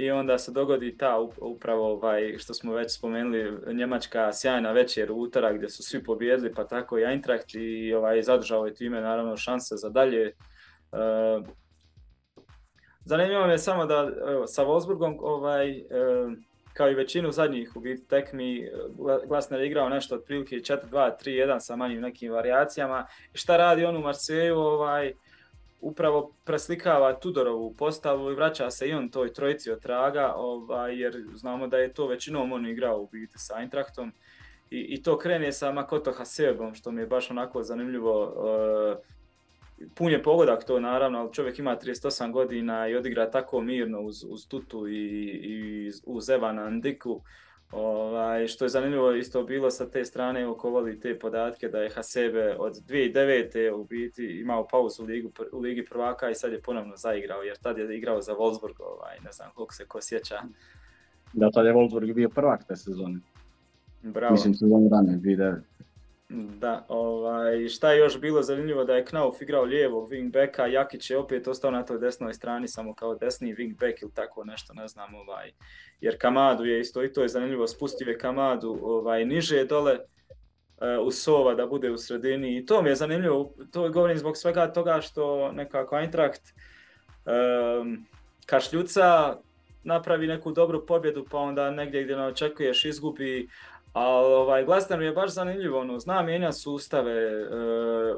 i 0.06 0.12
onda 0.12 0.38
se 0.38 0.52
dogodi 0.52 0.98
ta 0.98 1.20
upravo 1.42 1.92
ovaj, 1.92 2.36
što 2.38 2.54
smo 2.54 2.74
već 2.74 2.98
spomenuli 2.98 3.74
Njemačka 3.74 4.34
sjajna 4.34 4.72
večer 4.72 5.12
u 5.12 5.16
utorak 5.16 5.56
gdje 5.56 5.70
su 5.70 5.84
svi 5.84 6.04
pobjedili 6.04 6.54
pa 6.54 6.68
tako 6.68 7.00
i 7.00 7.04
Eintracht 7.04 7.56
i 7.56 7.94
ovaj, 7.94 8.22
zadržao 8.22 8.66
je 8.66 8.74
time 8.74 9.02
naravno 9.02 9.38
šanse 9.38 9.76
za 9.76 9.90
dalje. 9.90 10.36
Uh, 10.92 11.48
zanimljivo 13.06 13.46
je 13.46 13.58
samo 13.58 13.86
da 13.86 14.12
evo, 14.28 14.48
sa 14.48 14.66
Wolfsburgom 14.66 15.18
ovaj, 15.20 15.80
uh, 15.80 16.34
kao 16.74 16.90
i 16.90 16.96
većinu 16.96 17.32
zadnjih 17.32 17.76
u 17.76 17.80
biti 17.80 18.08
tekmi 18.08 18.70
Glasner 19.28 19.60
je 19.60 19.68
igrao 19.68 19.90
nešto 19.90 20.16
otprilike 20.16 20.56
4-2, 20.56 21.12
3-1 21.26 21.60
sa 21.60 21.76
manjim 21.76 22.02
nekim 22.02 22.32
varijacijama. 22.32 23.06
Šta 23.34 23.58
radi 23.58 23.86
on 23.86 23.98
u 23.98 24.02
Marseju? 24.02 24.58
Ovaj, 24.58 25.14
upravo 25.84 26.32
preslikava 26.44 27.14
Tudorovu 27.14 27.74
postavu 27.74 28.32
i 28.32 28.36
vraća 28.36 28.72
se 28.72 28.88
i 28.88 28.94
on 28.94 29.10
toj 29.10 29.34
trojici 29.34 29.72
od 29.72 29.82
traga, 29.82 30.34
ovaj, 30.36 31.00
jer 31.02 31.24
znamo 31.34 31.68
da 31.68 31.78
je 31.78 31.94
to 31.94 32.08
većinom 32.08 32.52
on 32.52 32.68
igrao 32.68 33.02
u 33.02 33.08
biti 33.12 33.38
sa 33.38 33.60
Eintrachtom. 33.60 34.12
I, 34.72 34.80
i 34.80 35.04
to 35.04 35.18
krene 35.18 35.52
sa 35.52 35.72
Makoto 35.72 36.12
Hasebom, 36.12 36.76
što 36.76 36.92
mi 36.92 37.02
je 37.02 37.08
baš 37.08 37.32
onako 37.32 37.64
zanimljivo. 37.64 38.24
Uh, 38.24 38.98
pun 39.96 40.12
je 40.12 40.24
pogodak 40.24 40.64
to 40.64 40.80
naravno, 40.80 41.20
ali 41.20 41.34
čovjek 41.34 41.60
ima 41.60 41.78
38 41.78 42.32
godina 42.32 42.88
i 42.88 42.96
odigra 42.96 43.32
tako 43.32 43.62
mirno 43.62 44.02
uz, 44.02 44.24
uz 44.30 44.48
Tutu 44.48 44.88
i, 44.88 45.30
i 45.44 45.92
uz 46.06 46.30
Evana 46.30 46.70
Ndiku. 46.70 47.22
Ovaj, 47.76 48.48
što 48.48 48.66
je 48.66 48.70
zanimljivo 48.70 49.12
isto 49.12 49.44
bilo 49.44 49.72
sa 49.72 49.90
te 49.90 50.06
strane 50.06 50.48
okovali 50.48 51.00
te 51.00 51.20
podatke 51.20 51.68
da 51.68 51.80
je 51.80 51.90
Hasebe 51.90 52.56
od 52.60 52.74
2009. 52.88 53.72
u 53.72 53.84
biti 53.84 54.40
imao 54.42 54.68
pauzu 54.68 55.04
u, 55.04 55.06
ligu, 55.06 55.32
u 55.52 55.60
Ligi 55.60 55.86
prvaka 55.86 56.30
i 56.30 56.36
sad 56.36 56.52
je 56.52 56.62
ponovno 56.62 56.96
zaigrao 56.98 57.42
jer 57.42 57.58
tad 57.58 57.78
je 57.78 57.98
igrao 57.98 58.22
za 58.22 58.34
Wolfsburg, 58.34 58.76
ovaj, 58.80 59.20
ne 59.26 59.32
znam 59.32 59.50
koliko 59.56 59.74
se 59.74 59.86
ko 59.86 60.02
sjeća. 60.02 60.36
Da, 61.34 61.52
tad 61.52 61.66
je 61.66 61.74
Wolfsburg 61.74 62.14
bio 62.14 62.30
prvak 62.30 62.68
te 62.68 62.76
sezone. 62.76 63.20
Bravo. 64.02 64.32
Mislim 64.32 64.54
sezone 64.54 64.90
rane, 64.92 65.18
2009. 65.18 65.60
Da, 66.36 66.86
ovaj, 66.88 67.68
šta 67.68 67.92
je 67.92 68.00
još 68.00 68.20
bilo 68.20 68.42
zanimljivo 68.42 68.84
da 68.84 68.96
je 68.96 69.06
Knauf 69.06 69.42
igrao 69.42 69.64
lijevog 69.64 70.10
wingbacka, 70.10 70.66
Jakić 70.66 71.10
je 71.10 71.18
opet 71.18 71.48
ostao 71.48 71.72
na 71.72 71.86
toj 71.86 72.00
desnoj 72.00 72.34
strani 72.34 72.68
samo 72.68 72.94
kao 72.94 73.16
desni 73.16 73.56
wingback 73.56 74.02
ili 74.02 74.12
tako 74.14 74.44
nešto, 74.44 74.74
ne 74.74 74.88
znam, 74.88 75.16
ovaj, 75.16 75.52
jer 76.02 76.18
Kamadu 76.18 76.66
je 76.66 76.80
isto 76.80 77.04
i 77.04 77.14
to 77.14 77.22
je 77.22 77.28
zanimljivo, 77.28 77.68
spustio 77.68 78.10
je 78.10 78.18
Kamadu 78.18 78.80
ovaj, 78.82 79.26
niže 79.26 79.66
dole 79.66 79.94
uh, 79.94 81.08
u 81.08 81.12
Sova 81.12 81.56
da 81.56 81.66
bude 81.66 81.92
u 81.92 81.98
sredini 81.98 82.58
i 82.58 82.66
to 82.66 82.82
mi 82.82 82.90
je 82.90 82.96
zanimljivo, 82.96 83.54
to 83.72 83.90
govorim 83.90 84.18
zbog 84.18 84.38
svega 84.38 84.74
toga 84.74 85.02
što 85.02 85.52
nekako 85.52 85.98
Eintracht 85.98 86.42
um, 87.26 88.06
kašljuca 88.46 89.38
napravi 89.84 90.28
neku 90.28 90.52
dobru 90.52 90.86
pobjedu 90.86 91.26
pa 91.32 91.38
onda 91.38 91.72
negdje 91.72 92.04
gdje 92.04 92.16
ne 92.16 92.26
očekuješ 92.26 92.86
izgubi 92.86 93.48
Ali 93.94 94.34
ovaj, 94.34 94.66
Glasner 94.66 95.02
je 95.02 95.12
baš 95.12 95.32
zanimljivo, 95.32 95.80
ono, 95.80 96.00
zna 96.00 96.22
mijenja 96.22 96.52
sustave, 96.52 97.12
e, 97.12 97.46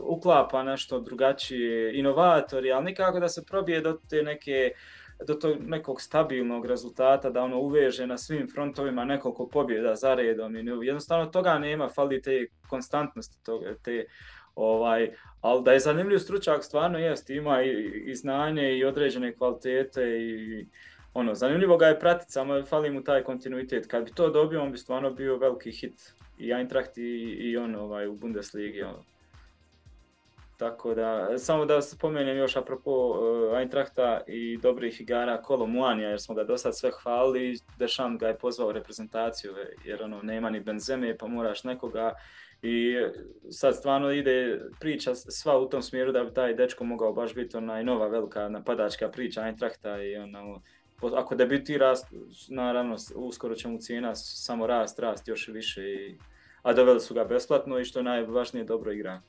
uklapa 0.01 0.63
nešto 0.63 0.99
drugačije, 0.99 1.99
inovatori, 1.99 2.71
ali 2.71 2.85
nikako 2.85 3.19
da 3.19 3.29
se 3.29 3.45
probije 3.45 3.81
do 3.81 3.99
te 4.09 4.23
neke 4.23 4.71
do 5.23 5.33
tog 5.33 5.57
nekog 5.59 6.01
stabilnog 6.01 6.65
rezultata, 6.65 7.29
da 7.29 7.43
ono 7.43 7.59
uveže 7.59 8.07
na 8.07 8.17
svim 8.17 8.47
frontovima 8.53 9.05
nekoliko 9.05 9.49
pobjeda 9.49 9.95
za 9.95 10.13
redom. 10.13 10.55
I 10.55 10.85
jednostavno 10.85 11.25
toga 11.25 11.59
nema, 11.59 11.89
fali 11.89 12.21
te 12.21 12.47
konstantnosti, 12.69 13.43
toga, 13.43 13.75
te, 13.83 14.05
ovaj, 14.55 15.11
ali 15.41 15.63
da 15.63 15.73
je 15.73 15.79
zanimljiv 15.79 16.17
stručak 16.17 16.63
stvarno 16.63 16.99
jest, 16.99 17.29
ima 17.29 17.63
i, 17.63 17.71
i 18.05 18.15
znanje 18.15 18.77
i 18.77 18.85
određene 18.85 19.35
kvalitete 19.35 20.01
i 20.03 20.67
ono, 21.15 21.35
zanimljivo 21.35 21.77
ga 21.77 21.87
je 21.87 21.99
pratiti, 21.99 22.31
samo 22.31 22.63
fali 22.65 22.89
mu 22.91 23.03
taj 23.03 23.23
kontinuitet. 23.23 23.87
Kad 23.87 24.03
bi 24.03 24.11
to 24.11 24.29
dobio, 24.29 24.61
on 24.63 24.71
bi 24.71 24.77
stvarno 24.77 25.11
bio 25.11 25.37
veliki 25.37 25.71
hit. 25.71 26.13
I 26.37 26.51
Eintracht 26.51 26.97
i, 26.97 27.01
i 27.39 27.57
on 27.57 27.75
ovaj, 27.75 28.07
u 28.07 28.15
Bundesligi. 28.15 28.81
Ono. 28.81 29.03
Tako 30.57 30.93
da, 30.93 31.37
samo 31.37 31.65
da 31.65 31.81
spomenem 31.81 32.37
još 32.37 32.55
apropo 32.55 32.91
uh, 32.91 33.59
Eintrachta 33.59 34.21
i 34.27 34.57
dobrih 34.57 35.01
igara 35.01 35.41
Kolo 35.41 35.67
Muanija, 35.67 36.09
jer 36.09 36.21
smo 36.21 36.35
ga 36.35 36.43
do 36.43 36.57
sve 36.57 36.91
hvalili, 37.03 37.59
Dešan 37.79 38.17
ga 38.17 38.27
je 38.27 38.37
pozvao 38.37 38.71
reprezentaciju, 38.71 39.53
jer 39.85 40.03
ono, 40.03 40.21
nema 40.21 40.49
ni 40.49 40.59
benzeme, 40.59 41.17
pa 41.17 41.27
moraš 41.27 41.63
nekoga 41.63 42.13
i 42.61 42.95
sad 43.51 43.75
stvarno 43.75 44.11
ide 44.11 44.59
priča 44.79 45.15
sva 45.15 45.59
u 45.59 45.69
tom 45.69 45.81
smjeru 45.81 46.11
da 46.11 46.23
bi 46.23 46.33
taj 46.33 46.53
dečko 46.53 46.83
mogao 46.83 47.13
baš 47.13 47.35
biti 47.35 47.57
onaj 47.57 47.83
nova 47.83 48.07
velika 48.07 48.49
napadačka 48.49 49.09
priča 49.09 49.47
Eintrachta 49.47 50.03
i 50.03 50.15
ono, 50.15 50.61
ako 51.01 51.35
debitira, 51.35 51.93
naravno, 52.49 52.95
uskoro 53.15 53.55
će 53.55 53.67
mu 53.67 53.77
cijena 53.77 54.15
samo 54.15 54.67
rast, 54.67 54.99
rast 54.99 55.27
još 55.27 55.47
više, 55.47 55.81
i, 55.81 56.17
a 56.61 56.73
doveli 56.73 56.99
su 56.99 57.13
ga 57.13 57.23
besplatno 57.23 57.79
i 57.79 57.85
što 57.85 57.99
je 57.99 58.03
najvažnije, 58.03 58.65
dobro 58.65 58.91
igra. 58.91 59.21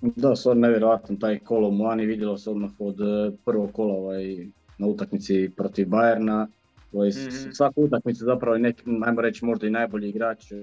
Da, 0.00 0.36
stvarno 0.36 0.60
nevjerojatno 0.60 1.16
taj 1.16 1.38
kolo 1.38 1.70
Muani, 1.70 2.06
vidjelo 2.06 2.38
se 2.38 2.50
odmah 2.50 2.70
od 2.78 3.00
e, 3.00 3.36
prvog 3.44 3.72
kola 3.72 3.94
ovaj, 3.94 4.46
na 4.78 4.86
utakmici 4.86 5.50
protiv 5.56 5.88
Bajerna. 5.88 6.48
Ovaj, 6.92 7.08
mm-hmm. 7.08 7.52
Svaka 7.52 7.80
utakmica 7.80 8.24
zapravo 8.24 8.54
je 8.54 8.60
neki, 8.60 8.82
ajmo 9.04 9.20
reći, 9.20 9.44
možda 9.44 9.66
i 9.66 9.70
najbolji 9.70 10.08
igrač 10.08 10.52
eh, 10.52 10.56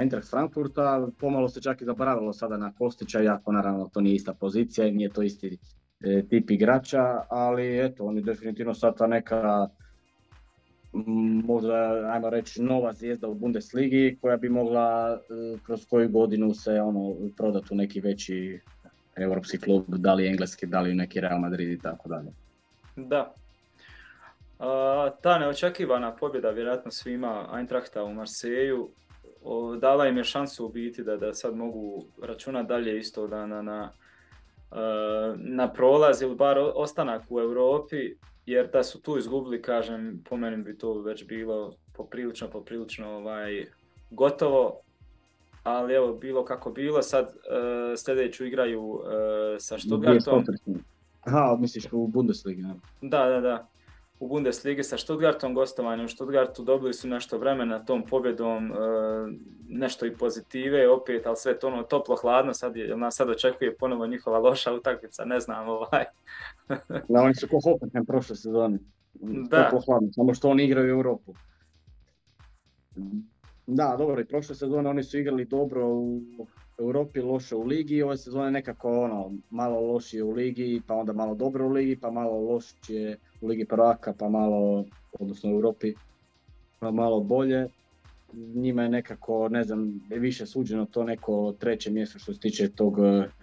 Eintracht 0.00 0.30
Frankfurta. 0.30 1.08
Pomalo 1.20 1.48
se 1.48 1.60
čak 1.60 1.80
i 1.80 1.84
zaboravilo 1.84 2.32
sada 2.32 2.56
na 2.56 2.72
Kostića, 2.78 3.22
iako 3.22 3.52
naravno 3.52 3.90
to 3.92 4.00
nije 4.00 4.14
ista 4.14 4.34
pozicija 4.34 4.86
i 4.86 4.92
nije 4.92 5.08
to 5.08 5.22
isti 5.22 5.46
E, 5.48 5.58
tip 6.30 6.50
igrača, 6.50 7.22
ali 7.28 7.84
eto, 7.84 8.04
on 8.04 8.16
je 8.16 8.22
definitivno 8.22 8.74
sad 8.74 8.98
ta 8.98 9.06
neka 9.06 9.68
možda, 11.44 12.10
ajmo 12.12 12.30
reći, 12.30 12.62
nova 12.62 12.92
zvijezda 12.92 13.28
u 13.28 13.34
Bundesligi 13.34 14.18
koja 14.20 14.36
bi 14.36 14.48
mogla 14.48 15.18
e, 15.18 15.58
kroz 15.66 15.86
koju 15.90 16.08
godinu 16.08 16.54
se 16.54 16.80
ono 16.80 17.14
prodati 17.36 17.66
u 17.70 17.76
neki 17.76 18.00
veći 18.00 18.60
europski 19.16 19.58
klub, 19.58 19.84
da 19.88 20.14
li 20.14 20.26
engleski, 20.26 20.66
da 20.66 20.80
li 20.80 20.94
neki 20.94 21.20
Real 21.20 21.38
Madrid 21.38 21.68
i 21.68 21.78
tako 21.78 22.08
dalje. 22.08 22.32
Da. 22.96 23.34
A, 24.58 25.10
ta 25.22 25.38
neočekivana 25.38 26.16
pobjeda 26.16 26.50
vjerojatno 26.50 26.90
svima 26.90 27.48
Eintrachta 27.56 28.04
u 28.04 28.14
Marseju 28.14 28.88
dala 29.80 30.06
im 30.06 30.16
je 30.16 30.24
šansu 30.24 30.66
u 30.66 30.68
biti 30.68 31.02
da, 31.02 31.16
da 31.16 31.34
sad 31.34 31.54
mogu 31.54 32.04
računati 32.22 32.68
dalje 32.68 32.98
isto 32.98 33.26
dana 33.26 33.62
na 33.62 33.62
na 33.62 33.90
prolaz 35.74 36.22
ili 36.22 36.34
bar 36.34 36.58
ostanak 36.74 37.22
u 37.30 37.40
Europi, 37.40 38.14
jer 38.46 38.70
da 38.72 38.82
su 38.82 39.02
tu 39.02 39.18
izgubili, 39.18 39.62
kažem, 39.62 40.24
po 40.28 40.36
meni 40.36 40.56
bi 40.56 40.78
to 40.78 41.00
već 41.02 41.26
bilo 41.26 41.72
poprilično, 41.94 42.50
poprilično 42.50 43.10
ovaj, 43.10 43.66
gotovo, 44.10 44.80
ali 45.62 45.94
evo, 45.94 46.14
bilo 46.14 46.44
kako 46.44 46.70
bilo, 46.70 47.02
sad 47.02 47.24
uh, 47.24 47.32
sljedeću 47.96 48.46
igraju 48.46 48.82
uh, 48.82 49.02
sa 49.58 49.78
Stuttgartom. 49.78 50.44
Aha, 51.20 51.56
misliš 51.60 51.84
u 51.92 52.06
Bundesligi, 52.06 52.62
ne? 52.62 52.74
Da, 53.00 53.26
da, 53.26 53.40
da 53.40 53.66
u 54.20 54.28
Bundesligi 54.28 54.82
sa 54.82 54.98
Stuttgartom, 54.98 55.54
gostovanje 55.54 56.04
u 56.04 56.08
Stuttgartu, 56.08 56.62
dobili 56.62 56.94
su 56.94 57.08
nešto 57.08 57.38
vremena 57.38 57.84
tom 57.84 58.06
pobjedom, 58.06 58.72
e, 58.72 58.76
nešto 59.68 60.06
i 60.06 60.16
pozitive 60.16 60.88
opet, 60.88 61.26
ali 61.26 61.36
sve 61.36 61.58
to 61.58 61.66
ono 61.66 61.82
toplo 61.82 62.16
hladno, 62.16 62.54
sad 62.54 62.76
je, 62.76 62.96
nas 62.96 63.16
sad 63.16 63.30
očekuje 63.30 63.76
ponovo 63.76 64.06
njihova 64.06 64.38
loša 64.38 64.72
utakmica, 64.72 65.24
ne 65.24 65.40
znam 65.40 65.68
ovaj. 65.68 66.04
da, 67.08 67.20
oni 67.20 67.34
su 67.34 67.48
ko 67.48 67.60
Hoffenheim 67.64 68.06
prošle 68.06 68.36
sezone. 68.36 68.78
Da. 69.20 69.64
Toplo 69.64 69.80
hladno, 69.86 70.12
samo 70.12 70.34
što 70.34 70.48
oni 70.50 70.64
igraju 70.64 70.86
u 70.86 70.96
Europu. 70.96 71.34
Da, 73.66 73.94
dobro, 73.98 74.20
i 74.20 74.24
prošle 74.24 74.54
sezone 74.54 74.88
oni 74.88 75.02
su 75.02 75.18
igrali 75.18 75.44
dobro 75.44 75.88
u 75.88 76.20
Europi, 76.78 77.20
loše 77.20 77.56
u 77.56 77.62
ligi, 77.62 78.02
ove 78.02 78.16
sezone 78.16 78.50
nekako 78.50 79.00
ono, 79.00 79.32
malo 79.50 79.80
lošije 79.80 80.22
u 80.22 80.30
ligi, 80.30 80.82
pa 80.86 80.94
onda 80.94 81.12
malo 81.12 81.34
dobro 81.34 81.66
u 81.66 81.70
ligi, 81.70 81.96
pa 82.00 82.10
malo 82.10 82.40
lošije 82.40 83.18
u 83.40 83.46
ligi 83.46 83.64
prvaka, 83.64 84.14
pa 84.18 84.28
malo, 84.28 84.84
odnosno 85.20 85.50
u 85.50 85.54
Europi, 85.54 85.94
pa 86.78 86.90
malo 86.90 87.20
bolje. 87.20 87.68
Njima 88.32 88.82
je 88.82 88.88
nekako, 88.88 89.48
ne 89.48 89.64
znam, 89.64 90.00
više 90.10 90.46
suđeno 90.46 90.84
to 90.84 91.04
neko 91.04 91.54
treće 91.58 91.90
mjesto 91.90 92.18
što 92.18 92.34
se 92.34 92.40
tiče 92.40 92.68
tog, 92.68 92.96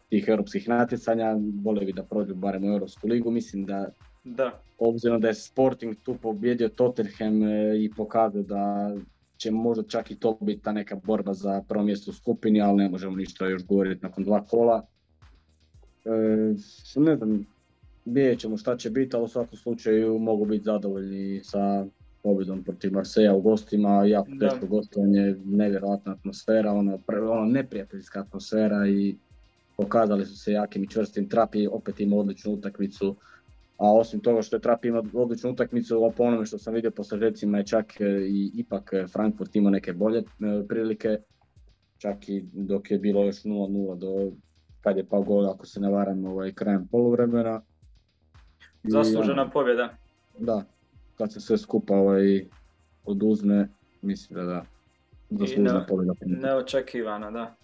tih 0.10 0.26
europskih 0.28 0.70
natjecanja. 0.70 1.38
Vole 1.64 1.86
bi 1.86 1.94
da 1.94 2.04
prođu 2.04 2.36
barem 2.36 2.64
u 2.64 2.68
Europsku 2.68 3.08
ligu, 3.08 3.32
mislim 3.32 3.66
da 3.66 3.90
da. 4.24 4.60
Obzirom 4.78 5.22
da 5.22 5.28
je 5.28 5.34
Sporting 5.34 5.96
tu 6.04 6.16
pobjedio 6.22 6.70
Tottenham 6.70 7.44
e, 7.44 7.84
i 7.84 7.92
pokazao 7.98 8.44
da 8.44 8.96
će 9.38 9.52
možda 9.52 9.84
čak 9.84 10.12
i 10.12 10.16
to 10.16 10.38
biti 10.42 10.62
ta 10.62 10.72
neka 10.72 10.96
borba 10.96 11.34
za 11.34 11.64
prvo 11.68 11.84
mjesto 11.84 12.12
u 12.12 12.14
skupini, 12.14 12.62
ali 12.62 12.78
ne 12.78 12.90
možemo 12.90 13.16
ništa 13.16 13.48
još 13.48 13.66
govoriti 13.66 14.04
nakon 14.04 14.24
dva 14.24 14.46
kola. 14.46 14.86
E, 16.06 16.10
ne 16.96 17.16
znam, 17.16 17.46
vidjet 18.06 18.40
ćemo 18.40 18.58
šta 18.58 18.78
će 18.78 18.90
biti, 18.90 19.16
ali 19.16 19.26
u 19.26 19.28
svakom 19.28 19.58
slučaju 19.58 20.20
mogu 20.20 20.46
biti 20.46 20.64
zadovoljni 20.64 21.42
sa 21.44 21.86
pobjedom 22.24 22.64
protiv 22.64 22.94
Marseja 22.94 23.34
u 23.34 23.42
gostima, 23.42 24.06
jako 24.06 24.30
teško 24.40 24.68
gostovanje, 24.68 25.36
nevjerojatna 25.46 26.12
atmosfera, 26.12 26.72
ono, 26.72 27.00
ono 27.08 27.46
neprijateljska 27.46 28.20
atmosfera 28.20 28.88
i 28.88 29.16
pokazali 29.78 30.26
su 30.26 30.38
se 30.38 30.52
jakim 30.52 30.84
i 30.84 30.88
čvrstim. 30.88 31.30
Trapi 31.30 31.68
opet 31.68 32.00
ima 32.00 32.16
odličnu 32.16 32.52
utakmicu, 32.52 33.16
a 33.78 33.94
osim 33.94 34.20
toga 34.20 34.42
što 34.42 34.56
je 34.56 34.60
Trap 34.60 34.86
ima 34.86 35.04
odličnu 35.14 35.52
utakmicu, 35.52 36.12
po 36.18 36.24
onome 36.24 36.46
što 36.46 36.58
sam 36.58 36.74
vidio 36.74 36.92
po 36.92 37.04
sažecima 37.04 37.58
je 37.58 37.66
čak 37.66 38.02
e, 38.02 38.06
i 38.28 38.52
ipak 38.56 38.94
e, 38.94 39.08
Frankfurt 39.08 39.56
imao 39.56 39.72
neke 39.72 39.94
bolje 39.94 40.20
e, 40.20 40.24
prilike, 40.68 41.18
čak 41.98 42.30
i 42.30 42.46
dok 42.54 42.92
je 42.92 43.00
bilo 43.00 43.24
još 43.24 43.44
0-0 43.44 43.98
do 43.98 44.32
kad 44.82 44.98
je 44.98 45.06
pao 45.06 45.22
gol, 45.22 45.50
ako 45.50 45.66
se 45.66 45.80
ne 45.80 45.90
varam, 45.90 46.26
ovaj, 46.26 46.52
krajem 46.52 46.88
poluvremena. 46.88 47.62
Zaslužena 48.84 49.42
ono, 49.42 49.52
pobjeda. 49.52 49.90
Da, 50.38 50.64
kad 51.18 51.34
se 51.34 51.40
sve 51.40 51.58
skupa 51.58 51.94
ovaj, 51.96 52.46
oduzme, 53.06 53.70
mislim 54.02 54.40
da 54.40 54.46
da. 54.46 54.66
Zaslužena 55.30 55.86
pobjeda. 55.90 56.14
Neočekivana, 56.26 57.32
da 57.32 57.56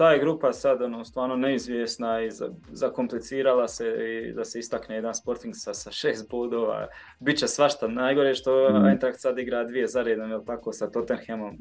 ta 0.00 0.10
je 0.12 0.18
grupa 0.18 0.52
sad 0.52 0.82
ono, 0.82 1.04
stvarno 1.04 1.36
neizvjesna 1.36 2.22
i 2.22 2.30
zakomplicirala 2.72 3.68
se 3.68 3.86
i 4.28 4.32
da 4.32 4.44
se 4.44 4.58
istakne 4.58 4.94
jedan 4.94 5.14
Sporting 5.14 5.54
sa, 5.56 5.74
sa 5.74 5.90
šest 5.90 6.30
bodova. 6.30 6.86
Biće 7.18 7.46
svašta 7.46 7.88
najgore 7.88 8.34
što 8.34 8.70
mm. 8.70 8.84
Eintracht 8.86 9.20
sad 9.20 9.38
igra 9.38 9.64
dvije 9.64 9.86
za 9.86 10.02
redom, 10.02 10.30
jel 10.30 10.44
tako, 10.44 10.72
sa 10.72 10.90
Tottenhamom. 10.90 11.56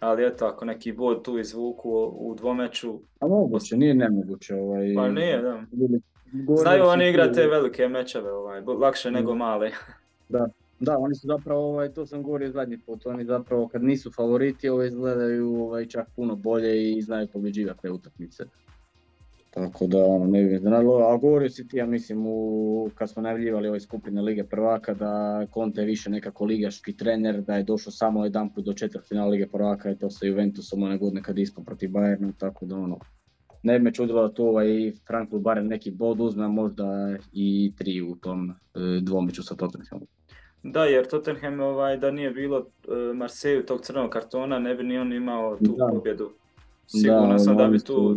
Ali 0.00 0.26
eto, 0.26 0.46
ako 0.46 0.64
neki 0.64 0.92
bod 0.92 1.24
tu 1.24 1.38
izvuku 1.38 1.90
u 2.18 2.34
dvomeću... 2.34 3.00
A 3.20 3.26
moguće, 3.26 3.76
nije 3.76 3.94
nemoguće. 3.94 4.54
Ovaj... 4.54 4.94
Pa 4.96 5.08
nije, 5.08 5.42
da. 5.42 5.62
Znaju 6.32 6.84
oni 6.84 7.08
igrati 7.08 7.34
te 7.34 7.46
velike 7.46 7.88
mečeve, 7.88 8.32
ovaj, 8.32 8.60
lakše 8.60 9.10
nego 9.10 9.34
male. 9.34 9.70
Da, 10.28 10.48
da, 10.80 10.98
oni 10.98 11.14
su 11.14 11.26
zapravo, 11.26 11.60
ovaj, 11.60 11.92
to 11.92 12.06
sam 12.06 12.22
govorio 12.22 12.50
zadnji 12.50 12.78
put, 12.78 13.06
oni 13.06 13.24
zapravo 13.24 13.68
kad 13.68 13.84
nisu 13.84 14.12
favoriti 14.12 14.68
ovaj, 14.68 14.86
izgledaju 14.86 15.54
ovaj, 15.54 15.86
čak 15.86 16.08
puno 16.16 16.36
bolje 16.36 16.92
i 16.92 17.02
znaju 17.02 17.28
pobjeđivati 17.32 17.82
te 17.82 17.90
utakmice. 17.90 18.44
Tako 19.56 19.86
da, 19.86 20.04
ono, 20.04 20.26
ne 20.26 20.44
bih 20.44 20.58
znalo, 20.60 20.98
a 20.98 21.16
govorio 21.16 21.50
si 21.50 21.68
ti, 21.68 21.76
ja 21.76 21.86
mislim, 21.86 22.26
u, 22.26 22.90
kad 22.94 23.10
smo 23.10 23.22
najavljivali 23.22 23.68
ove 23.68 23.80
skupine 23.80 24.22
Lige 24.22 24.44
prvaka, 24.44 24.94
da 24.94 25.46
Conte 25.54 25.80
je 25.80 25.86
više 25.86 26.10
nekako 26.10 26.44
ligaški 26.44 26.96
trener, 26.96 27.40
da 27.42 27.56
je 27.56 27.62
došao 27.62 27.92
samo 27.92 28.24
jedan 28.24 28.54
put 28.54 28.64
do 28.64 28.72
četvrtfinala 28.72 29.30
Lige 29.30 29.46
prvaka 29.46 29.90
i 29.90 29.96
to 29.96 30.10
sa 30.10 30.26
Juventusom 30.26 30.82
one 30.82 30.98
godine 30.98 31.22
kad 31.22 31.38
ispao 31.38 31.64
protiv 31.64 31.90
Bayernu, 31.90 32.32
tako 32.38 32.66
da 32.66 32.76
ono, 32.76 32.98
ne 33.66 33.78
bi 33.78 33.84
me 33.84 33.92
čudilo 33.92 34.28
da 34.28 34.34
tu 34.34 34.44
ovaj 34.44 34.92
Frankfurt 35.06 35.42
barem 35.42 35.66
neki 35.66 35.90
bod 35.90 36.20
uzme, 36.20 36.48
možda 36.48 36.84
i 37.32 37.72
tri 37.78 38.02
u 38.02 38.16
tom 38.16 38.50
e, 38.50 38.54
dvomeću 39.02 39.42
sa 39.42 39.54
Tottenhamom. 39.54 40.06
Da, 40.62 40.84
jer 40.84 41.08
Tottenham 41.08 41.60
ovaj, 41.60 41.96
da 41.96 42.10
nije 42.10 42.30
bilo 42.30 42.58
uh, 42.58 42.66
Marseju 43.16 43.66
tog 43.66 43.80
crnog 43.80 44.10
kartona, 44.10 44.58
ne 44.58 44.74
bi 44.74 44.84
ni 44.84 44.98
on 44.98 45.12
imao 45.12 45.56
tu 45.56 45.74
da. 45.78 45.88
pobjedu. 45.92 46.30
Sigurno 46.86 47.32
da, 47.32 47.38
sam 47.38 47.56
da 47.56 47.66
bi 47.66 47.78
tu 47.78 48.16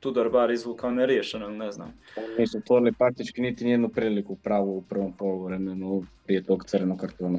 Tudor 0.00 0.30
bar 0.30 0.50
izvukao 0.50 0.90
neriješeno, 0.90 1.48
ne 1.48 1.72
znam. 1.72 1.92
Nisu 2.38 2.58
otvorili 2.58 2.92
praktički 2.92 3.42
niti 3.42 3.64
nijednu 3.64 3.88
priliku 3.88 4.36
pravu 4.36 4.76
u 4.76 4.82
prvom 4.82 5.12
poluvremenu 5.12 6.02
prije 6.26 6.42
tog 6.42 6.64
crnog 6.64 6.98
kartona. 6.98 7.38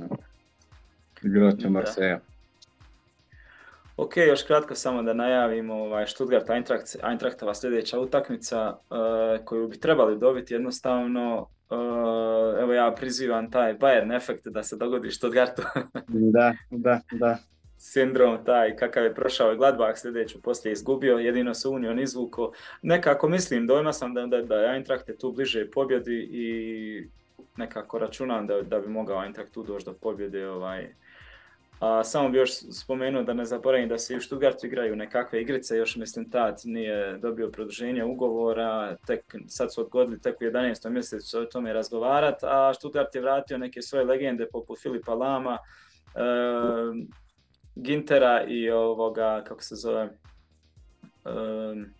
Igrača 1.23 1.69
Marseja. 1.69 2.19
Ok, 3.97 4.17
još 4.17 4.43
kratko 4.43 4.75
samo 4.75 5.03
da 5.03 5.13
najavimo 5.13 5.73
ovaj 5.73 6.07
Stuttgart 6.07 6.49
Eintracht, 6.49 6.95
Eintrachtova 7.03 7.53
sljedeća 7.53 7.99
utakmica 7.99 8.69
uh, 8.69 9.45
koju 9.45 9.67
bi 9.67 9.79
trebali 9.79 10.17
dobiti 10.17 10.53
jednostavno 10.53 11.47
Uh, 11.69 12.59
evo 12.61 12.73
ja 12.73 12.93
prizivam 12.97 13.51
taj 13.51 13.77
Bayern 13.77 14.15
efekt 14.15 14.47
da 14.47 14.63
se 14.63 14.75
dogodi 14.75 15.11
Stuttgartu. 15.11 15.61
da, 16.35 16.55
da, 16.71 17.01
da. 17.11 17.37
Sindrom 17.77 18.45
taj 18.45 18.75
kakav 18.75 19.03
je 19.03 19.15
prošao 19.15 19.53
i 19.53 19.57
Gladbach 19.57 19.99
sljedeću 19.99 20.41
poslije 20.41 20.71
izgubio, 20.71 21.17
jedino 21.17 21.53
se 21.53 21.67
Union 21.67 21.99
izvuko. 21.99 22.51
Nekako 22.81 23.29
mislim, 23.29 23.67
dojma 23.67 23.93
sam 23.93 24.13
da, 24.13 24.25
da, 24.25 24.41
da 24.41 24.55
Eintracht 24.55 25.09
je 25.09 25.17
tu 25.17 25.31
bliže 25.31 25.71
pobjedi 25.71 26.29
i 26.31 27.07
nekako 27.57 27.99
računam 27.99 28.47
da, 28.47 28.61
da 28.61 28.79
bi 28.79 28.87
mogao 28.87 29.23
Eintracht 29.23 29.53
tu 29.53 29.63
doći 29.63 29.85
do 29.85 29.93
pobjede. 29.93 30.49
Ovaj, 30.49 30.87
a 31.79 32.03
samo 32.03 32.29
bi 32.29 32.37
još 32.37 32.51
spomenuo 32.71 33.23
da 33.23 33.33
ne 33.33 33.45
zaboravim 33.45 33.89
da 33.89 33.97
se 33.97 34.15
u 34.15 34.21
Stuttgartu 34.21 34.67
igraju 34.67 34.95
nekakve 34.95 35.41
igrice, 35.41 35.77
još 35.77 35.95
mislim 35.95 36.31
tad 36.31 36.61
nije 36.63 37.17
dobio 37.17 37.49
produženje 37.49 38.03
ugovora, 38.03 38.95
tek, 39.07 39.35
sad 39.47 39.73
su 39.73 39.81
odgodili 39.81 40.21
tek 40.21 40.41
u 40.41 40.43
11. 40.43 40.89
mjesecu 40.89 41.39
o 41.39 41.45
tome 41.45 41.73
razgovarati, 41.73 42.45
a 42.45 42.73
Stuttgart 42.73 43.15
je 43.15 43.21
vratio 43.21 43.57
neke 43.57 43.81
svoje 43.81 44.05
legende 44.05 44.47
poput 44.51 44.81
Filipa 44.81 45.13
Lama, 45.13 45.57
e, 46.15 46.19
Gintera 47.75 48.43
i 48.47 48.69
ovoga, 48.69 49.43
kako 49.47 49.63
se 49.63 49.75
zove, 49.75 50.09
e, 51.25 51.97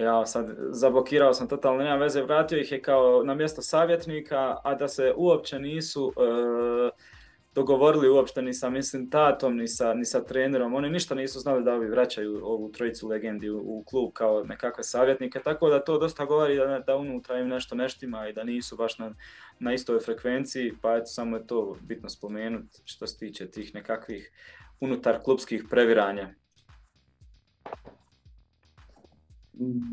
ja 0.00 0.26
sad 0.26 0.46
zablokirao 0.70 1.34
sam 1.34 1.48
totalno, 1.48 1.82
nema 1.82 1.96
veze, 1.96 2.22
vratio 2.22 2.58
ih 2.58 2.72
je 2.72 2.82
kao 2.82 3.22
na 3.24 3.34
mjesto 3.34 3.62
savjetnika, 3.62 4.56
a 4.64 4.74
da 4.74 4.88
se 4.88 5.12
uopće 5.16 5.58
nisu 5.58 6.12
e, 6.16 7.11
dogovorili 7.54 8.08
uopšte 8.08 8.42
ni 8.42 8.54
sa 8.54 8.70
mislim 8.70 9.10
tatom, 9.10 9.56
ni 9.56 9.68
sa, 9.68 9.94
ni 9.94 10.04
sa 10.04 10.24
trenerom. 10.24 10.74
Oni 10.74 10.90
ništa 10.90 11.14
nisu 11.14 11.40
znali 11.40 11.64
da 11.64 11.74
ovi 11.74 11.88
vraćaju 11.88 12.40
ovu 12.44 12.72
trojicu 12.72 13.08
legendi 13.08 13.50
u, 13.50 13.58
u 13.58 13.84
klub 13.86 14.12
kao 14.12 14.44
nekakve 14.44 14.84
savjetnike, 14.84 15.40
tako 15.44 15.68
da 15.68 15.84
to 15.84 15.98
dosta 15.98 16.24
govori 16.24 16.56
da, 16.56 16.82
da 16.86 16.96
unutra 16.96 17.38
im 17.38 17.48
nešto 17.48 17.74
neštima 17.74 18.28
i 18.28 18.32
da 18.32 18.44
nisu 18.44 18.76
baš 18.76 18.98
na, 18.98 19.14
na 19.58 19.72
istoj 19.72 20.00
frekvenciji, 20.00 20.72
pa 20.82 20.96
eto 20.96 21.06
samo 21.06 21.36
je 21.36 21.46
to 21.46 21.76
bitno 21.80 22.08
spomenuti 22.08 22.80
što 22.84 23.06
se 23.06 23.18
tiče 23.18 23.50
tih 23.50 23.74
nekakvih 23.74 24.32
unutar 24.80 25.22
klubskih 25.24 25.64
previranja. 25.70 26.34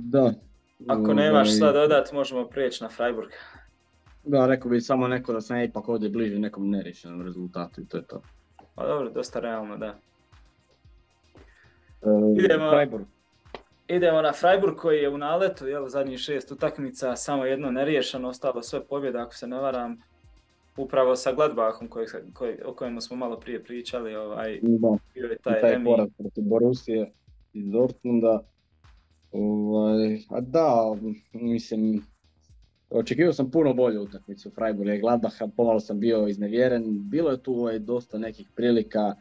Da. 0.10 0.34
Ako 0.88 1.14
nemaš 1.14 1.56
šta 1.56 1.70
ovaj- 1.70 1.82
dodati, 1.82 2.16
možemo 2.16 2.48
prijeći 2.48 2.84
na 2.84 2.90
Freiburg. 2.90 3.30
Da, 4.24 4.48
rekao 4.48 4.72
bi 4.72 4.82
samo 4.82 5.08
neko 5.08 5.34
da 5.34 5.42
sam 5.42 5.58
ja 5.58 5.64
ipak 5.64 5.90
ovdje 5.90 6.10
bliže 6.10 6.40
nekom 6.40 6.70
nerešenom 6.70 7.22
rezultatu 7.22 7.82
i 7.82 7.86
to 7.86 7.98
je 7.98 8.04
to. 8.04 8.22
Pa 8.76 8.88
dobro, 8.88 9.10
dosta 9.10 9.40
realno, 9.40 9.78
da. 9.78 9.96
E, 12.02 12.08
idemo, 12.44 12.70
Freiburg. 12.72 13.06
idemo 13.88 14.22
na 14.22 14.34
Freiburg 14.34 14.76
koji 14.76 14.98
je 14.98 15.10
u 15.10 15.18
naletu, 15.18 15.68
jel, 15.68 15.88
zadnjih 15.88 16.20
šest 16.20 16.52
utakmica, 16.52 17.16
samo 17.16 17.46
jedno 17.46 17.72
neriješeno, 17.72 18.30
ostalo 18.30 18.64
sve 18.64 18.84
pobjede, 18.84 19.20
ako 19.20 19.36
se 19.36 19.48
ne 19.48 19.58
varam, 19.58 19.98
upravo 20.78 21.16
sa 21.16 21.34
Gladbachom 21.34 21.88
koji, 21.88 22.08
koji, 22.34 22.58
o 22.66 22.74
kojemu 22.74 23.02
smo 23.02 23.16
malo 23.16 23.40
prije 23.40 23.64
pričali. 23.64 24.16
Ovaj, 24.16 24.60
da, 24.62 24.98
bio 25.14 25.26
je 25.28 25.38
taj, 25.38 25.62
taj 25.62 25.84
poraz 25.84 26.10
protiv 26.18 26.44
Borusije 26.44 27.12
iz 27.54 27.72
Dortmunda. 27.72 28.44
Ovaj, 29.32 30.16
a 30.30 30.42
da, 30.42 30.96
mislim, 31.34 32.04
Očekivao 32.90 33.34
sam 33.34 33.52
puno 33.52 33.74
bolju 33.74 34.02
utakmicu 34.02 34.50
Freiburg 34.50 34.90
i 34.90 35.00
Gladbacha, 35.00 35.48
pomalo 35.58 35.80
sam 35.80 36.00
bio 36.00 36.28
iznevjeren. 36.28 37.10
Bilo 37.10 37.32
je 37.32 37.44
tu 37.44 37.54
ovaj, 37.54 37.80
dosta 37.80 38.18
nekih 38.18 38.48
prilika 38.56 39.16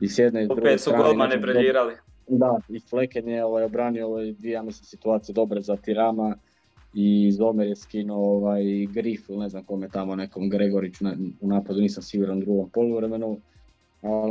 i 0.00 0.08
s 0.08 0.18
jedne 0.18 0.44
i 0.44 0.46
druge 0.46 0.60
Opet 0.60 0.80
su 0.80 0.90
golmane 0.96 1.38
briljirali. 1.38 1.94
Da, 2.28 2.60
i 2.68 2.80
Fleken 2.80 3.28
je 3.28 3.44
ovaj, 3.44 3.64
obranio 3.64 4.06
ovaj, 4.06 4.32
dvije, 4.32 4.52
ja 4.52 4.62
mislim, 4.62 4.84
situacije 4.84 5.32
dobre 5.32 5.60
za 5.60 5.76
Tirama 5.76 6.36
i 6.94 7.32
Zomer 7.32 7.66
je 7.66 7.76
skinuo 7.76 8.36
ovaj, 8.36 8.62
Grif 8.86 9.28
ili 9.28 9.38
ne 9.38 9.48
znam 9.48 9.64
kome 9.64 9.88
tamo, 9.88 10.16
nekom 10.16 10.48
Gregorić 10.48 11.00
na, 11.00 11.16
u 11.40 11.48
napadu, 11.48 11.80
nisam 11.80 12.02
siguran 12.02 12.38
u 12.38 12.40
drugom 12.40 12.70
poluvremenu. 12.70 13.38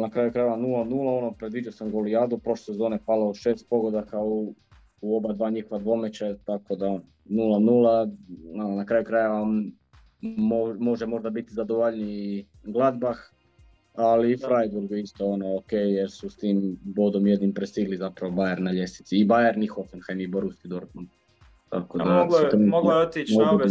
Na 0.02 0.10
kraju 0.10 0.32
krajeva 0.32 0.58
0-0, 0.58 1.18
ono, 1.18 1.32
predviđao 1.32 1.72
sam 1.72 1.92
golijadu, 1.92 2.38
prošle 2.38 2.66
sezone 2.66 3.00
palo 3.06 3.34
šest 3.34 3.70
pogodaka 3.70 4.20
u, 4.20 4.54
u 5.02 5.18
oba 5.18 5.34
dva 5.34 5.50
njihova 5.50 5.82
dvomeća, 5.82 6.36
tako 6.46 6.76
da 6.76 7.00
0-0, 7.30 8.12
na 8.76 8.86
kraju 8.86 9.06
krajeva 9.06 9.46
može 10.78 11.06
možda 11.06 11.30
biti 11.30 11.54
zadovoljniji 11.54 12.46
Gladbach, 12.64 13.20
ali 13.94 14.32
i 14.32 14.38
Freiburg 14.38 14.92
isto 14.92 15.26
ono 15.26 15.58
ok, 15.58 15.72
jer 15.72 16.12
su 16.12 16.30
s 16.30 16.38
tim 16.38 16.78
bodom 16.82 17.28
jednim 17.28 17.54
prestigli 17.54 17.98
zapravo 17.98 18.34
Bayern 18.34 18.60
na 18.60 18.72
ljestvici. 18.72 19.18
I 19.18 19.28
Bayern, 19.28 19.64
i 19.64 19.68
Hoffenheim, 19.68 20.20
i 20.20 20.28
Borussia 20.28 20.70
Dortmund. 20.70 21.08
Tako 21.70 21.98
da, 21.98 22.04
moglo, 22.04 22.38
je, 22.38 22.58
moglo 22.58 22.92
je 22.92 23.08
otići 23.08 23.36
na 23.38 23.52
obe, 23.52 23.64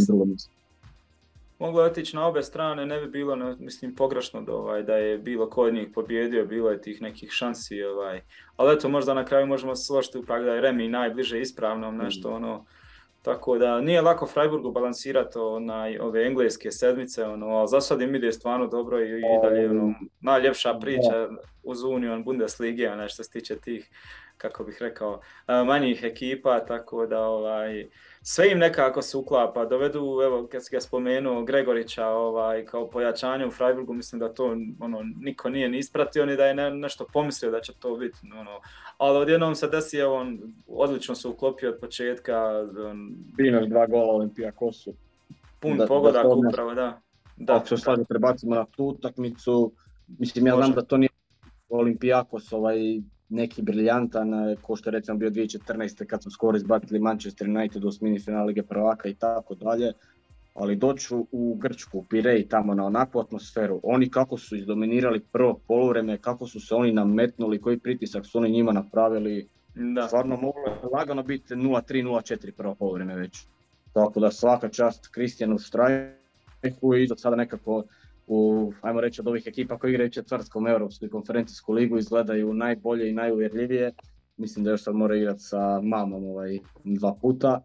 moglo 1.58 1.82
je 1.82 1.90
otići 1.90 2.16
na 2.16 2.26
obe 2.26 2.42
strane, 2.42 2.86
ne 2.86 3.00
bi 3.00 3.06
bilo 3.06 3.56
mislim 3.58 3.94
pogrešno 3.94 4.42
da, 4.42 4.54
ovaj, 4.54 4.82
da 4.82 4.96
je 4.96 5.18
bilo 5.18 5.50
ko 5.50 5.62
od 5.62 5.74
njih 5.74 5.88
pobjedio, 5.94 6.46
bilo 6.46 6.70
je 6.70 6.80
tih 6.80 7.02
nekih 7.02 7.30
šansi, 7.30 7.82
ovaj. 7.82 8.20
ali 8.56 8.74
eto 8.74 8.88
možda 8.88 9.14
na 9.14 9.24
kraju 9.24 9.46
možemo 9.46 9.76
složiti 9.76 10.18
upak 10.18 10.44
da 10.44 10.54
je 10.54 10.60
Remi 10.60 10.88
najbliže 10.88 11.40
ispravnom, 11.40 11.96
nešto 11.96 12.30
mm. 12.30 12.34
ono, 12.34 12.64
tako 13.22 13.58
da 13.58 13.80
nije 13.80 14.02
lako 14.02 14.26
Freiburgu 14.26 14.72
balansirati 14.72 15.38
onaj, 15.38 15.98
ove 15.98 16.26
engleske 16.26 16.70
sedmice, 16.70 17.24
ono, 17.24 17.46
ali 17.46 17.68
za 17.68 17.80
sad 17.80 18.02
im 18.02 18.14
ide 18.14 18.32
stvarno 18.32 18.66
dobro 18.66 19.00
i, 19.00 19.18
i 19.18 19.22
dalje 19.42 19.70
ono, 19.70 19.94
najljepša 20.20 20.74
priča 20.74 21.28
uz 21.62 21.82
Union 21.82 22.24
Bundeslige, 22.24 22.90
onaj 22.90 23.08
što 23.08 23.24
se 23.24 23.30
tiče 23.30 23.56
tih, 23.56 23.90
kako 24.36 24.64
bih 24.64 24.76
rekao, 24.80 25.20
manjih 25.66 26.04
ekipa, 26.04 26.60
tako 26.60 27.06
da 27.06 27.20
ovaj, 27.20 27.86
sve 28.28 28.50
im 28.50 28.58
nekako 28.58 29.02
se 29.02 29.16
uklapa, 29.16 29.64
dovedu, 29.64 30.20
evo 30.24 30.48
kad 30.52 30.64
si 30.64 30.70
ga 30.72 30.80
spomenuo, 30.80 31.44
Gregorića 31.44 32.06
ovaj, 32.06 32.64
kao 32.64 32.90
pojačanje 32.90 33.46
u 33.46 33.50
Freiburgu, 33.50 33.94
mislim 33.94 34.20
da 34.20 34.34
to 34.34 34.56
ono, 34.80 35.02
niko 35.20 35.50
nije 35.50 35.68
ni 35.68 35.78
ispratio 35.78 36.26
ni 36.26 36.36
da 36.36 36.46
je 36.46 36.54
ne, 36.54 36.70
nešto 36.70 37.06
pomislio 37.12 37.50
da 37.50 37.60
će 37.60 37.72
to 37.78 37.96
biti. 37.96 38.18
Ono. 38.40 38.60
Ali 38.98 39.18
odjednom 39.18 39.54
se 39.54 39.68
desi, 39.68 39.98
evo, 39.98 40.14
on 40.14 40.38
odlično 40.68 41.14
se 41.14 41.28
uklopio 41.28 41.70
od 41.70 41.78
početka. 41.80 42.36
On, 42.90 43.14
Binaš 43.36 43.66
dva 43.66 43.86
gola 43.86 44.12
Olimpija 44.12 44.52
Kosu. 44.52 44.94
Pun 45.60 45.76
da, 45.76 45.86
pogodak 45.86 46.22
da 46.22 46.28
upravo, 46.28 46.74
da. 46.74 47.00
Da, 47.36 47.64
se 47.66 47.76
stvarno 47.76 48.04
prebacimo 48.04 48.54
na 48.54 48.64
tu 48.76 48.84
utakmicu, 48.84 49.72
mislim 50.18 50.46
ja 50.46 50.56
znam 50.56 50.72
da 50.72 50.82
to 50.82 50.96
nije 50.96 51.10
Olimpijakos 51.68 52.52
ovaj 52.52 52.78
neki 53.28 53.62
briljantan, 53.62 54.34
e, 54.34 54.56
ko 54.62 54.76
što 54.76 54.90
je 54.90 54.92
recimo 54.92 55.18
bio 55.18 55.30
2014. 55.30 56.06
kad 56.06 56.22
smo 56.22 56.30
skoro 56.30 56.56
izbacili 56.56 57.00
Manchester 57.00 57.48
United 57.48 57.84
u 57.84 57.88
osmini 57.88 58.20
finale 58.20 58.46
Lige 58.46 58.62
prvaka 58.62 59.08
i 59.08 59.14
tako 59.14 59.54
dalje, 59.54 59.92
ali 60.54 60.76
doću 60.76 61.26
u 61.32 61.54
Grčku, 61.54 61.98
u 61.98 62.04
Pirej, 62.04 62.48
tamo 62.48 62.74
na 62.74 62.84
onakvu 62.84 63.20
atmosferu, 63.20 63.80
oni 63.82 64.10
kako 64.10 64.38
su 64.38 64.56
izdominirali 64.56 65.20
prvo 65.20 65.60
poluvreme, 65.68 66.18
kako 66.18 66.46
su 66.46 66.60
se 66.60 66.74
oni 66.74 66.92
nametnuli, 66.92 67.60
koji 67.60 67.78
pritisak 67.78 68.26
su 68.26 68.38
oni 68.38 68.50
njima 68.50 68.72
napravili, 68.72 69.48
da. 69.74 70.06
stvarno 70.06 70.36
moglo 70.36 70.62
je 70.62 70.88
lagano 70.92 71.22
biti 71.22 71.54
0-3, 71.54 71.82
0-4 72.04 72.50
prvo 72.50 72.74
poluvreme 72.74 73.14
već. 73.14 73.46
Tako 73.92 74.20
da 74.20 74.30
svaka 74.30 74.68
čast 74.68 75.08
Kristijanu 75.08 75.58
Štrajku 75.58 76.94
i 76.94 77.06
do 77.06 77.16
sada 77.16 77.36
nekako 77.36 77.84
u, 78.26 78.72
ajmo 78.80 79.00
reći, 79.00 79.20
od 79.20 79.28
ovih 79.28 79.46
ekipa 79.46 79.78
koji 79.78 79.90
igraju 79.90 80.10
četvrtkom 80.10 80.66
Europsku 80.66 81.06
konferencijsku 81.10 81.72
ligu 81.72 81.98
izgledaju 81.98 82.54
najbolje 82.54 83.10
i 83.10 83.14
najuvjerljivije. 83.14 83.92
Mislim 84.36 84.64
da 84.64 84.70
još 84.70 84.82
sad 84.82 84.94
mora 84.94 85.16
igrati 85.16 85.40
sa 85.40 85.80
mamom 85.80 86.24
ovaj, 86.24 86.58
dva 86.84 87.14
puta. 87.20 87.60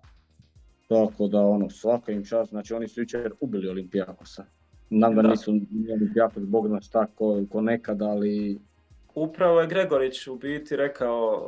Tako 0.87 1.27
da 1.27 1.41
ono, 1.41 1.69
svaka 1.69 2.11
im 2.11 2.25
čast, 2.25 2.49
znači 2.49 2.73
oni 2.73 2.87
su 2.87 3.01
jučer 3.01 3.33
ubili 3.39 3.69
Olimpijakosa. 3.69 4.45
Nam 4.89 5.15
da, 5.15 5.21
nisu 5.21 5.51
Olimpijakos 5.93 6.43
bog 6.45 6.67
nas 6.67 6.89
tako 6.89 7.43
ko 7.51 7.61
nekad, 7.61 8.01
ali... 8.01 8.59
Upravo 9.15 9.61
je 9.61 9.67
Gregorić 9.67 10.27
u 10.27 10.35
biti 10.35 10.75
rekao 10.75 11.45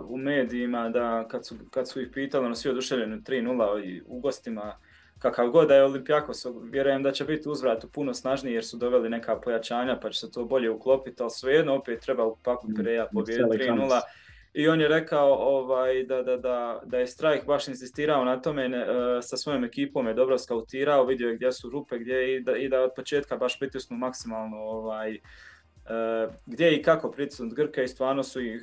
uh, 0.00 0.10
u 0.10 0.16
medijima 0.16 0.88
da 0.88 1.28
kad 1.28 1.46
su, 1.46 1.54
kad 1.70 1.88
su 1.88 2.00
ih 2.00 2.08
pitali, 2.12 2.46
ono 2.46 2.54
svi 2.54 2.70
oduševljeni 2.70 3.16
3-0 3.16 4.02
u 4.06 4.20
gostima, 4.20 4.76
kakav 5.22 5.50
god 5.50 5.68
da 5.68 5.74
je 5.74 5.84
Olimpijakos, 5.84 6.46
vjerujem 6.62 7.02
da 7.02 7.12
će 7.12 7.24
biti 7.24 7.48
uzvrat 7.48 7.84
puno 7.92 8.14
snažniji 8.14 8.54
jer 8.54 8.64
su 8.64 8.76
doveli 8.76 9.08
neka 9.08 9.40
pojačanja 9.40 9.98
pa 10.02 10.10
će 10.10 10.20
se 10.20 10.30
to 10.30 10.44
bolje 10.44 10.70
uklopiti, 10.70 11.22
ali 11.22 11.30
svejedno 11.30 11.74
opet 11.74 12.00
treba 12.00 12.24
u 12.26 12.36
paku 12.42 12.68
mm, 12.68 12.74
Pireja 12.74 13.06
pobijediti 13.12 13.58
3-0. 13.58 14.00
I 14.54 14.68
on 14.68 14.80
je 14.80 14.88
rekao 14.88 15.34
ovaj, 15.34 16.04
da, 16.04 16.22
da, 16.22 16.36
da, 16.36 16.80
da 16.84 16.98
je 16.98 17.06
Strajk 17.06 17.46
baš 17.46 17.68
insistirao 17.68 18.24
na 18.24 18.42
tome, 18.42 18.68
ne, 18.68 18.82
uh, 18.82 18.86
sa 19.22 19.36
svojom 19.36 19.64
ekipom 19.64 20.06
je 20.06 20.14
dobro 20.14 20.38
skautirao, 20.38 21.04
vidio 21.04 21.28
je 21.28 21.36
gdje 21.36 21.52
su 21.52 21.70
rupe, 21.70 21.98
gdje 21.98 22.36
i 22.36 22.40
da, 22.40 22.56
i 22.56 22.68
da 22.68 22.80
od 22.80 22.90
početka 22.96 23.36
baš 23.36 23.58
pritisnu 23.58 23.96
maksimalno 23.96 24.56
ovaj, 24.56 25.12
uh, 25.14 26.34
gdje 26.46 26.76
i 26.76 26.82
kako 26.82 27.10
pritisnut 27.10 27.54
Grke 27.54 27.84
i 27.84 27.88
stvarno 27.88 28.22
su 28.22 28.40
ih, 28.40 28.62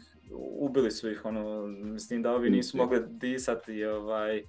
ubili 0.59 0.91
su 0.91 1.11
ih, 1.11 1.25
ono, 1.25 1.67
mislim 1.67 2.21
da 2.21 2.31
ovi 2.31 2.49
nisu 2.49 2.77
mogli 2.77 2.99
disati, 3.07 3.85
ovaj, 3.85 4.43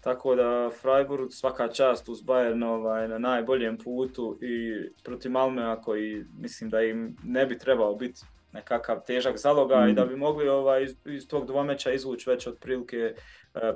tako 0.00 0.34
da 0.34 0.70
Freiburg 0.80 1.28
svaka 1.30 1.68
čast 1.68 2.08
uz 2.08 2.22
Bayern 2.22 2.64
ovaj, 2.64 3.08
na 3.08 3.18
najboljem 3.18 3.78
putu 3.78 4.38
i 4.42 4.72
protiv 5.04 5.32
Malmea 5.32 5.76
koji 5.76 6.24
mislim 6.38 6.70
da 6.70 6.82
im 6.82 7.16
ne 7.24 7.46
bi 7.46 7.58
trebao 7.58 7.94
biti 7.94 8.20
nekakav 8.52 9.00
težak 9.06 9.36
zaloga 9.38 9.84
mm. 9.84 9.88
i 9.88 9.94
da 9.94 10.04
bi 10.04 10.16
mogli 10.16 10.48
ovaj, 10.48 10.84
iz, 10.84 10.96
iz 11.04 11.28
tog 11.28 11.46
dvomeća 11.46 11.92
izvući 11.92 12.30
već 12.30 12.46
otprilike 12.46 12.96
e, 12.96 13.14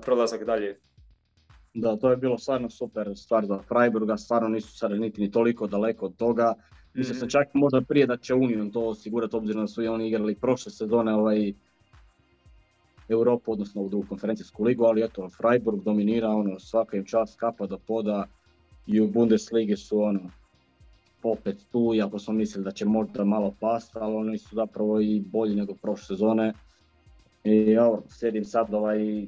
prolazak 0.01 0.45
dalje. 0.45 0.79
Da, 1.75 1.97
to 1.97 2.11
je 2.11 2.17
bilo 2.17 2.39
stvarno 2.39 2.71
super 2.71 3.13
stvar 3.17 3.47
za 3.47 3.59
Freiburga, 3.59 4.17
stvarno 4.17 4.49
nisu 4.49 4.79
sada 4.79 4.95
niti 4.95 5.21
ni 5.21 5.31
toliko 5.31 5.67
daleko 5.67 6.07
od 6.07 6.17
toga. 6.17 6.55
Mislim 6.95 7.17
mm. 7.17 7.21
se 7.21 7.29
čak 7.31 7.49
možda 7.55 7.81
prije 7.81 8.07
da 8.07 8.17
će 8.17 8.35
Union 8.35 8.71
to 8.71 8.81
osigurati 8.81 9.37
obzirom 9.37 9.63
da 9.63 9.67
su 9.67 9.83
i 9.83 9.89
oni 9.89 10.09
igrali 10.09 10.35
prošle 10.35 10.73
sezone 10.73 11.15
ovaj, 11.15 11.53
Europu, 13.09 13.53
odnosno 13.53 13.83
u 13.83 14.05
konferencijsku 14.09 14.65
ligu, 14.65 14.85
ali 14.85 15.05
eto, 15.05 15.29
Freiburg 15.29 15.83
dominira, 15.83 16.29
ono, 16.29 16.59
svaka 16.59 16.97
im 16.97 17.05
čast 17.05 17.39
kapa 17.41 17.67
do 17.67 17.79
poda 17.79 18.27
i 18.87 19.01
u 19.01 19.09
Bundesligi 19.09 19.77
su 19.77 20.03
ono, 20.03 20.21
opet 21.23 21.67
tu, 21.73 21.95
iako 21.95 22.19
smo 22.19 22.35
mislili 22.35 22.65
da 22.65 22.71
će 22.71 22.85
možda 22.85 23.25
malo 23.25 23.55
past, 23.61 23.97
ali 23.97 24.15
oni 24.15 24.39
su 24.39 24.55
zapravo 24.57 25.01
i 25.01 25.21
bolji 25.21 25.55
nego 25.55 25.75
prošle 25.75 26.07
sezone. 26.07 26.53
I 27.45 27.73
evo, 27.73 28.03
sjedim 28.09 28.45
sad 28.45 28.75
ovaj 28.75 29.27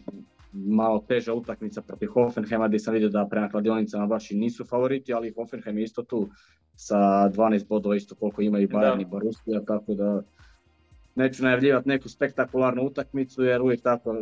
malo 0.52 1.04
teža 1.08 1.34
utakmica 1.34 1.82
protiv 1.82 2.08
Hoffenheima 2.08 2.68
gdje 2.68 2.78
sam 2.78 2.94
vidio 2.94 3.08
da 3.08 3.26
prema 3.30 3.48
kladionicama 3.48 4.06
baš 4.06 4.30
i 4.30 4.36
nisu 4.36 4.64
favoriti, 4.64 5.12
ali 5.12 5.32
Hoffenheim 5.32 5.78
je 5.78 5.84
isto 5.84 6.02
tu 6.02 6.28
sa 6.76 6.96
12 6.96 7.68
bodova 7.68 7.96
isto 7.96 8.14
koliko 8.14 8.42
imaju 8.42 8.68
Bayern 8.68 9.02
i 9.02 9.04
Borussia, 9.04 9.60
tako 9.66 9.94
da 9.94 10.22
neću 11.16 11.42
najavljivati 11.42 11.88
neku 11.88 12.08
spektakularnu 12.08 12.82
utakmicu 12.82 13.42
jer 13.42 13.62
uvijek 13.62 13.82
tako 13.82 14.16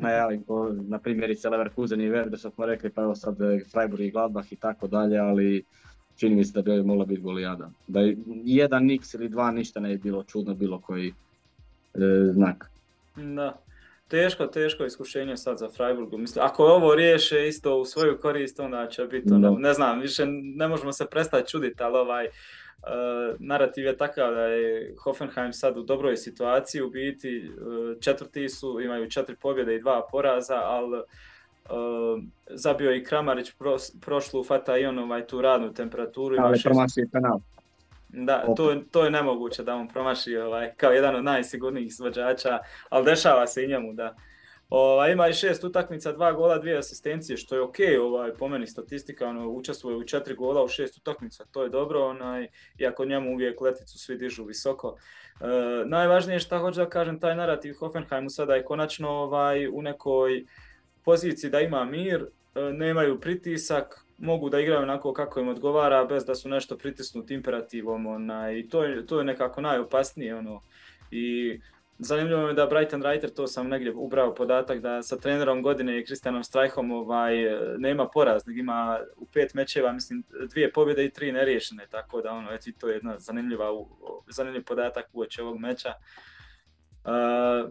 najavim 0.00 0.42
ko 0.42 0.72
na 0.72 0.98
primjerice 0.98 1.48
Leverkusen 1.48 2.00
i 2.00 2.08
Verde 2.08 2.36
što 2.36 2.50
smo 2.50 2.66
rekli 2.66 2.90
pa 2.90 3.02
evo 3.02 3.14
sad 3.14 3.40
e, 3.40 3.60
Freiburg 3.72 4.02
i 4.02 4.10
Gladbach 4.10 4.52
i 4.52 4.56
tako 4.56 4.86
dalje, 4.86 5.18
ali 5.18 5.64
čini 6.16 6.34
mi 6.34 6.44
se 6.44 6.52
da 6.52 6.62
bi 6.62 6.70
ovo 6.70 6.86
mogla 6.86 7.04
biti 7.04 7.20
golijada. 7.20 7.70
Da 7.86 8.00
je 8.00 8.16
jedan 8.44 8.84
niks 8.84 9.14
ili 9.14 9.28
dva 9.28 9.50
ništa 9.50 9.80
ne 9.80 9.88
bi 9.88 9.98
bilo 9.98 10.22
čudno 10.22 10.54
bilo 10.54 10.80
koji 10.80 11.08
e, 11.08 11.12
znak. 12.32 12.70
Da, 13.16 13.58
teško, 14.08 14.46
teško 14.46 14.84
iskušenje 14.84 15.36
sad 15.36 15.58
za 15.58 15.68
Freiburgu. 15.68 16.18
Mislim, 16.18 16.44
ako 16.44 16.64
ovo 16.64 16.94
riješe 16.94 17.48
isto 17.48 17.76
u 17.76 17.84
svoju 17.84 18.18
korist, 18.22 18.60
onda 18.60 18.88
će 18.88 19.04
biti, 19.04 19.32
ono, 19.32 19.50
ne 19.50 19.72
znam, 19.72 20.00
više 20.00 20.26
ne 20.56 20.68
možemo 20.68 20.92
se 20.92 21.06
prestati 21.10 21.50
čuditi, 21.50 21.82
ali 21.82 21.96
ovaj, 21.96 22.28
narativ 23.38 23.84
je 23.84 23.96
takav 23.96 24.34
da 24.34 24.42
je 24.42 24.94
Hoffenheim 24.98 25.52
sad 25.52 25.76
u 25.76 25.82
dobroj 25.82 26.16
situaciji, 26.16 26.82
u 26.82 26.90
biti 26.90 27.48
uh, 27.48 28.00
četvrti 28.00 28.48
su, 28.48 28.80
imaju 28.80 29.10
četiri 29.10 29.36
pobjede 29.36 29.74
i 29.74 29.80
dva 29.80 30.06
poraza, 30.10 30.60
ali 30.64 30.98
uh, 30.98 31.04
zabio 32.50 32.94
i 32.94 33.04
Kramarić 33.04 33.52
pros, 33.58 33.92
prošlu 34.00 34.44
fata 34.44 34.78
i 34.78 34.86
on 34.86 34.98
ovaj 34.98 35.26
tu 35.26 35.40
radnu 35.40 35.74
temperaturu. 35.74 36.36
Ali 36.38 36.60
promaši 36.64 37.06
penal. 37.12 37.38
Da, 38.08 38.54
to, 38.56 38.82
to 38.90 39.04
je 39.04 39.10
nemoguće 39.10 39.62
da 39.62 39.74
on 39.74 39.88
promaši 39.88 40.36
ovaj, 40.36 40.72
kao 40.76 40.92
jedan 40.92 41.16
od 41.16 41.24
najsigurnijih 41.24 41.86
izvođača, 41.86 42.58
ali 42.88 43.04
dešava 43.04 43.46
se 43.46 43.64
i 43.64 43.68
njemu 43.68 43.92
da 43.92 44.14
Ova, 44.68 45.08
ima 45.08 45.28
i 45.28 45.32
šest 45.32 45.64
utakmica, 45.64 46.12
dva 46.12 46.32
gola, 46.32 46.58
dvije 46.58 46.78
asistencije, 46.78 47.36
što 47.36 47.54
je 47.54 47.62
ok, 47.62 47.76
ovaj, 48.00 48.32
po 48.32 48.48
meni 48.48 48.66
statistika, 48.66 49.28
ono, 49.28 49.48
učestvuje 49.48 49.96
u 49.96 50.04
četiri 50.04 50.34
gola 50.34 50.64
u 50.64 50.68
šest 50.68 50.96
utakmica, 50.96 51.44
to 51.50 51.62
je 51.62 51.68
dobro, 51.68 52.06
onaj, 52.06 52.48
iako 52.78 53.04
njemu 53.04 53.32
uvijek 53.32 53.60
leticu 53.60 53.98
svi 53.98 54.16
dižu 54.16 54.44
visoko. 54.44 54.96
E, 55.40 55.44
najvažnije 55.86 56.34
je 56.34 56.40
što 56.40 56.58
hoću 56.58 56.80
da 56.80 56.88
kažem, 56.88 57.20
taj 57.20 57.36
narativ 57.36 57.74
Hoffenheimu 57.74 58.30
sada 58.30 58.54
je 58.54 58.64
konačno 58.64 59.10
ovaj, 59.10 59.68
u 59.68 59.82
nekoj 59.82 60.44
poziciji 61.04 61.50
da 61.50 61.60
ima 61.60 61.84
mir, 61.84 62.26
e, 62.54 62.60
nemaju 62.60 63.20
pritisak, 63.20 64.04
mogu 64.18 64.50
da 64.50 64.60
igraju 64.60 64.82
onako 64.82 65.12
kako 65.12 65.40
im 65.40 65.48
odgovara, 65.48 66.04
bez 66.04 66.24
da 66.24 66.34
su 66.34 66.48
nešto 66.48 66.78
pritisnuti 66.78 67.34
imperativom, 67.34 68.06
onaj, 68.06 68.68
to 68.68 68.84
je, 68.84 69.06
to 69.06 69.18
je 69.18 69.24
nekako 69.24 69.60
najopasnije, 69.60 70.34
ono, 70.34 70.62
i 71.10 71.60
Zanimljivo 71.98 72.48
je 72.48 72.54
da 72.54 72.66
Brighton 72.66 73.02
Reiter, 73.02 73.30
to 73.30 73.46
sam 73.46 73.68
negdje 73.68 73.92
ubrao 73.94 74.34
podatak, 74.34 74.80
da 74.80 75.02
sa 75.02 75.16
trenerom 75.16 75.62
godine 75.62 75.98
i 75.98 76.04
Kristijanom 76.04 76.44
Strajhom 76.44 76.92
ovaj, 76.92 77.34
nema 77.78 78.08
poraz, 78.08 78.46
nego 78.46 78.60
ima 78.60 79.00
u 79.16 79.26
pet 79.26 79.54
mečeva, 79.54 79.92
mislim, 79.92 80.22
dvije 80.50 80.72
pobjede 80.72 81.04
i 81.04 81.10
tri 81.10 81.32
neriješene, 81.32 81.86
tako 81.90 82.20
da 82.20 82.32
ono, 82.32 82.52
eto, 82.52 82.70
to 82.80 82.88
je 82.88 82.94
jedna 82.94 83.18
zanimljiva, 83.18 83.66
zanimljiv 84.28 84.64
podatak 84.64 85.06
uoči 85.12 85.40
ovog 85.40 85.58
meča. 85.58 85.94
Uh, 87.04 87.70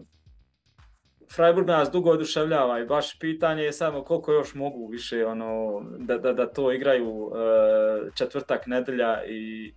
Freiburg 1.34 1.66
nas 1.66 1.90
dugo 1.90 2.10
oduševljava 2.10 2.80
i 2.80 2.86
baš 2.86 3.18
pitanje 3.18 3.62
je 3.62 3.72
samo 3.72 4.04
koliko 4.04 4.32
još 4.32 4.54
mogu 4.54 4.86
više 4.86 5.26
ono, 5.26 5.82
da, 5.98 6.18
da, 6.18 6.32
da 6.32 6.46
to 6.46 6.72
igraju 6.72 7.10
uh, 7.10 7.34
četvrtak, 8.14 8.66
nedelja 8.66 9.24
i 9.24 9.72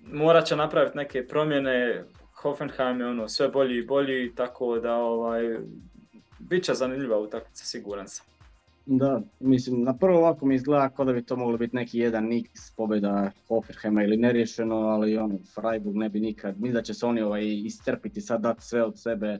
morat 0.00 0.46
će 0.46 0.56
napraviti 0.56 0.96
neke 0.96 1.26
promjene, 1.26 2.04
Hoffenheim 2.42 3.00
je 3.00 3.06
ono 3.06 3.28
sve 3.28 3.48
bolji 3.48 3.78
i 3.78 3.86
bolji, 3.86 4.34
tako 4.34 4.78
da 4.78 4.94
ovaj, 4.94 5.58
bit 6.38 6.64
će 6.64 6.74
zanimljiva 6.74 7.18
utakmica, 7.18 7.64
siguran 7.64 8.08
sam. 8.08 8.26
Da, 8.86 9.20
mislim, 9.40 9.82
na 9.82 9.96
prvo 9.96 10.18
ovako 10.18 10.46
mi 10.46 10.54
izgleda 10.54 10.88
kao 10.88 11.04
da 11.04 11.12
bi 11.12 11.24
to 11.24 11.36
moglo 11.36 11.58
biti 11.58 11.76
neki 11.76 11.98
jedan 11.98 12.32
x 12.32 12.70
pobjeda 12.76 13.30
Hoffenheima 13.48 14.02
ili 14.02 14.16
neriješeno, 14.16 14.76
ali 14.76 15.18
ono, 15.18 15.38
Freiburg 15.54 15.96
ne 15.96 16.08
bi 16.08 16.20
nikad, 16.20 16.54
mislim 16.54 16.74
da 16.74 16.82
će 16.82 16.94
se 16.94 17.06
oni 17.06 17.20
ovaj, 17.20 17.42
istrpiti 17.44 18.20
sad 18.20 18.40
dati 18.40 18.62
sve 18.62 18.82
od 18.84 19.00
sebe, 19.00 19.38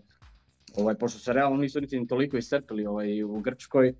ovaj, 0.76 0.94
pošto 0.94 1.18
se 1.18 1.32
realno 1.32 1.56
nisu 1.56 1.80
niti 1.80 2.06
toliko 2.06 2.36
iscrpili 2.36 2.86
ovaj, 2.86 3.22
u 3.22 3.40
Grčkoj, 3.40 3.94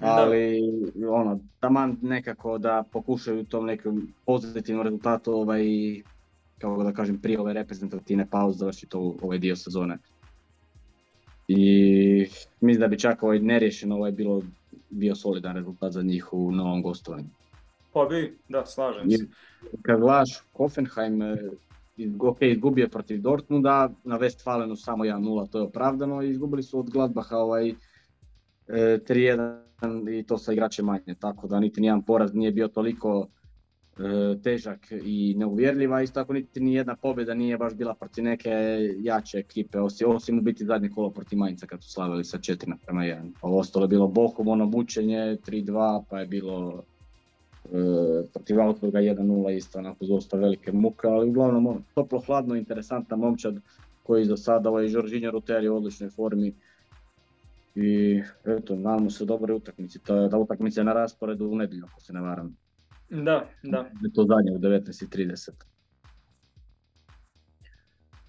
ali 0.00 0.60
da. 0.94 1.10
ono, 1.10 1.40
taman 1.60 1.96
nekako 2.02 2.58
da 2.58 2.84
pokušaju 2.92 3.40
u 3.40 3.44
tom 3.44 3.66
nekom 3.66 4.14
pozitivnom 4.26 4.84
rezultatu 4.84 5.32
ovaj, 5.32 5.64
kako 6.62 6.82
da 6.82 6.92
kažem, 6.92 7.18
prije 7.18 7.40
ove 7.40 7.52
reprezentativne 7.52 8.26
pauze 8.30 8.58
završiti 8.58 8.90
to 8.90 9.16
ovaj 9.22 9.38
dio 9.38 9.56
sezone. 9.56 9.98
I 11.48 12.26
mislim 12.60 12.80
da 12.80 12.88
bi 12.88 12.98
čak 12.98 13.22
ovaj 13.22 13.38
nerješeno 13.38 13.96
ovaj 13.96 14.12
bilo 14.12 14.42
bio 14.90 15.14
solidan 15.14 15.56
rezultat 15.56 15.92
za 15.92 16.02
njih 16.02 16.32
u 16.32 16.52
novom 16.52 16.82
gostovanju. 16.82 17.28
Pa 17.92 18.04
bi, 18.04 18.38
da, 18.48 18.66
slažem 18.66 19.10
se. 19.10 19.26
Kad 19.82 20.00
gledaš 20.00 20.40
Hoffenheim, 20.52 21.22
e, 21.22 21.36
ok, 22.20 22.42
izgubio 22.42 22.88
protiv 22.88 23.20
Dortmunda, 23.20 23.90
na 24.04 24.18
Westfalenu 24.18 24.76
samo 24.76 25.04
1-0, 25.04 25.50
to 25.50 25.58
je 25.58 25.64
opravdano, 25.64 26.22
izgubili 26.22 26.62
su 26.62 26.78
od 26.78 26.90
Gladbaha 26.90 27.36
ovaj, 27.36 27.74
3-1 28.68 29.58
e, 30.08 30.18
i 30.18 30.22
to 30.22 30.38
sa 30.38 30.52
igrače 30.52 30.82
manje, 30.82 31.14
tako 31.20 31.48
da 31.48 31.60
niti 31.60 31.80
nijedan 31.80 32.02
poraz 32.02 32.34
nije 32.34 32.52
bio 32.52 32.68
toliko 32.68 33.28
težak 34.42 34.92
i 35.04 35.34
neuvjerljiva, 35.38 36.02
isto 36.02 36.20
tako 36.20 36.32
niti 36.32 36.60
ni 36.60 36.74
jedna 36.74 36.96
pobjeda 36.96 37.34
nije 37.34 37.58
baš 37.58 37.74
bila 37.74 37.94
protiv 37.94 38.24
neke 38.24 38.50
jače 38.98 39.38
ekipe, 39.38 39.78
osim, 39.80 40.38
u 40.38 40.40
biti 40.40 40.64
zadnje 40.64 40.90
kolo 40.90 41.10
protiv 41.10 41.38
Mainca 41.38 41.66
kad 41.66 41.82
su 41.82 41.90
slavili 41.90 42.24
sa 42.24 42.38
4 42.38 42.74
prema 42.86 43.02
1. 43.02 43.30
Ovo 43.42 43.58
ostalo 43.58 43.84
je 43.84 43.88
bilo 43.88 44.08
Bohum, 44.08 44.48
ono 44.48 44.66
bučenje, 44.66 45.36
3-2, 45.46 46.02
pa 46.10 46.20
je 46.20 46.26
bilo 46.26 46.82
e, 47.64 47.78
protiv 48.32 48.60
Augsburga 48.60 48.98
1-0 48.98 49.56
isto 49.56 49.78
onako 49.78 50.04
dosta 50.04 50.36
velike 50.36 50.72
muke, 50.72 51.06
ali 51.06 51.28
uglavnom 51.28 51.66
ono, 51.66 51.82
toplo, 51.94 52.18
hladno, 52.26 52.54
interesantna 52.54 53.16
momčad 53.16 53.54
koji 54.02 54.24
za 54.24 54.36
sada 54.36 54.70
ovaj 54.70 54.88
Žoržinja 54.88 55.30
Ruter 55.30 55.64
je 55.64 55.70
u 55.70 55.76
odličnoj 55.76 56.10
formi 56.10 56.54
i 57.74 58.22
eto, 58.44 58.76
nadamo 58.76 59.10
se. 59.10 59.26
Ta, 60.04 60.30
ta 60.30 60.38
utakmica 60.38 60.80
je 60.80 60.84
na 60.84 60.92
rasporedu 60.92 61.46
u 61.46 61.56
nedjelju, 61.56 61.84
ako 61.84 62.00
se 62.00 62.12
ne 62.12 62.20
varam. 62.20 62.56
Da, 63.12 63.48
da. 63.62 63.78
Je 63.78 64.12
to 64.14 64.24
zadnje 64.24 64.52
u 64.52 64.58
19.30. 64.58 65.50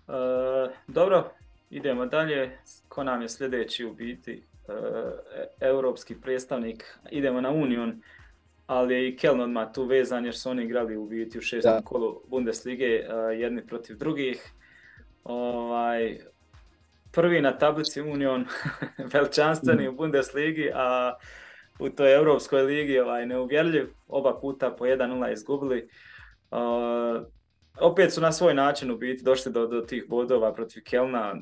E, 0.07 0.73
dobro, 0.87 1.31
idemo 1.69 2.05
dalje. 2.05 2.57
Ko 2.87 3.03
nam 3.03 3.21
je 3.21 3.29
sljedeći 3.29 3.85
u 3.85 3.93
biti? 3.93 4.31
E, 4.31 4.73
europski 5.59 6.21
predstavnik. 6.21 6.97
Idemo 7.11 7.41
na 7.41 7.49
Union, 7.49 8.01
ali 8.67 8.93
je 8.93 9.09
i 9.09 9.17
Keln 9.17 9.41
odmah 9.41 9.73
tu 9.73 9.85
vezan 9.85 10.25
jer 10.25 10.35
su 10.35 10.49
oni 10.49 10.63
igrali 10.63 10.97
u 10.97 11.05
biti 11.05 11.37
u 11.37 11.41
šestom 11.41 11.83
kolu 11.83 12.21
Bundeslige 12.27 12.85
e, 12.85 13.13
jedni 13.37 13.67
protiv 13.67 13.97
drugih. 13.97 14.51
Ovaj, 15.23 16.19
prvi 17.11 17.41
na 17.41 17.57
tablici 17.57 18.01
Union, 18.01 18.45
veličanstveni 19.13 19.87
u 19.87 19.95
Bundesligi, 19.95 20.71
a 20.73 21.13
u 21.79 21.89
toj 21.89 22.15
Europskoj 22.15 22.61
ligi 22.61 22.99
ovaj, 22.99 23.25
neuvjerljiv, 23.25 23.89
oba 24.07 24.39
puta 24.39 24.71
po 24.71 24.85
1-0 24.85 25.33
izgubili. 25.33 25.89
Uh, 26.51 27.25
opet 27.79 28.13
su 28.13 28.21
na 28.21 28.31
svoj 28.31 28.53
način 28.53 28.91
u 28.91 28.97
biti 28.97 29.23
došli 29.23 29.51
do, 29.51 29.67
do 29.67 29.81
tih 29.81 30.05
bodova 30.09 30.53
protiv 30.53 30.83
Kelna, 30.83 31.35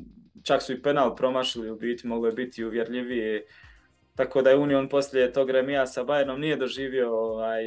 čak 0.43 0.61
su 0.61 0.73
i 0.73 0.81
penal 0.81 1.15
promašili 1.15 1.69
u 1.69 1.75
biti, 1.75 2.07
moglo 2.07 2.27
je 2.27 2.33
biti 2.33 2.63
uvjerljivije. 2.63 3.45
Tako 4.15 4.41
da 4.41 4.49
je 4.49 4.57
Union 4.57 4.89
poslije 4.89 5.33
tog 5.33 5.49
remija 5.49 5.87
sa 5.87 6.03
Bayernom 6.03 6.37
nije 6.37 6.55
doživio 6.55 7.15
ovaj, 7.15 7.63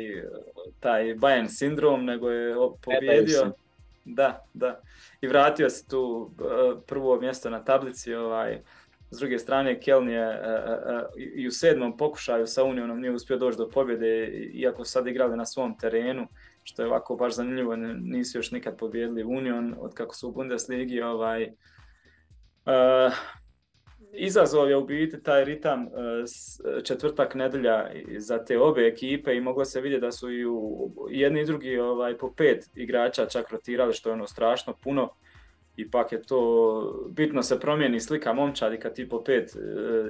taj 0.81 1.15
Bayern 1.15 1.49
sindrom, 1.49 2.05
nego 2.05 2.31
je 2.31 2.55
pobjedio. 2.83 3.53
Da, 4.05 4.47
da. 4.55 4.81
I 5.21 5.27
vratio 5.27 5.71
se 5.71 5.89
tu 5.89 6.01
uh, 6.01 6.83
prvo 6.87 7.21
mjesto 7.21 7.51
na 7.51 7.65
tablici. 7.65 8.15
Ovaj, 8.15 8.61
s 9.15 9.19
druge 9.19 9.39
strane, 9.39 9.81
Keln 9.81 10.09
je 10.09 10.29
uh, 10.29 10.37
uh, 10.37 11.23
i 11.37 11.49
u 11.49 11.51
sedmom 11.51 11.97
pokušaju 11.97 12.47
sa 12.47 12.65
Unionom 12.65 13.01
nije 13.01 13.11
uspio 13.11 13.37
doći 13.37 13.59
do 13.59 13.69
pobjede, 13.69 14.27
iako 14.53 14.85
sad 14.85 15.07
igrali 15.07 15.37
na 15.37 15.47
svom 15.47 15.79
terenu, 15.79 16.27
što 16.65 16.83
je 16.83 16.89
ovako 16.89 17.17
baš 17.17 17.35
zanimljivo, 17.35 17.77
nisu 18.01 18.39
još 18.39 18.51
nikad 18.51 18.79
pobjedili 18.79 19.25
Union 19.25 19.75
od 19.79 19.95
kako 19.95 20.15
su 20.15 20.29
u 20.29 20.33
Bundesligi. 20.33 21.03
Ovaj, 21.03 21.53
izazov 24.13 24.71
je 24.71 24.77
u 24.77 24.85
biti 24.85 25.23
taj 25.23 25.45
ritam 25.45 25.89
četvrtak 26.85 27.35
nedelja 27.35 27.91
za 28.19 28.45
te 28.45 28.59
obe 28.59 28.81
ekipe 28.81 29.37
i 29.37 29.41
moglo 29.41 29.65
se 29.65 29.81
vidjeti 29.81 30.01
da 30.01 30.13
su 30.13 30.31
i 30.31 30.47
u 30.47 30.91
jedni 31.11 31.41
i 31.41 31.45
drugi 31.45 31.79
ovaj, 31.79 32.19
po 32.19 32.33
pet 32.37 32.71
igrača 32.75 33.27
čak 33.27 33.51
rotirali, 33.51 33.93
što 33.93 34.09
je 34.09 34.13
ono 34.13 34.27
strašno 34.27 34.75
puno 34.83 35.11
ipak 35.77 36.13
je 36.13 36.23
to 36.23 37.07
bitno 37.11 37.43
se 37.43 37.61
promijeni 37.61 38.01
slika 38.01 38.33
momčadi 38.33 38.79
kad 38.79 38.95
ti 38.95 39.09
po 39.09 39.25
pet 39.25 39.57
e, 39.57 39.59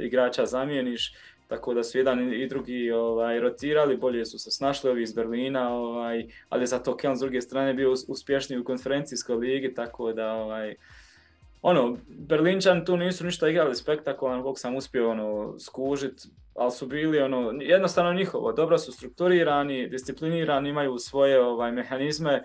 igrača 0.05 0.47
zamijeniš, 0.47 1.15
tako 1.49 1.75
da 1.75 1.83
su 1.83 1.99
jedan 1.99 2.33
i 2.33 2.49
drugi 2.49 2.91
ovaj, 2.91 3.41
rotirali, 3.41 3.97
bolje 3.97 4.25
su 4.25 4.39
se 4.39 4.51
snašli 4.51 4.91
ovi 4.91 5.03
iz 5.03 5.13
Berlina, 5.13 5.75
ovaj, 5.75 6.27
ali 6.49 6.67
zato 6.67 6.97
Keln 6.97 7.17
s 7.17 7.21
druge 7.21 7.41
strane 7.41 7.75
bio 7.75 7.95
uspješniji 8.09 8.59
u 8.59 8.65
konferencijskoj 8.65 9.37
ligi, 9.37 9.75
tako 9.75 10.13
da 10.13 10.33
ovaj, 10.33 10.75
ono, 11.63 11.97
Berlinčan 12.09 12.85
tu 12.85 12.97
nisu 12.97 13.25
ništa 13.25 13.49
igrali 13.49 13.75
spektakularno, 13.75 14.43
kog 14.43 14.59
sam 14.59 14.77
uspio 14.77 15.11
ono, 15.11 15.59
skužit, 15.59 16.27
ali 16.55 16.71
su 16.71 16.87
bili 16.87 17.19
ono, 17.19 17.53
jednostavno 17.61 18.13
njihovo, 18.13 18.53
dobro 18.53 18.79
su 18.79 18.93
strukturirani, 18.93 19.89
disciplinirani, 19.89 20.69
imaju 20.69 20.99
svoje 20.99 21.41
ovaj, 21.41 21.73
mehanizme, 21.73 22.43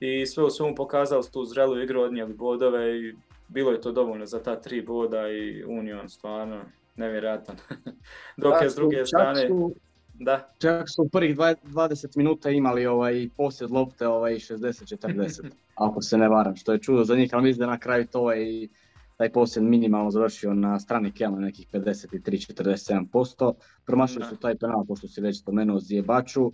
i 0.00 0.26
sve 0.26 0.44
u 0.44 0.50
svemu 0.50 0.74
pokazali 0.74 1.22
su 1.22 1.32
tu 1.32 1.44
zrelu 1.44 1.80
igru, 1.80 2.00
odnijeli 2.00 2.34
bodove 2.34 3.00
i 3.00 3.14
bilo 3.48 3.72
je 3.72 3.80
to 3.80 3.92
dovoljno 3.92 4.26
za 4.26 4.42
ta 4.42 4.60
tri 4.60 4.82
boda 4.82 5.28
i 5.28 5.64
Union 5.64 6.08
stvarno 6.08 6.60
nevjerojatan. 6.96 7.56
Dok 8.36 8.62
je 8.62 8.70
s 8.70 8.74
druge 8.74 9.06
strane... 9.06 9.48
Su, 9.48 9.74
da. 10.14 10.48
Čak 10.58 10.88
su 10.88 11.02
u 11.02 11.08
prvih 11.08 11.36
20 11.36 12.16
minuta 12.16 12.50
imali 12.50 12.86
ovaj 12.86 13.28
posjed 13.36 13.70
lopte 13.70 14.08
ovaj 14.08 14.34
60-40, 14.34 15.44
ako 15.74 16.02
se 16.02 16.18
ne 16.18 16.28
varam, 16.28 16.56
što 16.56 16.72
je 16.72 16.78
čudo 16.78 17.04
za 17.04 17.16
njih, 17.16 17.30
ali 17.32 17.42
mislim 17.42 17.66
da 17.66 17.66
na 17.66 17.78
kraju 17.78 18.06
to 18.06 18.32
je 18.32 18.68
taj 19.16 19.32
posjed 19.32 19.64
minimalno 19.64 20.10
završio 20.10 20.54
na 20.54 20.80
strani 20.80 21.12
Kjela 21.12 21.38
nekih 21.38 21.66
53-47%. 21.72 23.52
Promašili 23.84 24.24
su 24.24 24.36
taj 24.36 24.54
penal, 24.54 24.84
pošto 24.88 25.08
si 25.08 25.20
već 25.20 25.40
spomenuo 25.40 25.78
Zijebaču. 25.78 26.52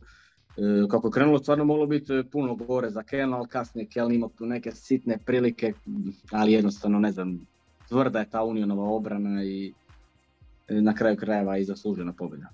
E, 0.57 0.89
kako 0.91 1.09
je 1.09 1.13
krenulo, 1.13 1.39
stvarno 1.39 1.65
moglo 1.65 1.87
biti 1.87 2.15
e, 2.15 2.25
puno 2.33 2.55
gore 2.55 2.91
za 2.91 3.03
Keln, 3.03 3.35
ali 3.35 3.49
kasnije 3.49 3.87
Keln 3.87 4.13
imao 4.13 4.31
tu 4.39 4.47
neke 4.47 4.73
sitne 4.73 5.19
prilike, 5.27 5.73
ali 6.31 6.53
jednostavno 6.53 6.99
ne 6.99 7.13
znam, 7.13 7.47
tvrda 7.89 8.19
je 8.19 8.31
ta 8.31 8.43
Unionova 8.43 8.91
obrana 8.91 9.45
i 9.45 9.73
e, 10.69 10.75
na 10.75 10.95
kraju 10.95 11.17
krajeva 11.17 11.59
i 11.59 11.65
zaslužena 11.65 12.13
pobjeda. 12.13 12.47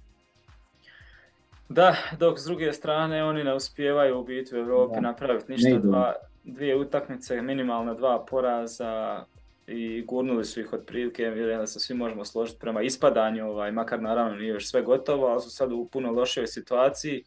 Da, 1.68 1.96
dok 2.18 2.38
s 2.38 2.44
druge 2.44 2.72
strane 2.72 3.24
oni 3.24 3.44
ne 3.44 3.54
uspijevaju 3.54 4.18
u 4.18 4.24
biti 4.24 4.54
u 4.54 4.58
Europi 4.58 5.00
napraviti 5.00 5.52
ništa, 5.52 5.78
dva, 5.78 6.14
dvije 6.44 6.76
utakmice, 6.76 7.42
minimalna 7.42 7.94
dva 7.94 8.24
poraza 8.30 9.24
i 9.66 10.04
gurnuli 10.06 10.44
su 10.44 10.60
ih 10.60 10.72
otprilike, 10.72 11.22
vjerujem 11.22 11.60
da 11.60 11.66
se 11.66 11.80
svi 11.80 11.94
možemo 11.94 12.24
složiti 12.24 12.58
prema 12.60 12.82
ispadanju, 12.82 13.46
ovaj, 13.46 13.72
makar 13.72 14.02
naravno 14.02 14.36
nije 14.36 14.48
još 14.48 14.68
sve 14.70 14.82
gotovo, 14.82 15.26
ali 15.26 15.40
su 15.40 15.50
sad 15.50 15.72
u 15.72 15.88
puno 15.92 16.12
lošoj 16.12 16.46
situaciji. 16.46 17.24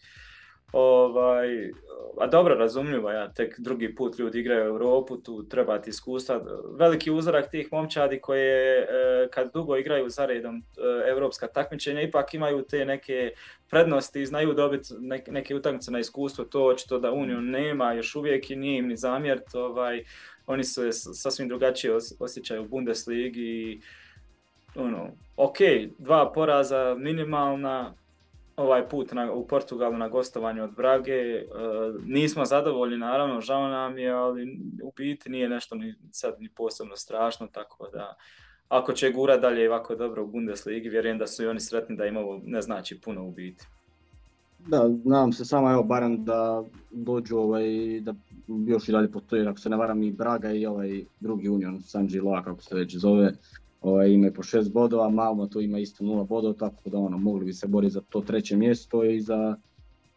Ovaj, 0.71 1.71
a 2.19 2.27
dobro, 2.27 2.55
razumljivo, 2.55 3.11
ja 3.11 3.33
tek 3.33 3.59
drugi 3.59 3.95
put 3.95 4.19
ljudi 4.19 4.39
igraju 4.39 4.63
u 4.63 4.67
Europu, 4.67 5.17
tu 5.17 5.43
treba 5.43 5.81
ti 5.81 5.89
iskustva. 5.89 6.41
Veliki 6.77 7.11
uzorak 7.11 7.51
tih 7.51 7.67
momčadi 7.71 8.21
koje 8.21 8.81
e, 8.81 8.87
kad 9.31 9.53
dugo 9.53 9.77
igraju 9.77 10.09
za 10.09 10.25
redom 10.25 10.63
europska 11.07 11.47
takmičenja 11.47 12.01
ipak 12.01 12.33
imaju 12.33 12.61
te 12.61 12.85
neke 12.85 13.31
prednosti 13.69 14.21
i 14.21 14.25
znaju 14.25 14.53
dobiti 14.53 14.93
neke 15.27 15.55
utakmice 15.55 15.91
na 15.91 15.99
iskustvo, 15.99 16.45
to 16.45 16.65
očito 16.65 16.99
da 16.99 17.11
Uniju 17.11 17.41
nema 17.41 17.93
još 17.93 18.15
uvijek 18.15 18.51
i 18.51 18.55
nije 18.55 18.79
im 18.79 18.87
ni 18.87 18.97
zamjert, 18.97 19.55
ovaj, 19.55 20.03
oni 20.47 20.63
se 20.63 20.91
sasvim 20.91 21.47
drugačije 21.47 21.97
osjećaju 22.19 22.61
u 22.61 22.67
Bundesligi 22.67 23.81
ono, 24.75 25.11
ok, 25.37 25.57
dva 25.99 26.31
poraza 26.33 26.95
minimalna, 26.99 27.93
ovaj 28.61 28.89
put 28.89 29.11
na, 29.11 29.31
u 29.31 29.47
Portugalu 29.47 29.97
na 29.97 30.07
gostovanju 30.09 30.63
od 30.63 30.71
Brage. 30.75 31.11
E, 31.11 31.45
nismo 32.05 32.45
zadovoljni, 32.45 32.97
naravno, 32.97 33.41
žao 33.41 33.67
nam 33.67 33.97
je, 33.97 34.11
ali 34.11 34.59
u 34.83 34.91
biti 34.97 35.29
nije 35.29 35.49
nešto 35.49 35.75
ni 35.75 35.95
sad 36.11 36.35
ni 36.39 36.49
posebno 36.49 36.95
strašno, 36.95 37.47
tako 37.47 37.87
da 37.93 38.15
ako 38.71 38.93
će 38.93 39.11
gura 39.11 39.37
dalje 39.37 39.69
ovako 39.69 39.95
dobro 39.95 40.23
u 40.23 40.27
Bundesligi, 40.27 40.89
vjerujem 40.89 41.17
da 41.17 41.27
su 41.27 41.43
i 41.43 41.47
oni 41.47 41.59
sretni 41.59 41.95
da 41.95 42.05
im 42.05 42.17
ovo 42.17 42.41
ne 42.45 42.61
znači 42.61 42.99
puno 43.01 43.27
u 43.27 43.31
biti. 43.31 43.65
Da, 44.67 44.89
nadam 45.03 45.33
se 45.33 45.45
samo 45.45 45.71
evo 45.71 45.83
barem 45.83 46.25
da 46.25 46.63
dođu 46.91 47.37
ovaj, 47.37 47.63
da 48.01 48.13
još 48.67 48.89
i 48.89 48.91
dalje 48.91 49.11
postoji, 49.11 49.47
ako 49.47 49.59
se 49.59 49.69
ne 49.69 49.77
varam 49.77 50.03
i 50.03 50.11
Braga 50.11 50.51
i 50.51 50.65
ovaj 50.65 51.03
drugi 51.19 51.49
Union, 51.49 51.81
San 51.81 52.07
Giloa 52.07 52.43
kako 52.43 52.61
se 52.61 52.75
već 52.75 52.95
zove, 52.97 53.33
ovaj, 53.81 54.09
ima 54.09 54.31
po 54.31 54.43
šest 54.43 54.71
bodova, 54.73 55.09
Malmo 55.09 55.47
tu 55.47 55.61
ima 55.61 55.79
isto 55.79 56.03
nula 56.03 56.23
bodova, 56.23 56.53
tako 56.53 56.89
da 56.89 56.97
ono, 56.97 57.17
mogli 57.17 57.45
bi 57.45 57.53
se 57.53 57.67
boriti 57.67 57.93
za 57.93 58.01
to 58.01 58.21
treće 58.21 58.57
mjesto 58.57 59.03
i 59.03 59.21
za 59.21 59.55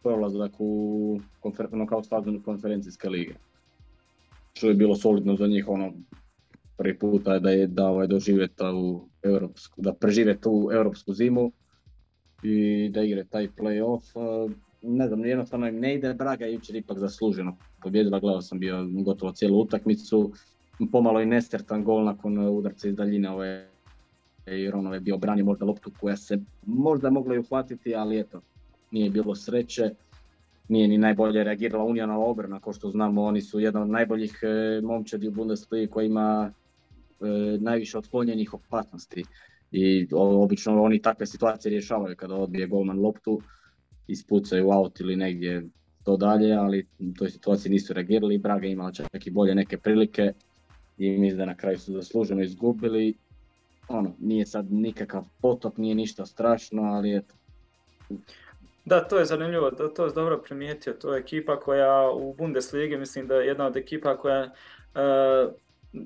prolazak 0.03 0.51
u 0.59 1.19
konfer, 1.39 1.67
kao 1.89 2.03
fazu 2.03 2.41
konferencijske 2.45 3.09
lige. 3.09 3.33
Što 4.53 4.67
je 4.67 4.73
bilo 4.73 4.95
solidno 4.95 5.35
za 5.35 5.47
njih, 5.47 5.67
ono, 5.67 5.93
prvi 6.77 6.99
puta 6.99 7.39
da 7.39 7.49
je 7.49 7.67
da 7.67 7.87
ovaj, 7.87 8.07
doživjeti 8.07 8.63
u 8.73 9.07
europsku, 9.23 9.81
da 9.81 9.93
prežive 9.93 10.37
tu 10.37 10.69
europsku 10.73 11.13
zimu 11.13 11.51
i 12.43 12.89
da 12.89 13.01
igre 13.01 13.23
taj 13.23 13.47
play-off. 13.57 14.01
Ne 14.81 15.07
znam, 15.07 15.25
jednostavno 15.25 15.67
im 15.67 15.79
ne 15.79 15.95
ide, 15.95 16.13
Braga 16.13 16.45
je 16.45 16.53
jučer 16.53 16.75
ipak 16.75 16.97
zasluženo 16.97 17.57
pobjedila, 17.81 18.19
gledao 18.19 18.41
sam 18.41 18.59
bio 18.59 18.87
gotovo 18.91 19.31
cijelu 19.31 19.61
utakmicu, 19.61 20.31
pomalo 20.91 21.21
i 21.21 21.25
nestertan 21.25 21.83
gol 21.83 22.03
nakon 22.03 22.37
udarca 22.37 22.87
iz 22.87 22.95
daljine 22.95 23.29
ove 23.29 23.67
i 24.47 24.71
Ronov 24.71 24.93
je 24.93 24.99
bio 24.99 25.17
branio 25.17 25.45
možda 25.45 25.65
loptu 25.65 25.91
koja 25.99 26.17
se 26.17 26.39
možda 26.65 27.09
mogla 27.09 27.35
i 27.35 27.39
uhvatiti, 27.39 27.95
ali 27.95 28.19
eto, 28.19 28.41
nije 28.91 29.09
bilo 29.09 29.35
sreće. 29.35 29.89
Nije 30.69 30.87
ni 30.87 30.97
najbolje 30.97 31.43
reagirala 31.43 31.83
Unijana 31.83 32.19
obrana, 32.19 32.59
kao 32.59 32.73
što 32.73 32.89
znamo, 32.89 33.23
oni 33.23 33.41
su 33.41 33.59
jedan 33.59 33.81
od 33.81 33.89
najboljih 33.89 34.39
e, 34.41 34.81
momčadi 34.81 35.27
u 35.27 35.31
Bundesligi 35.31 35.87
koji 35.87 36.05
ima 36.05 36.51
e, 36.51 37.25
najviše 37.59 37.97
otklonjenih 37.97 38.53
opasnosti. 38.53 39.23
I 39.71 40.07
obično 40.13 40.83
oni 40.83 41.01
takve 41.01 41.25
situacije 41.25 41.69
rješavaju 41.69 42.15
kada 42.15 42.35
odbije 42.35 42.67
golman 42.67 42.99
loptu, 42.99 43.41
ispucaju 44.07 44.71
aut 44.71 44.99
ili 44.99 45.15
negdje 45.15 45.63
to 46.03 46.17
dalje, 46.17 46.53
ali 46.53 46.87
u 46.99 47.13
toj 47.17 47.29
situaciji 47.29 47.71
nisu 47.71 47.93
reagirali. 47.93 48.37
Braga 48.37 48.67
imala 48.67 48.91
čak 48.91 49.27
i 49.27 49.31
bolje 49.31 49.55
neke 49.55 49.77
prilike 49.77 50.33
i 50.97 51.17
mislim 51.17 51.37
da 51.37 51.45
na 51.45 51.55
kraju 51.55 51.79
su 51.79 51.93
zasluženo 51.93 52.41
izgubili. 52.41 53.13
Ono, 53.87 54.15
nije 54.19 54.45
sad 54.45 54.71
nikakav 54.71 55.23
potop, 55.41 55.77
nije 55.77 55.95
ništa 55.95 56.25
strašno, 56.25 56.83
ali 56.83 57.17
eto. 57.17 57.35
Da, 58.85 59.03
to 59.03 59.19
je 59.19 59.25
zanimljivo, 59.25 59.71
to, 59.71 59.87
to 59.87 60.05
je 60.05 60.11
dobro 60.11 60.37
primijetio. 60.37 60.93
To 60.93 61.13
je 61.13 61.19
ekipa 61.19 61.59
koja 61.59 62.11
u 62.11 62.33
Bundesligi, 62.33 62.97
mislim 62.97 63.27
da 63.27 63.35
je 63.35 63.47
jedna 63.47 63.65
od 63.65 63.77
ekipa 63.77 64.17
koja 64.17 64.43
e, 64.43 64.51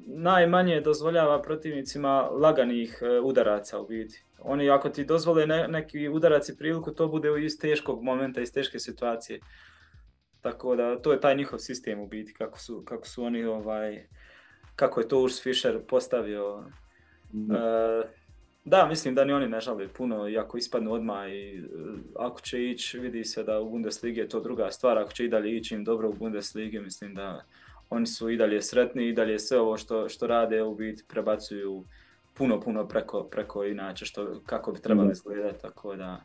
najmanje 0.07 0.81
dozvoljava 0.81 1.41
protivnicima 1.41 2.21
laganih 2.21 2.99
e, 3.01 3.19
udaraca 3.19 3.79
u 3.79 3.87
biti. 3.87 4.23
Oni 4.39 4.69
ako 4.69 4.89
ti 4.89 5.05
dozvole 5.05 5.47
neki 5.47 6.09
udarac 6.09 6.49
i 6.49 6.57
priliku, 6.57 6.91
to 6.91 7.07
bude 7.07 7.45
iz 7.45 7.59
teškog 7.59 8.03
momenta, 8.03 8.41
iz 8.41 8.53
teške 8.53 8.79
situacije. 8.79 9.39
Tako 10.41 10.75
da 10.75 11.01
to 11.01 11.11
je 11.11 11.21
taj 11.21 11.35
njihov 11.35 11.59
sistem 11.59 11.99
u 11.99 12.07
biti, 12.07 12.33
kako 12.33 12.59
su, 12.59 12.83
kako 12.85 13.07
su 13.07 13.23
oni, 13.23 13.43
ovaj, 13.43 14.07
kako 14.79 14.99
je 14.99 15.07
to 15.07 15.21
Urs 15.21 15.43
Fischer 15.43 15.79
postavio. 15.87 16.63
Mm. 17.33 17.51
E, 17.51 17.57
da, 18.65 18.85
mislim 18.87 19.15
da 19.15 19.25
ni 19.25 19.33
oni 19.33 19.47
ne 19.47 19.61
žale 19.61 19.87
puno, 19.87 20.29
iako 20.29 20.57
ispadnu 20.57 20.93
odmah 20.93 21.29
i 21.29 21.57
e, 21.57 21.63
ako 22.15 22.41
će 22.41 22.63
ići, 22.63 22.99
vidi 22.99 23.23
se 23.25 23.43
da 23.43 23.59
u 23.59 23.69
Bundesligi 23.69 24.19
je 24.19 24.29
to 24.29 24.39
druga 24.39 24.71
stvar, 24.71 24.97
ako 24.97 25.11
će 25.11 25.25
i 25.25 25.29
dalje 25.29 25.57
ići 25.57 25.75
im 25.75 25.83
dobro 25.83 26.09
u 26.09 26.13
Bundesligi, 26.13 26.79
mislim 26.79 27.15
da 27.15 27.43
oni 27.89 28.05
su 28.05 28.29
i 28.29 28.37
dalje 28.37 28.61
sretni 28.61 29.07
i 29.07 29.13
dalje 29.13 29.39
sve 29.39 29.59
ovo 29.59 29.77
što, 29.77 30.09
što 30.09 30.27
rade 30.27 30.63
u 30.63 30.75
biti 30.75 31.03
prebacuju 31.07 31.83
puno, 32.33 32.59
puno 32.61 32.87
preko, 32.87 33.23
preko 33.23 33.65
inače 33.65 34.05
što, 34.05 34.41
kako 34.45 34.71
bi 34.71 34.81
trebali 34.81 35.11
izgledati, 35.11 35.61
tako 35.61 35.95
da... 35.95 36.21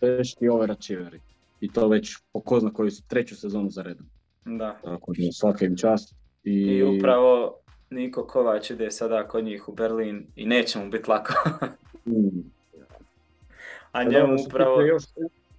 Teški 0.00 0.48
overačiveri 0.48 1.20
i 1.60 1.72
to 1.72 1.88
već 1.88 2.16
po 2.32 2.40
ko 2.40 2.60
zna 2.60 2.72
koju 2.72 2.90
treću 3.08 3.36
sezonu 3.36 3.70
za 3.70 3.82
redom. 3.82 4.06
Da. 4.44 4.78
Tako 4.84 5.12
da 5.12 5.32
svaka 5.32 5.64
im 5.64 5.76
čast. 5.76 6.14
I... 6.44 6.52
I 6.52 6.82
upravo 6.82 7.63
Niko 7.94 8.26
Kovač 8.26 8.70
ide 8.70 8.90
sada 8.90 9.28
kod 9.28 9.44
njih 9.44 9.68
u 9.68 9.72
Berlin 9.72 10.26
i 10.36 10.46
neće 10.46 10.78
mu 10.78 10.90
biti 10.90 11.10
lako. 11.10 11.32
mm. 12.06 12.50
A 13.92 14.04
njemu 14.04 14.36
upravo... 14.46 14.80
Još 14.80 15.04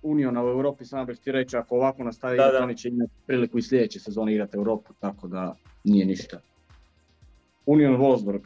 Uniona 0.01 0.43
u 0.43 0.47
Europi, 0.47 0.85
samo 0.85 1.05
bih 1.05 1.19
ti 1.19 1.31
reći, 1.31 1.57
ako 1.57 1.75
ovako 1.75 2.03
nastavi, 2.03 2.37
da, 2.37 2.51
da. 2.51 2.63
oni 2.63 2.77
će 2.77 2.89
imati 2.89 3.11
priliku 3.27 3.57
i 3.57 3.61
sljedeće 3.61 3.99
sezone 3.99 4.33
igrati 4.33 4.57
Europu, 4.57 4.93
tako 4.99 5.27
da 5.27 5.55
nije 5.83 6.05
ništa. 6.05 6.41
Union 7.65 7.97
Wolfsburg, 7.97 8.41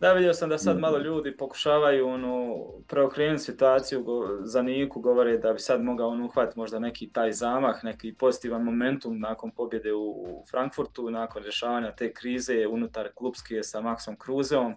da, 0.00 0.12
vidio 0.12 0.34
sam 0.34 0.48
da 0.48 0.58
sad 0.58 0.78
malo 0.78 0.98
ljudi 0.98 1.36
pokušavaju 1.36 2.08
ono, 2.08 2.64
preokrenuti 2.88 3.42
situaciju 3.42 4.04
za 4.42 4.62
Niku, 4.62 5.00
govore 5.00 5.38
da 5.38 5.52
bi 5.52 5.58
sad 5.58 5.82
mogao 5.82 6.08
on 6.08 6.22
uhvatiti 6.22 6.58
možda 6.58 6.78
neki 6.78 7.08
taj 7.12 7.32
zamah, 7.32 7.84
neki 7.84 8.14
pozitivan 8.14 8.62
momentum 8.62 9.20
nakon 9.20 9.50
pobjede 9.50 9.92
u 9.92 10.44
Frankfurtu, 10.50 11.10
nakon 11.10 11.42
rješavanja 11.42 11.92
te 11.92 12.12
krize 12.12 12.66
unutar 12.66 13.08
klubske 13.14 13.62
sa 13.62 13.80
Maxom 13.80 14.16
Kruzeom, 14.16 14.74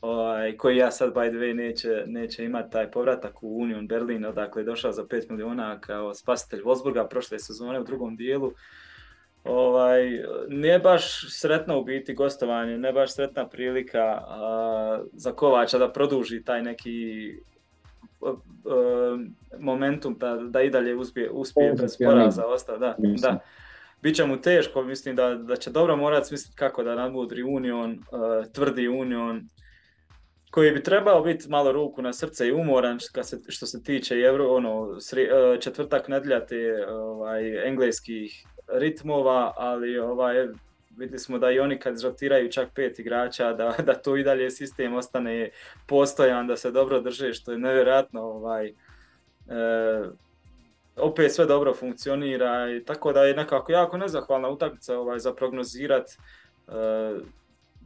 ovaj, 0.00 0.56
koji 0.56 0.76
ja 0.76 0.90
sad 0.90 1.14
by 1.14 1.28
the 1.28 1.38
way 1.38 1.54
neće, 1.54 2.04
neće 2.06 2.44
imati 2.44 2.70
taj 2.70 2.90
povratak 2.90 3.42
u 3.42 3.62
Union 3.62 3.88
Berlin, 3.88 4.24
odakle 4.24 4.62
je 4.62 4.66
došao 4.66 4.92
za 4.92 5.04
5 5.04 5.30
miliona 5.30 5.80
kao 5.80 6.14
spasitelj 6.14 6.62
Wolfsburga 6.62 7.08
prošle 7.08 7.38
sezone 7.38 7.80
u 7.80 7.84
drugom 7.84 8.16
dijelu 8.16 8.52
ovaj, 9.44 10.22
nije 10.48 10.78
baš 10.78 11.30
sretno 11.30 11.80
u 11.80 11.84
biti 11.84 12.14
gostovanje, 12.14 12.78
ne 12.78 12.92
baš 12.92 13.14
sretna 13.14 13.48
prilika 13.48 14.22
za 15.12 15.32
Kovača 15.32 15.78
da 15.78 15.92
produži 15.92 16.44
taj 16.44 16.62
neki 16.62 17.32
momentum 19.58 20.16
da, 20.18 20.36
da 20.36 20.62
i 20.62 20.70
dalje 20.70 20.96
uspije, 20.96 21.30
uspije 21.30 21.72
bez 21.80 21.96
poraza 22.04 22.46
ostao, 22.46 22.78
da, 22.78 22.94
da. 22.98 23.38
Biće 24.02 24.24
mu 24.24 24.40
teško, 24.40 24.82
mislim 24.82 25.16
da, 25.16 25.34
da 25.34 25.56
će 25.56 25.70
dobro 25.70 25.96
morati 25.96 26.28
smisliti 26.28 26.56
kako 26.56 26.82
da 26.82 26.94
nadmudri 26.94 27.42
Union, 27.42 27.98
tvrdi 28.52 28.88
Union, 28.88 29.48
koji 30.50 30.70
bi 30.70 30.82
trebao 30.82 31.22
biti 31.22 31.48
malo 31.48 31.72
ruku 31.72 32.02
na 32.02 32.12
srce 32.12 32.48
i 32.48 32.52
umoran 32.52 32.98
što 33.48 33.66
se 33.66 33.82
tiče 33.82 34.14
Euro, 34.14 34.48
ono, 34.48 34.98
četvrtak 35.60 36.08
nedjelja 36.08 36.46
te 36.46 36.86
ovaj, 36.88 37.68
engleskih 37.68 38.46
ritmova, 38.72 39.52
ali 39.56 39.98
ovaj, 39.98 40.48
vidjeli 40.96 41.18
smo 41.18 41.38
da 41.38 41.50
i 41.50 41.60
oni 41.60 41.78
kad 41.78 42.02
rotiraju 42.02 42.50
čak 42.50 42.68
pet 42.74 42.98
igrača, 42.98 43.52
da, 43.52 43.74
da 43.86 43.94
to 43.94 44.16
i 44.16 44.22
dalje 44.22 44.50
sistem 44.50 44.94
ostane 44.94 45.50
postojan, 45.86 46.46
da 46.46 46.56
se 46.56 46.70
dobro 46.70 47.00
drže, 47.00 47.32
što 47.32 47.52
je 47.52 47.58
nevjerojatno. 47.58 48.22
Ovaj, 48.22 48.66
e, 48.66 48.72
opet 50.96 51.32
sve 51.32 51.46
dobro 51.46 51.74
funkcionira 51.74 52.70
i 52.70 52.84
tako 52.84 53.12
da 53.12 53.24
je 53.24 53.36
nekako 53.36 53.72
jako 53.72 53.96
nezahvalna 53.96 54.48
utakmica 54.48 54.98
ovaj, 54.98 55.18
za 55.18 55.34
prognozirat. 55.34 56.10
E, 56.10 56.12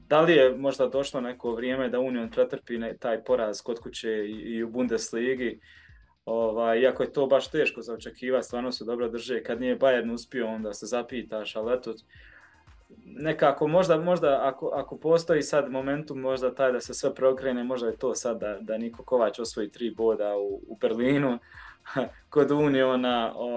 da 0.09 0.21
li 0.21 0.33
je 0.33 0.57
možda 0.57 0.87
došlo 0.87 1.21
neko 1.21 1.55
vrijeme 1.55 1.89
da 1.89 2.01
Union 2.01 2.31
pretrpi 2.31 2.81
taj 2.99 3.25
poraz 3.25 3.63
kod 3.63 3.81
kuće 3.81 4.11
i, 4.11 4.33
i 4.33 4.63
u 4.63 4.69
Bundesligi? 4.69 5.61
Ovaj, 6.25 6.81
iako 6.81 7.03
je 7.03 7.13
to 7.13 7.27
baš 7.27 7.51
teško 7.51 7.83
za 7.83 7.95
očekivati, 7.95 8.47
stvarno 8.47 8.73
se 8.73 8.85
dobro 8.85 9.09
drže. 9.09 9.43
Kad 9.43 9.61
nije 9.61 9.79
Bayern 9.79 10.13
uspio, 10.13 10.47
onda 10.47 10.75
se 10.75 10.87
zapitaš, 10.87 11.57
ali 11.57 11.75
eto, 11.75 11.95
nekako 13.05 13.69
možda, 13.69 14.01
možda 14.01 14.41
ako, 14.43 14.71
ako 14.75 14.97
postoji 14.97 15.43
sad 15.43 15.71
momentum 15.71 16.21
možda 16.21 16.55
taj 16.55 16.73
da 16.73 16.81
se 16.81 16.95
sve 16.95 17.15
prokrene, 17.15 17.65
možda 17.65 17.87
je 17.87 17.97
to 17.97 18.15
sad 18.15 18.41
da, 18.41 18.59
da 18.61 18.79
Niko 18.79 19.03
Kovač 19.03 19.39
osvoji 19.39 19.71
tri 19.71 19.91
boda 19.91 20.37
u, 20.37 20.61
u 20.69 20.77
Berlinu 20.81 21.39
kod 22.31 22.51
Uniona, 22.51 23.33
o, 23.37 23.49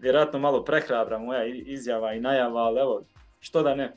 vjerojatno 0.00 0.38
malo 0.38 0.64
prehrabra 0.64 1.18
moja 1.18 1.44
izjava 1.46 2.12
i 2.14 2.20
najava, 2.20 2.60
ali 2.60 2.80
evo, 2.80 3.02
što 3.40 3.62
da 3.62 3.74
ne. 3.74 3.92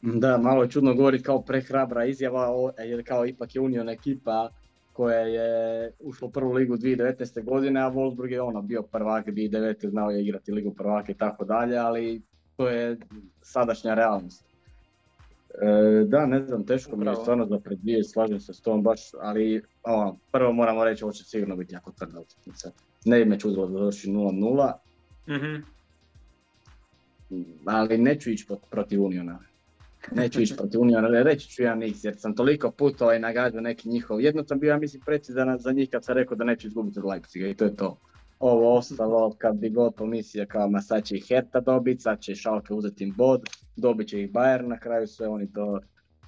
Da, 0.00 0.38
malo 0.38 0.66
čudno 0.66 0.94
govoriti 0.94 1.24
kao 1.24 1.42
prehrabra 1.42 2.04
izjava, 2.04 2.48
jer 2.78 3.06
kao 3.06 3.26
ipak 3.26 3.54
je 3.54 3.60
Union 3.60 3.88
ekipa, 3.88 4.50
koja 4.98 5.20
je 5.20 5.92
ušla 6.00 6.28
u 6.28 6.30
prvu 6.30 6.52
ligu 6.52 6.76
2019. 6.76 7.44
godine, 7.44 7.80
a 7.80 7.90
Wolfsburg 7.90 8.30
je 8.30 8.42
ono 8.42 8.62
bio 8.62 8.82
prvak 8.82 9.26
2009. 9.26 9.90
znao 9.90 10.10
je 10.10 10.22
igrati 10.22 10.52
ligu 10.52 10.74
prvaka 10.74 11.12
i 11.12 11.14
tako 11.14 11.44
dalje, 11.44 11.76
ali 11.76 12.22
to 12.56 12.68
je 12.68 12.98
sadašnja 13.42 13.94
realnost. 13.94 14.44
E, 15.54 16.04
da, 16.04 16.26
ne 16.26 16.42
znam, 16.46 16.66
teško 16.66 16.96
mi 16.96 17.06
je 17.06 17.14
stvarno 17.14 17.46
za 17.46 17.58
predvije, 17.58 18.04
slažem 18.04 18.40
se 18.40 18.54
s 18.54 18.60
tom 18.60 18.82
baš, 18.82 19.00
ali 19.20 19.62
ono, 19.82 20.16
prvo 20.32 20.52
moramo 20.52 20.84
reći 20.84 21.04
ovo 21.04 21.12
će 21.12 21.24
sigurno 21.24 21.56
biti 21.56 21.74
jako 21.74 21.92
tvrda 21.92 22.20
utakmica. 22.20 22.70
Ne 23.04 23.18
bi 23.18 23.24
me 23.24 23.38
čudilo 23.38 23.66
da 23.66 23.78
završi 23.78 24.10
0-0, 24.10 24.72
mm-hmm. 25.28 25.64
ali 27.66 27.98
neću 27.98 28.30
ići 28.30 28.46
protiv 28.70 29.04
Uniona. 29.04 29.38
Neću 30.14 30.40
ići 30.40 30.56
protiv 30.56 30.80
Uniona, 30.80 31.08
reći 31.08 31.48
ću 31.48 31.62
ja 31.62 31.74
niks, 31.74 32.04
jer 32.04 32.14
sam 32.16 32.34
toliko 32.34 32.70
puta 32.70 33.04
ovaj 33.04 33.18
nagađao 33.18 33.60
neki 33.60 33.88
njihov. 33.88 34.20
Jedno 34.20 34.44
sam 34.44 34.58
bio, 34.58 34.70
ja 34.70 34.78
mislim, 34.78 35.02
precizan 35.06 35.58
za 35.58 35.72
njih 35.72 35.90
kad 35.90 36.04
sam 36.04 36.14
rekao 36.14 36.36
da 36.36 36.44
neću 36.44 36.66
izgubiti 36.66 36.98
od 36.98 37.04
Leipziga 37.04 37.46
i 37.46 37.54
to 37.54 37.64
je 37.64 37.76
to. 37.76 37.98
Ovo 38.38 38.76
ostalo, 38.76 39.34
kad 39.38 39.56
bi 39.56 39.70
god 39.70 39.94
pomislio 39.94 40.46
kao 40.48 40.68
ma 40.68 40.80
sad 40.80 41.04
će 41.04 41.16
ih 41.16 41.26
Herta 41.28 41.60
dobiti, 41.60 42.02
sad 42.02 42.20
će 42.20 42.34
Šalke 42.34 42.74
uzeti 42.74 43.04
im 43.04 43.14
bod, 43.16 43.42
dobit 43.76 44.08
će 44.08 44.22
ih 44.22 44.32
Bayern 44.32 44.66
na 44.66 44.78
kraju, 44.78 45.06
sve 45.06 45.28
oni 45.28 45.52
to 45.52 45.80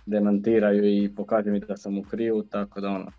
demantiraju 0.07 0.85
i 0.85 1.15
pokažu 1.16 1.51
mi 1.51 1.61
da 1.61 1.77
sam 1.77 1.98
u 1.98 2.02
krivu, 2.02 2.43
tako 2.43 2.81
da 2.81 2.89
ono, 2.89 3.11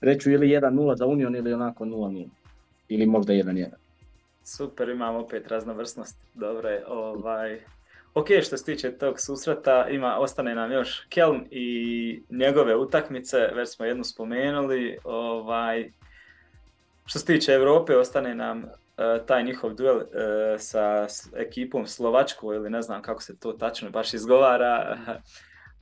reću 0.00 0.30
ili 0.30 0.48
1-0 0.48 0.96
za 0.96 1.06
Union 1.06 1.36
ili 1.36 1.52
onako 1.52 1.84
0-0. 1.84 2.28
Ili 2.88 3.06
možda 3.06 3.32
1-1. 3.32 3.66
Super, 4.44 4.88
imamo 4.88 5.18
opet 5.18 5.48
raznovrsnost. 5.48 6.16
Dobro 6.34 6.68
je. 6.68 6.84
Ovaj... 6.86 7.60
Ok, 8.14 8.26
što 8.42 8.56
se 8.56 8.64
tiče 8.64 8.98
tog 8.98 9.20
susreta, 9.20 9.88
ima, 9.88 10.18
ostane 10.18 10.54
nam 10.54 10.72
još 10.72 11.06
Kelm 11.08 11.40
i 11.50 12.22
njegove 12.30 12.76
utakmice, 12.76 13.38
već 13.38 13.68
smo 13.68 13.84
jednu 13.84 14.04
spomenuli. 14.04 14.98
Ovaj, 15.04 15.92
što 17.06 17.18
se 17.18 17.26
tiče 17.26 17.52
Europe, 17.52 17.96
ostane 17.96 18.34
nam 18.34 18.58
uh, 18.58 19.26
taj 19.26 19.44
njihov 19.44 19.74
duel 19.74 19.96
uh, 19.96 20.04
sa 20.58 21.06
ekipom 21.36 21.86
Slovačko 21.86 22.54
ili 22.54 22.70
ne 22.70 22.82
znam 22.82 23.02
kako 23.02 23.22
se 23.22 23.38
to 23.38 23.52
tačno 23.52 23.90
baš 23.90 24.14
izgovara. 24.14 24.96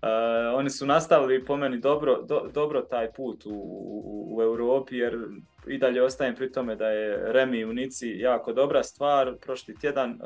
Uh, 0.03 0.59
oni 0.59 0.71
su 0.71 0.87
nastavili 0.87 1.45
po 1.45 1.57
meni 1.57 1.79
dobro, 1.79 2.23
do, 2.23 2.51
dobro 2.55 2.81
taj 2.81 3.13
put 3.13 3.47
u, 3.47 3.51
u, 3.51 4.37
u 4.37 4.43
Europi 4.43 4.97
jer 4.97 5.19
i 5.67 5.79
dalje 5.79 6.03
ostajem 6.03 6.35
pri 6.35 6.53
tome 6.53 6.77
da 6.77 6.89
je 6.89 7.33
Remi 7.33 7.65
u 7.65 7.73
Nici 7.73 8.09
jako 8.09 8.53
dobra 8.53 8.83
stvar. 8.83 9.35
Prošli 9.41 9.79
tjedan 9.79 10.19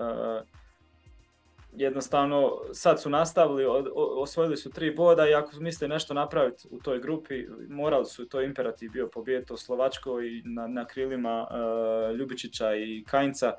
jednostavno 1.76 2.52
sad 2.72 3.02
su 3.02 3.10
nastavili, 3.10 3.64
osvojili 3.94 4.56
su 4.56 4.70
tri 4.70 4.90
boda 4.90 5.28
i 5.28 5.34
ako 5.34 5.56
misle 5.60 5.88
nešto 5.88 6.14
napraviti 6.14 6.68
u 6.70 6.78
toj 6.78 7.00
grupi, 7.00 7.46
morali 7.68 8.04
su, 8.04 8.28
to 8.28 8.42
imperativ 8.42 8.90
bio 8.90 9.08
pobijediti 9.08 9.52
u 9.52 9.56
Slovačkoj 9.56 10.42
na, 10.44 10.66
na 10.66 10.86
krilima 10.86 11.46
uh, 11.50 12.16
Ljubičića 12.16 12.74
i 12.74 13.04
Kajnca, 13.06 13.52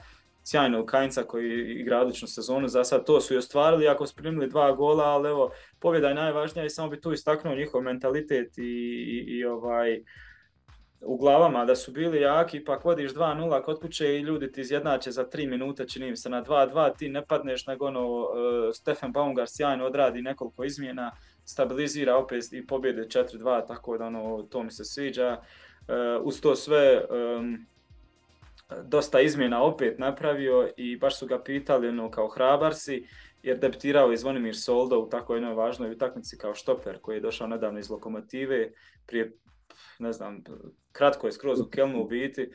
sjajnog 0.43 0.85
Kajnca 0.85 1.23
koji 1.23 1.75
igra 1.79 1.99
odličnu 1.99 2.27
sezonu, 2.27 2.67
za 2.67 2.83
sad 2.83 3.05
to 3.05 3.21
su 3.21 3.33
i 3.33 3.37
ostvarili, 3.37 3.87
ako 3.87 4.07
su 4.07 4.15
primili 4.15 4.49
dva 4.49 4.71
gola, 4.71 5.03
ali 5.03 5.29
evo, 5.29 5.51
pobjeda 5.79 6.07
je 6.07 6.15
najvažnija 6.15 6.65
i 6.65 6.69
samo 6.69 6.89
bi 6.89 7.01
tu 7.01 7.13
istaknuo 7.13 7.55
njihov 7.55 7.81
mentalitet 7.81 8.57
i, 8.57 8.61
i, 8.61 9.25
i 9.27 9.45
ovaj, 9.45 10.03
u 11.01 11.17
glavama 11.17 11.65
da 11.65 11.75
su 11.75 11.91
bili 11.91 12.21
jaki, 12.21 12.57
ipak 12.57 12.85
vodiš 12.85 13.13
2-0 13.13 13.61
kod 13.61 13.79
kuće 13.79 14.15
i 14.15 14.21
ljudi 14.21 14.51
ti 14.51 14.61
izjednače 14.61 15.11
za 15.11 15.25
3 15.25 15.49
minute, 15.49 15.87
čini 15.87 16.09
mi 16.09 16.17
se 16.17 16.29
na 16.29 16.43
2-2, 16.43 16.97
ti 16.97 17.09
ne 17.09 17.25
padneš, 17.25 17.67
nego 17.67 17.85
ono, 17.85 18.07
uh, 18.07 18.27
Stefan 18.73 19.11
Baumgar 19.11 19.47
sjajno 19.49 19.85
odradi 19.85 20.21
nekoliko 20.21 20.63
izmjena, 20.63 21.11
stabilizira 21.45 22.15
opet 22.15 22.53
i 22.53 22.67
pobjede 22.67 23.01
4-2, 23.01 23.67
tako 23.67 23.97
da 23.97 24.05
ono, 24.05 24.43
to 24.43 24.63
mi 24.63 24.71
se 24.71 24.85
sviđa. 24.85 25.37
Uh, 25.87 26.25
uz 26.25 26.41
to 26.41 26.55
sve, 26.55 27.05
um, 27.09 27.65
dosta 28.83 29.21
izmjena 29.21 29.63
opet 29.63 29.99
napravio 29.99 30.69
i 30.77 30.97
baš 30.97 31.19
su 31.19 31.27
ga 31.27 31.43
pitali 31.43 31.89
ono, 31.89 32.11
kao 32.11 32.27
hrabar 32.27 32.75
si, 32.75 33.07
jer 33.43 33.59
debitirao 33.59 34.11
je 34.11 34.17
Zvonimir 34.17 34.57
Soldo 34.57 34.99
u 34.99 35.09
tako 35.09 35.35
jednoj 35.35 35.53
važnoj 35.53 35.91
utakmici 35.91 36.37
kao 36.37 36.55
štoper 36.55 36.99
koji 37.01 37.17
je 37.17 37.21
došao 37.21 37.47
nedavno 37.47 37.79
iz 37.79 37.89
Lokomotive 37.89 38.71
prije 39.05 39.31
ne 39.99 40.13
znam, 40.13 40.43
kratko 40.91 41.27
je 41.27 41.31
skroz 41.31 41.59
u 41.59 41.69
Kelnu 41.69 42.01
u 42.01 42.07
biti, 42.07 42.51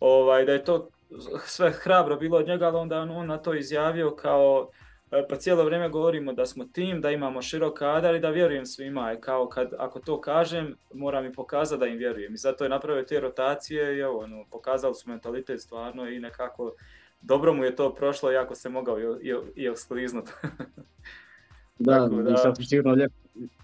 ovaj, 0.00 0.44
da 0.44 0.52
je 0.52 0.64
to 0.64 0.90
sve 1.46 1.70
hrabro 1.70 2.16
bilo 2.16 2.38
od 2.38 2.46
njega, 2.46 2.66
ali 2.66 2.76
onda 2.76 3.00
on 3.00 3.26
na 3.26 3.38
to 3.38 3.54
izjavio 3.54 4.16
kao 4.16 4.70
e, 5.10 5.26
pa 5.28 5.36
cijelo 5.36 5.64
vrijeme 5.64 5.88
govorimo 5.88 6.32
da 6.32 6.46
smo 6.46 6.64
tim, 6.64 7.00
da 7.00 7.10
imamo 7.10 7.42
širok 7.42 7.78
kadar 7.78 8.14
i 8.14 8.20
da 8.20 8.30
vjerujem 8.30 8.66
svima. 8.66 9.12
I 9.12 9.20
kao 9.20 9.48
kad, 9.48 9.72
ako 9.78 10.00
to 10.00 10.20
kažem, 10.20 10.76
moram 10.94 11.26
i 11.26 11.32
pokazati 11.32 11.80
da 11.80 11.86
im 11.86 11.98
vjerujem. 11.98 12.34
I 12.34 12.36
zato 12.36 12.64
je 12.64 12.70
napravio 12.70 13.02
te 13.02 13.20
rotacije 13.20 13.96
i 13.96 14.02
ovo, 14.02 14.18
ono, 14.18 14.44
pokazali 14.50 14.94
su 14.94 15.10
mentalitet 15.10 15.60
stvarno 15.60 16.08
i 16.08 16.20
nekako 16.20 16.72
dobro 17.20 17.54
mu 17.54 17.64
je 17.64 17.76
to 17.76 17.94
prošlo, 17.94 18.32
iako 18.32 18.54
se 18.54 18.68
mogao 18.68 19.00
i, 19.00 19.04
i, 19.22 19.64
i. 19.64 19.70
Da, 21.78 21.92
Tako, 21.92 22.22
da. 22.22 22.30
i 22.30 22.36
sad 22.36 22.56
sigurno 22.68 22.92
lijepo, 22.92 23.14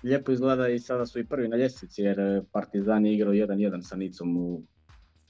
lijepo 0.03 0.32
izgleda 0.32 0.69
i 0.69 0.78
sada 0.78 1.07
su 1.07 1.19
i 1.19 1.24
prvi 1.24 1.49
na 1.49 1.57
ljestvici 1.57 2.03
jer 2.03 2.20
e, 2.20 2.43
Partizan 2.53 3.07
je 3.07 3.15
igrao 3.15 3.32
1-1 3.32 3.82
sa 3.82 3.97
Nicom 3.97 4.36
u 4.36 4.62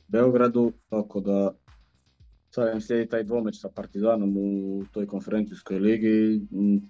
Beogradu, 0.09 0.73
tako 0.89 1.20
da 1.20 1.52
sad 2.51 2.74
im 2.74 2.81
slijedi 2.81 3.10
taj 3.10 3.24
dvomeć 3.24 3.60
sa 3.60 3.69
Partizanom 3.69 4.36
u 4.36 4.85
toj 4.93 5.06
konferencijskoj 5.06 5.78
ligi, 5.78 6.40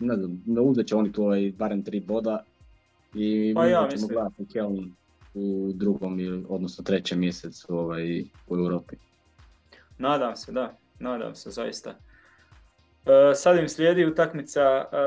ne 0.01 0.17
znam, 0.17 0.43
ne 0.47 0.61
uzet 0.61 0.87
će 0.87 0.97
oni 0.97 1.13
tu 1.13 1.23
ovaj, 1.23 1.53
barem 1.59 1.85
tri 1.85 2.01
boda 2.01 2.45
i 3.15 3.53
pa 3.55 3.67
ja, 3.67 3.89
ćemo 3.91 4.07
gledati 4.07 4.47
Keln 4.53 4.93
u 5.35 5.73
drugom 5.75 6.21
ili 6.21 6.45
odnosno 6.49 6.85
trećem 6.85 7.21
mjesecu 7.21 7.77
ovaj, 7.77 8.25
u 8.49 8.57
Europi. 8.57 8.97
Nadam 9.99 10.37
se, 10.37 10.53
da, 10.53 10.77
nadam 11.01 11.35
se 11.35 11.51
zaista. 11.51 11.95
Uh, 13.05 13.13
sad 13.35 13.59
im 13.59 13.69
slijedi 13.69 14.07
utakmica, 14.07 14.85
uh, 14.93 14.99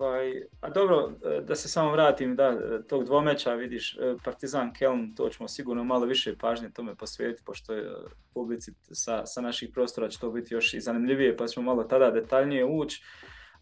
ovaj, 0.00 0.42
a 0.60 0.70
dobro, 0.70 1.12
e, 1.24 1.40
da 1.40 1.54
se 1.54 1.68
samo 1.68 1.92
vratim, 1.92 2.36
da, 2.36 2.56
tog 2.82 3.04
dvomeća, 3.04 3.54
vidiš, 3.54 3.98
Partizan 4.24 4.72
Kelm, 4.72 5.14
to 5.14 5.28
ćemo 5.28 5.48
sigurno 5.48 5.84
malo 5.84 6.06
više 6.06 6.36
pažnje 6.38 6.70
tome 6.70 6.94
posvijetiti, 6.94 7.44
pošto 7.44 7.72
je 7.72 7.90
publici 8.34 8.72
sa, 8.92 9.26
sa 9.26 9.40
naših 9.40 9.70
prostora 9.74 10.08
će 10.08 10.18
to 10.18 10.30
biti 10.30 10.54
još 10.54 10.74
i 10.74 10.80
zanimljivije, 10.80 11.36
pa 11.36 11.46
ćemo 11.46 11.66
malo 11.66 11.84
tada 11.84 12.10
detaljnije 12.10 12.64
ući. 12.64 13.02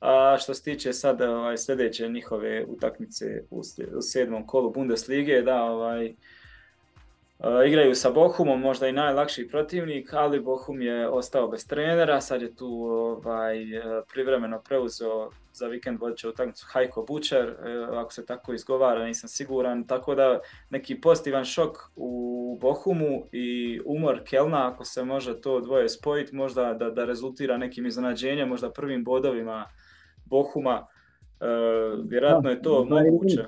A 0.00 0.36
što 0.40 0.54
se 0.54 0.62
tiče 0.62 0.92
sad 0.92 1.20
ovaj, 1.20 1.56
sljedeće 1.56 2.08
njihove 2.08 2.64
utakmice 2.68 3.24
u, 3.50 3.58
u 3.96 4.02
sedmom 4.02 4.46
kolu 4.46 4.70
Bundeslige, 4.70 5.42
da, 5.42 5.62
ovaj, 5.62 6.14
Uh, 7.38 7.66
igraju 7.68 7.94
sa 7.94 8.10
Bohumom, 8.10 8.60
možda 8.60 8.88
i 8.88 8.92
najlakši 8.92 9.48
protivnik, 9.48 10.14
ali 10.14 10.40
Bohum 10.40 10.82
je 10.82 11.08
ostao 11.08 11.48
bez 11.48 11.66
trenera, 11.66 12.20
sad 12.20 12.42
je 12.42 12.54
tu 12.54 12.66
ovaj, 12.84 13.76
e, 13.76 14.02
privremeno 14.12 14.60
preuzeo 14.64 15.30
za 15.52 15.66
vikend 15.66 16.00
vodeće 16.00 16.28
utakmicu 16.28 16.66
Hajko 16.68 17.04
Bučer, 17.08 17.48
uh, 17.48 17.98
ako 17.98 18.12
se 18.12 18.26
tako 18.26 18.54
izgovara, 18.54 19.04
nisam 19.04 19.28
siguran, 19.28 19.86
tako 19.86 20.14
da 20.14 20.40
neki 20.70 21.00
pozitivan 21.00 21.44
šok 21.44 21.76
u 21.96 22.58
Bohumu 22.60 23.26
i 23.32 23.80
umor 23.84 24.20
Kelna, 24.24 24.68
ako 24.68 24.84
se 24.84 25.04
može 25.04 25.40
to 25.40 25.60
dvoje 25.60 25.88
spojiti, 25.88 26.34
možda 26.34 26.74
da, 26.74 26.90
da 26.90 27.04
rezultira 27.04 27.56
nekim 27.56 27.86
iznenađenjem, 27.86 28.48
možda 28.48 28.70
prvim 28.70 29.04
bodovima 29.04 29.66
Bohuma, 30.24 30.86
uh, 30.86 32.04
vjerojatno 32.08 32.50
je 32.50 32.62
to 32.62 32.84
da, 32.84 32.94
moguće. 32.94 33.44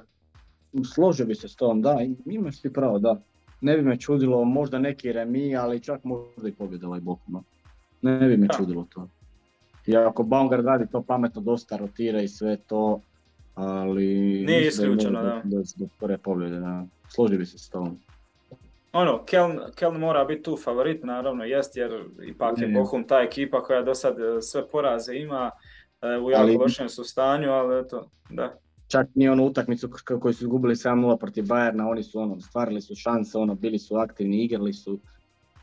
Složio 0.95 1.27
bi 1.27 1.35
se 1.35 1.49
s 1.49 1.57
tom, 1.57 1.83
da, 1.83 1.99
imaš 2.27 2.61
ti 2.61 2.73
pravo, 2.73 2.99
da 2.99 3.23
ne 3.61 3.77
bi 3.77 3.83
me 3.83 3.97
čudilo 3.97 4.45
možda 4.45 4.79
neki 4.79 5.13
remi, 5.13 5.57
ali 5.57 5.81
čak 5.81 6.05
možda 6.05 6.49
i 6.49 6.53
pobjeda 6.53 6.87
ovaj 6.87 7.01
Bokuma. 7.01 7.43
Ne 8.03 8.29
bi 8.29 8.37
me 8.37 8.47
da. 8.47 8.55
čudilo 8.55 8.87
to. 8.95 9.09
I 9.87 9.97
ako 9.97 10.23
Baumgart 10.23 10.65
radi 10.65 10.87
to 10.93 11.03
pametno, 11.03 11.41
dosta 11.41 11.77
rotira 11.77 12.23
i 12.23 12.29
sve 12.29 12.57
to, 12.57 13.01
ali... 13.55 14.07
Nije 14.47 14.69
isključeno, 14.69 15.23
da. 15.23 15.43
Do, 15.45 15.63
do 15.77 15.87
prve 16.01 16.19
pobjede, 16.19 16.59
da. 16.61 16.87
Složi 17.09 17.39
bi 17.39 17.47
se 17.47 17.59
s 17.59 17.71
tom. 17.71 17.99
Ono, 18.93 19.25
Keln, 19.25 19.59
Keln 19.75 19.99
mora 19.99 20.25
biti 20.25 20.43
tu 20.43 20.57
favorit, 20.57 21.05
naravno, 21.05 21.45
jest, 21.45 21.77
jer 21.77 22.05
ipak 22.27 22.59
je 22.59 22.69
Bohum 22.69 23.05
ta 23.05 23.21
ekipa 23.21 23.63
koja 23.63 23.83
do 23.83 23.95
sad 23.95 24.21
e, 24.21 24.43
sve 24.43 24.69
poraze 24.69 25.15
ima, 25.15 25.51
e, 26.03 26.07
u 26.19 26.31
jako 26.31 26.43
ali... 26.43 26.57
lošem 26.57 26.89
su 26.89 27.05
stanju, 27.05 27.51
ali 27.51 27.81
eto, 27.81 28.11
da 28.31 28.59
čak 28.89 29.09
ni 29.15 29.29
onu 29.29 29.47
utakmicu 29.47 29.91
koju 30.21 30.35
su 30.35 30.45
izgubili 30.45 30.75
7-0 30.75 31.19
protiv 31.19 31.45
Bayerna, 31.45 31.91
oni 31.91 32.03
su 32.03 32.21
ono, 32.21 32.41
stvarili 32.41 32.81
su 32.81 32.95
šanse, 32.95 33.39
ono, 33.39 33.55
bili 33.55 33.79
su 33.79 33.97
aktivni, 33.97 34.45
igrali 34.45 34.73
su, 34.73 34.99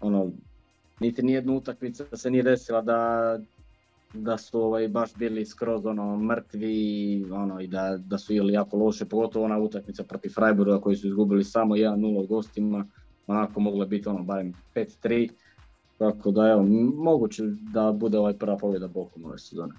ono, 0.01 0.31
niti 0.99 1.23
nijednu 1.23 1.57
utakmicu 1.57 2.05
se 2.13 2.31
nije 2.31 2.43
desila 2.43 2.81
da, 2.81 3.39
da 4.13 4.37
su 4.37 4.61
ovaj, 4.61 4.87
baš 4.87 5.15
bili 5.15 5.45
skroz 5.45 5.85
ono, 5.85 6.17
mrtvi 6.17 7.25
ono, 7.31 7.61
i 7.61 7.67
da, 7.67 7.97
da 7.97 8.17
su 8.17 8.33
ili 8.33 8.53
jako 8.53 8.77
loše, 8.77 9.05
pogotovo 9.05 9.45
ona 9.45 9.59
utakmica 9.59 10.03
protiv 10.03 10.29
Freiburga 10.29 10.81
koji 10.81 10.95
su 10.95 11.07
izgubili 11.07 11.43
samo 11.43 11.75
1-0 11.75 12.23
u 12.23 12.27
gostima, 12.27 12.85
onako 13.27 13.59
moglo 13.59 13.85
biti 13.85 14.09
ono, 14.09 14.23
barem 14.23 14.53
5-3, 14.75 15.29
tako 15.97 16.31
da 16.31 16.47
evo, 16.47 16.63
moguće 16.95 17.43
da 17.73 17.91
bude 17.91 18.17
ovaj 18.17 18.37
prva 18.37 18.57
pobjeda 18.57 18.87
Bokom 18.87 19.25
ove 19.25 19.37
sezone. 19.37 19.73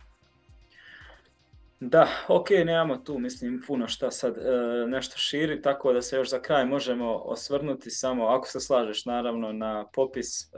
Da, 1.80 2.08
ok, 2.28 2.50
nemamo 2.50 2.96
tu, 2.96 3.18
mislim, 3.18 3.62
puno 3.66 3.88
šta 3.88 4.10
sad 4.10 4.36
e, 4.36 4.40
nešto 4.86 5.18
širi, 5.18 5.62
tako 5.62 5.92
da 5.92 6.02
se 6.02 6.16
još 6.16 6.30
za 6.30 6.40
kraj 6.40 6.64
možemo 6.64 7.14
osvrnuti 7.14 7.90
samo, 7.90 8.26
ako 8.26 8.48
se 8.48 8.60
slažeš, 8.60 9.04
naravno, 9.04 9.52
na 9.52 9.86
popis, 9.94 10.42
e, 10.42 10.48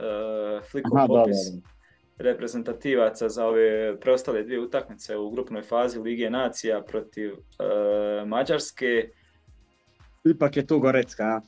flikov 0.71 0.97
Aha, 0.97 1.07
popis 1.07 1.35
da, 1.35 1.55
da, 1.55 1.61
da. 1.61 2.29
reprezentativaca 2.29 3.29
za 3.29 3.45
ove 3.45 3.99
preostale 3.99 4.43
dvije 4.43 4.59
utakmice 4.59 5.17
u 5.17 5.29
grupnoj 5.29 5.61
fazi 5.61 5.99
Lige 5.99 6.29
Nacija 6.29 6.81
protiv 6.81 7.31
e, 7.31 8.25
Mađarske. 8.25 9.09
Ipak 10.23 10.57
je 10.57 10.67
tu 10.67 10.79
Gorecka, 10.79 11.23
a? 11.23 11.41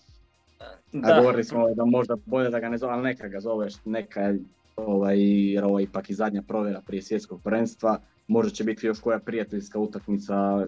Da. 0.92 1.14
A 1.14 1.20
govorili 1.20 1.44
smo 1.44 1.74
da 1.74 1.86
možda 1.86 2.16
bolje 2.26 2.50
da 2.50 2.60
ga 2.60 2.70
ne 2.70 2.78
zove, 2.78 2.94
ali 2.94 3.04
neka 3.04 3.28
ga 3.28 3.40
zoveš, 3.40 3.74
neka 3.86 4.34
ovaj, 4.76 5.20
jer 5.54 5.64
ovo 5.64 5.80
je 5.80 5.84
ipak 5.84 6.10
i 6.10 6.14
zadnja 6.14 6.42
provjera 6.48 6.82
prije 6.88 7.02
svjetskog 7.02 7.42
prvenstva 7.44 8.00
možda 8.28 8.52
će 8.52 8.64
biti 8.64 8.88
još 8.88 9.00
koja 9.00 9.20
prijateljska 9.20 9.80
utakmica 9.80 10.68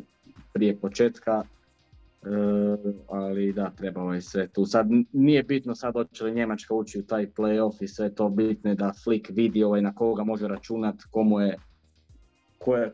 prije 0.54 0.76
početka, 0.76 1.44
e, 2.24 2.28
ali 3.10 3.54
da, 3.54 3.70
treba 3.70 4.02
ovaj 4.02 4.22
sve 4.22 4.48
tu. 4.48 4.66
Sad 4.66 4.88
nije 5.12 5.44
bitno 5.44 5.76
sad 5.76 5.94
hoće 5.94 6.24
li 6.24 6.36
Njemačka 6.36 6.74
ući 6.74 7.00
u 7.00 7.04
taj 7.04 7.28
playoff 7.28 7.84
i 7.84 7.88
sve 7.88 8.16
to 8.16 8.30
bitno 8.30 8.70
je 8.70 8.76
da 8.76 8.94
Flick 9.04 9.30
vidi 9.30 9.64
ovaj 9.64 9.82
na 9.82 9.96
koga 9.96 10.24
može 10.24 10.48
računat, 10.48 10.96
komu 11.12 11.40
je, 11.40 11.58
koja, 12.58 12.90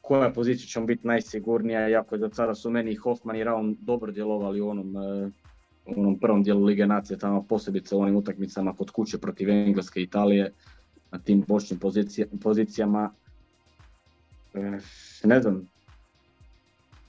koja 0.00 0.30
pozicija 0.30 0.66
će 0.66 0.86
biti 0.86 1.06
najsigurnija, 1.06 1.88
iako 1.88 2.14
je 2.14 2.18
do 2.18 2.30
sada 2.32 2.54
su 2.54 2.70
meni 2.70 2.94
Hoffman 2.94 3.36
i 3.36 3.44
Raum 3.44 3.76
dobro 3.80 4.12
djelovali 4.12 4.60
u 4.60 4.68
onom 4.68 4.96
e, 4.96 5.30
u 5.86 6.00
onom 6.00 6.18
prvom 6.18 6.42
dijelu 6.42 6.64
Lige 6.64 6.86
nacije, 6.86 7.18
tamo 7.18 7.42
posebice 7.42 7.96
u 7.96 8.00
onim 8.00 8.16
utakmicama 8.16 8.72
kod 8.76 8.90
kuće 8.90 9.18
protiv 9.18 9.50
Engleske 9.50 10.00
i 10.00 10.02
Italije, 10.02 10.52
na 11.10 11.18
tim 11.18 11.44
bočnim 11.48 11.80
pozicijama. 12.42 13.12
E, 14.54 14.78
ne 15.24 15.40
znam, 15.42 15.68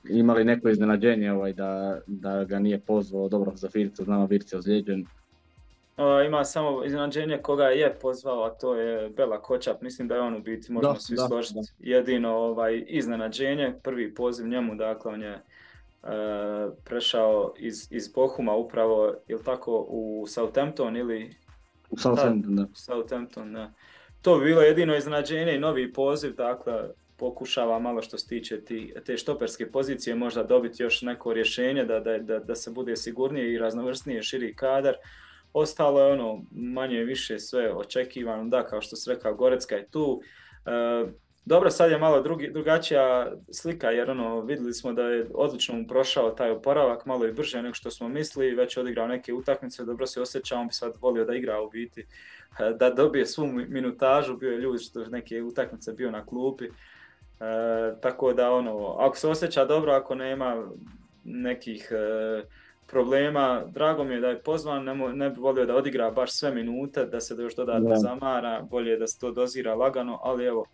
imali 0.09 0.45
neko 0.45 0.69
iznenađenje 0.69 1.31
ovaj, 1.31 1.53
da, 1.53 1.99
da 2.07 2.43
ga 2.43 2.59
nije 2.59 2.79
pozvao 2.79 3.29
dobro 3.29 3.51
za 3.55 3.69
Firca, 3.69 4.03
znamo 4.03 4.25
Virce 4.25 4.57
ozlijeđen. 4.57 5.05
ima 6.25 6.45
samo 6.45 6.85
iznenađenje 6.85 7.37
koga 7.37 7.65
je 7.65 7.95
pozvao, 8.01 8.43
a 8.43 8.49
to 8.49 8.75
je 8.75 9.09
Bela 9.09 9.41
Kočap. 9.41 9.81
Mislim 9.81 10.07
da 10.07 10.15
je 10.15 10.21
on 10.21 10.35
u 10.35 10.41
biti, 10.41 10.71
možemo 10.71 10.95
svi 10.95 11.17
složiti, 11.27 11.59
jedino 11.79 12.29
ovaj, 12.29 12.83
iznenađenje. 12.87 13.73
Prvi 13.83 14.13
poziv 14.13 14.47
njemu, 14.47 14.75
dakle, 14.75 15.13
on 15.13 15.21
je 15.21 15.33
e, 15.33 15.41
prešao 16.83 17.53
iz, 17.57 17.87
iz 17.91 18.07
Bohuma 18.07 18.55
upravo, 18.55 19.13
ili 19.27 19.43
tako, 19.43 19.85
u 19.89 20.25
Southampton 20.27 20.97
ili... 20.97 21.35
U 21.89 21.97
Southampton, 21.97 22.55
da. 22.55 22.65
Southampton, 22.73 23.53
da. 23.53 23.71
To 24.21 24.37
bi 24.37 24.45
bilo 24.45 24.61
jedino 24.61 24.95
iznenađenje 24.95 25.55
i 25.55 25.59
novi 25.59 25.93
poziv, 25.93 26.35
dakle, 26.35 26.89
pokušava 27.21 27.79
malo 27.79 28.01
što 28.01 28.17
se 28.17 28.27
tiče 28.27 28.61
ti, 28.61 28.93
te 29.05 29.17
štoperske 29.17 29.71
pozicije 29.71 30.15
možda 30.15 30.43
dobiti 30.43 30.83
još 30.83 31.01
neko 31.01 31.33
rješenje 31.33 31.85
da, 31.85 31.99
da, 31.99 32.17
da, 32.17 32.39
da 32.39 32.55
se 32.55 32.71
bude 32.71 32.95
sigurnije 32.95 33.53
i 33.53 33.57
raznovrsnije 33.57 34.23
širi 34.23 34.55
kadar. 34.55 34.95
Ostalo 35.53 36.01
je 36.01 36.13
ono 36.13 36.43
manje 36.51 37.03
više 37.03 37.39
sve 37.39 37.71
očekivano, 37.73 38.49
da 38.49 38.63
kao 38.65 38.81
što 38.81 38.95
se 38.95 39.13
rekao 39.13 39.35
Gorecka 39.35 39.75
je 39.75 39.87
tu. 39.91 40.21
E, 40.65 41.11
dobro, 41.45 41.69
sad 41.69 41.91
je 41.91 41.97
malo 41.97 42.21
drugi, 42.21 42.49
drugačija 42.51 43.33
slika 43.51 43.91
jer 43.91 44.09
ono, 44.09 44.41
vidjeli 44.41 44.73
smo 44.73 44.93
da 44.93 45.03
je 45.03 45.27
odlično 45.33 45.75
mu 45.75 45.87
prošao 45.87 46.31
taj 46.31 46.51
oporavak, 46.51 47.05
malo 47.05 47.27
i 47.27 47.33
brže 47.33 47.61
nego 47.61 47.73
što 47.73 47.91
smo 47.91 48.09
mislili, 48.09 48.55
već 48.55 48.77
je 48.77 48.81
odigrao 48.81 49.07
neke 49.07 49.33
utakmice, 49.33 49.85
dobro 49.85 50.07
se 50.07 50.21
osjeća, 50.21 50.57
on 50.57 50.67
bi 50.67 50.73
sad 50.73 50.93
volio 51.01 51.25
da 51.25 51.35
igra 51.35 51.61
u 51.61 51.69
biti, 51.69 52.01
e, 52.59 52.73
da 52.79 52.89
dobije 52.89 53.25
svu 53.25 53.47
minutažu, 53.47 54.37
bio 54.37 54.51
je 54.51 54.57
ljudi 54.57 54.83
što 54.83 55.05
neke 55.05 55.43
utakmice 55.43 55.93
bio 55.93 56.11
na 56.11 56.25
klupi, 56.25 56.69
E, 57.41 57.93
tako 58.01 58.33
da 58.33 58.51
ono, 58.51 58.95
ako 58.99 59.17
se 59.17 59.27
osjeća 59.27 59.65
dobro, 59.65 59.93
ako 59.93 60.15
nema 60.15 60.63
nekih 61.23 61.91
e, 61.91 62.43
problema, 62.87 63.63
drago 63.67 64.03
mi 64.03 64.13
je 64.13 64.19
da 64.19 64.27
je 64.27 64.39
pozvan, 64.39 64.83
ne, 64.83 64.95
ne 64.95 65.29
bi 65.29 65.39
volio 65.39 65.65
da 65.65 65.75
odigra 65.75 66.11
baš 66.11 66.31
sve 66.31 66.51
minute, 66.51 67.05
da 67.05 67.19
se 67.19 67.35
još 67.39 67.55
dodatno 67.55 67.95
zamara, 67.95 68.61
bolje 68.61 68.97
da 68.97 69.07
se 69.07 69.19
to 69.19 69.31
dozira 69.31 69.75
lagano, 69.75 70.19
ali 70.23 70.45
evo, 70.45 70.65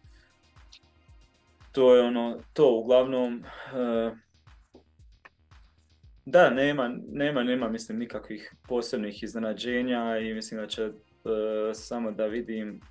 to 1.72 1.95
je 1.95 2.02
ono, 2.02 2.39
to 2.53 2.76
uglavnom, 2.76 3.44
e, 3.76 4.11
da, 6.26 6.49
nema, 6.49 6.91
nema, 7.11 7.44
nema, 7.44 7.69
mislim, 7.69 7.99
nikakvih 7.99 8.53
posebnih 8.68 9.23
iznenađenja 9.23 10.18
i 10.18 10.34
mislim 10.34 10.60
da 10.60 10.68
će 10.68 10.84
e, 10.84 10.91
samo 11.73 12.11
da 12.11 12.26
vidim 12.26 12.81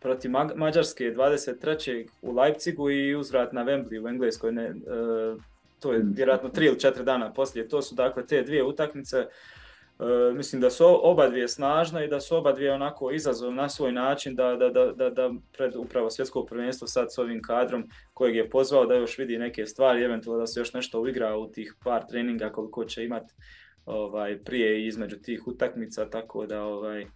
protiv 0.00 0.30
Mađarske 0.54 1.04
23. 1.04 2.06
u 2.22 2.32
Leipzigu 2.32 2.90
i 2.90 3.14
uzvrat 3.14 3.52
na 3.52 3.64
Wembley 3.64 4.04
u 4.04 4.08
Engleskoj. 4.08 4.52
Ne, 4.52 4.64
e, 4.64 4.72
to 5.80 5.92
je 5.92 6.04
vjerojatno 6.16 6.48
tri 6.48 6.66
ili 6.66 6.80
četiri 6.80 7.04
dana 7.04 7.32
poslije. 7.32 7.68
To 7.68 7.82
su 7.82 7.94
dakle 7.94 8.26
te 8.26 8.42
dvije 8.42 8.64
utakmice. 8.64 9.16
E, 9.18 10.32
mislim 10.34 10.60
da 10.60 10.70
su 10.70 10.84
oba 11.02 11.28
dvije 11.28 11.48
snažne 11.48 12.04
i 12.04 12.08
da 12.08 12.20
su 12.20 12.36
oba 12.36 12.52
dvije 12.52 12.72
onako 12.72 13.10
izazov 13.10 13.54
na 13.54 13.68
svoj 13.68 13.92
način 13.92 14.34
da, 14.34 14.56
da, 14.56 14.92
da, 14.92 15.10
da, 15.10 15.30
pred 15.56 15.76
upravo 15.76 16.10
svjetsko 16.10 16.44
prvenstvo 16.44 16.86
sad 16.86 17.14
s 17.14 17.18
ovim 17.18 17.42
kadrom 17.42 17.90
kojeg 18.14 18.36
je 18.36 18.50
pozvao 18.50 18.86
da 18.86 18.94
još 18.94 19.18
vidi 19.18 19.38
neke 19.38 19.66
stvari, 19.66 20.04
eventualno 20.04 20.40
da 20.40 20.46
se 20.46 20.60
još 20.60 20.72
nešto 20.72 21.00
uigra 21.00 21.36
u 21.36 21.50
tih 21.50 21.74
par 21.84 22.02
treninga 22.08 22.50
koliko 22.50 22.84
će 22.84 23.04
imati 23.04 23.34
ovaj, 23.86 24.38
prije 24.38 24.80
i 24.80 24.86
između 24.86 25.16
tih 25.16 25.46
utakmica, 25.46 26.10
tako 26.10 26.46
da 26.46 26.62
ovaj, 26.62 27.06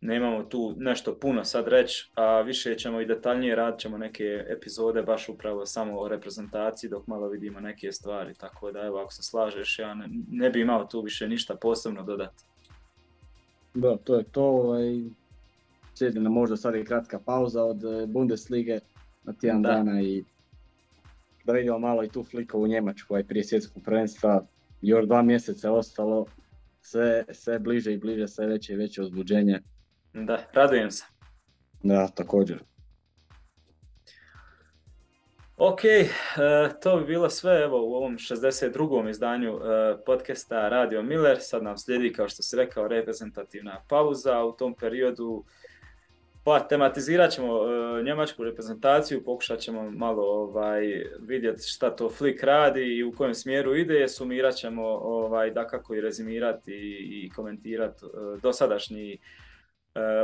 nemamo 0.00 0.42
tu 0.42 0.74
nešto 0.76 1.14
puno 1.14 1.44
sad 1.44 1.68
reći, 1.68 2.10
a 2.14 2.40
više 2.40 2.74
ćemo 2.74 3.00
i 3.00 3.06
detaljnije 3.06 3.56
radit 3.56 3.80
ćemo 3.80 3.98
neke 3.98 4.44
epizode 4.48 5.02
baš 5.02 5.28
upravo 5.28 5.66
samo 5.66 5.98
o 5.98 6.08
reprezentaciji 6.08 6.90
dok 6.90 7.06
malo 7.06 7.28
vidimo 7.28 7.60
neke 7.60 7.92
stvari, 7.92 8.34
tako 8.34 8.72
da 8.72 8.80
evo 8.80 8.98
ako 8.98 9.12
se 9.12 9.22
slažeš 9.22 9.78
ja 9.78 9.94
ne, 9.94 10.08
ne 10.30 10.50
bi 10.50 10.60
imao 10.60 10.84
tu 10.84 11.00
više 11.00 11.28
ništa 11.28 11.56
posebno 11.56 12.02
dodati. 12.02 12.44
Da, 13.74 13.96
to 13.96 14.16
je 14.16 14.24
to. 14.24 14.42
Ovaj, 14.42 15.00
slijedi 15.94 16.20
nam 16.20 16.32
možda 16.32 16.56
sad 16.56 16.74
i 16.74 16.84
kratka 16.84 17.18
pauza 17.18 17.64
od 17.64 17.84
eh, 17.84 18.06
Bundeslige 18.06 18.78
na 19.24 19.32
tjedan 19.32 19.62
dana 19.62 20.02
i 20.02 20.24
da 21.44 21.52
vidimo 21.52 21.78
malo 21.78 22.04
i 22.04 22.08
tu 22.08 22.24
fliku 22.24 22.58
u 22.58 22.66
Njemačku 22.66 23.14
ovaj, 23.14 23.24
prije 23.24 23.44
svjetskog 23.44 23.82
prvenstva. 23.82 24.46
Još 24.82 25.06
dva 25.06 25.22
mjeseca 25.22 25.72
ostalo, 25.72 26.26
sve, 26.80 27.24
sve 27.32 27.58
bliže 27.58 27.92
i 27.92 27.98
bliže, 27.98 28.28
sve 28.28 28.46
veće 28.46 28.72
i 28.72 28.76
veće 28.76 29.02
uzbuđenje 29.02 29.60
da, 30.12 30.38
radujem 30.52 30.90
se. 30.90 31.04
Da, 31.82 32.08
također. 32.08 32.58
Ok, 35.60 35.84
e, 35.84 36.08
to 36.82 36.96
bi 36.96 37.04
bilo 37.06 37.30
sve 37.30 37.60
evo, 37.62 37.86
u 37.86 37.94
ovom 37.94 38.18
62. 38.18 39.10
izdanju 39.10 39.54
uh, 39.54 39.62
podcasta 40.06 40.68
Radio 40.68 41.02
Miller. 41.02 41.36
Sad 41.40 41.62
nam 41.62 41.78
slijedi, 41.78 42.12
kao 42.12 42.28
što 42.28 42.42
si 42.42 42.56
rekao, 42.56 42.88
reprezentativna 42.88 43.82
pauza. 43.88 44.44
U 44.44 44.52
tom 44.52 44.74
periodu 44.74 45.44
pa 46.44 46.60
tematizirat 46.60 47.30
ćemo 47.30 47.54
uh, 47.54 48.04
njemačku 48.04 48.44
reprezentaciju, 48.44 49.24
pokušat 49.24 49.58
ćemo 49.58 49.90
malo 49.90 50.22
ovaj, 50.22 51.04
vidjeti 51.20 51.62
šta 51.62 51.96
to 51.96 52.08
Flick 52.10 52.42
radi 52.42 52.96
i 52.96 53.04
u 53.04 53.12
kojem 53.12 53.34
smjeru 53.34 53.76
ide, 53.76 54.08
sumirat 54.08 54.54
ćemo 54.54 54.86
ovaj, 54.88 55.50
da 55.50 55.66
kako 55.66 55.94
i 55.94 56.00
rezimirati 56.00 56.72
i, 57.10 57.30
komentirati 57.36 58.04
dosadašnji 58.42 59.18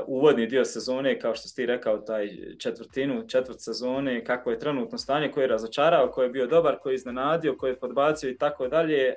uvodni 0.07 0.47
dio 0.47 0.65
sezone, 0.65 1.21
kao 1.21 1.35
što 1.35 1.49
si 1.49 1.57
ti 1.57 1.67
rekao, 1.67 1.99
taj 1.99 2.29
četvrtinu, 2.59 3.29
četvrt 3.29 3.61
sezone, 3.61 4.25
kako 4.25 4.51
je 4.51 4.59
trenutno 4.59 4.99
stanje, 4.99 5.31
koji 5.31 5.45
je 5.45 5.49
razočarao, 5.49 6.11
koji 6.11 6.27
je 6.27 6.31
bio 6.31 6.47
dobar, 6.47 6.79
koji 6.83 6.93
je 6.93 6.95
iznenadio, 6.95 7.57
koji 7.57 7.71
je 7.71 7.79
podbacio 7.79 8.31
i 8.31 8.39
tako 8.39 8.69
dalje. 8.69 9.15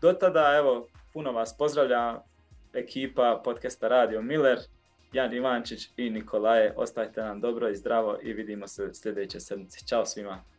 Do 0.00 0.12
tada, 0.12 0.54
evo, 0.56 0.88
puno 1.12 1.32
vas 1.32 1.56
pozdravlja 1.58 2.20
ekipa 2.72 3.40
podcasta 3.44 3.88
Radio 3.88 4.22
Miller, 4.22 4.58
Jan 5.12 5.34
Ivančić 5.34 5.88
i 5.96 6.10
Nikolaje. 6.10 6.74
Ostajte 6.76 7.22
nam 7.22 7.40
dobro 7.40 7.68
i 7.68 7.76
zdravo 7.76 8.18
i 8.22 8.32
vidimo 8.32 8.68
se 8.68 8.94
sljedeće 8.94 9.40
sedmice. 9.40 9.86
Ćao 9.86 10.06
svima! 10.06 10.53